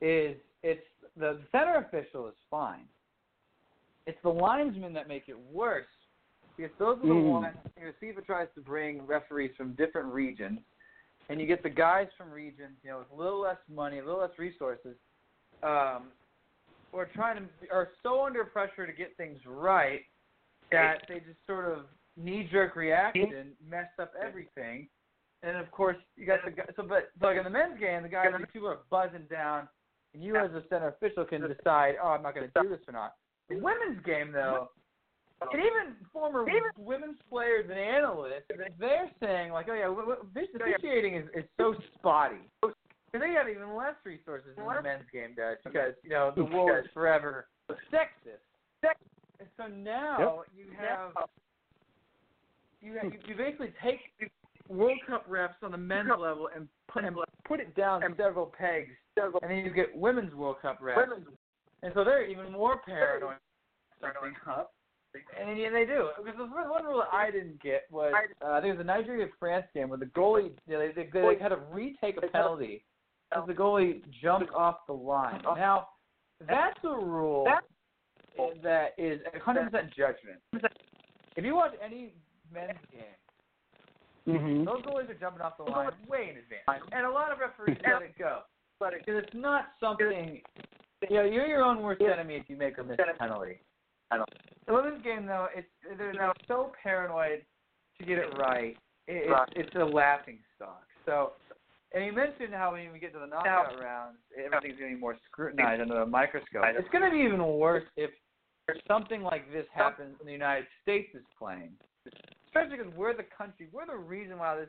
is 0.00 0.36
it's 0.62 0.80
the 1.16 1.38
center 1.52 1.76
official 1.86 2.26
is 2.28 2.34
fine. 2.50 2.84
It's 4.06 4.18
the 4.22 4.30
linesmen 4.30 4.94
that 4.94 5.08
make 5.08 5.24
it 5.28 5.38
worse 5.52 5.84
because 6.56 6.72
those 6.78 6.98
are 6.98 7.06
the 7.06 7.14
Mm. 7.14 7.30
ones. 7.30 7.56
You 7.78 7.84
know, 7.86 7.92
FIFA 8.02 8.24
tries 8.26 8.48
to 8.54 8.60
bring 8.60 9.06
referees 9.06 9.54
from 9.56 9.74
different 9.74 10.12
regions, 10.12 10.60
and 11.28 11.40
you 11.40 11.46
get 11.46 11.62
the 11.62 11.70
guys 11.70 12.08
from 12.16 12.30
regions, 12.30 12.76
you 12.82 12.90
know, 12.90 12.98
with 12.98 13.10
a 13.12 13.22
little 13.22 13.40
less 13.40 13.56
money, 13.72 13.98
a 13.98 14.04
little 14.04 14.20
less 14.20 14.38
resources, 14.38 14.96
um, 15.62 16.04
who 16.90 16.98
are 16.98 17.08
trying 17.14 17.36
to 17.36 17.42
are 17.72 17.88
so 18.02 18.24
under 18.24 18.44
pressure 18.44 18.86
to 18.86 18.92
get 18.92 19.16
things 19.16 19.38
right 19.46 20.00
that 20.70 21.02
they 21.08 21.16
just 21.16 21.38
sort 21.46 21.66
of 21.66 21.84
knee-jerk 22.16 22.76
reaction 22.76 23.52
messed 23.68 23.98
up 24.00 24.12
everything. 24.20 24.88
And 25.42 25.56
of 25.56 25.70
course, 25.70 25.96
you 26.16 26.26
got 26.26 26.40
the 26.44 26.50
guy. 26.50 26.64
So, 26.76 26.82
but 26.82 27.10
like 27.20 27.36
in 27.36 27.44
the 27.44 27.50
men's 27.50 27.78
game, 27.80 28.02
the 28.02 28.08
guys, 28.08 28.26
these 28.36 28.46
people 28.52 28.68
are 28.68 28.78
buzzing 28.90 29.26
down, 29.30 29.68
and 30.14 30.22
you 30.22 30.36
as 30.36 30.50
a 30.52 30.62
center 30.68 30.88
official 30.88 31.24
can 31.24 31.40
decide, 31.40 31.94
oh, 32.02 32.08
I'm 32.08 32.22
not 32.22 32.34
going 32.34 32.48
to 32.48 32.62
do 32.62 32.68
this 32.68 32.78
or 32.86 32.92
not. 32.92 33.14
The 33.48 33.56
women's 33.56 34.04
game, 34.04 34.30
though, 34.32 34.70
and 35.52 35.60
even 35.60 35.94
former 36.12 36.44
women's 36.76 37.18
players 37.28 37.66
and 37.68 37.78
analysts, 37.78 38.44
they're 38.78 39.10
saying 39.20 39.52
like, 39.52 39.66
oh 39.70 39.74
yeah, 39.74 39.84
w- 39.84 40.08
w- 40.08 40.28
officiating 40.54 41.16
is, 41.16 41.24
is 41.34 41.44
so 41.58 41.74
spotty. 41.94 42.36
Because 42.60 42.76
they 43.12 43.32
have 43.32 43.48
even 43.48 43.74
less 43.76 43.94
resources 44.04 44.50
than 44.56 44.64
the 44.64 44.82
men's 44.82 45.04
game 45.12 45.34
does 45.36 45.58
because 45.64 45.92
you 46.02 46.10
know 46.10 46.32
the 46.34 46.44
world 46.44 46.84
is 46.84 46.90
forever 46.94 47.46
sexist. 47.92 48.40
And 49.40 49.48
so 49.56 49.66
now 49.66 50.42
you 50.56 50.66
have 50.78 51.10
you 52.80 52.94
have, 52.94 53.12
you 53.26 53.34
basically 53.36 53.72
take 53.82 54.00
World 54.68 54.98
Cup 55.06 55.28
refs 55.28 55.62
on 55.62 55.72
the 55.72 55.76
men's 55.76 56.08
level 56.18 56.48
and 56.54 56.68
put 56.88 57.04
and 57.04 57.16
put 57.46 57.60
it 57.60 57.74
down 57.76 58.02
several 58.16 58.46
pegs, 58.46 58.90
and 59.16 59.50
then 59.50 59.58
you 59.58 59.70
get 59.72 59.94
women's 59.96 60.34
World 60.34 60.56
Cup 60.62 60.80
refs, 60.80 60.94
and 61.82 61.92
so 61.94 62.04
they're 62.04 62.26
even 62.26 62.50
more 62.50 62.80
paranoid 62.86 63.36
something 64.00 64.34
up. 64.48 64.72
And 65.40 65.58
yeah, 65.58 65.70
they 65.70 65.84
do. 65.84 66.08
Because 66.16 66.38
the 66.38 66.50
first 66.54 66.70
one 66.70 66.84
rule 66.84 67.04
I 67.12 67.30
didn't 67.30 67.62
get 67.62 67.82
was 67.90 68.12
uh, 68.44 68.50
I 68.50 68.60
think 68.60 68.74
it 68.74 68.78
was 68.78 68.78
the 68.78 68.84
Nigeria 68.84 69.26
France 69.38 69.66
game 69.74 69.88
where 69.88 69.98
the 69.98 70.06
goalie 70.06 70.52
you 70.66 70.74
know, 70.74 70.78
they, 70.78 71.02
they, 71.02 71.08
they 71.12 71.38
had 71.40 71.50
to 71.50 71.58
retake 71.70 72.16
a 72.16 72.26
penalty 72.28 72.84
because 73.30 73.46
the 73.46 73.54
goalie 73.54 74.02
jumped 74.22 74.52
off 74.54 74.78
the 74.86 74.92
line. 74.92 75.42
Now 75.44 75.88
that's 76.40 76.78
a 76.84 76.88
rule 76.88 77.46
that 78.62 78.94
is 78.98 79.20
100% 79.46 79.70
judgment. 79.94 80.40
If 81.36 81.44
you 81.44 81.54
watch 81.54 81.72
any 81.84 82.12
men's 82.52 82.78
game, 82.90 83.02
Mm-hmm. 84.28 84.64
those 84.64 84.82
goalies 84.82 85.10
are 85.10 85.18
jumping 85.18 85.42
off 85.42 85.56
the 85.56 85.64
line 85.64 85.90
way 86.08 86.30
in 86.30 86.36
advance, 86.38 86.88
and 86.92 87.04
a 87.04 87.10
lot 87.10 87.32
of 87.32 87.38
referees 87.40 87.76
let 87.84 88.02
it 88.02 88.16
go. 88.16 88.42
Because 88.78 89.22
it's 89.24 89.34
not 89.34 89.70
something. 89.80 90.40
You 91.10 91.16
know, 91.16 91.24
you're 91.24 91.46
your 91.46 91.64
own 91.64 91.82
worst 91.82 92.02
enemy 92.02 92.36
if 92.36 92.44
you 92.48 92.56
make 92.56 92.78
or 92.78 92.84
miss 92.84 92.98
a 93.00 93.18
The 94.66 94.72
women's 94.72 95.02
game, 95.02 95.26
though, 95.26 95.48
it's 95.54 95.66
they're 95.98 96.12
now 96.12 96.32
so 96.46 96.72
paranoid 96.82 97.42
to 97.98 98.06
get 98.06 98.18
it 98.18 98.36
right. 98.38 98.76
It, 99.08 99.28
it's, 99.28 99.52
it's 99.68 99.76
a 99.76 99.84
laughing 99.84 100.38
stock. 100.56 100.84
So, 101.04 101.32
and 101.92 102.04
you 102.04 102.12
mentioned 102.12 102.54
how 102.54 102.72
when 102.72 102.92
we 102.92 102.98
get 102.98 103.12
to 103.14 103.18
the 103.18 103.26
knockout 103.26 103.78
rounds, 103.80 104.18
everything's 104.38 104.78
going 104.78 104.90
to 104.92 104.96
be 104.96 105.00
more 105.00 105.16
scrutinized 105.30 105.82
under 105.82 106.02
a 106.02 106.06
microscope. 106.06 106.62
It's 106.78 106.88
going 106.90 107.04
to 107.04 107.10
be 107.10 107.22
even 107.22 107.44
worse 107.44 107.84
if 107.96 108.10
something 108.86 109.22
like 109.22 109.50
this 109.52 109.66
happens 109.74 110.16
and 110.20 110.28
the 110.28 110.32
United 110.32 110.66
States 110.82 111.08
is 111.14 111.22
playing. 111.38 111.72
Especially 112.46 112.76
because 112.76 112.92
we're 112.96 113.16
the 113.16 113.26
country, 113.36 113.68
we're 113.72 113.86
the 113.86 113.96
reason 113.96 114.38
why 114.38 114.56
this 114.56 114.68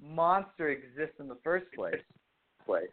monster 0.00 0.70
exists 0.70 1.16
in 1.20 1.28
the 1.28 1.38
first 1.44 1.66
place. 1.76 1.94
Place. 2.66 2.88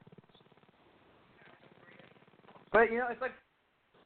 But 2.72 2.92
you 2.92 2.98
know, 2.98 3.08
it's 3.10 3.22
like 3.22 3.32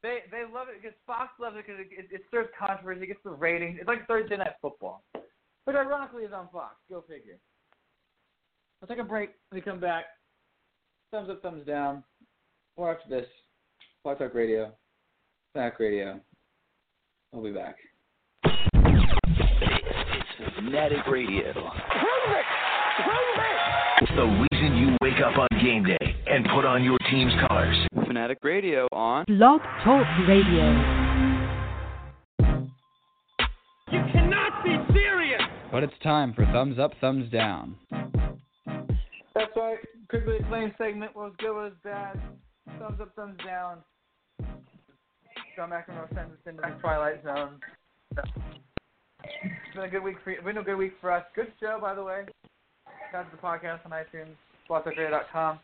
they 0.05 0.21
they 0.29 0.43
love 0.45 0.67
it 0.69 0.81
because 0.81 0.95
Fox 1.07 1.31
loves 1.39 1.57
it 1.57 1.65
because 1.65 1.81
it, 1.81 1.87
it, 1.91 2.07
it 2.13 2.21
stirs 2.27 2.47
controversy, 2.57 3.03
it 3.03 3.07
gets 3.07 3.19
the 3.23 3.31
ratings. 3.31 3.77
It's 3.79 3.87
like 3.87 4.07
Thursday 4.07 4.37
night 4.37 4.53
football, 4.61 5.03
which 5.13 5.75
ironically 5.75 6.23
is 6.23 6.33
on 6.33 6.47
Fox. 6.53 6.75
Go 6.89 7.01
figure. 7.01 7.39
Let's 8.81 8.91
take 8.91 8.99
a 8.99 9.03
break. 9.03 9.31
When 9.49 9.59
we 9.59 9.61
come 9.61 9.79
back, 9.79 10.05
thumbs 11.11 11.29
up, 11.29 11.41
thumbs 11.41 11.65
down. 11.65 12.03
More 12.77 12.93
after 12.93 13.09
this. 13.09 13.25
Blog 14.03 14.19
Talk 14.19 14.35
Radio, 14.35 14.71
Back 15.55 15.79
Radio. 15.79 16.19
We'll 17.31 17.43
be 17.43 17.51
back. 17.51 17.77
It's 18.43 20.55
Fanatic 20.55 21.07
Radio. 21.09 21.53
The 24.15 24.45
reason 24.51 24.77
you 24.77 24.95
wake 25.01 25.19
up 25.25 25.37
on 25.37 25.47
game 25.61 25.83
day 25.83 26.14
and 26.28 26.45
put 26.53 26.65
on 26.65 26.84
your 26.84 26.97
team's 27.11 27.34
colors. 27.47 27.76
Fanatic 28.07 28.39
Radio 28.43 28.88
on 28.91 29.26
Blog 29.28 29.61
Talk 29.84 30.05
Radio. 30.28 30.71
You 33.91 34.01
cannot 34.11 34.63
be 34.63 34.78
serious. 34.93 35.41
But 35.71 35.84
it's 35.84 35.93
time 36.03 36.34
for 36.34 36.45
thumbs 36.45 36.80
up, 36.80 36.91
thumbs 37.01 37.32
down. 37.32 37.76
That's 39.36 39.51
right. 39.55 39.78
Quickly 40.09 40.38
acclaimed 40.38 40.73
segment. 40.78 41.15
What 41.15 41.26
was 41.26 41.34
good, 41.39 41.53
what 41.53 41.63
was 41.63 41.73
bad. 41.84 42.19
Thumbs 42.80 42.99
up, 43.01 43.15
thumbs 43.15 43.38
down. 43.45 43.80
John 45.55 45.69
McEnroe 45.69 46.07
sends 46.13 46.34
us 46.34 46.39
into 46.45 46.61
the 46.61 46.76
twilight 46.82 47.23
zone. 47.23 47.59
It's 49.23 49.76
been 49.76 49.84
a 49.84 49.89
good 49.89 50.03
week 50.03 50.17
for 50.23 50.32
you. 50.32 50.41
Been 50.41 50.57
a 50.57 50.63
good 50.63 50.78
week 50.78 50.93
for 51.01 51.11
us. 51.11 51.23
Good 51.36 51.51
show, 51.59 51.78
by 51.82 51.93
the 51.93 52.03
way. 52.03 52.26
Got 53.11 53.32
the 53.32 53.38
podcast 53.38 53.80
on 53.86 53.91
iTunes, 53.91 54.36
blogtalkradio.com. 54.69 55.59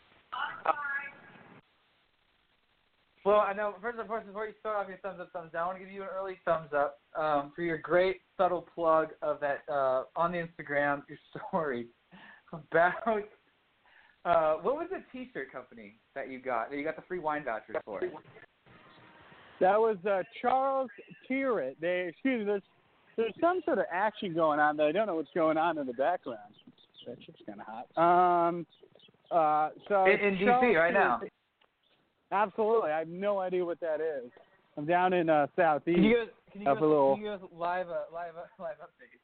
Well, 3.24 3.40
I 3.40 3.54
know. 3.54 3.76
First 3.82 4.00
of 4.00 4.10
all, 4.10 4.20
before 4.20 4.48
you 4.48 4.54
start 4.60 4.78
off 4.78 4.88
your 4.88 4.98
thumbs 4.98 5.20
up, 5.22 5.32
thumbs 5.32 5.52
down, 5.54 5.64
I 5.64 5.66
want 5.68 5.78
to 5.78 5.86
give 5.86 5.94
you 5.94 6.02
an 6.02 6.10
early 6.18 6.40
thumbs 6.44 6.70
up 6.76 7.00
um, 7.16 7.52
for 7.56 7.62
your 7.62 7.78
great 7.78 8.18
subtle 8.36 8.66
plug 8.74 9.10
of 9.22 9.40
that 9.42 9.60
uh, 9.72 10.04
on 10.16 10.32
the 10.32 10.40
Instagram, 10.40 11.04
your 11.08 11.20
story 11.50 11.88
about 12.52 13.24
uh, 14.26 14.54
what 14.62 14.76
was 14.76 14.88
the 14.92 15.04
T-shirt 15.12 15.52
company 15.52 15.96
that 16.16 16.30
you 16.30 16.40
got 16.40 16.70
that 16.70 16.78
you 16.78 16.84
got 16.84 16.96
the 16.96 17.02
free 17.08 17.20
wine 17.20 17.44
vouchers 17.44 17.76
for? 17.86 18.02
That 19.60 19.80
was 19.80 19.98
uh, 20.10 20.24
Charles 20.42 20.90
Tyrwhitt. 21.30 21.76
They 21.80 22.08
excuse 22.10 22.40
me. 22.40 22.46
There's 22.46 22.62
there's 23.18 23.34
some 23.40 23.62
sort 23.66 23.80
of 23.80 23.86
action 23.92 24.34
going 24.34 24.60
on 24.60 24.78
that 24.78 24.88
I 24.88 24.92
don't 24.92 25.08
know 25.08 25.16
what's 25.16 25.30
going 25.34 25.58
on 25.58 25.78
in 25.78 25.88
the 25.88 25.94
background. 25.94 26.40
That 27.08 27.18
shit's 27.26 27.40
kind 27.48 27.60
of 27.62 27.68
hot. 27.68 28.48
Um. 28.48 28.66
Uh. 29.32 29.70
So 29.88 30.06
In, 30.06 30.20
in 30.20 30.36
DC 30.38 30.76
right 30.76 30.94
now. 30.94 31.22
Absolutely, 32.32 32.92
I 32.92 33.00
have 33.00 33.08
no 33.10 33.40
idea 33.40 33.66
what 33.66 33.80
that 33.82 34.00
is. 34.00 34.32
I'm 34.78 34.86
down 34.86 35.12
in 35.14 35.30
uh, 35.30 35.48
southeast. 35.56 35.96
Can 35.98 36.04
you 36.06 36.12
give 36.12 36.22
us, 36.22 36.28
can 36.52 36.62
you 36.62 36.68
give 36.68 36.74
a 36.74 36.78
us, 36.78 36.82
little. 36.82 37.16
can 37.16 37.24
you 37.24 37.32
give 37.32 37.44
us 37.44 37.50
live 37.58 37.90
uh, 37.90 37.94
live 38.14 38.34
uh, 38.38 38.64
live 38.64 38.78
update? 38.78 39.20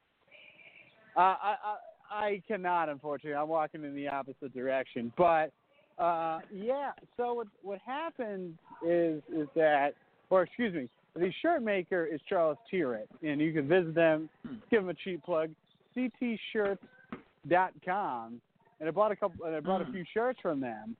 Uh, 1.15 1.19
I, 1.19 1.55
I 1.63 1.75
I 2.09 2.41
cannot, 2.47 2.89
unfortunately. 2.89 3.35
I'm 3.35 3.47
walking 3.47 3.83
in 3.83 3.93
the 3.95 4.07
opposite 4.07 4.53
direction. 4.53 5.11
But 5.17 5.51
uh, 5.97 6.39
yeah, 6.53 6.91
so 7.15 7.33
what 7.33 7.47
what 7.63 7.79
happened 7.85 8.57
is 8.85 9.21
is 9.33 9.47
that, 9.55 9.93
or 10.29 10.43
excuse 10.43 10.73
me, 10.73 10.89
the 11.15 11.31
shirt 11.41 11.63
maker 11.63 12.05
is 12.05 12.19
Charles 12.27 12.57
Tyrwhitt, 12.71 13.07
and 13.23 13.39
you 13.41 13.51
can 13.53 13.67
visit 13.67 13.95
them, 13.95 14.29
give 14.69 14.81
them 14.81 14.89
a 14.89 14.93
cheap 14.93 15.23
plug, 15.23 15.49
ctshirts.com, 15.95 18.41
and 18.79 18.87
I 18.87 18.91
bought 18.91 19.11
a 19.11 19.15
couple, 19.15 19.45
and 19.45 19.55
I 19.55 19.59
bought 19.59 19.81
a 19.81 19.91
few 19.91 20.03
shirts 20.13 20.39
from 20.41 20.59
them 20.59 20.95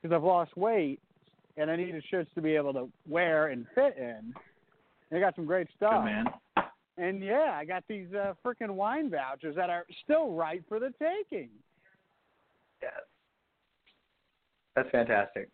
because 0.00 0.14
I've 0.14 0.22
lost 0.22 0.56
weight, 0.56 1.00
and 1.56 1.70
I 1.70 1.76
needed 1.76 2.02
shirts 2.10 2.30
to 2.34 2.42
be 2.42 2.54
able 2.56 2.72
to 2.74 2.88
wear 3.08 3.48
and 3.48 3.66
fit 3.74 3.96
in. 3.98 4.34
They 5.10 5.20
got 5.20 5.36
some 5.36 5.44
great 5.44 5.68
stuff. 5.76 6.04
Good 6.04 6.04
man. 6.04 6.24
And 6.98 7.22
yeah, 7.22 7.54
I 7.54 7.64
got 7.64 7.84
these 7.88 8.06
uh, 8.14 8.34
freaking 8.44 8.70
wine 8.70 9.10
vouchers 9.10 9.56
that 9.56 9.70
are 9.70 9.84
still 10.04 10.32
ripe 10.32 10.64
for 10.68 10.78
the 10.78 10.92
taking. 10.98 11.48
Yeah. 12.82 12.88
That's 14.76 14.90
fantastic. 14.90 15.48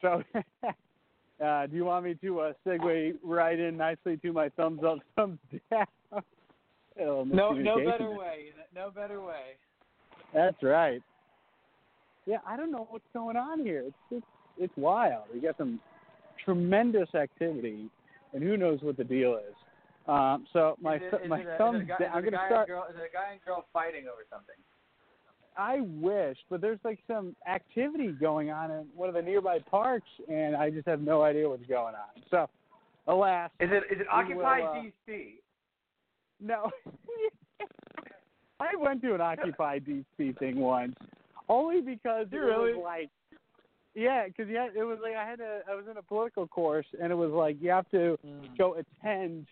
So, 0.00 0.22
uh, 1.42 1.66
do 1.66 1.76
you 1.76 1.84
want 1.84 2.04
me 2.04 2.14
to 2.22 2.40
uh, 2.40 2.52
segue 2.66 3.14
right 3.22 3.58
in 3.58 3.76
nicely 3.76 4.16
to 4.18 4.32
my 4.32 4.48
thumbs 4.50 4.80
up, 4.86 4.98
thumbs 5.16 5.38
down? 5.70 5.86
No, 6.96 7.52
no 7.52 7.76
better 7.84 8.10
way. 8.10 8.52
No 8.74 8.90
better 8.90 9.20
way. 9.20 9.56
That's 10.34 10.62
right. 10.62 11.02
Yeah, 12.26 12.38
I 12.46 12.56
don't 12.56 12.70
know 12.70 12.86
what's 12.90 13.04
going 13.12 13.36
on 13.36 13.60
here. 13.60 13.84
It's 13.86 13.96
it's, 14.10 14.26
it's 14.58 14.72
wild. 14.76 15.24
We 15.32 15.40
got 15.40 15.56
some 15.58 15.80
tremendous 16.44 17.14
activity, 17.14 17.88
and 18.32 18.42
who 18.42 18.56
knows 18.56 18.80
what 18.82 18.96
the 18.96 19.04
deal 19.04 19.36
is. 19.36 19.54
Um, 20.06 20.46
so 20.52 20.76
my 20.80 20.96
is 20.96 21.02
it, 21.12 21.20
is 21.24 21.30
my 21.30 21.40
it 21.40 21.46
a, 21.46 21.58
thumbs 21.58 21.82
is 21.82 21.82
it 21.82 21.84
a 21.84 21.86
guy, 21.86 21.98
down. 21.98 22.10
I'm 22.12 22.18
is 22.18 22.24
it 22.24 22.28
a 22.28 22.30
gonna 22.30 22.42
guy 22.42 22.48
start. 22.48 22.68
Girl, 22.68 22.86
is 22.90 22.96
it 22.96 23.10
a 23.10 23.12
guy 23.12 23.32
and 23.32 23.44
girl 23.44 23.64
fighting 23.72 24.04
over 24.06 24.24
something? 24.30 24.56
I 25.56 25.80
wish, 25.80 26.38
but 26.48 26.60
there's 26.60 26.78
like 26.84 26.98
some 27.06 27.36
activity 27.46 28.08
going 28.12 28.50
on 28.50 28.70
in 28.70 28.86
one 28.94 29.08
of 29.08 29.14
the 29.14 29.22
nearby 29.22 29.58
parks, 29.58 30.08
and 30.28 30.56
I 30.56 30.70
just 30.70 30.86
have 30.88 31.00
no 31.00 31.22
idea 31.22 31.48
what's 31.48 31.66
going 31.66 31.94
on. 31.94 32.22
So, 32.30 32.48
alas. 33.06 33.50
Is 33.60 33.70
it 33.70 33.84
is 33.92 34.00
it 34.00 34.28
we 34.28 34.34
will, 34.34 34.44
Occupy 34.46 34.60
uh, 34.62 34.82
DC? 35.08 35.32
No. 36.40 36.70
I 38.60 38.76
went 38.78 39.02
to 39.02 39.14
an 39.14 39.20
Occupy 39.20 39.80
DC 39.80 40.38
thing 40.38 40.56
once, 40.56 40.94
only 41.48 41.80
because 41.80 42.26
You 42.30 42.38
it 42.38 42.44
really? 42.44 42.72
was 42.74 42.82
like, 42.82 43.10
yeah, 43.94 44.26
because 44.26 44.48
yeah, 44.48 44.68
it 44.74 44.84
was 44.84 44.98
like 45.02 45.14
I 45.16 45.28
had 45.28 45.40
a 45.40 45.60
I 45.70 45.74
was 45.74 45.84
in 45.90 45.96
a 45.96 46.02
political 46.02 46.46
course, 46.46 46.86
and 47.00 47.12
it 47.12 47.16
was 47.16 47.30
like 47.30 47.56
you 47.60 47.70
have 47.70 47.88
to 47.90 48.18
Mm. 48.24 48.56
go 48.56 48.76
attend 48.76 49.46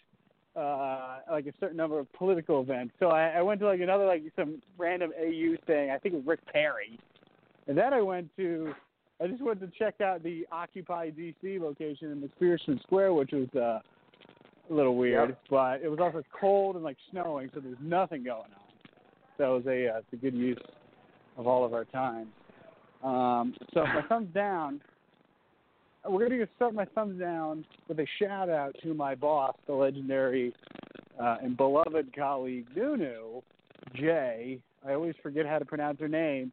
uh 0.56 1.18
like 1.30 1.46
a 1.46 1.52
certain 1.60 1.76
number 1.76 1.98
of 1.98 2.12
political 2.12 2.60
events. 2.60 2.94
So 2.98 3.08
I, 3.08 3.28
I 3.28 3.42
went 3.42 3.60
to 3.60 3.66
like 3.66 3.80
another 3.80 4.06
like 4.06 4.22
some 4.36 4.60
random 4.78 5.12
AU 5.18 5.56
thing. 5.66 5.90
I 5.90 5.98
think 5.98 6.14
it 6.14 6.18
was 6.18 6.26
Rick 6.26 6.40
Perry, 6.52 6.98
and 7.68 7.76
then 7.76 7.92
I 7.94 8.00
went 8.00 8.34
to 8.36 8.72
I 9.22 9.26
just 9.26 9.42
went 9.42 9.60
to 9.60 9.70
check 9.78 10.00
out 10.00 10.22
the 10.22 10.46
Occupy 10.50 11.10
DC 11.10 11.60
location 11.60 12.10
in 12.10 12.22
McPherson 12.22 12.80
Square, 12.82 13.14
which 13.14 13.32
was 13.32 13.48
uh, 13.54 13.80
a 14.70 14.74
little 14.74 14.96
weird, 14.96 15.36
but 15.50 15.82
it 15.82 15.88
was 15.88 15.98
also 16.00 16.22
cold 16.38 16.76
and 16.76 16.84
like 16.84 16.96
snowing, 17.10 17.50
so 17.52 17.60
there's 17.60 17.76
nothing 17.82 18.24
going 18.24 18.40
on. 18.40 18.70
So 19.36 19.56
it 19.56 19.64
was 19.64 19.66
a 19.66 19.88
uh, 19.88 19.98
it's 19.98 20.12
a 20.12 20.16
good 20.16 20.34
use 20.34 20.58
of 21.36 21.46
all 21.46 21.64
of 21.64 21.74
our 21.74 21.84
time. 21.84 22.28
Um, 23.02 23.54
so 23.74 23.84
my 23.84 24.02
thumbs 24.08 24.28
down. 24.34 24.80
We're 26.08 26.28
going 26.28 26.40
to 26.40 26.48
start 26.56 26.74
my 26.74 26.86
thumbs 26.86 27.20
down 27.20 27.64
with 27.88 27.98
a 27.98 28.06
shout 28.18 28.48
out 28.48 28.74
to 28.82 28.94
my 28.94 29.14
boss, 29.14 29.54
the 29.66 29.74
legendary 29.74 30.54
uh, 31.20 31.36
and 31.42 31.56
beloved 31.56 32.14
colleague 32.16 32.66
Nunu 32.74 33.42
Jay. 33.94 34.58
I 34.86 34.94
always 34.94 35.14
forget 35.22 35.44
how 35.44 35.58
to 35.58 35.64
pronounce 35.64 36.00
her 36.00 36.08
name, 36.08 36.52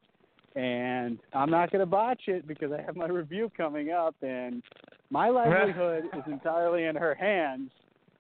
and 0.55 1.17
I'm 1.33 1.49
not 1.49 1.71
going 1.71 1.79
to 1.79 1.85
botch 1.85 2.23
it 2.27 2.45
because 2.45 2.71
I 2.73 2.81
have 2.81 2.97
my 2.97 3.07
review 3.07 3.49
coming 3.55 3.91
up, 3.91 4.15
and 4.21 4.61
my 5.09 5.29
livelihood 5.29 6.05
is 6.13 6.23
entirely 6.27 6.83
in 6.83 6.95
her 6.95 7.15
hands. 7.15 7.69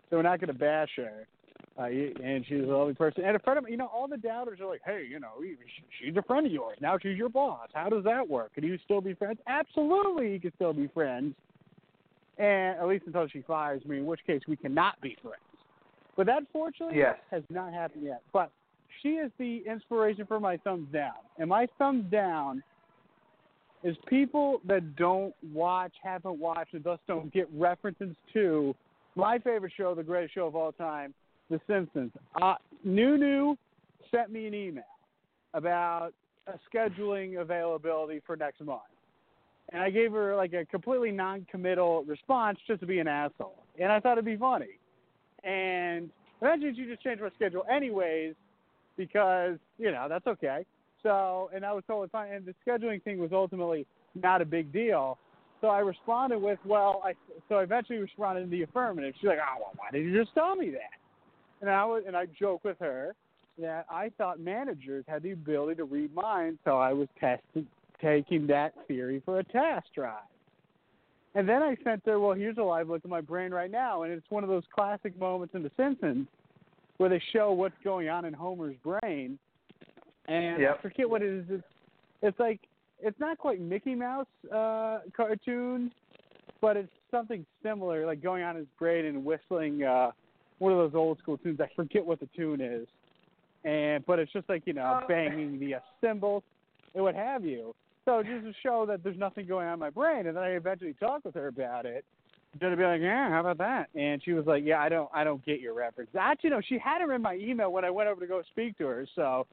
So 0.09 0.15
we're 0.15 0.21
not 0.23 0.39
going 0.39 0.53
to 0.53 0.59
bash 0.59 0.91
her. 0.95 1.27
Uh, 1.79 1.83
and 1.83 2.43
she's 2.47 2.63
a 2.63 2.65
lovely 2.65 2.95
person. 2.95 3.23
And 3.23 3.35
a 3.35 3.39
friend 3.39 3.59
of 3.59 3.63
mine, 3.63 3.71
you 3.71 3.77
know, 3.77 3.87
all 3.93 4.07
the 4.07 4.17
doubters 4.17 4.59
are 4.59 4.65
like, 4.65 4.81
hey, 4.83 5.05
you 5.07 5.19
know, 5.19 5.33
she's 6.01 6.15
a 6.17 6.23
friend 6.23 6.45
of 6.47 6.51
yours. 6.51 6.77
Now 6.81 6.97
she's 6.97 7.15
your 7.15 7.29
boss. 7.29 7.67
How 7.73 7.87
does 7.87 8.03
that 8.03 8.27
work? 8.27 8.55
Can 8.55 8.63
you 8.63 8.79
still 8.83 8.99
be 8.99 9.13
friends? 9.13 9.39
Absolutely, 9.45 10.31
you 10.31 10.39
can 10.39 10.51
still 10.55 10.73
be 10.73 10.87
friends. 10.87 11.35
And 12.39 12.79
at 12.79 12.87
least 12.87 13.05
until 13.05 13.27
she 13.27 13.41
fires 13.41 13.83
me, 13.85 13.97
in 13.97 14.05
which 14.07 14.21
case 14.25 14.41
we 14.47 14.55
cannot 14.55 14.99
be 15.01 15.17
friends. 15.21 15.37
But 16.15 16.25
that, 16.25 16.43
fortunately, 16.51 16.97
Yes. 16.97 17.17
has 17.29 17.43
not 17.49 17.73
happened 17.73 18.03
yet. 18.03 18.21
But 18.33 18.49
she 19.01 19.17
is 19.17 19.31
the 19.37 19.57
inspiration 19.67 20.25
for 20.25 20.39
my 20.39 20.57
thumbs 20.57 20.91
down. 20.91 21.13
And 21.37 21.47
my 21.47 21.67
thumbs 21.77 22.05
down 22.11 22.63
is 23.83 23.95
people 24.07 24.61
that 24.65 24.95
don't 24.95 25.35
watch, 25.53 25.93
haven't 26.01 26.39
watched, 26.39 26.73
and 26.73 26.83
thus 26.83 26.99
don't 27.07 27.31
get 27.31 27.47
references 27.53 28.15
to 28.33 28.75
my 29.15 29.37
favorite 29.37 29.73
show, 29.77 29.93
the 29.93 30.03
greatest 30.03 30.33
show 30.33 30.47
of 30.47 30.55
all 30.55 30.71
time, 30.71 31.13
The 31.49 31.59
Simpsons. 31.67 32.11
Uh, 32.41 32.55
Nunu 32.83 33.55
sent 34.11 34.31
me 34.31 34.47
an 34.47 34.53
email 34.53 34.83
about 35.53 36.11
a 36.47 36.53
scheduling 36.69 37.41
availability 37.41 38.21
for 38.25 38.35
next 38.35 38.61
month. 38.61 38.81
And 39.73 39.81
I 39.81 39.89
gave 39.89 40.11
her 40.13 40.35
like 40.35 40.53
a 40.53 40.65
completely 40.65 41.11
non-committal 41.11 42.03
response 42.05 42.57
just 42.67 42.79
to 42.81 42.85
be 42.85 42.99
an 42.99 43.07
asshole. 43.07 43.63
And 43.79 43.91
I 43.91 43.99
thought 43.99 44.13
it'd 44.13 44.25
be 44.25 44.37
funny. 44.37 44.79
And 45.43 46.09
eventually 46.41 46.73
she 46.75 46.85
just 46.85 47.03
changed 47.03 47.21
my 47.21 47.29
schedule 47.35 47.65
anyways 47.69 48.35
because, 48.95 49.57
you 49.77 49.91
know, 49.91 50.07
that's 50.09 50.25
okay. 50.27 50.65
So, 51.03 51.49
and 51.53 51.65
I 51.65 51.73
was 51.73 51.83
totally 51.85 52.09
fine. 52.09 52.31
And 52.31 52.45
the 52.45 52.53
scheduling 52.65 53.03
thing 53.03 53.19
was 53.19 53.31
ultimately 53.33 53.85
not 54.15 54.41
a 54.41 54.45
big 54.45 54.71
deal. 54.71 55.17
So 55.59 55.67
I 55.67 55.79
responded 55.79 56.39
with, 56.39 56.59
well, 56.65 57.01
I, 57.03 57.13
so 57.49 57.55
I 57.55 57.63
eventually 57.63 57.97
responded 57.99 58.43
in 58.43 58.49
the 58.49 58.63
affirmative. 58.63 59.15
She's 59.19 59.27
like, 59.27 59.39
oh, 59.39 59.59
well, 59.59 59.73
why 59.75 59.91
did 59.91 60.05
you 60.05 60.17
just 60.17 60.33
tell 60.33 60.55
me 60.55 60.69
that? 60.71 60.95
And 61.61 61.69
I 61.69 61.85
was, 61.85 62.03
and 62.05 62.15
I 62.15 62.25
joke 62.25 62.63
with 62.63 62.77
her 62.79 63.15
that 63.59 63.85
I 63.89 64.11
thought 64.17 64.39
managers 64.39 65.03
had 65.07 65.23
the 65.23 65.31
ability 65.31 65.75
to 65.75 65.85
read 65.85 66.13
minds, 66.13 66.59
so 66.63 66.77
I 66.77 66.93
was 66.93 67.07
testing, 67.19 67.67
taking 68.01 68.45
that 68.47 68.73
theory 68.87 69.21
for 69.25 69.39
a 69.39 69.43
test 69.43 69.87
drive. 69.95 70.19
And 71.33 71.47
then 71.47 71.61
I 71.63 71.75
sent 71.83 72.03
her, 72.05 72.19
well, 72.19 72.33
here's 72.33 72.57
a 72.57 72.63
live 72.63 72.89
look 72.89 73.01
at 73.03 73.09
my 73.09 73.21
brain 73.21 73.51
right 73.51 73.71
now, 73.71 74.03
and 74.03 74.13
it's 74.13 74.29
one 74.29 74.43
of 74.43 74.49
those 74.49 74.63
classic 74.73 75.17
moments 75.19 75.55
in 75.55 75.63
The 75.63 75.71
Simpsons 75.77 76.27
where 76.97 77.09
they 77.09 77.21
show 77.31 77.51
what's 77.51 77.75
going 77.83 78.09
on 78.09 78.25
in 78.25 78.33
Homer's 78.33 78.75
brain, 78.83 79.37
and 80.27 80.61
Yep. 80.61 80.77
I 80.77 80.81
forget 80.81 81.09
what 81.09 81.21
it 81.21 81.29
is. 81.31 81.45
It's, 81.49 81.63
it's 82.21 82.39
like 82.39 82.59
it's 82.99 83.19
not 83.19 83.37
quite 83.37 83.61
Mickey 83.61 83.93
Mouse 83.93 84.25
uh, 84.51 84.99
cartoon, 85.15 85.91
but 86.59 86.75
it's 86.75 86.91
something 87.11 87.45
similar, 87.61 88.05
like 88.05 88.21
going 88.21 88.43
on 88.43 88.55
his 88.55 88.65
brain 88.79 89.05
and 89.05 89.23
whistling 89.23 89.83
uh, 89.83 90.11
one 90.59 90.71
of 90.71 90.77
those 90.77 90.95
old 90.95 91.19
school 91.19 91.37
tunes. 91.37 91.59
I 91.59 91.69
forget 91.75 92.05
what 92.05 92.19
the 92.19 92.29
tune 92.35 92.61
is, 92.61 92.87
and 93.63 94.05
but 94.05 94.19
it's 94.19 94.31
just 94.31 94.49
like 94.49 94.63
you 94.65 94.73
know 94.73 95.01
Oh. 95.03 95.07
banging 95.07 95.59
the 95.59 95.75
uh, 95.75 95.79
cymbals 96.01 96.43
and 96.93 97.03
what 97.03 97.15
have 97.15 97.45
you. 97.45 97.75
So 98.05 98.23
just 98.23 98.45
to 98.45 98.53
show 98.63 98.85
that 98.85 99.03
there's 99.03 99.17
nothing 99.17 99.47
going 99.47 99.67
on 99.67 99.73
in 99.73 99.79
my 99.79 99.89
brain, 99.89 100.27
and 100.27 100.37
then 100.37 100.43
I 100.43 100.51
eventually 100.51 100.93
talked 100.93 101.25
with 101.25 101.35
her 101.35 101.47
about 101.47 101.85
it. 101.85 102.05
To 102.61 102.75
be 102.75 102.83
like, 102.83 103.01
yeah, 103.01 103.29
how 103.29 103.41
about 103.41 103.57
that? 103.59 103.89
And 103.93 104.23
she 104.23 104.31
was 104.31 104.45
like, 104.47 104.63
yeah, 104.65 104.79
I 104.79 104.89
don't, 104.89 105.09
I 105.13 105.23
don't 105.23 105.45
get 105.45 105.59
your 105.59 105.75
reference. 105.75 106.09
Actually, 106.17 106.51
no, 106.51 106.61
she 106.61 106.79
had 106.79 107.01
her 107.01 107.13
in 107.13 107.21
my 107.21 107.35
email 107.35 107.71
when 107.71 107.85
I 107.85 107.91
went 107.91 108.09
over 108.09 108.21
to 108.21 108.25
go 108.25 108.41
speak 108.49 108.77
to 108.79 108.87
her. 108.87 109.05
So 109.13 109.45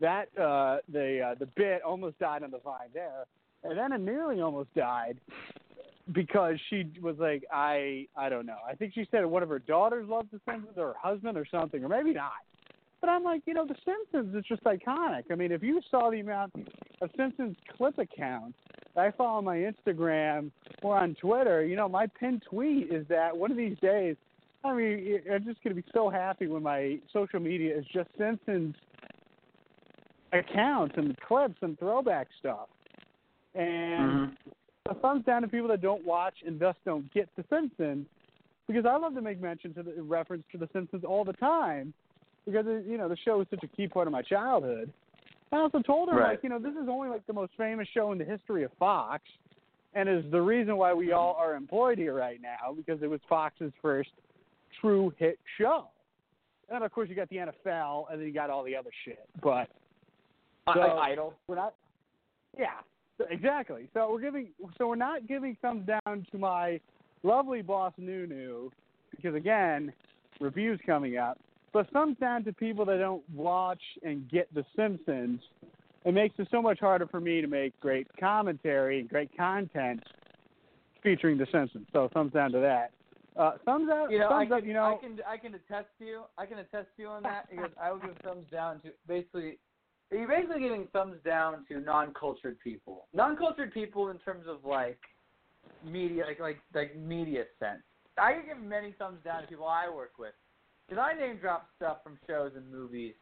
that 0.00 0.26
uh, 0.36 0.78
the 0.90 1.20
uh, 1.20 1.34
the 1.38 1.46
bit 1.54 1.82
almost 1.82 2.18
died 2.18 2.42
on 2.42 2.50
the 2.50 2.58
vine 2.58 2.88
there, 2.94 3.24
and 3.62 3.78
then 3.78 3.92
it 3.92 4.00
nearly 4.00 4.40
almost 4.40 4.74
died 4.74 5.20
because 6.12 6.56
she 6.68 6.86
was 7.00 7.16
like, 7.18 7.44
I, 7.52 8.06
I 8.16 8.28
don't 8.28 8.46
know. 8.46 8.58
I 8.68 8.74
think 8.74 8.94
she 8.94 9.06
said 9.10 9.24
one 9.24 9.42
of 9.42 9.48
her 9.48 9.58
daughters 9.58 10.08
loves 10.08 10.28
The 10.32 10.40
Simpsons, 10.48 10.76
or 10.76 10.88
her 10.88 10.94
husband, 11.00 11.36
or 11.38 11.46
something, 11.50 11.84
or 11.84 11.88
maybe 11.88 12.12
not. 12.12 12.32
But 13.00 13.10
I'm 13.10 13.22
like, 13.24 13.42
you 13.46 13.54
know, 13.54 13.66
The 13.66 13.76
Simpsons 13.84 14.34
is 14.34 14.44
just 14.46 14.62
iconic. 14.64 15.24
I 15.30 15.34
mean, 15.34 15.52
if 15.52 15.62
you 15.62 15.80
saw 15.90 16.10
the 16.10 16.20
amount 16.20 16.52
of 17.00 17.10
Simpsons 17.16 17.56
clip 17.76 17.98
accounts 17.98 18.58
that 18.94 19.04
I 19.06 19.10
follow 19.12 19.38
on 19.38 19.44
my 19.44 19.56
Instagram 19.56 20.50
or 20.82 20.98
on 20.98 21.14
Twitter, 21.20 21.64
you 21.64 21.76
know, 21.76 21.88
my 21.88 22.06
pinned 22.06 22.42
tweet 22.48 22.92
is 22.92 23.06
that 23.08 23.36
one 23.36 23.50
of 23.50 23.56
these 23.56 23.78
days, 23.80 24.16
I 24.64 24.74
mean, 24.74 25.20
I'm 25.32 25.44
just 25.44 25.62
going 25.64 25.74
to 25.74 25.82
be 25.82 25.88
so 25.94 26.10
happy 26.10 26.46
when 26.46 26.62
my 26.62 26.98
social 27.12 27.40
media 27.40 27.78
is 27.78 27.84
just 27.94 28.10
Simpsons 28.18 28.74
accounts 30.32 30.94
and 30.96 31.16
clips 31.20 31.56
and 31.62 31.78
throwback 31.78 32.28
stuff. 32.38 32.68
And 33.54 34.30
mm-hmm. 34.30 34.50
A 34.88 34.94
thumbs 34.94 35.24
down 35.24 35.42
to 35.42 35.48
people 35.48 35.68
that 35.68 35.82
don't 35.82 36.04
watch 36.04 36.34
and 36.46 36.58
thus 36.58 36.74
don't 36.84 37.12
get 37.12 37.28
The 37.36 37.44
Simpsons, 37.50 38.06
because 38.66 38.86
I 38.86 38.96
love 38.96 39.14
to 39.14 39.20
make 39.20 39.40
mention 39.40 39.74
to 39.74 39.82
the 39.82 40.02
reference 40.02 40.44
to 40.52 40.58
The 40.58 40.68
Simpsons 40.72 41.04
all 41.04 41.24
the 41.24 41.32
time, 41.34 41.92
because 42.46 42.64
it, 42.66 42.86
you 42.86 42.96
know 42.96 43.08
the 43.08 43.16
show 43.24 43.40
is 43.40 43.46
such 43.50 43.62
a 43.62 43.68
key 43.68 43.86
part 43.88 44.06
of 44.06 44.12
my 44.12 44.22
childhood. 44.22 44.92
I 45.52 45.56
also 45.56 45.80
told 45.80 46.08
her 46.10 46.16
Right. 46.16 46.30
like 46.30 46.42
you 46.42 46.48
know 46.48 46.58
this 46.58 46.72
is 46.72 46.88
only 46.88 47.08
like 47.08 47.26
the 47.26 47.32
most 47.32 47.52
famous 47.58 47.86
show 47.92 48.12
in 48.12 48.18
the 48.18 48.24
history 48.24 48.62
of 48.64 48.70
Fox, 48.78 49.22
and 49.94 50.08
is 50.08 50.24
the 50.30 50.40
reason 50.40 50.76
why 50.76 50.94
we 50.94 51.12
all 51.12 51.34
are 51.38 51.54
employed 51.54 51.98
here 51.98 52.14
right 52.14 52.40
now 52.40 52.72
because 52.74 53.02
it 53.02 53.10
was 53.10 53.20
Fox's 53.28 53.72
first 53.82 54.10
true 54.80 55.12
hit 55.18 55.38
show. 55.58 55.86
And 56.72 56.84
of 56.84 56.92
course 56.92 57.08
you 57.08 57.16
got 57.16 57.28
the 57.28 57.36
NFL, 57.36 58.06
and 58.10 58.20
then 58.20 58.26
you 58.26 58.32
got 58.32 58.48
all 58.48 58.62
the 58.64 58.76
other 58.76 58.90
shit. 59.04 59.28
But 59.42 59.68
I- 60.66 60.74
so, 60.74 60.80
I- 60.80 61.08
Idol. 61.10 61.34
We're 61.48 61.56
not. 61.56 61.74
Yeah, 62.58 62.70
so- 63.20 63.26
exactly. 63.30 63.88
So 63.94 64.10
we're 64.10 64.20
giving. 64.20 64.48
So 64.78 64.88
we're 64.88 64.96
not 64.96 65.26
giving 65.26 65.56
thumbs 65.62 65.86
down 65.86 66.26
to 66.32 66.38
my 66.38 66.80
lovely 67.22 67.62
boss 67.62 67.92
Nunu 67.98 68.70
because 69.10 69.34
again, 69.34 69.92
reviews 70.40 70.80
coming 70.86 71.16
up. 71.16 71.38
But 71.72 71.88
thumbs 71.90 72.16
down 72.20 72.44
to 72.44 72.52
people 72.52 72.84
that 72.86 72.98
don't 72.98 73.28
watch 73.30 73.82
and 74.02 74.28
get 74.28 74.52
The 74.54 74.64
Simpsons. 74.74 75.40
It 76.04 76.14
makes 76.14 76.34
it 76.38 76.48
so 76.50 76.60
much 76.62 76.80
harder 76.80 77.06
for 77.06 77.20
me 77.20 77.40
to 77.40 77.46
make 77.46 77.78
great 77.78 78.08
commentary 78.18 79.00
and 79.00 79.08
great 79.08 79.30
content 79.36 80.02
featuring 81.02 81.38
The 81.38 81.46
Simpsons. 81.52 81.86
So 81.92 82.08
thumbs 82.12 82.32
down 82.32 82.52
to 82.52 82.60
that. 82.60 82.90
Uh, 83.36 83.52
thumbs 83.64 83.88
up. 83.92 84.10
You 84.10 84.18
know, 84.18 84.26
I 84.26 84.30
thumbs 84.30 84.48
can, 84.48 84.58
up. 84.58 84.64
You 84.64 84.72
know, 84.72 84.84
I 84.84 84.96
can 85.00 85.18
I 85.28 85.36
can 85.36 85.54
attest 85.54 85.88
to 86.00 86.04
you. 86.04 86.22
I 86.36 86.46
can 86.46 86.58
attest 86.58 86.88
to 86.96 87.02
you 87.02 87.08
on 87.08 87.22
that 87.22 87.48
because 87.50 87.70
I 87.80 87.92
would 87.92 88.02
give 88.02 88.16
thumbs 88.24 88.46
down 88.50 88.80
to 88.80 88.90
basically. 89.06 89.58
You're 90.10 90.28
basically 90.28 90.60
giving 90.60 90.88
thumbs 90.92 91.16
down 91.24 91.64
to 91.68 91.80
non-cultured 91.80 92.58
people. 92.60 93.06
Non-cultured 93.14 93.72
people 93.72 94.08
in 94.08 94.18
terms 94.18 94.46
of 94.48 94.64
like 94.64 94.98
media, 95.84 96.24
like 96.26 96.40
like 96.40 96.58
like 96.74 96.96
media 96.96 97.44
sense. 97.58 97.82
I 98.18 98.34
give 98.34 98.62
many 98.62 98.94
thumbs 98.98 99.18
down 99.24 99.42
to 99.42 99.48
people 99.48 99.66
I 99.66 99.88
work 99.88 100.18
with 100.18 100.34
because 100.88 101.02
I 101.02 101.18
name 101.18 101.36
drop 101.36 101.68
stuff 101.76 101.98
from 102.02 102.18
shows 102.26 102.52
and 102.56 102.70
movies 102.70 103.14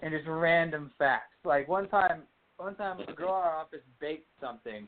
and 0.00 0.12
just 0.12 0.26
random 0.28 0.92
facts. 0.96 1.34
Like 1.44 1.68
one 1.68 1.88
time, 1.88 2.22
one 2.56 2.76
time 2.76 3.00
a 3.00 3.12
girl 3.12 3.28
in 3.28 3.34
our 3.34 3.56
office 3.56 3.80
baked 4.00 4.28
something. 4.40 4.86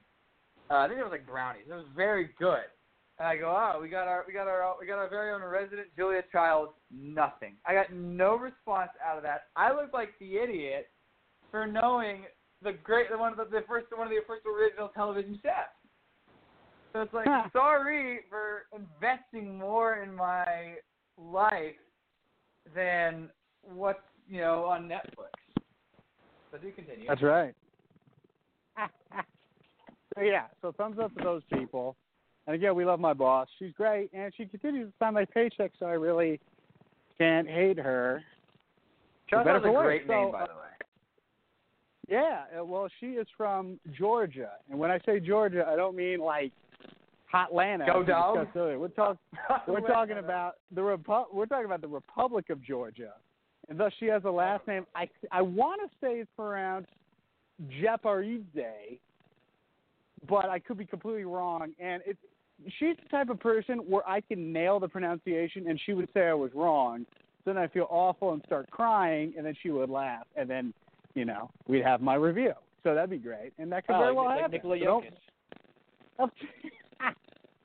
Uh, 0.70 0.74
I 0.74 0.88
think 0.88 1.00
it 1.00 1.02
was 1.02 1.10
like 1.10 1.26
brownies. 1.26 1.64
It 1.68 1.74
was 1.74 1.86
very 1.96 2.30
good. 2.38 2.70
And 3.18 3.26
I 3.26 3.36
go, 3.36 3.48
oh, 3.48 3.80
we 3.80 3.88
got 3.88 4.06
our, 4.06 4.24
we 4.26 4.32
got 4.32 4.46
our, 4.46 4.76
we 4.80 4.86
got 4.86 4.98
our 4.98 5.10
very 5.10 5.32
own 5.32 5.42
resident 5.42 5.88
Julia 5.96 6.22
Childs. 6.30 6.72
Nothing. 6.92 7.56
I 7.66 7.74
got 7.74 7.92
no 7.92 8.36
response 8.36 8.90
out 9.04 9.16
of 9.16 9.24
that. 9.24 9.48
I 9.56 9.74
looked 9.74 9.92
like 9.92 10.10
the 10.20 10.38
idiot 10.38 10.88
for 11.50 11.66
knowing 11.66 12.22
the 12.62 12.72
great, 12.84 13.10
the 13.10 13.18
one 13.18 13.32
of 13.32 13.38
the, 13.38 13.44
the 13.44 13.64
first, 13.66 13.86
one 13.94 14.06
of 14.06 14.12
the 14.12 14.20
first 14.26 14.42
original 14.46 14.88
television 14.88 15.38
chefs. 15.42 15.70
So 16.92 17.02
it's 17.02 17.14
like, 17.14 17.26
sorry 17.52 18.20
for 18.28 18.64
investing 18.74 19.58
more 19.58 20.02
in 20.02 20.14
my 20.14 20.74
life 21.16 21.76
than 22.74 23.28
what's 23.62 24.00
you 24.28 24.40
know 24.40 24.64
on 24.64 24.88
Netflix. 24.88 25.62
But 26.50 26.62
do 26.62 26.72
continue. 26.72 27.06
That's 27.08 27.22
right. 27.22 27.54
so 30.16 30.22
yeah, 30.22 30.46
so 30.62 30.72
thumbs 30.72 30.98
up 31.00 31.14
to 31.16 31.24
those 31.24 31.42
people. 31.52 31.96
And 32.46 32.56
again, 32.56 32.74
we 32.74 32.84
love 32.84 32.98
my 32.98 33.12
boss. 33.12 33.46
She's 33.58 33.72
great, 33.72 34.10
and 34.12 34.32
she 34.36 34.46
continues 34.46 34.88
to 34.88 34.94
sign 34.98 35.14
my 35.14 35.24
paycheck, 35.26 35.72
so 35.78 35.86
I 35.86 35.92
really 35.92 36.40
can't 37.18 37.46
hate 37.46 37.78
her. 37.78 38.24
For 39.28 39.36
Shout 39.36 39.44
better 39.44 39.56
out 39.58 39.62
for 39.62 39.80
a 39.80 39.84
great 39.84 40.08
name, 40.08 40.28
So, 40.28 40.32
by 40.32 40.40
uh, 40.42 40.46
the 40.46 40.52
way. 40.54 40.69
Yeah, 42.10 42.42
uh, 42.58 42.64
well, 42.64 42.88
she 42.98 43.06
is 43.06 43.26
from 43.36 43.78
Georgia, 43.96 44.50
and 44.68 44.78
when 44.78 44.90
I 44.90 44.98
say 45.06 45.20
Georgia, 45.20 45.64
I 45.66 45.76
don't 45.76 45.94
mean 45.94 46.18
like 46.18 46.52
Hotlanta. 47.32 47.86
Go 47.86 48.02
dog. 48.02 48.48
We're 48.54 48.88
talking. 48.88 49.18
we're 49.68 49.86
talking 49.86 50.18
about 50.18 50.54
the 50.74 50.80
Repu- 50.80 51.32
We're 51.32 51.46
talking 51.46 51.66
about 51.66 51.82
the 51.82 51.88
Republic 51.88 52.50
of 52.50 52.62
Georgia, 52.64 53.12
and 53.68 53.78
thus 53.78 53.92
she 54.00 54.06
has 54.06 54.24
a 54.24 54.30
last 54.30 54.66
name. 54.66 54.86
I 54.96 55.08
I 55.30 55.40
want 55.40 55.80
to 55.82 55.88
say 56.04 56.14
it's 56.14 56.30
pronounced 56.34 56.90
Jeparidze, 57.80 58.98
but 60.28 60.46
I 60.46 60.58
could 60.58 60.78
be 60.78 60.86
completely 60.86 61.24
wrong. 61.24 61.72
And 61.78 62.02
it's 62.04 62.18
she's 62.80 62.96
the 63.02 63.08
type 63.08 63.28
of 63.28 63.38
person 63.38 63.78
where 63.88 64.06
I 64.08 64.20
can 64.20 64.52
nail 64.52 64.80
the 64.80 64.88
pronunciation, 64.88 65.68
and 65.68 65.80
she 65.86 65.92
would 65.92 66.08
say 66.12 66.26
I 66.26 66.34
was 66.34 66.50
wrong. 66.56 67.06
So 67.44 67.54
then 67.54 67.56
I 67.56 67.68
feel 67.68 67.86
awful 67.88 68.32
and 68.32 68.42
start 68.46 68.68
crying, 68.70 69.32
and 69.36 69.46
then 69.46 69.54
she 69.62 69.70
would 69.70 69.88
laugh, 69.88 70.26
and 70.36 70.50
then 70.50 70.74
you 71.14 71.24
know 71.24 71.50
we'd 71.68 71.84
have 71.84 72.00
my 72.00 72.14
review. 72.14 72.52
So 72.82 72.94
that'd 72.94 73.10
be 73.10 73.18
great, 73.18 73.52
and 73.58 73.70
that 73.72 73.86
could 73.86 73.96
Oh, 73.96 74.00
very 74.00 74.14
well 74.14 74.24
like 74.26 74.40
happen. 74.40 74.52
Nikola 74.52 74.78
So 74.78 74.84
don't- 74.84 75.04
Jokic. 75.04 75.12
of 76.20 76.30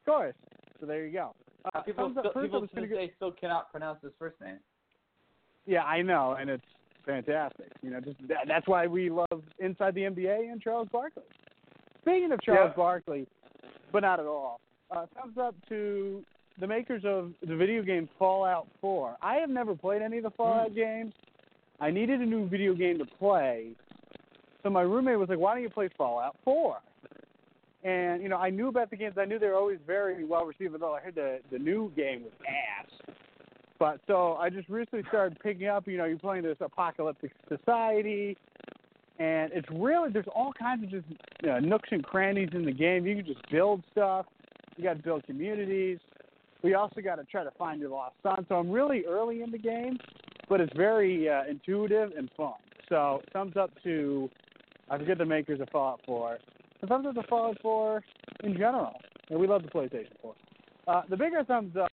course. 0.05 0.35
So 0.79 0.85
there 0.85 1.05
you 1.05 1.13
go. 1.13 1.33
Uh, 1.73 1.81
people 1.81 2.05
up. 2.05 2.11
still, 2.11 2.41
people 2.43 2.61
to 2.61 2.67
this 2.75 2.89
go- 2.89 2.95
day 2.95 3.11
still 3.15 3.31
cannot 3.31 3.71
pronounce 3.71 3.99
his 4.03 4.11
first 4.19 4.39
name. 4.41 4.57
Yeah, 5.65 5.83
I 5.83 6.01
know, 6.01 6.35
and 6.39 6.49
it's 6.49 6.63
fantastic. 7.05 7.71
You 7.81 7.89
know, 7.91 7.99
just 8.01 8.17
that, 8.27 8.45
that's 8.47 8.67
why 8.67 8.87
we 8.87 9.09
love 9.09 9.41
Inside 9.59 9.95
the 9.95 10.01
NBA 10.01 10.51
and 10.51 10.61
Charles 10.61 10.87
Barkley. 10.91 11.23
Speaking 12.01 12.31
of 12.31 12.41
Charles 12.41 12.69
Yeah. 12.71 12.75
Barkley, 12.77 13.27
but 13.91 14.01
not 14.01 14.19
at 14.19 14.25
all. 14.27 14.59
Uh, 14.91 15.05
thumbs 15.19 15.37
up 15.39 15.55
to 15.69 16.23
the 16.59 16.67
makers 16.67 17.01
of 17.05 17.31
the 17.47 17.55
video 17.55 17.81
game 17.81 18.07
Fallout 18.19 18.67
4. 18.79 19.17
I 19.21 19.35
have 19.37 19.49
never 19.49 19.75
played 19.75 20.01
any 20.03 20.17
of 20.17 20.23
the 20.23 20.29
Fallout 20.31 20.75
games. 20.75 21.13
I 21.79 21.91
needed 21.91 22.21
a 22.21 22.25
new 22.25 22.47
video 22.47 22.73
game 22.73 22.97
to 22.99 23.05
play, 23.05 23.71
so 24.63 24.69
my 24.69 24.81
roommate 24.81 25.19
was 25.19 25.29
like, 25.29 25.39
"Why 25.39 25.53
don't 25.53 25.63
you 25.63 25.69
play 25.69 25.89
Fallout 25.97 26.35
4?" 26.43 26.77
And 27.83 28.23
you 28.23 28.29
know, 28.29 28.37
I 28.37 28.49
knew 28.49 28.67
about 28.67 28.89
the 28.89 28.95
games. 28.95 29.15
I 29.17 29.25
knew 29.25 29.37
they 29.37 29.47
were 29.47 29.55
always 29.55 29.79
very 29.85 30.23
well 30.23 30.45
received. 30.45 30.73
Although 30.73 30.95
I 30.95 31.01
heard 31.01 31.15
the 31.15 31.39
the 31.51 31.59
new 31.59 31.91
game 31.95 32.23
was 32.23 32.33
ass. 32.47 33.15
But 33.77 33.99
so 34.07 34.33
I 34.33 34.49
just 34.49 34.69
recently 34.69 35.03
started 35.09 35.37
picking 35.39 35.67
up. 35.67 35.87
You 35.87 35.97
know, 35.97 36.05
you're 36.05 36.17
playing 36.17 36.43
this 36.43 36.57
apocalyptic 36.61 37.31
society, 37.47 38.37
and 39.19 39.51
it's 39.53 39.67
really 39.71 40.11
there's 40.11 40.25
all 40.33 40.53
kinds 40.53 40.83
of 40.83 40.89
just 40.89 41.05
you 41.43 41.49
know, 41.49 41.59
nooks 41.59 41.89
and 41.91 42.03
crannies 42.03 42.49
in 42.53 42.65
the 42.65 42.71
game. 42.71 43.05
You 43.05 43.15
can 43.17 43.25
just 43.25 43.41
build 43.51 43.83
stuff. 43.91 44.25
You 44.77 44.83
got 44.83 44.97
to 44.97 45.03
build 45.03 45.25
communities. 45.25 45.99
We 46.63 46.73
also 46.73 47.01
got 47.01 47.15
to 47.15 47.23
try 47.25 47.43
to 47.43 47.51
find 47.51 47.79
your 47.79 47.91
lost 47.91 48.15
son. 48.23 48.45
So 48.49 48.55
I'm 48.55 48.71
really 48.71 49.05
early 49.05 49.41
in 49.43 49.51
the 49.51 49.57
game, 49.57 49.99
but 50.49 50.61
it's 50.61 50.75
very 50.75 51.29
uh, 51.29 51.43
intuitive 51.49 52.11
and 52.17 52.29
fun. 52.37 52.53
So 52.89 53.21
thumbs 53.33 53.57
up 53.57 53.71
to 53.83 54.29
I 54.89 54.97
forget 54.97 55.17
the 55.17 55.25
makers 55.25 55.59
of 55.61 55.69
Fallout 55.69 56.01
4. 56.05 56.37
And 56.81 56.89
thumbs 56.89 57.07
up 57.07 57.15
to 57.15 57.23
Fallout 57.23 57.57
4 57.61 58.03
in 58.43 58.53
general. 58.53 58.93
And 59.29 59.39
we 59.39 59.47
love 59.47 59.63
the 59.63 59.69
PlayStation 59.69 60.11
4. 60.21 60.35
Uh, 60.87 61.01
the 61.09 61.17
bigger 61.17 61.43
thumbs 61.43 61.75
up, 61.75 61.91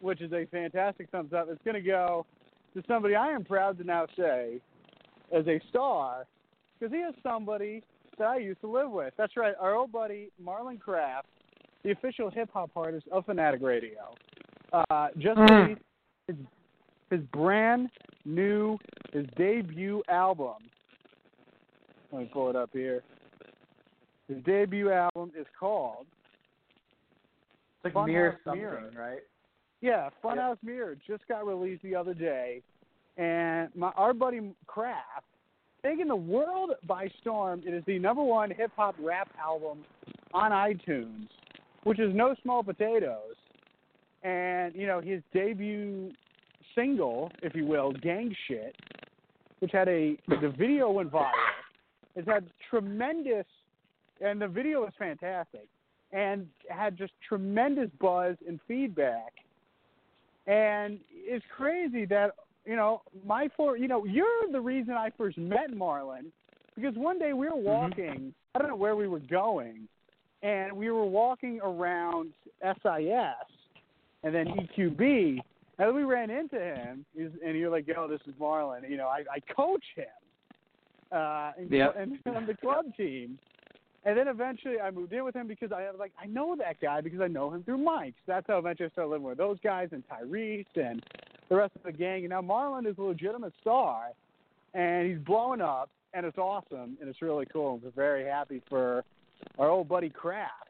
which 0.00 0.20
is 0.20 0.32
a 0.32 0.46
fantastic 0.46 1.08
thumbs 1.10 1.32
up, 1.32 1.48
is 1.50 1.58
going 1.64 1.76
to 1.76 1.80
go 1.80 2.26
to 2.74 2.82
somebody 2.88 3.14
I 3.14 3.28
am 3.28 3.44
proud 3.44 3.78
to 3.78 3.84
now 3.84 4.06
say 4.16 4.60
as 5.32 5.46
a 5.46 5.60
star, 5.68 6.26
because 6.78 6.92
he 6.92 6.98
is 6.98 7.14
somebody 7.22 7.82
that 8.18 8.26
I 8.26 8.38
used 8.38 8.60
to 8.62 8.70
live 8.70 8.90
with. 8.90 9.14
That's 9.16 9.36
right, 9.36 9.54
our 9.60 9.76
old 9.76 9.92
buddy 9.92 10.30
Marlon 10.44 10.80
Craft, 10.80 11.28
the 11.84 11.92
official 11.92 12.30
hip 12.30 12.50
hop 12.52 12.70
artist 12.74 13.06
of 13.12 13.26
Fanatic 13.26 13.62
Radio, 13.62 14.14
uh, 14.72 15.08
just 15.18 15.38
Mm. 15.38 15.78
released 16.28 16.48
his, 17.10 17.20
brand 17.32 17.90
new, 18.24 18.78
his 19.12 19.26
debut 19.36 20.02
album. 20.08 20.56
Let 22.12 22.22
me 22.22 22.30
pull 22.32 22.50
it 22.50 22.56
up 22.56 22.70
here. 22.72 23.02
His 24.28 24.42
debut 24.44 24.90
album 24.90 25.32
is 25.38 25.46
called 25.58 26.06
It's 27.84 27.84
like 27.84 27.94
Funhouse 27.94 28.06
Mirror 28.06 28.38
something, 28.44 28.62
Mirror. 28.62 28.90
right? 28.96 29.20
Yeah, 29.80 30.10
Funhouse 30.22 30.58
Mirror 30.62 30.96
just 31.06 31.26
got 31.26 31.46
released 31.46 31.82
the 31.82 31.96
other 31.96 32.14
day, 32.14 32.62
and 33.16 33.74
my 33.74 33.88
our 33.96 34.12
buddy 34.12 34.40
Craft 34.66 35.24
taking 35.82 36.08
the 36.08 36.16
world 36.16 36.72
by 36.86 37.08
storm. 37.20 37.62
It 37.66 37.74
is 37.74 37.82
the 37.86 37.98
number 37.98 38.22
one 38.22 38.50
hip 38.50 38.70
hop 38.76 38.94
rap 39.00 39.30
album 39.42 39.84
on 40.34 40.50
iTunes, 40.52 41.28
which 41.84 41.98
is 41.98 42.14
no 42.14 42.34
small 42.42 42.62
potatoes. 42.62 43.34
And 44.22 44.74
you 44.74 44.86
know 44.86 45.00
his 45.00 45.22
debut 45.32 46.12
single, 46.74 47.30
if 47.42 47.54
you 47.54 47.66
will, 47.66 47.92
"Gang 47.92 48.34
Shit," 48.46 48.76
which 49.60 49.72
had 49.72 49.88
a 49.88 50.16
the 50.28 50.52
video 50.56 50.90
went 50.90 51.10
viral. 51.10 51.32
It's 52.16 52.28
had 52.28 52.50
tremendous, 52.68 53.46
and 54.20 54.40
the 54.40 54.48
video 54.48 54.82
was 54.82 54.92
fantastic, 54.98 55.66
and 56.12 56.48
had 56.68 56.96
just 56.96 57.12
tremendous 57.26 57.90
buzz 58.00 58.36
and 58.46 58.60
feedback. 58.66 59.32
And 60.46 60.98
it's 61.12 61.44
crazy 61.56 62.04
that 62.06 62.32
you 62.64 62.76
know 62.76 63.02
my 63.24 63.48
four. 63.56 63.76
You 63.76 63.88
know, 63.88 64.04
you're 64.04 64.50
the 64.50 64.60
reason 64.60 64.94
I 64.94 65.10
first 65.16 65.38
met 65.38 65.70
Marlon 65.72 66.26
because 66.74 66.94
one 66.96 67.18
day 67.18 67.32
we 67.32 67.46
were 67.46 67.52
mm-hmm. 67.52 67.64
walking. 67.64 68.34
I 68.54 68.58
don't 68.58 68.68
know 68.68 68.76
where 68.76 68.96
we 68.96 69.06
were 69.06 69.20
going, 69.20 69.88
and 70.42 70.72
we 70.72 70.90
were 70.90 71.04
walking 71.04 71.60
around 71.62 72.32
SIS 72.62 73.50
and 74.22 74.34
then 74.34 74.46
EQB. 74.46 75.40
And 75.80 75.88
then 75.88 75.96
we 75.96 76.04
ran 76.04 76.28
into 76.28 76.60
him, 76.60 77.06
he's, 77.16 77.30
and 77.42 77.56
you're 77.56 77.70
like, 77.70 77.86
"Yo, 77.86 78.06
this 78.06 78.20
is 78.26 78.34
Marlon." 78.38 78.88
You 78.88 78.98
know, 78.98 79.06
I, 79.06 79.24
I 79.32 79.40
coach 79.54 79.82
him, 79.96 80.04
uh, 81.10 81.52
and, 81.56 81.70
Yep. 81.70 81.94
and 81.98 82.36
on 82.36 82.44
the 82.44 82.54
club 82.54 82.84
team. 82.98 83.38
And 84.04 84.14
then 84.16 84.28
eventually 84.28 84.78
I 84.78 84.90
moved 84.90 85.14
in 85.14 85.24
with 85.24 85.34
him 85.34 85.46
because 85.46 85.72
I 85.72 85.90
was 85.90 85.96
like, 85.98 86.12
I 86.22 86.26
know 86.26 86.54
that 86.56 86.80
guy 86.82 87.00
because 87.00 87.22
I 87.22 87.28
know 87.28 87.50
him 87.50 87.62
through 87.62 87.78
Mike's. 87.78 88.20
That's 88.26 88.46
how 88.46 88.58
eventually 88.58 88.88
I 88.88 88.90
started 88.90 89.10
living 89.10 89.26
with 89.26 89.38
those 89.38 89.58
guys 89.62 89.88
and 89.92 90.02
Tyrese 90.06 90.66
and 90.76 91.02
the 91.48 91.56
rest 91.56 91.76
of 91.76 91.82
the 91.82 91.92
gang. 91.92 92.24
And 92.24 92.30
now 92.30 92.42
Marlon 92.42 92.86
is 92.86 92.96
a 92.98 93.02
legitimate 93.02 93.54
star, 93.62 94.08
and 94.74 95.08
he's 95.08 95.18
blowing 95.18 95.62
up, 95.62 95.88
and 96.12 96.26
it's 96.26 96.36
awesome, 96.38 96.98
and 97.00 97.08
it's 97.08 97.22
really 97.22 97.46
cool. 97.50 97.80
We're 97.82 97.90
very 97.90 98.26
happy 98.26 98.60
for 98.68 99.02
our 99.58 99.70
old 99.70 99.88
buddy 99.88 100.10
Craft, 100.10 100.68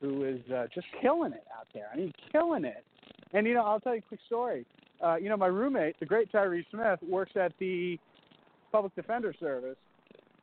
who 0.00 0.24
is 0.24 0.40
uh, 0.50 0.68
just 0.74 0.86
killing 1.02 1.34
it 1.34 1.44
out 1.58 1.66
there. 1.74 1.88
I 1.92 1.96
mean, 1.98 2.12
killing 2.32 2.64
it. 2.64 2.84
And 3.32 3.46
you 3.46 3.54
know, 3.54 3.64
I'll 3.64 3.80
tell 3.80 3.94
you 3.94 4.00
a 4.04 4.08
quick 4.08 4.20
story. 4.26 4.66
Uh, 5.02 5.16
you 5.16 5.28
know, 5.28 5.36
my 5.36 5.46
roommate, 5.46 5.98
the 5.98 6.06
great 6.06 6.30
Tyree 6.30 6.66
Smith, 6.70 7.00
works 7.02 7.32
at 7.34 7.52
the 7.58 7.98
Public 8.70 8.94
Defender 8.94 9.34
Service, 9.38 9.76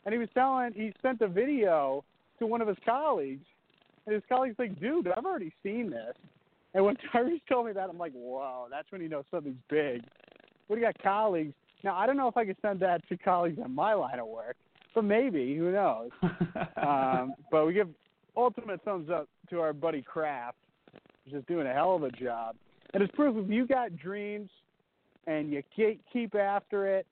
and 0.05 0.13
he 0.13 0.19
was 0.19 0.29
telling 0.33 0.73
he 0.73 0.93
sent 1.01 1.21
a 1.21 1.27
video 1.27 2.03
to 2.39 2.45
one 2.45 2.61
of 2.61 2.67
his 2.67 2.77
colleagues, 2.85 3.45
and 4.05 4.13
his 4.13 4.23
colleague's 4.27 4.57
like, 4.59 4.79
"Dude, 4.79 5.07
I've 5.07 5.25
already 5.25 5.53
seen 5.63 5.89
this." 5.89 6.15
And 6.73 6.85
when 6.85 6.97
Tyrese 7.13 7.41
told 7.49 7.67
me 7.67 7.73
that, 7.73 7.89
I'm 7.89 7.97
like, 7.97 8.13
"Whoa, 8.13 8.67
that's 8.69 8.91
when 8.91 9.01
you 9.01 9.09
know 9.09 9.23
something's 9.31 9.61
big." 9.69 10.03
What 10.67 10.75
do 10.75 10.81
you 10.81 10.87
got, 10.87 11.01
colleagues? 11.01 11.53
Now 11.83 11.95
I 11.95 12.05
don't 12.05 12.17
know 12.17 12.27
if 12.27 12.37
I 12.37 12.45
could 12.45 12.57
send 12.61 12.79
that 12.81 13.07
to 13.09 13.17
colleagues 13.17 13.59
in 13.63 13.73
my 13.73 13.93
line 13.93 14.19
of 14.19 14.27
work, 14.27 14.55
but 14.93 15.03
maybe 15.03 15.55
who 15.55 15.71
knows? 15.71 16.09
um, 16.77 17.33
but 17.51 17.65
we 17.65 17.73
give 17.73 17.89
ultimate 18.35 18.83
thumbs 18.83 19.09
up 19.09 19.27
to 19.49 19.61
our 19.61 19.73
buddy 19.73 20.01
Craft, 20.01 20.57
who's 21.23 21.33
just 21.33 21.47
doing 21.47 21.67
a 21.67 21.73
hell 21.73 21.95
of 21.95 22.03
a 22.03 22.11
job. 22.11 22.55
And 22.93 23.03
it's 23.03 23.13
proof 23.15 23.35
if 23.37 23.49
you 23.49 23.67
got 23.67 23.95
dreams 23.97 24.49
and 25.27 25.51
you 25.51 25.61
keep 25.75 26.01
keep 26.11 26.35
after 26.35 26.87
it, 26.87 27.05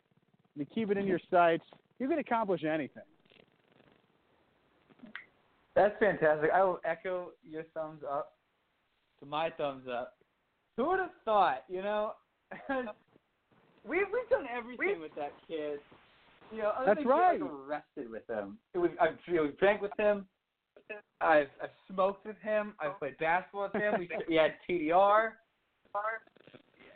you 0.55 0.65
keep 0.65 0.89
it 0.89 0.97
in 0.97 1.05
your 1.05 1.19
sights, 1.29 1.63
you 1.99 2.07
can 2.07 2.19
accomplish 2.19 2.63
anything. 2.63 3.03
That's 5.75 5.93
fantastic. 5.99 6.49
I 6.53 6.63
will 6.63 6.79
echo 6.83 7.29
your 7.47 7.63
thumbs 7.75 8.01
up 8.09 8.33
to 9.19 9.25
my 9.25 9.51
thumbs 9.51 9.83
up. 9.87 10.15
Who 10.75 10.87
would 10.87 10.99
have 10.99 11.11
thought, 11.25 11.63
you 11.67 11.81
know? 11.81 12.13
we've 13.87 14.07
we've 14.11 14.29
done 14.29 14.45
everything 14.55 14.99
with 14.99 15.13
that 15.15 15.33
kid. 15.47 15.79
You 16.51 16.59
know, 16.59 16.71
other 16.77 16.85
That's 16.85 16.99
than 16.99 17.07
right. 17.07 17.39
getting 17.39 17.47
arrested 17.47 18.09
with 18.09 18.27
him. 18.27 18.57
We've 18.73 18.91
I've 19.01 19.17
you 19.27 19.35
know, 19.35 19.51
drank 19.59 19.81
with 19.81 19.91
him. 19.99 20.25
I've 21.19 21.47
I've 21.61 21.69
smoked 21.91 22.25
with 22.25 22.37
him. 22.41 22.73
I've 22.79 22.97
played 22.99 23.17
basketball 23.17 23.69
with 23.73 23.81
him. 23.81 23.95
We 23.99 24.09
we 24.29 24.35
had 24.35 24.53
TDR. 24.69 25.31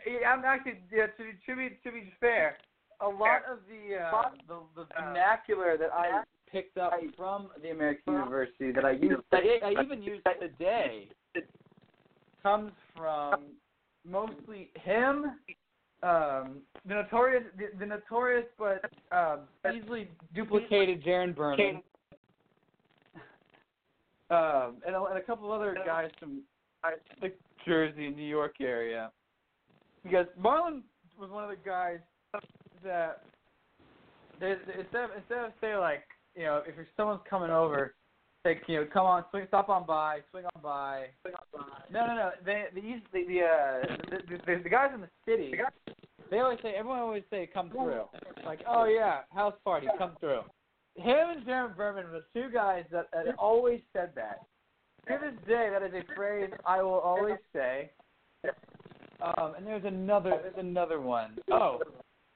Yeah, 0.05 0.29
I'm 0.31 0.43
actually 0.43 0.79
yeah, 0.91 1.07
to, 1.07 1.23
be- 1.23 1.37
to 1.45 1.55
be 1.55 1.77
to 1.83 1.91
be 1.91 2.13
fair, 2.19 2.57
a 3.01 3.07
lot 3.07 3.43
of 3.49 3.59
the 3.69 3.97
uh, 3.97 4.29
the, 4.47 4.59
the 4.75 4.87
vernacular 4.99 5.77
that 5.77 5.91
I 5.93 6.23
picked 6.51 6.77
up 6.77 6.93
from 7.15 7.49
the 7.61 7.69
American 7.69 8.13
University 8.13 8.71
that 8.71 8.85
I 8.85 8.91
use 8.91 9.19
that 9.31 9.41
I, 9.63 9.81
even 9.81 10.01
use 10.01 10.21
today 10.39 11.07
comes 12.43 12.71
from 12.95 13.43
mostly 14.07 14.69
him, 14.75 15.25
um, 16.03 16.57
the 16.87 16.95
notorious 16.95 17.43
the, 17.57 17.77
the 17.79 17.85
notorious 17.85 18.45
but 18.57 18.83
um, 19.11 19.41
easily 19.73 20.09
duplicated 20.33 21.03
Jaron 21.03 21.35
Berman, 21.35 21.81
um, 24.29 24.77
and, 24.85 24.95
a, 24.95 25.03
and 25.03 25.17
a 25.17 25.21
couple 25.21 25.51
of 25.53 25.59
other 25.59 25.77
guys 25.85 26.09
from 26.19 26.41
the 27.21 27.31
Jersey, 27.65 28.09
New 28.09 28.27
York 28.27 28.55
area. 28.59 29.11
Because 30.03 30.25
Marlon 30.39 30.81
was 31.19 31.29
one 31.29 31.43
of 31.43 31.49
the 31.49 31.57
guys 31.63 31.99
that 32.83 33.23
instead 34.41 35.03
of 35.03 35.09
instead 35.15 35.45
of 35.45 35.51
say 35.61 35.75
like 35.75 36.03
you 36.35 36.43
know 36.43 36.61
if 36.65 36.73
someone's 36.97 37.21
coming 37.29 37.51
over, 37.51 37.93
like 38.45 38.63
you 38.67 38.77
know 38.77 38.87
come 38.91 39.05
on 39.05 39.23
swing 39.29 39.45
stop 39.47 39.69
on 39.69 39.85
by 39.85 40.19
swing 40.31 40.45
on 40.55 40.61
by. 40.61 41.05
Swing 41.21 41.35
on 41.35 41.61
by. 41.61 41.77
No 41.91 42.07
no 42.07 42.15
no 42.15 42.31
they 42.45 42.65
the 42.73 42.81
the 43.13 43.25
the, 43.27 43.41
uh, 43.41 43.95
the, 44.09 44.37
the 44.47 44.63
the 44.63 44.69
guys 44.69 44.89
in 44.93 45.01
the 45.01 45.09
city 45.25 45.53
they 46.31 46.39
always 46.39 46.59
say 46.63 46.73
everyone 46.75 46.99
always 46.99 47.23
say 47.29 47.47
come 47.53 47.69
through 47.69 48.03
like 48.45 48.61
oh 48.67 48.85
yeah 48.85 49.19
house 49.33 49.53
party 49.63 49.87
come 49.97 50.13
through. 50.19 50.41
Him 50.95 51.29
and 51.37 51.45
Jaron 51.45 51.75
Berman 51.75 52.05
were 52.11 52.21
two 52.33 52.51
guys 52.51 52.83
that, 52.91 53.07
that 53.13 53.35
always 53.37 53.79
said 53.93 54.11
that. 54.15 54.41
To 55.07 55.17
this 55.19 55.47
day, 55.47 55.69
that 55.71 55.83
is 55.83 55.93
a 55.93 56.15
phrase 56.15 56.49
I 56.65 56.81
will 56.81 56.99
always 56.99 57.37
say. 57.53 57.91
Um, 59.21 59.53
and 59.57 59.65
there's 59.65 59.85
another 59.85 60.39
there's 60.41 60.65
another 60.65 60.99
one. 60.99 61.37
Oh, 61.51 61.79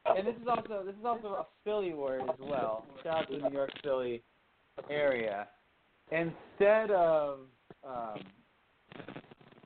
and 0.05 0.25
this 0.25 0.35
is 0.35 0.47
also 0.47 0.83
this 0.85 0.95
is 0.95 1.05
also 1.05 1.27
a 1.27 1.45
Philly 1.63 1.93
word 1.93 2.21
as 2.21 2.39
well. 2.39 2.85
Shout 3.03 3.17
out 3.17 3.31
to 3.31 3.39
the 3.39 3.49
New 3.49 3.55
York 3.55 3.71
Philly 3.83 4.21
area. 4.89 5.47
Instead 6.11 6.91
of 6.91 7.39
um, 7.87 8.19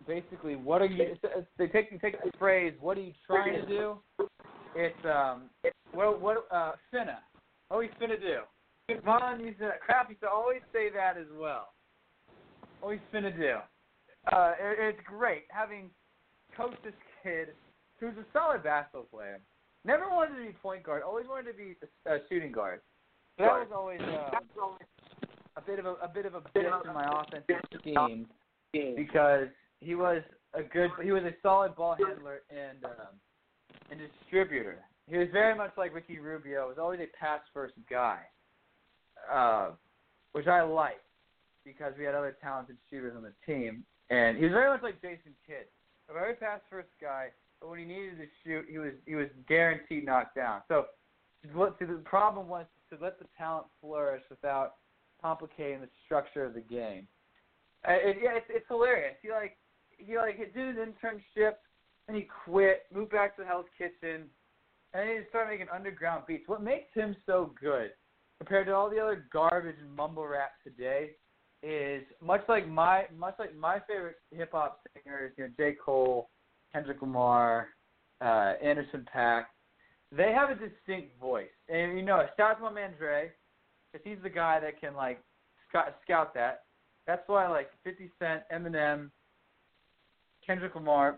basically 0.08 0.56
what 0.56 0.82
are 0.82 0.86
you? 0.86 1.16
They 1.58 1.68
take 1.68 2.02
take 2.02 2.24
the 2.24 2.32
phrase 2.38 2.74
"What 2.80 2.98
are 2.98 3.02
you 3.02 3.14
trying 3.28 3.54
to 3.54 3.66
do?" 3.66 3.98
It's 4.76 5.06
um 5.06 5.50
what 5.94 6.22
what 6.22 6.48
uh 6.52 6.74
finna. 6.94 7.18
What 7.68 7.78
are 7.78 7.80
we 7.80 7.90
finna 8.02 8.20
do? 8.20 8.42
Vaughn 9.06 9.42
used 9.42 9.60
to 9.60 9.72
crap 9.86 10.10
used 10.10 10.22
to 10.22 10.30
always 10.30 10.62
say 10.74 10.90
that 10.90 11.18
as 11.18 11.28
well. 11.38 11.70
What 12.80 12.90
are 12.90 12.92
we 12.92 13.00
finna 13.14 13.36
do? 13.36 13.56
Uh, 14.32 14.54
it, 14.60 14.96
it's 14.96 15.00
great 15.06 15.44
having 15.50 15.90
coached 16.56 16.84
this 16.84 16.94
kid 17.24 17.50
who's 18.00 18.14
a 18.18 18.26
solid 18.34 18.64
basketball 18.64 19.04
player. 19.04 19.40
Never 19.86 20.10
wanted 20.10 20.36
to 20.36 20.46
be 20.48 20.54
point 20.62 20.84
guard. 20.84 21.04
Always 21.04 21.26
wanted 21.28 21.52
to 21.52 21.58
be 21.58 21.76
a, 22.06 22.16
a 22.16 22.20
shooting 22.30 22.52
guard. 22.52 22.82
That 23.38 23.48
was 23.48 23.68
always 23.74 24.02
uh, 24.02 24.38
a 25.56 25.62
bit 25.62 25.80
of 25.80 25.86
a, 25.86 25.94
a 26.04 26.10
bit 26.14 26.26
of 26.26 26.36
a 26.36 26.42
bit 26.54 26.66
in 26.66 26.94
my 26.94 27.22
offensive 27.22 27.56
scheme 27.80 28.28
because 28.74 29.48
he 29.80 29.96
was 29.96 30.22
a 30.54 30.64
good 30.64 30.90
he 31.02 31.12
was 31.12 31.24
a 31.24 31.34
solid 31.42 31.76
ball 31.76 31.96
handler 31.96 32.42
and 32.50 32.84
um, 32.84 33.16
and 33.92 34.00
distributor. 34.00 34.80
He 35.08 35.18
was 35.18 35.28
very 35.32 35.56
much 35.56 35.72
like 35.78 35.94
Ricky 35.94 36.20
Rubio. 36.20 36.68
Was 36.68 36.78
always 36.80 37.00
a 37.00 37.08
pass 37.18 37.40
first 37.54 37.74
guy, 37.90 38.20
uh, 39.34 39.70
which 40.34 40.48
I 40.48 40.62
liked 40.62 41.00
because 41.78 41.94
we 41.98 42.06
had 42.06 42.16
other 42.16 42.36
talented 42.42 42.78
shooters 42.90 43.14
on 43.16 43.24
the 43.24 43.34
team. 43.46 43.84
And 44.10 44.38
he 44.38 44.44
was 44.44 44.54
very 44.54 44.70
much 44.70 44.82
like 44.82 45.02
Jason 45.02 45.36
Kidd, 45.46 45.70
a 46.10 46.14
very 46.14 46.36
pass 46.36 46.60
first 46.70 46.90
guy. 47.02 47.28
But 47.62 47.70
when 47.70 47.80
he 47.80 47.86
needed 47.86 48.18
to 48.18 48.26
shoot, 48.44 48.66
he 48.70 48.78
was 48.78 48.94
he 49.06 49.16
was 49.16 49.28
guaranteed 49.48 50.06
knockdown. 50.06 50.62
So 50.68 50.86
what 51.54 51.76
so 51.80 51.86
the 51.86 52.02
problem 52.06 52.48
was 52.48 52.66
to 52.90 52.98
let 53.02 53.20
the 53.20 53.26
talent 53.38 53.68
flourish 53.82 54.24
without 54.30 54.76
complicating 55.22 55.82
the 55.82 55.90
structure 56.06 56.46
of 56.46 56.54
the 56.54 56.62
game. 56.62 57.08
Uh, 57.88 57.94
it, 57.94 58.18
yeah, 58.22 58.32
it's, 58.36 58.46
it's 58.50 58.66
hilarious. 58.68 59.16
He 59.22 59.30
like 59.30 59.58
he 59.98 60.18
like 60.18 60.38
he 60.38 60.46
did 60.46 60.78
an 60.78 60.94
internship, 60.94 61.54
and 62.08 62.18
he 62.18 62.28
quit, 62.46 62.86
moved 62.94 63.12
back 63.12 63.36
to 63.36 63.44
the 63.44 63.48
Hell's 63.48 63.66
Kitchen, 63.78 64.26
and 64.94 65.10
he 65.10 65.20
started 65.30 65.52
making 65.52 65.68
underground 65.74 66.24
beats. 66.28 66.48
What 66.48 66.64
makes 66.64 66.94
him 66.94 67.16
so 67.26 67.54
good 67.62 67.92
compared 68.40 68.68
to 68.68 68.74
all 68.74 68.90
the 68.90 69.00
other 69.00 69.26
garbage 69.32 69.76
and 69.80 69.96
mumble 69.96 70.26
rap 70.26 70.52
today 70.64 71.12
is 71.62 72.04
much 72.22 72.42
like 72.48 72.68
my 72.68 73.06
much 73.18 73.36
like 73.40 73.56
my 73.56 73.80
favorite 73.88 74.18
hip 74.32 74.52
hop 74.52 74.82
singers, 74.94 75.34
you 75.38 75.46
know, 75.46 75.50
J. 75.58 75.76
Cole, 75.84 76.30
Kendrick 76.72 77.02
Lamar, 77.02 77.68
uh, 78.22 78.54
Anderson 78.64 79.06
Paak, 79.14 79.46
they 80.12 80.32
have 80.32 80.50
a 80.50 80.56
distinct 80.56 81.20
voice. 81.20 81.48
And 81.68 81.98
you 81.98 82.04
know, 82.04 82.26
shout 82.38 82.52
out 82.52 82.54
to 82.56 82.64
my 82.64 82.72
man 82.72 82.94
Dre, 82.98 83.32
because 83.92 84.06
he's 84.08 84.22
the 84.24 84.30
guy 84.30 84.60
that 84.60 84.80
can 84.80 84.96
like 84.96 85.22
scout, 85.68 85.96
scout 86.04 86.34
that. 86.36 86.64
That's 87.08 87.28
why 87.28 87.48
like 87.48 87.70
50 87.84 88.12
Cent, 88.20 88.44
Eminem, 88.54 89.10
Kendrick 90.46 90.76
Lamar, 90.76 91.18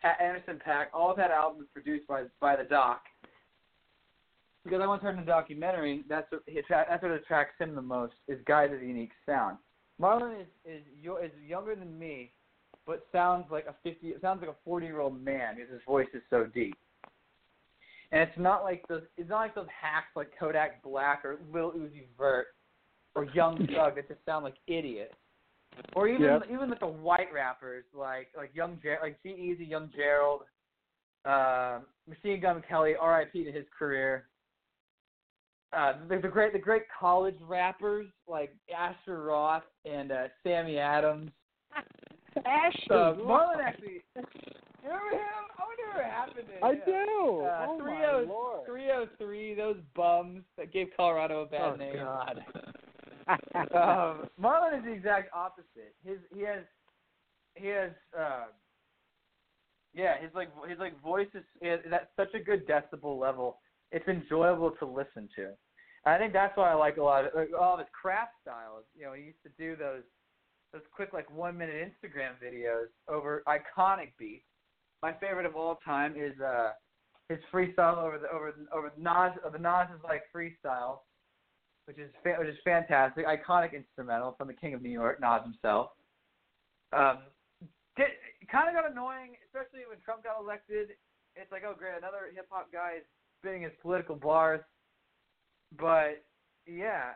Pat 0.00 0.18
Anderson 0.20 0.60
Paak, 0.66 0.86
all 0.92 1.10
of 1.10 1.16
that 1.16 1.30
album 1.30 1.62
is 1.62 1.68
produced 1.72 2.06
by 2.06 2.24
by 2.40 2.56
the 2.56 2.64
Doc. 2.64 3.02
Because 4.64 4.80
I 4.80 4.86
once 4.86 5.02
heard 5.02 5.16
in 5.16 5.22
a 5.22 5.26
documentary, 5.26 6.04
that's 6.08 6.30
what 6.30 6.42
that's 6.68 7.02
what 7.02 7.10
attracts 7.10 7.60
him 7.60 7.74
the 7.74 7.82
most 7.82 8.14
is 8.28 8.38
guys 8.46 8.70
with 8.70 8.82
a 8.82 8.86
unique 8.86 9.10
sound. 9.26 9.58
Marlon 10.02 10.40
is 10.40 10.46
is 10.64 10.82
is 11.22 11.30
younger 11.46 11.76
than 11.76 11.98
me, 11.98 12.32
but 12.86 13.06
sounds 13.12 13.44
like 13.50 13.66
a 13.66 13.74
50 13.82 14.14
sounds 14.20 14.40
like 14.40 14.50
a 14.50 14.56
40 14.64 14.86
year 14.86 15.00
old 15.00 15.22
man 15.22 15.54
because 15.54 15.70
his 15.70 15.80
voice 15.86 16.08
is 16.12 16.22
so 16.28 16.46
deep. 16.52 16.76
And 18.10 18.20
it's 18.20 18.38
not 18.38 18.64
like 18.64 18.86
those 18.88 19.02
it's 19.16 19.30
not 19.30 19.40
like 19.40 19.54
those 19.54 19.68
hacks 19.80 20.08
like 20.16 20.30
Kodak 20.38 20.82
Black 20.82 21.24
or 21.24 21.38
Lil 21.52 21.72
Uzi 21.72 22.04
Vert 22.18 22.48
or 23.14 23.24
Young 23.26 23.56
Thug 23.74 23.94
that 23.94 24.08
just 24.08 24.24
sound 24.26 24.44
like 24.44 24.56
idiots. 24.66 25.14
Or 25.94 26.08
even 26.08 26.22
Yep. 26.22 26.42
even 26.52 26.70
like 26.70 26.80
the 26.80 26.86
white 26.86 27.32
rappers 27.32 27.84
like 27.94 28.28
like 28.36 28.50
Young 28.54 28.78
Ger- 28.82 28.98
like 29.00 29.22
G-Eazy, 29.22 29.68
Young 29.68 29.90
Gerald, 29.94 30.42
uh, 31.24 31.78
Machine 32.06 32.40
Gun 32.40 32.62
Kelly, 32.68 32.94
R.I.P. 32.98 33.44
to 33.44 33.52
his 33.52 33.64
career. 33.76 34.26
Uh, 35.72 35.94
the, 36.08 36.18
the 36.18 36.28
great 36.28 36.52
the 36.52 36.58
great 36.58 36.82
college 36.98 37.36
rappers 37.40 38.06
like 38.28 38.54
Asher 38.76 39.22
Roth 39.22 39.62
and 39.84 40.12
uh, 40.12 40.24
Sammy 40.42 40.78
Adams. 40.78 41.30
Asher 42.44 42.92
Uh, 42.92 43.14
Marlon 43.14 43.60
actually. 43.64 44.02
Remember 44.82 45.10
him? 45.10 45.20
I 45.58 45.62
wonder 45.62 45.94
what 45.94 46.04
happened 46.04 46.46
to 46.48 46.52
him. 46.52 46.64
I 46.64 46.74
do. 46.74 47.44
Uh, 47.44 47.66
oh 47.68 47.78
my 47.78 48.22
lord. 48.26 48.68
3OH!3, 48.68 49.56
those 49.56 49.76
bums 49.94 50.42
that 50.58 50.72
gave 50.72 50.88
Colorado 50.96 51.42
a 51.42 51.46
bad 51.46 51.74
oh 51.74 51.76
name. 51.76 51.96
God. 51.96 52.44
um, 53.28 54.28
Marlon 54.40 54.78
is 54.78 54.84
the 54.84 54.92
exact 54.92 55.30
opposite. 55.32 55.94
His 56.04 56.18
he 56.34 56.42
has 56.42 56.64
he 57.54 57.68
has 57.68 57.90
uh, 58.18 58.46
yeah 59.94 60.20
his 60.20 60.30
like 60.34 60.50
his 60.68 60.78
like 60.78 61.00
voice 61.00 61.28
is 61.60 61.80
at 61.92 62.10
such 62.16 62.34
a 62.34 62.40
good 62.42 62.66
decibel 62.66 63.18
level. 63.18 63.58
It's 63.92 64.06
enjoyable 64.08 64.72
to 64.72 64.86
listen 64.86 65.28
to. 65.36 65.44
And 66.04 66.14
I 66.14 66.18
think 66.18 66.32
that's 66.32 66.56
why 66.56 66.70
I 66.70 66.74
like 66.74 66.96
a 66.96 67.02
lot 67.02 67.26
of 67.26 67.30
like, 67.34 67.50
all 67.58 67.74
of 67.74 67.80
his 67.80 67.88
craft 67.92 68.32
styles. 68.42 68.84
You 68.96 69.04
know, 69.04 69.12
he 69.12 69.22
used 69.22 69.42
to 69.44 69.50
do 69.58 69.76
those 69.76 70.02
those 70.72 70.82
quick 70.94 71.12
like 71.12 71.30
one 71.30 71.56
minute 71.56 71.76
Instagram 71.76 72.32
videos 72.42 72.86
over 73.08 73.42
iconic 73.46 74.12
beats. 74.18 74.44
My 75.02 75.12
favorite 75.12 75.46
of 75.46 75.54
all 75.54 75.78
time 75.84 76.14
is 76.16 76.32
uh 76.40 76.70
his 77.28 77.38
freestyle 77.52 77.98
over 77.98 78.18
the 78.18 78.28
over 78.30 78.54
over 78.72 78.92
Nas 78.98 79.38
uh, 79.46 79.50
the 79.50 79.58
Nas 79.58 79.88
is 79.94 80.02
like 80.02 80.22
freestyle 80.34 81.00
which 81.86 81.98
is 81.98 82.10
fa- 82.22 82.36
which 82.38 82.48
is 82.48 82.58
fantastic, 82.64 83.26
iconic 83.26 83.74
instrumental 83.74 84.34
from 84.38 84.48
the 84.48 84.54
King 84.54 84.74
of 84.74 84.82
New 84.82 84.90
York, 84.92 85.20
Nas 85.20 85.42
himself. 85.42 85.90
Um, 86.92 87.26
get, 87.96 88.14
kind 88.50 88.68
of 88.68 88.74
got 88.74 88.90
annoying, 88.90 89.34
especially 89.46 89.82
when 89.88 89.98
Trump 90.04 90.22
got 90.22 90.38
elected. 90.38 90.94
It's 91.34 91.50
like, 91.50 91.62
oh 91.66 91.74
great, 91.76 91.96
another 91.98 92.30
hip 92.34 92.46
hop 92.50 92.70
guy 92.70 93.02
is 93.02 93.06
spitting 93.42 93.62
his 93.62 93.72
political 93.82 94.14
bars. 94.16 94.60
But 95.78 96.24
yeah, 96.66 97.12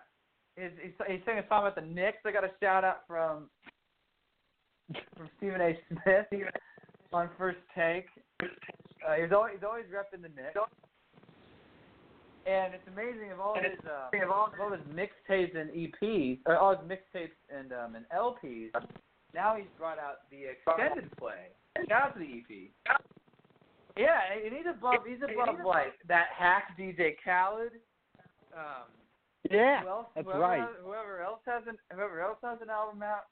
he's, 0.57 0.71
he's, 0.83 0.93
he's 1.09 1.21
saying 1.25 1.39
a 1.39 1.49
song 1.49 1.67
about 1.67 1.77
the 1.77 1.83
Knicks. 1.83 2.19
I 2.25 2.33
got 2.33 2.45
a 2.45 2.51
shout 2.61 2.85
out 2.85 3.03
from 3.07 3.49
from 5.17 5.29
Stephen 5.37 5.61
A. 5.61 5.79
Smith 5.89 6.27
on 7.13 7.29
First 7.39 7.59
Take. 7.75 8.07
Uh, 8.41 9.15
he's 9.21 9.33
always 9.33 9.55
he's 9.55 9.65
always 9.65 9.85
repping 9.87 10.23
the 10.23 10.29
Knicks. 10.29 10.59
And 12.47 12.75
it's 12.75 12.87
amazing 12.87 13.33
of 13.33 13.41
all 13.41 13.57
his 13.57 13.79
uh, 13.85 14.25
of 14.25 14.31
all, 14.31 14.47
of 14.47 14.61
all 14.61 14.71
his 14.71 14.81
mixtapes 14.95 15.57
and 15.57 15.71
EPs, 15.71 16.39
or 16.47 16.57
all 16.57 16.77
his 16.77 16.87
mixtapes 16.87 17.37
and 17.55 17.73
um 17.73 17.97
and 17.97 18.05
LPs. 18.17 18.71
Now 19.35 19.57
he's 19.57 19.67
brought 19.77 19.99
out 19.99 20.31
the 20.31 20.47
extended 20.47 21.11
play. 21.19 21.51
Shout 21.89 22.03
out 22.03 22.15
to 22.15 22.21
the 22.21 22.27
EP. 22.41 22.71
Yeah, 23.97 24.19
and 24.45 24.55
he's 24.55 24.67
above 24.69 25.07
he's 25.07 25.19
above 25.23 25.65
like 25.65 25.95
that 26.07 26.27
hack 26.37 26.77
DJ 26.79 27.15
Khaled. 27.25 27.73
Um, 28.55 28.89
Yeah, 29.51 29.83
who 29.83 29.89
else, 29.89 30.07
that's 30.15 30.27
whoever, 30.27 30.41
right. 30.41 30.69
Whoever 30.85 31.23
else 31.23 31.41
has 31.47 31.63
an 31.67 31.79
whoever 31.93 32.21
else 32.21 32.39
has 32.43 32.59
an 32.63 32.71
album 32.71 33.03
out, 33.03 33.25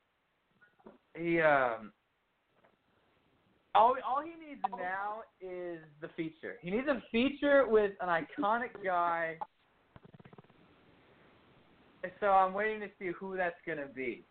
he 1.17 1.41
um. 1.41 1.93
All 3.75 3.97
all 4.07 4.23
he 4.23 4.31
needs 4.31 4.63
now 4.79 5.23
is 5.41 5.81
the 6.01 6.09
feature. 6.17 6.55
He 6.63 6.71
needs 6.71 6.87
a 6.87 7.03
feature 7.11 7.67
with 7.67 7.93
an 8.01 8.09
iconic 8.09 8.71
guy. 8.85 9.37
So 12.21 12.27
I'm 12.27 12.55
waiting 12.55 12.81
to 12.81 12.89
see 12.99 13.11
who 13.19 13.37
that's 13.37 13.57
gonna 13.67 13.87
be. 13.87 14.25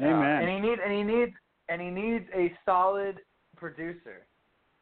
Uh, 0.00 0.04
Amen. 0.04 0.42
and 0.42 0.48
he 0.48 0.68
needs 0.68 0.80
and 0.82 0.92
he 0.92 1.02
needs 1.02 1.32
and 1.68 1.82
he 1.82 1.90
needs 1.90 2.24
a 2.34 2.52
solid 2.64 3.18
producer. 3.56 4.26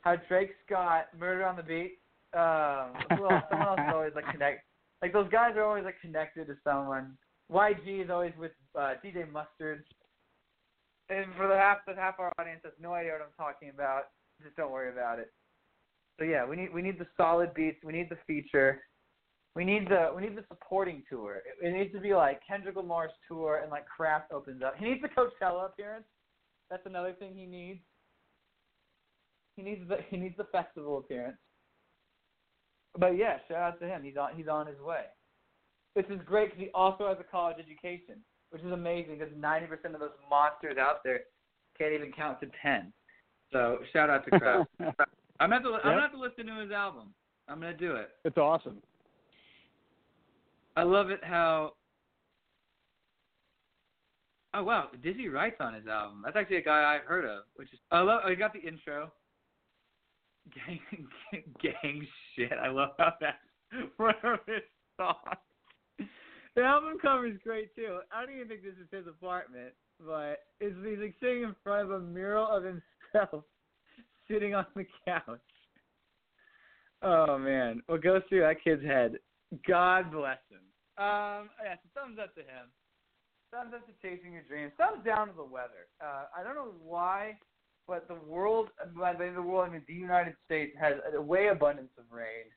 How 0.06 0.14
Drake's 0.28 0.54
got 0.70 1.06
Murder 1.18 1.44
on 1.44 1.56
the 1.56 1.64
Beat. 1.64 1.98
Um, 2.32 2.94
else? 3.10 3.42
Someone 3.50 3.66
else 3.66 3.80
is 3.80 3.92
always 3.92 4.12
like 4.14 4.30
connect. 4.30 4.62
Like 5.02 5.12
those 5.12 5.28
guys 5.30 5.56
are 5.56 5.64
always 5.64 5.82
like 5.82 6.00
connected 6.00 6.46
to 6.46 6.54
someone. 6.62 7.18
YG 7.50 8.04
is 8.04 8.08
always 8.08 8.32
with 8.38 8.52
uh, 8.78 8.94
DJ 9.04 9.28
Mustard. 9.32 9.82
And 11.10 11.26
for 11.36 11.48
the 11.48 11.56
half 11.56 11.78
the 11.88 11.96
half 11.96 12.20
our 12.20 12.32
audience 12.38 12.60
has 12.62 12.72
no 12.80 12.94
idea 12.94 13.14
what 13.14 13.22
I'm 13.22 13.34
talking 13.36 13.68
about, 13.74 14.02
just 14.44 14.54
don't 14.54 14.70
worry 14.70 14.92
about 14.92 15.18
it. 15.18 15.32
So 16.20 16.24
yeah, 16.24 16.46
we 16.46 16.54
need 16.54 16.72
we 16.72 16.82
need 16.82 17.00
the 17.00 17.06
solid 17.16 17.52
beats. 17.52 17.78
We 17.84 17.92
need 17.92 18.08
the 18.08 18.18
feature. 18.28 18.82
We 19.56 19.64
need 19.64 19.88
the 19.88 20.12
we 20.14 20.22
need 20.22 20.36
the 20.36 20.44
supporting 20.46 21.02
tour. 21.10 21.42
It, 21.60 21.66
it 21.66 21.72
needs 21.72 21.92
to 21.94 22.00
be 22.00 22.14
like 22.14 22.38
Kendrick 22.46 22.76
Lamar's 22.76 23.10
tour 23.26 23.58
and 23.60 23.72
like 23.72 23.88
Craft 23.88 24.30
opens 24.30 24.62
up. 24.62 24.76
He 24.78 24.84
needs 24.84 25.02
the 25.02 25.08
Coachella 25.08 25.66
appearance. 25.66 26.06
That's 26.70 26.86
another 26.86 27.12
thing 27.18 27.34
he 27.34 27.46
needs. 27.46 27.80
He 29.56 29.62
needs 29.62 29.88
the 29.88 29.98
he 30.10 30.16
needs 30.16 30.36
the 30.36 30.44
festival 30.44 30.98
appearance. 30.98 31.38
But 32.98 33.16
yeah, 33.16 33.38
shout 33.48 33.58
out 33.58 33.80
to 33.80 33.86
him. 33.86 34.02
He's 34.02 34.16
on 34.16 34.30
he's 34.36 34.48
on 34.48 34.66
his 34.66 34.78
way. 34.80 35.04
This 35.94 36.04
is 36.10 36.20
great 36.26 36.50
because 36.50 36.60
he 36.60 36.70
also 36.74 37.08
has 37.08 37.16
a 37.18 37.24
college 37.24 37.56
education, 37.58 38.16
which 38.50 38.62
is 38.62 38.70
amazing 38.70 39.18
because 39.18 39.32
ninety 39.36 39.66
percent 39.66 39.94
of 39.94 40.00
those 40.00 40.10
monsters 40.30 40.76
out 40.78 41.02
there 41.04 41.20
can't 41.78 41.92
even 41.92 42.12
count 42.12 42.40
to 42.40 42.48
ten. 42.62 42.92
So 43.52 43.78
shout 43.92 44.10
out 44.10 44.24
to 44.24 44.38
Craft. 44.38 44.70
I'm 45.40 45.50
gonna 45.50 45.54
have 45.54 45.62
to 45.62 45.68
I'm 45.74 45.82
gonna 45.82 46.00
have 46.02 46.12
to 46.12 46.20
listen 46.20 46.46
to 46.46 46.60
his 46.60 46.70
album. 46.70 47.14
I'm 47.48 47.60
gonna 47.60 47.76
do 47.76 47.96
it. 47.96 48.10
It's 48.24 48.38
awesome. 48.38 48.78
I 50.76 50.82
love 50.82 51.10
it 51.10 51.20
how. 51.22 51.72
Oh 54.54 54.64
wow, 54.64 54.88
Dizzy 55.02 55.28
Wright's 55.28 55.60
on 55.60 55.74
his 55.74 55.86
album. 55.86 56.22
That's 56.24 56.36
actually 56.36 56.56
a 56.56 56.62
guy 56.62 56.94
I've 56.94 57.06
heard 57.06 57.24
of, 57.24 57.44
which 57.56 57.72
is 57.72 57.78
I 57.90 58.00
love. 58.00 58.22
Oh, 58.24 58.30
he 58.30 58.36
got 58.36 58.52
the 58.52 58.60
intro. 58.60 59.12
Gang, 60.54 60.80
gang 61.62 62.06
shit. 62.34 62.52
I 62.52 62.68
love 62.68 62.90
how 62.98 63.14
that's 63.20 63.36
of 63.98 64.38
his 64.46 64.62
songs. 64.96 66.08
The 66.54 66.62
album 66.62 66.96
cover 67.00 67.26
is 67.26 67.36
great 67.44 67.74
too. 67.74 67.98
I 68.10 68.24
don't 68.24 68.34
even 68.34 68.48
think 68.48 68.62
this 68.62 68.74
is 68.80 68.88
his 68.90 69.06
apartment, 69.06 69.74
but 70.00 70.38
it's 70.60 70.74
he's 70.84 70.98
like 70.98 71.14
sitting 71.20 71.42
in 71.42 71.54
front 71.62 71.84
of 71.84 71.90
a 71.90 72.00
mural 72.00 72.48
of 72.48 72.64
himself 72.64 73.44
sitting 74.30 74.54
on 74.54 74.64
the 74.74 74.86
couch. 75.06 75.38
Oh 77.02 77.38
man, 77.38 77.82
what 77.86 78.02
goes 78.02 78.22
through 78.28 78.40
that 78.40 78.64
kid's 78.64 78.82
head? 78.82 79.18
God 79.68 80.10
bless 80.10 80.38
him. 80.48 80.64
Um, 80.96 81.50
yeah, 81.62 81.76
so 81.76 81.88
thumbs 81.94 82.18
up 82.22 82.34
to 82.34 82.40
him. 82.40 82.72
Thumbs 83.52 83.74
up 83.74 83.86
to 83.86 83.92
chasing 84.00 84.32
your 84.32 84.42
dreams. 84.42 84.72
Thumbs 84.78 85.04
down 85.04 85.28
to 85.28 85.34
the 85.36 85.44
weather. 85.44 85.92
Uh, 86.00 86.24
I 86.34 86.42
don't 86.42 86.54
know 86.54 86.72
why, 86.82 87.36
but 87.86 88.08
the 88.08 88.14
world, 88.14 88.70
by 88.98 89.14
the 89.14 89.42
world, 89.42 89.68
I 89.68 89.72
mean 89.72 89.82
the 89.86 89.94
United 89.94 90.34
States 90.44 90.72
has 90.80 90.94
a 91.14 91.20
way 91.20 91.48
abundance 91.48 91.92
of 91.98 92.04
rain 92.10 92.50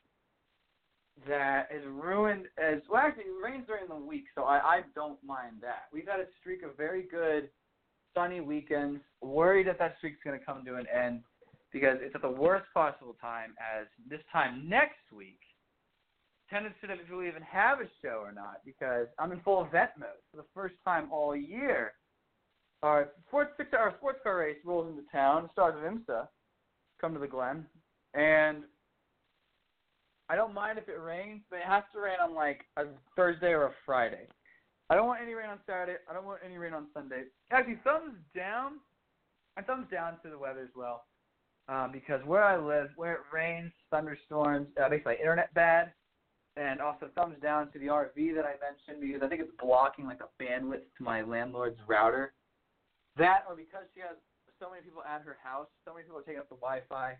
that 1.28 1.68
has 1.72 1.82
ruined. 1.86 2.46
As 2.58 2.82
well, 2.90 3.02
actually, 3.02 3.26
it 3.26 3.44
rains 3.44 3.66
during 3.68 3.88
the 3.88 3.96
week, 3.96 4.26
so 4.36 4.44
I, 4.44 4.58
I 4.58 4.82
don't 4.96 5.22
mind 5.24 5.58
that. 5.62 5.84
We've 5.94 6.08
had 6.08 6.20
a 6.20 6.28
streak 6.40 6.64
of 6.64 6.78
very 6.78 7.04
good 7.04 7.50
sunny 8.16 8.42
weekends. 8.42 9.02
Worried 9.22 9.68
that 9.68 9.80
that 9.80 9.96
streak's 9.98 10.20
going 10.24 10.40
to 10.40 10.46
come 10.46 10.64
to 10.66 10.76
an 10.76 10.86
end 10.88 11.22
because 11.72 11.98
it's 12.02 12.16
at 12.16 12.22
the 12.22 12.30
worst 12.30 12.66
possible 12.74 13.16
time. 13.22 13.54
As 13.60 13.86
this 14.10 14.22
time 14.32 14.68
next 14.68 15.12
week 15.16 15.40
tenants 16.50 16.76
to 16.82 16.92
if 16.92 17.00
we'll 17.12 17.24
even 17.24 17.44
have 17.44 17.80
a 17.80 17.86
show 18.02 18.22
or 18.24 18.32
not 18.32 18.62
because 18.66 19.08
I'm 19.20 19.32
in 19.32 19.40
full 19.42 19.64
event 19.64 19.92
mode 19.98 20.10
for 20.32 20.38
the 20.38 20.48
first 20.54 20.76
time 20.84 21.12
all 21.12 21.36
year. 21.36 21.94
Our 22.84 23.10
sports 23.28 23.52
six 23.58 23.74
hour 23.74 23.94
sports 23.98 24.20
car 24.24 24.38
race 24.38 24.58
rolls 24.66 24.90
into 24.90 25.04
town. 25.12 25.44
The 25.44 25.50
stars 25.52 25.76
of 25.78 25.84
IMSA 25.84 26.28
come 27.02 27.14
to 27.14 27.20
the 27.20 27.28
Glen, 27.28 27.66
and 28.14 28.64
I 30.30 30.36
don't 30.36 30.54
mind 30.54 30.78
if 30.78 30.88
it 30.88 31.00
rains, 31.02 31.42
but 31.50 31.58
it 31.58 31.66
has 31.66 31.84
to 31.94 32.00
rain 32.00 32.18
on 32.24 32.34
like 32.36 32.62
a 32.78 32.84
Thursday 33.16 33.52
or 33.52 33.66
a 33.66 33.72
Friday. 33.86 34.28
I 34.90 34.96
don't 34.96 35.08
want 35.08 35.22
any 35.22 35.34
rain 35.34 35.50
on 35.50 35.60
Saturday. 35.68 35.98
I 36.10 36.14
don't 36.14 36.26
want 36.26 36.40
any 36.46 36.58
rain 36.58 36.74
on 36.74 36.88
Sunday. 36.94 37.24
Actually, 37.52 37.80
thumbs 37.84 38.16
down. 38.36 38.74
And 39.58 39.66
thumbs 39.66 39.88
down 39.92 40.14
to 40.24 40.30
the 40.30 40.38
weather 40.38 40.62
as 40.62 40.70
well. 40.76 41.04
um, 41.70 41.92
because 41.92 42.22
where 42.26 42.44
I 42.44 42.58
live, 42.58 42.90
where 42.96 43.14
it 43.14 43.20
rains, 43.32 43.72
thunderstorms, 43.92 44.68
uh, 44.84 44.90
makes 44.90 45.06
my 45.06 45.16
internet 45.16 45.54
bad, 45.54 45.92
and 46.56 46.82
also 46.82 47.10
thumbs 47.16 47.36
down 47.42 47.72
to 47.72 47.80
the 47.80 47.86
RV 47.88 48.36
that 48.36 48.46
I 48.46 48.56
mentioned 48.60 49.02
because 49.02 49.22
I 49.22 49.28
think 49.28 49.42
it's 49.42 49.52
blocking 49.62 50.06
like 50.06 50.20
the 50.20 50.44
bandwidth 50.44 50.82
to 50.98 51.04
my 51.04 51.22
landlord's 51.22 51.80
router. 51.88 52.34
That, 53.20 53.44
or 53.48 53.56
because 53.56 53.84
she 53.94 54.00
has 54.00 54.16
so 54.60 54.70
many 54.70 54.82
people 54.82 55.04
at 55.04 55.22
her 55.22 55.38
house, 55.44 55.68
so 55.86 55.94
many 55.94 56.04
people 56.04 56.20
are 56.20 56.24
taking 56.24 56.40
up 56.40 56.50
the 56.50 56.56
Wi-Fi, 56.56 57.16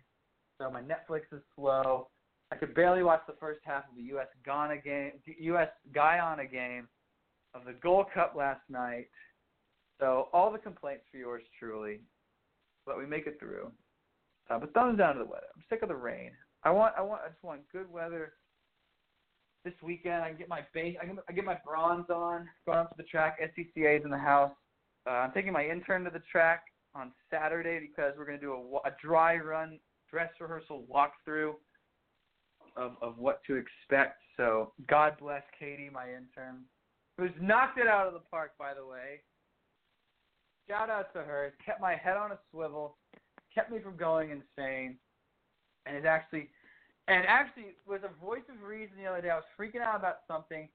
so 0.58 0.70
my 0.70 0.80
Netflix 0.80 1.28
is 1.32 1.42
slow. 1.54 2.08
I 2.52 2.56
could 2.56 2.74
barely 2.74 3.02
watch 3.02 3.22
the 3.26 3.36
first 3.38 3.60
half 3.64 3.84
of 3.88 3.96
the 3.96 4.02
U.S. 4.14 4.26
Ghana 4.44 4.78
game, 4.78 5.12
U.S. 5.24 5.68
Guyana 5.94 6.46
game 6.46 6.88
of 7.54 7.64
the 7.64 7.72
Gold 7.72 8.06
Cup 8.12 8.34
last 8.36 8.62
night. 8.68 9.08
So 10.00 10.28
all 10.32 10.50
the 10.50 10.58
complaints 10.58 11.04
for 11.10 11.18
yours 11.18 11.42
truly, 11.58 12.00
but 12.86 12.98
we 12.98 13.06
make 13.06 13.26
it 13.26 13.38
through. 13.38 13.70
Uh, 14.48 14.58
but 14.58 14.72
thumbs 14.74 14.98
down 14.98 15.14
to 15.14 15.20
the 15.20 15.24
weather. 15.24 15.46
I'm 15.54 15.62
sick 15.68 15.82
of 15.82 15.88
the 15.88 15.94
rain. 15.94 16.32
I 16.64 16.70
want, 16.70 16.94
I 16.98 17.02
want, 17.02 17.22
I 17.24 17.28
just 17.28 17.44
want 17.44 17.60
good 17.72 17.90
weather 17.92 18.32
this 19.64 19.74
weekend. 19.82 20.22
I 20.22 20.30
can 20.30 20.38
get 20.38 20.48
my 20.48 20.62
base, 20.74 20.96
I 21.00 21.06
can, 21.06 21.18
I 21.28 21.32
get 21.32 21.44
my 21.44 21.58
bronze 21.64 22.06
on, 22.10 22.48
going 22.66 22.78
up 22.78 22.90
to 22.90 22.96
the 22.96 23.04
track. 23.04 23.38
SCCA's 23.40 24.04
in 24.04 24.10
the 24.10 24.18
house. 24.18 24.52
Uh, 25.06 25.10
I'm 25.10 25.32
taking 25.32 25.52
my 25.52 25.66
intern 25.66 26.04
to 26.04 26.10
the 26.10 26.22
track 26.30 26.64
on 26.94 27.12
Saturday 27.30 27.80
because 27.80 28.14
we're 28.18 28.26
going 28.26 28.38
to 28.38 28.44
do 28.44 28.52
a, 28.52 28.88
a 28.88 28.92
dry 29.02 29.36
run 29.36 29.78
dress 30.10 30.30
rehearsal 30.40 30.84
walkthrough 30.92 31.52
of 32.76 32.92
of 33.02 33.18
what 33.18 33.40
to 33.46 33.56
expect. 33.56 34.20
So 34.36 34.72
God 34.88 35.14
bless 35.20 35.42
Katie, 35.58 35.90
my 35.92 36.06
intern, 36.06 36.64
who's 37.18 37.30
knocked 37.40 37.78
it 37.78 37.86
out 37.86 38.06
of 38.06 38.12
the 38.12 38.20
park. 38.30 38.52
By 38.58 38.74
the 38.74 38.86
way, 38.86 39.20
shout 40.68 40.90
out 40.90 41.12
to 41.14 41.20
her. 41.20 41.54
Kept 41.64 41.80
my 41.80 41.96
head 41.96 42.16
on 42.16 42.32
a 42.32 42.38
swivel, 42.50 42.96
kept 43.54 43.70
me 43.70 43.78
from 43.80 43.96
going 43.96 44.30
insane, 44.30 44.96
and 45.86 45.96
is 45.96 46.04
actually 46.04 46.48
and 47.08 47.24
actually 47.26 47.74
was 47.86 48.00
a 48.04 48.24
voice 48.24 48.46
of 48.48 48.66
reason 48.66 48.96
the 49.02 49.08
other 49.08 49.22
day. 49.22 49.30
I 49.30 49.36
was 49.36 49.44
freaking 49.58 49.82
out 49.82 49.96
about 49.96 50.18
something, 50.28 50.68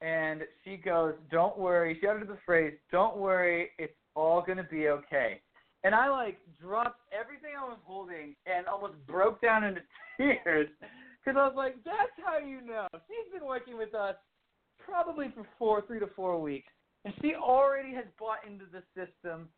and 0.00 0.42
she 0.64 0.76
goes, 0.76 1.14
"Don't 1.30 1.56
worry." 1.58 1.98
She 2.00 2.06
uttered 2.06 2.28
the 2.28 2.38
phrase, 2.44 2.78
"Don't 2.90 3.16
worry, 3.16 3.72
it's 3.78 3.96
all 4.14 4.42
gonna 4.42 4.64
be 4.64 4.88
okay." 4.88 5.40
And 5.82 5.94
I 5.94 6.08
like 6.08 6.38
dropped 6.58 7.00
everything 7.12 7.50
I 7.58 7.64
was 7.64 7.78
holding 7.84 8.34
and 8.46 8.66
almost 8.66 8.94
broke 9.06 9.40
down 9.40 9.64
into 9.64 9.82
tears 10.16 10.68
because 11.24 11.38
I 11.38 11.46
was 11.46 11.54
like, 11.56 11.82
"That's 11.84 12.12
how 12.24 12.38
you 12.38 12.60
know." 12.60 12.88
She's 13.06 13.32
been 13.32 13.46
working 13.46 13.76
with 13.76 13.94
us 13.94 14.16
probably 14.78 15.30
for 15.30 15.46
four, 15.58 15.82
three 15.82 16.00
to 16.00 16.06
four 16.08 16.40
weeks, 16.40 16.72
and 17.04 17.14
she 17.20 17.34
already 17.34 17.94
has 17.94 18.06
bought 18.18 18.44
into 18.46 18.64
the 18.66 18.82
system 18.94 19.48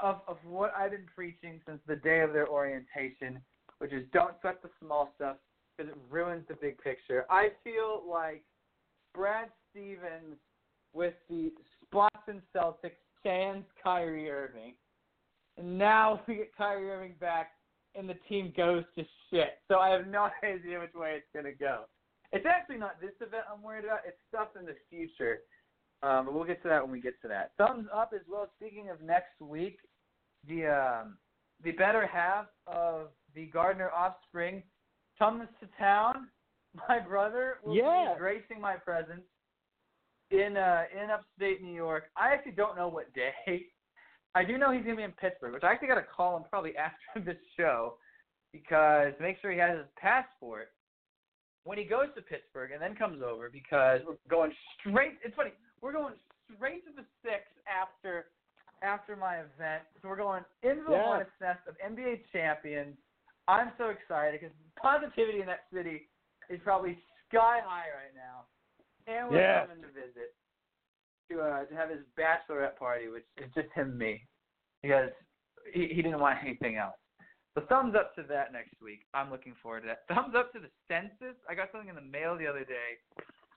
of 0.00 0.20
of 0.28 0.38
what 0.44 0.72
I've 0.76 0.90
been 0.90 1.06
preaching 1.14 1.60
since 1.66 1.80
the 1.86 1.96
day 1.96 2.20
of 2.20 2.32
their 2.32 2.48
orientation, 2.48 3.40
which 3.78 3.92
is 3.92 4.04
don't 4.12 4.34
sweat 4.40 4.62
the 4.62 4.70
small 4.80 5.12
stuff 5.16 5.36
because 5.76 5.92
it 5.92 5.98
ruins 6.10 6.44
the 6.48 6.54
big 6.54 6.78
picture. 6.78 7.24
I 7.30 7.50
feel 7.62 8.02
like 8.08 8.42
Brad 9.14 9.48
Stevens 9.70 10.36
with 10.92 11.14
the 11.28 11.52
Boston 11.92 12.42
Celtics 12.54 12.92
sans 13.22 13.64
Kyrie 13.82 14.30
Irving. 14.30 14.74
And 15.56 15.78
now 15.78 16.20
we 16.26 16.36
get 16.36 16.56
Kyrie 16.56 16.90
Irving 16.90 17.14
back 17.20 17.52
and 17.94 18.08
the 18.08 18.16
team 18.28 18.52
goes 18.56 18.84
to 18.96 19.04
shit. 19.30 19.58
So 19.68 19.78
I 19.78 19.90
have 19.90 20.06
no 20.06 20.28
idea 20.44 20.80
which 20.80 20.94
way 20.94 21.16
it's 21.16 21.26
gonna 21.34 21.54
go. 21.54 21.84
It's 22.32 22.46
actually 22.46 22.78
not 22.78 23.00
this 23.00 23.12
event 23.20 23.44
I'm 23.52 23.62
worried 23.62 23.84
about, 23.84 24.00
it's 24.06 24.18
stuff 24.28 24.48
in 24.58 24.66
the 24.66 24.76
future. 24.90 25.40
Um, 26.02 26.26
but 26.26 26.34
we'll 26.34 26.44
get 26.44 26.62
to 26.62 26.68
that 26.68 26.82
when 26.82 26.92
we 26.92 27.00
get 27.00 27.20
to 27.22 27.28
that. 27.28 27.52
Thumbs 27.58 27.88
up 27.92 28.12
as 28.14 28.20
well. 28.30 28.48
Speaking 28.56 28.88
of 28.88 29.00
next 29.00 29.40
week, 29.40 29.78
the 30.46 30.66
um, 30.66 31.18
the 31.64 31.72
better 31.72 32.06
half 32.06 32.46
of 32.68 33.08
the 33.34 33.46
Gardner 33.46 33.90
offspring 33.90 34.62
comes 35.18 35.48
to 35.60 35.68
town. 35.76 36.28
My 36.88 37.00
brother 37.00 37.58
will 37.64 37.74
yeah. 37.74 38.12
be 38.14 38.18
gracing 38.18 38.60
my 38.60 38.74
presence 38.74 39.22
in 40.30 40.56
uh, 40.56 40.84
in 40.92 41.10
upstate 41.10 41.62
New 41.62 41.74
York. 41.74 42.04
I 42.16 42.32
actually 42.32 42.52
don't 42.52 42.76
know 42.76 42.88
what 42.88 43.12
day. 43.14 43.32
I 44.34 44.44
do 44.44 44.58
know 44.58 44.72
he's 44.72 44.84
gonna 44.84 44.96
be 44.96 45.02
in 45.02 45.12
Pittsburgh, 45.12 45.54
which 45.54 45.64
I 45.64 45.72
actually 45.72 45.88
got 45.88 45.96
to 45.96 46.04
call 46.14 46.36
him 46.36 46.44
probably 46.48 46.74
after 46.76 47.24
this 47.24 47.40
show 47.56 47.94
because 48.52 49.12
make 49.20 49.36
sure 49.40 49.50
he 49.52 49.58
has 49.58 49.78
his 49.78 49.86
passport 49.96 50.68
when 51.64 51.76
he 51.78 51.84
goes 51.84 52.06
to 52.16 52.22
Pittsburgh 52.22 52.72
and 52.72 52.80
then 52.80 52.94
comes 52.94 53.22
over 53.22 53.50
because 53.50 54.00
we're 54.06 54.16
going 54.30 54.52
straight. 54.78 55.18
It's 55.24 55.34
funny. 55.34 55.50
We're 55.80 55.92
going 55.92 56.14
straight 56.56 56.84
to 56.86 56.92
the 56.94 57.04
six 57.22 57.44
after 57.66 58.26
after 58.82 59.16
my 59.16 59.36
event. 59.38 59.82
So 60.00 60.08
we're 60.08 60.16
going 60.16 60.44
into 60.62 60.84
the 60.84 60.92
Yeah. 60.92 61.04
hornet's 61.04 61.30
nest 61.40 61.60
of 61.66 61.76
NBA 61.78 62.22
champions. 62.32 62.96
I'm 63.48 63.72
so 63.76 63.88
excited 63.88 64.40
because 64.40 64.54
positivity 64.76 65.40
in 65.40 65.46
that 65.46 65.64
city 65.72 66.08
is 66.48 66.60
probably 66.62 67.02
sky 67.28 67.60
high 67.64 67.88
right 67.90 68.14
now. 68.14 68.46
And 69.08 69.30
we're 69.30 69.40
Yeah. 69.40 69.66
coming 69.66 69.82
to 69.82 69.88
visit 69.88 70.36
to 71.30 71.40
uh, 71.40 71.64
to 71.64 71.74
have 71.74 71.90
his 71.90 72.04
bachelorette 72.16 72.76
party, 72.76 73.08
which 73.08 73.24
is 73.38 73.50
just 73.54 73.68
him 73.74 73.90
and 73.90 73.98
me, 73.98 74.28
because 74.82 75.10
he, 75.72 75.88
he 75.88 76.02
didn't 76.02 76.20
want 76.20 76.38
anything 76.42 76.76
else. 76.76 76.96
So 77.54 77.64
thumbs 77.68 77.94
up 77.94 78.14
to 78.16 78.22
that 78.24 78.52
next 78.52 78.80
week. 78.82 79.06
I'm 79.14 79.30
looking 79.30 79.54
forward 79.62 79.80
to 79.82 79.86
that. 79.88 80.04
Thumbs 80.14 80.34
up 80.36 80.52
to 80.52 80.60
the 80.60 80.70
census. 80.86 81.36
I 81.48 81.54
got 81.54 81.72
something 81.72 81.88
in 81.88 81.96
the 81.96 82.00
mail 82.00 82.36
the 82.36 82.46
other 82.46 82.64
day. 82.64 83.00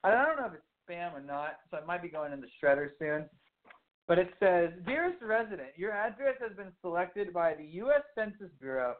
I 0.03 0.11
don't 0.11 0.37
know 0.37 0.47
if 0.47 0.53
it's 0.53 0.63
spam 0.89 1.13
or 1.13 1.21
not, 1.21 1.59
so 1.69 1.77
it 1.77 1.85
might 1.85 2.01
be 2.01 2.09
going 2.09 2.33
in 2.33 2.41
the 2.41 2.47
shredder 2.61 2.89
soon. 2.97 3.29
But 4.07 4.17
it 4.17 4.29
says, 4.39 4.71
Dearest 4.85 5.21
resident, 5.21 5.69
your 5.75 5.91
address 5.91 6.35
has 6.45 6.55
been 6.57 6.71
selected 6.81 7.31
by 7.31 7.53
the 7.53 7.65
U.S. 7.83 8.01
Census 8.15 8.49
Bureau 8.59 8.95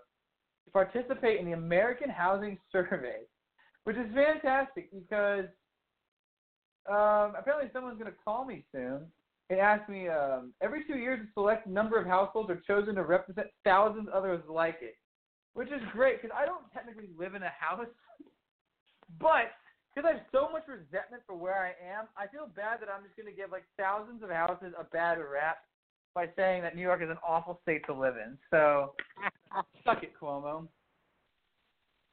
to 0.66 0.72
participate 0.72 1.40
in 1.40 1.46
the 1.48 1.54
American 1.54 2.10
Housing 2.10 2.58
Survey, 2.72 3.22
which 3.86 3.98
is 3.98 4.06
fantastic 4.14 4.92
because 4.92 5.46
um, 6.90 7.34
apparently 7.38 7.70
someone's 7.74 8.00
going 8.00 8.12
to 8.12 8.18
call 8.24 8.46
me 8.46 8.66
soon 8.72 9.02
and 9.50 9.60
ask 9.60 9.88
me 9.90 10.08
um, 10.08 10.54
every 10.62 10.84
two 10.86 10.98
years 10.98 11.20
a 11.22 11.28
select 11.34 11.68
number 11.68 12.00
of 12.00 12.08
households 12.08 12.50
are 12.50 12.62
chosen 12.66 12.96
to 12.96 13.04
represent 13.04 13.48
thousands 13.64 14.08
others 14.14 14.42
like 14.50 14.78
it, 14.82 14.96
which 15.54 15.68
is 15.68 15.82
great 15.92 16.22
because 16.22 16.36
I 16.36 16.46
don't 16.46 16.64
technically 16.74 17.10
live 17.18 17.36
in 17.36 17.44
a 17.44 17.52
house, 17.60 17.88
but 19.20 19.52
because 19.94 20.08
I 20.08 20.18
have 20.18 20.26
so 20.32 20.50
much 20.52 20.64
resentment 20.68 21.24
for 21.28 21.36
where 21.36 21.60
I 21.60 21.76
am, 21.84 22.08
I 22.16 22.28
feel 22.28 22.48
bad 22.56 22.80
that 22.80 22.88
I'm 22.90 23.04
just 23.04 23.16
going 23.18 23.28
to 23.28 23.36
give 23.36 23.52
like 23.52 23.66
thousands 23.78 24.24
of 24.24 24.30
houses 24.30 24.74
a 24.80 24.86
bad 24.86 25.18
rap 25.20 25.58
by 26.16 26.28
saying 26.36 26.62
that 26.64 26.76
New 26.76 26.82
York 26.82 27.02
is 27.02 27.10
an 27.10 27.18
awful 27.28 27.60
state 27.64 27.86
to 27.88 27.94
live 27.94 28.16
in. 28.16 28.38
So, 28.50 28.94
suck 29.86 30.04
it, 30.04 30.14
Cuomo. 30.20 30.68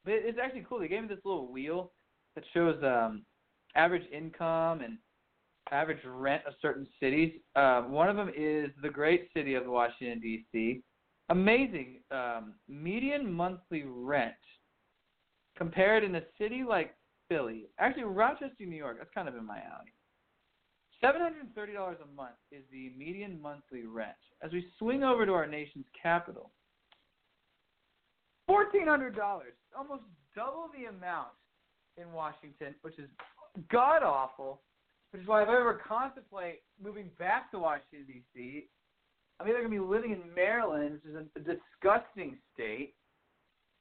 But 0.04 0.14
it's 0.14 0.38
actually 0.42 0.66
cool. 0.68 0.80
They 0.80 0.88
gave 0.88 1.02
me 1.02 1.08
this 1.08 1.24
little 1.24 1.50
wheel 1.50 1.92
that 2.34 2.44
shows 2.52 2.76
um, 2.82 3.22
average 3.78 4.02
income 4.12 4.80
and 4.82 4.98
average 5.70 6.00
rent 6.04 6.42
of 6.46 6.54
certain 6.60 6.86
cities. 7.00 7.32
Um, 7.56 7.92
one 7.92 8.08
of 8.08 8.16
them 8.16 8.30
is 8.36 8.70
the 8.82 8.88
great 8.88 9.28
city 9.34 9.54
of 9.54 9.66
Washington 9.66 10.20
D.C. 10.20 10.82
Amazing 11.30 12.00
um, 12.10 12.54
median 12.68 13.30
monthly 13.32 13.84
rent 13.86 14.34
compared 15.56 16.04
in 16.04 16.16
a 16.16 16.22
city 16.40 16.64
like 16.66 16.94
Philly, 17.28 17.66
actually 17.78 18.04
Rochester, 18.04 18.64
New 18.64 18.76
York. 18.76 18.96
That's 18.98 19.10
kind 19.14 19.28
of 19.28 19.36
in 19.36 19.46
my 19.46 19.58
alley. 19.58 19.92
Seven 21.00 21.20
hundred 21.20 21.42
and 21.44 21.54
thirty 21.54 21.74
dollars 21.74 21.98
a 22.02 22.16
month 22.16 22.34
is 22.50 22.62
the 22.72 22.92
median 22.98 23.40
monthly 23.40 23.84
rent. 23.84 24.16
As 24.42 24.50
we 24.52 24.66
swing 24.78 25.04
over 25.04 25.26
to 25.26 25.32
our 25.32 25.46
nation's 25.46 25.84
capital, 26.00 26.50
fourteen 28.46 28.88
hundred 28.88 29.14
dollars, 29.14 29.52
almost 29.76 30.02
double 30.34 30.70
the 30.76 30.86
amount 30.86 31.28
in 31.98 32.10
Washington, 32.12 32.74
which 32.82 32.98
is 32.98 33.08
god 33.70 34.02
awful. 34.02 34.62
Which 35.12 35.22
is 35.22 35.28
why 35.28 35.42
if 35.42 35.48
I 35.48 35.56
ever 35.56 35.80
contemplate 35.86 36.60
moving 36.82 37.08
back 37.18 37.50
to 37.52 37.58
Washington 37.58 38.04
D.C., 38.06 38.68
I'm 39.40 39.48
either 39.48 39.62
to 39.62 39.68
be 39.68 39.78
living 39.78 40.12
in 40.12 40.34
Maryland, 40.34 40.92
which 40.92 41.04
is 41.04 41.14
a, 41.14 41.24
a 41.38 41.42
disgusting 41.42 42.36
state, 42.52 42.94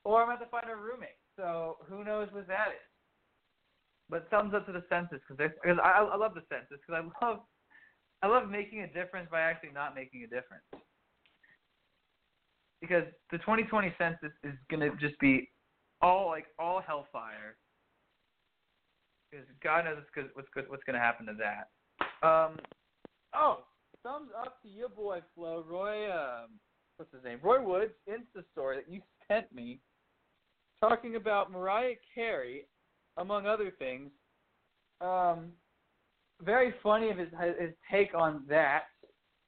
or 0.05 0.21
I'm 0.21 0.27
to 0.27 0.31
have 0.31 0.39
to 0.39 0.49
find 0.49 0.71
a 0.71 0.75
roommate. 0.75 1.19
So 1.35 1.77
who 1.89 2.03
knows 2.03 2.29
what 2.31 2.47
that 2.47 2.69
is? 2.69 2.87
But 4.09 4.29
thumbs 4.29 4.53
up 4.53 4.65
to 4.67 4.71
the 4.71 4.83
census 4.89 5.19
because 5.27 5.53
I, 5.83 5.99
I 5.99 6.15
love 6.15 6.33
the 6.33 6.43
census 6.49 6.79
because 6.85 7.03
I 7.03 7.25
love 7.25 7.39
I 8.23 8.27
love 8.27 8.49
making 8.49 8.81
a 8.81 8.87
difference 8.87 9.27
by 9.29 9.41
actually 9.41 9.71
not 9.73 9.93
making 9.93 10.23
a 10.23 10.27
difference. 10.27 10.63
Because 12.81 13.03
the 13.31 13.37
2020 13.39 13.93
census 13.97 14.31
is 14.43 14.53
to 14.81 14.95
just 14.97 15.19
be 15.19 15.49
all 16.01 16.27
like 16.27 16.45
all 16.57 16.81
hellfire. 16.81 17.57
Because 19.29 19.45
God 19.63 19.85
knows 19.85 19.97
what's 20.15 20.29
what's 20.53 20.69
what's 20.69 20.83
going 20.83 20.95
to 20.95 20.99
happen 20.99 21.25
to 21.25 21.33
that. 21.33 22.27
Um, 22.27 22.57
oh, 23.35 23.59
thumbs 24.03 24.29
up 24.39 24.61
to 24.61 24.69
your 24.69 24.89
boy 24.89 25.19
Flo 25.35 25.63
Roy. 25.67 26.09
Um, 26.09 26.59
what's 26.97 27.13
his 27.13 27.23
name? 27.23 27.39
Roy 27.43 27.61
Woods 27.61 27.93
Insta 28.09 28.43
story 28.51 28.77
that 28.77 28.91
you 28.91 29.01
sent 29.27 29.53
me, 29.53 29.79
talking 30.79 31.15
about 31.15 31.51
Mariah 31.51 31.95
Carey, 32.15 32.67
among 33.17 33.45
other 33.45 33.71
things. 33.77 34.09
Um, 35.01 35.51
very 36.41 36.73
funny 36.81 37.09
of 37.09 37.17
his 37.17 37.29
his 37.59 37.71
take 37.91 38.13
on 38.13 38.43
that. 38.49 38.83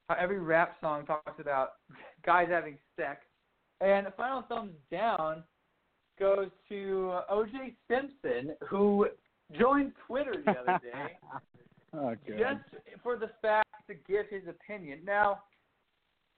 How 0.09 0.15
every 0.19 0.39
rap 0.39 0.75
song 0.81 1.05
talks 1.05 1.39
about 1.39 1.73
guys 2.25 2.47
having 2.49 2.77
sex, 2.95 3.21
And 3.79 4.07
the 4.07 4.11
final 4.11 4.43
thumbs 4.49 4.73
down 4.91 5.43
goes 6.19 6.49
to 6.67 7.19
OJ 7.31 7.75
Simpson, 7.87 8.55
who 8.67 9.07
joined 9.57 9.93
Twitter 10.05 10.35
the 10.45 10.51
other 10.51 10.79
day 10.83 11.17
oh, 11.93 12.15
just 12.27 12.61
for 13.01 13.17
the 13.17 13.29
fact 13.41 13.67
to 13.87 13.95
give 14.07 14.25
his 14.29 14.43
opinion. 14.47 14.99
Now, 15.05 15.39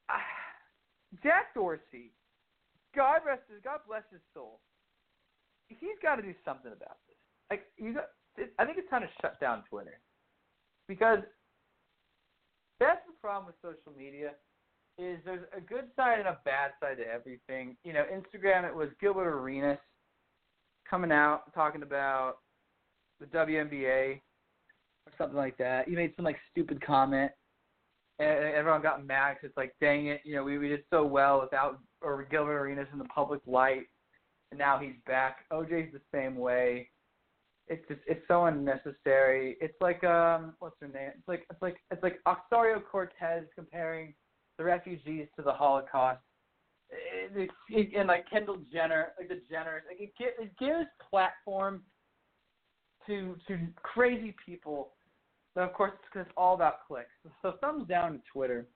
ah, 0.09 0.15
Jack 1.23 1.53
Dorsey, 1.53 2.11
God 2.95 3.21
rest 3.25 3.41
his, 3.49 3.59
God 3.63 3.79
bless 3.87 4.03
his 4.11 4.21
soul. 4.33 4.59
He's 5.67 5.99
got 6.01 6.15
to 6.15 6.21
do 6.21 6.33
something 6.45 6.71
about 6.71 6.97
this. 7.07 7.17
Like 7.49 7.63
you 7.77 7.93
got, 7.93 8.09
I 8.59 8.65
think 8.65 8.77
it's 8.77 8.89
time 8.89 9.01
to 9.01 9.09
shut 9.21 9.39
down 9.39 9.63
Twitter 9.69 9.99
because 10.87 11.19
that's 12.79 13.01
the 13.07 13.13
problem 13.21 13.45
with 13.45 13.55
social 13.61 13.97
media 13.97 14.31
is 14.97 15.19
there's 15.25 15.45
a 15.55 15.61
good 15.61 15.85
side 15.95 16.19
and 16.19 16.27
a 16.27 16.37
bad 16.45 16.71
side 16.79 16.97
to 16.97 17.07
everything. 17.07 17.75
You 17.83 17.93
know, 17.93 18.03
Instagram 18.11 18.67
it 18.67 18.75
was 18.75 18.89
Gilbert 18.99 19.27
Arenas 19.27 19.79
coming 20.89 21.11
out 21.11 21.53
talking 21.53 21.83
about 21.83 22.37
the 23.21 23.27
WNBA 23.27 24.19
or 25.05 25.13
something 25.17 25.37
like 25.37 25.57
that. 25.57 25.87
He 25.87 25.95
made 25.95 26.13
some 26.15 26.25
like 26.25 26.37
stupid 26.51 26.83
comment, 26.85 27.31
and 28.19 28.29
everyone 28.29 28.81
got 28.81 29.05
mad. 29.05 29.35
Cause 29.35 29.49
it's 29.49 29.57
like, 29.57 29.73
dang 29.79 30.07
it, 30.07 30.21
you 30.25 30.35
know, 30.35 30.43
we 30.43 30.57
we 30.57 30.67
did 30.67 30.83
so 30.89 31.05
well 31.05 31.39
without 31.39 31.79
or 32.01 32.27
Gilbert 32.29 32.57
Arenas 32.57 32.87
in 32.91 32.99
the 32.99 33.05
public 33.05 33.41
light, 33.45 33.85
and 34.51 34.57
now 34.57 34.77
he's 34.79 34.95
back. 35.05 35.45
OJ's 35.53 35.93
the 35.93 36.01
same 36.13 36.35
way. 36.35 36.89
It's 37.67 37.87
just 37.87 38.01
it's 38.07 38.27
so 38.27 38.45
unnecessary. 38.45 39.55
It's 39.61 39.79
like 39.79 40.03
um 40.03 40.55
what's 40.59 40.75
her 40.81 40.87
name? 40.87 41.11
It's 41.17 41.27
like 41.27 41.45
it's 41.49 41.61
like 41.61 41.77
it's 41.91 42.03
like 42.03 42.19
Ocasio 42.27 42.81
Cortez 42.91 43.45
comparing 43.55 44.13
the 44.57 44.63
refugees 44.63 45.27
to 45.37 45.43
the 45.43 45.53
Holocaust. 45.53 46.19
It, 46.89 47.31
it, 47.37 47.49
it, 47.69 47.97
and 47.97 48.09
like 48.09 48.29
Kendall 48.29 48.57
Jenner, 48.71 49.13
like 49.17 49.29
the 49.29 49.35
Jenners, 49.35 49.87
like 49.87 50.01
it, 50.01 50.11
it 50.19 50.51
gives 50.59 50.89
platform 51.09 51.83
to 53.11 53.35
to 53.47 53.59
crazy 53.83 54.35
people. 54.45 54.89
But 55.53 55.65
of 55.65 55.73
course, 55.73 55.91
it's 55.93 56.27
it's 56.27 56.31
all 56.37 56.55
about 56.55 56.87
clicks. 56.87 57.09
So 57.41 57.53
thumbs 57.61 57.87
down 57.87 58.13
to 58.13 58.19
Twitter. 58.31 58.67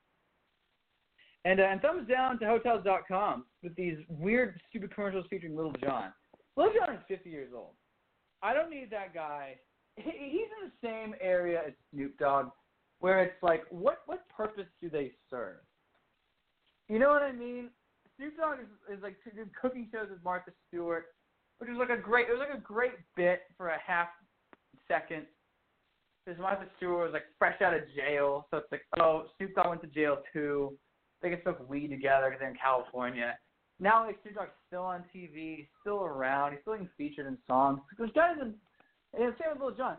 And, 1.45 1.59
uh, 1.59 1.63
and 1.63 1.79
thumbs 1.79 2.09
down 2.09 2.39
to 2.39 2.45
Hotels.com 2.45 3.45
with 3.61 3.75
these 3.75 3.97
weird, 4.09 4.59
stupid 4.67 4.93
commercials 4.95 5.25
featuring 5.29 5.55
Lil 5.55 5.73
Jon. 5.79 6.11
Lil 6.57 6.71
Jon 6.73 6.95
is 6.95 7.01
50 7.07 7.29
years 7.29 7.51
old. 7.55 7.75
I 8.41 8.53
don't 8.53 8.71
need 8.71 8.89
that 8.89 9.13
guy. 9.13 9.55
He's 9.95 10.49
in 10.61 10.71
the 10.71 10.87
same 10.87 11.13
area 11.21 11.61
as 11.67 11.73
Snoop 11.93 12.17
Dogg, 12.17 12.47
where 12.99 13.23
it's 13.23 13.41
like, 13.41 13.63
what 13.69 14.01
what 14.07 14.27
purpose 14.29 14.65
do 14.81 14.89
they 14.89 15.11
serve? 15.29 15.57
You 16.89 16.99
know 16.99 17.09
what 17.09 17.21
I 17.21 17.31
mean? 17.31 17.69
Snoop 18.17 18.35
Dogg 18.37 18.57
is, 18.59 18.97
is 18.97 19.03
like 19.03 19.15
doing 19.33 19.49
cooking 19.59 19.87
shows 19.91 20.07
with 20.09 20.23
Martha 20.23 20.51
Stewart, 20.67 21.05
which 21.59 21.69
is 21.69 21.77
like 21.77 21.89
a 21.89 22.01
great. 22.01 22.27
It 22.27 22.31
was 22.31 22.45
like 22.47 22.57
a 22.57 22.61
great 22.61 22.93
bit 23.15 23.41
for 23.55 23.69
a 23.69 23.77
half 23.85 24.07
second. 24.87 25.25
Because 26.25 26.39
Martha 26.41 26.65
Stewart 26.77 27.05
was 27.05 27.13
like 27.13 27.25
fresh 27.37 27.61
out 27.61 27.73
of 27.73 27.81
jail, 27.95 28.47
so 28.49 28.57
it's 28.57 28.71
like, 28.71 28.81
oh, 28.99 29.25
Snoop 29.37 29.53
Dogg 29.53 29.69
went 29.69 29.81
to 29.81 29.87
jail 29.87 30.17
too. 30.33 30.73
They 31.21 31.29
can 31.29 31.41
smoke 31.43 31.69
weed 31.69 31.89
together 31.89 32.27
because 32.27 32.39
they're 32.39 32.49
in 32.49 32.57
California. 32.57 33.37
Now 33.79 34.05
like 34.05 34.17
Snoop 34.23 34.35
Dogg's 34.35 34.57
still 34.67 34.83
on 34.83 35.03
TV, 35.15 35.57
he's 35.57 35.65
still 35.81 36.03
around, 36.03 36.53
he's 36.53 36.61
still 36.61 36.73
getting 36.73 36.89
featured 36.97 37.27
in 37.27 37.37
songs. 37.47 37.79
Those 37.99 38.11
guys, 38.13 38.37
in, 38.41 38.55
and 39.13 39.33
same 39.37 39.53
with 39.53 39.61
Lil 39.61 39.75
Jon. 39.75 39.97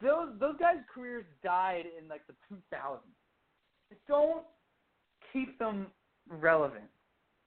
Those 0.00 0.28
those 0.40 0.56
guys' 0.58 0.84
careers 0.92 1.24
died 1.42 1.84
in 1.98 2.08
like 2.08 2.26
the 2.26 2.34
2000s. 2.50 2.98
Don't 4.06 4.44
keep 5.32 5.58
them 5.58 5.88
relevant. 6.28 6.84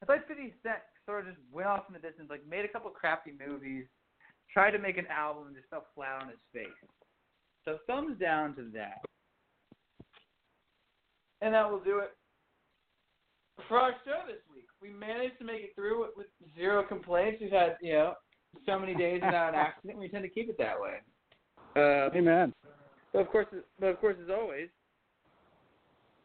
It's 0.02 0.10
like 0.10 0.28
50 0.28 0.54
Cent 0.64 0.82
sort 1.06 1.22
of 1.22 1.34
just 1.34 1.42
went 1.52 1.68
off 1.68 1.86
in 1.88 1.94
the 1.94 2.00
distance, 2.00 2.30
like 2.30 2.48
made 2.48 2.66
a 2.66 2.68
couple 2.68 2.90
crappy 2.90 3.34
movies, 3.38 3.86
tried 4.53 4.72
to 4.72 4.80
make 4.80 4.98
an 4.98 5.07
album, 5.07 5.48
and 5.48 5.56
just 5.56 5.69
fell 5.69 5.86
flat 5.95 6.22
on 6.22 6.30
his 6.30 6.40
face. 6.53 6.68
So 7.65 7.78
thumbs 7.88 8.19
down 8.19 8.56
to 8.56 8.69
that. 8.73 9.02
And 11.41 11.53
that 11.53 11.69
will 11.69 11.80
do 11.80 11.99
it 11.99 12.11
for 13.68 13.78
our 13.78 13.91
show 14.06 14.22
this 14.28 14.41
week. 14.53 14.65
We 14.82 14.90
managed 14.90 15.38
to 15.40 15.45
make 15.45 15.61
it 15.61 15.72
through 15.76 16.06
with 16.15 16.28
zero 16.56 16.84
complaints. 16.84 17.40
We've 17.41 17.52
had, 17.52 17.78
you 17.82 17.94
know, 17.94 18.14
so 18.65 18.80
many 18.80 18.95
days 18.95 19.22
without 19.23 19.49
an 19.49 19.56
accident. 19.56 19.99
We 19.99 20.10
tend 20.10 20.23
to 20.23 20.30
keep 20.30 20.49
it 20.49 20.57
that 20.57 20.80
way. 20.80 20.99
Uh, 21.76 22.15
Amen. 22.15 22.53
But 23.14 23.19
of 23.19 23.30
course, 23.30 23.48
but 23.80 23.88
of 23.88 23.99
course, 23.99 24.15
as 24.23 24.30
always, 24.30 24.69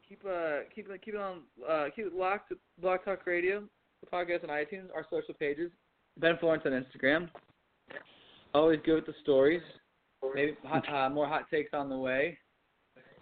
keep 0.08 0.20
uh 0.24 0.60
keep 0.74 0.88
keep 1.02 1.14
it 1.14 1.20
on 1.20 1.42
uh 1.68 1.86
keep 1.94 2.06
it 2.06 2.14
locked 2.14 2.50
to 2.50 2.56
Blog 2.80 3.04
Talk 3.04 3.26
Radio, 3.26 3.64
the 4.00 4.10
podcast 4.10 4.44
on 4.44 4.50
iTunes, 4.50 4.88
our 4.94 5.04
social 5.10 5.34
pages, 5.34 5.70
Ben 6.18 6.36
Florence 6.38 6.64
on 6.66 6.72
Instagram. 6.72 7.28
Always 8.56 8.80
good 8.86 8.94
with 8.94 9.06
the 9.06 9.14
stories. 9.20 9.60
Maybe 10.34 10.56
hot, 10.64 10.88
uh, 10.88 11.10
more 11.10 11.26
hot 11.26 11.42
takes 11.50 11.74
on 11.74 11.90
the 11.90 11.98
way, 11.98 12.38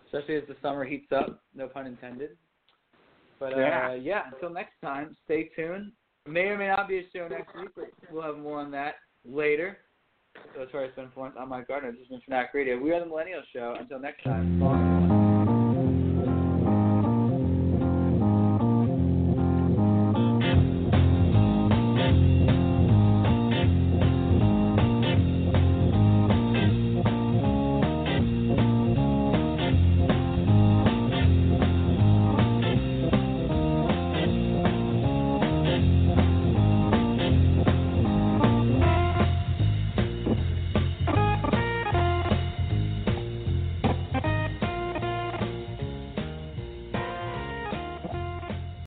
especially 0.07 0.37
as 0.37 0.45
the 0.47 0.55
summer 0.63 0.85
heats 0.85 1.11
up. 1.11 1.43
No 1.57 1.67
pun 1.67 1.89
intended. 1.89 2.37
But 3.41 3.55
uh, 3.55 3.59
Yeah. 3.59 3.95
yeah, 3.95 4.23
until 4.33 4.51
next 4.51 4.75
time, 4.81 5.17
stay 5.25 5.51
tuned. 5.57 5.91
May 6.29 6.43
or 6.45 6.57
may 6.57 6.69
not 6.69 6.87
be 6.87 6.99
a 6.99 7.03
show 7.13 7.27
next 7.27 7.53
week, 7.57 7.71
but 7.75 7.87
we'll 8.13 8.23
have 8.23 8.39
more 8.39 8.61
on 8.61 8.71
that 8.71 8.95
later. 9.25 9.79
So 10.55 10.63
as 10.63 10.69
far 10.71 10.85
as 10.85 10.93
Ben 10.95 11.11
Florence, 11.13 11.37
I'm 11.37 11.49
Mike 11.49 11.67
Gardner. 11.67 11.91
This 11.91 12.03
has 12.03 12.09
been 12.09 12.21
Fanatic 12.21 12.55
Radio. 12.55 12.79
We 12.79 12.93
are 12.93 13.01
the 13.01 13.07
Millennial 13.07 13.43
Show. 13.53 13.75
Until 13.79 13.99
next 13.99 14.23
time, 14.23 14.61
bye. 14.61 15.04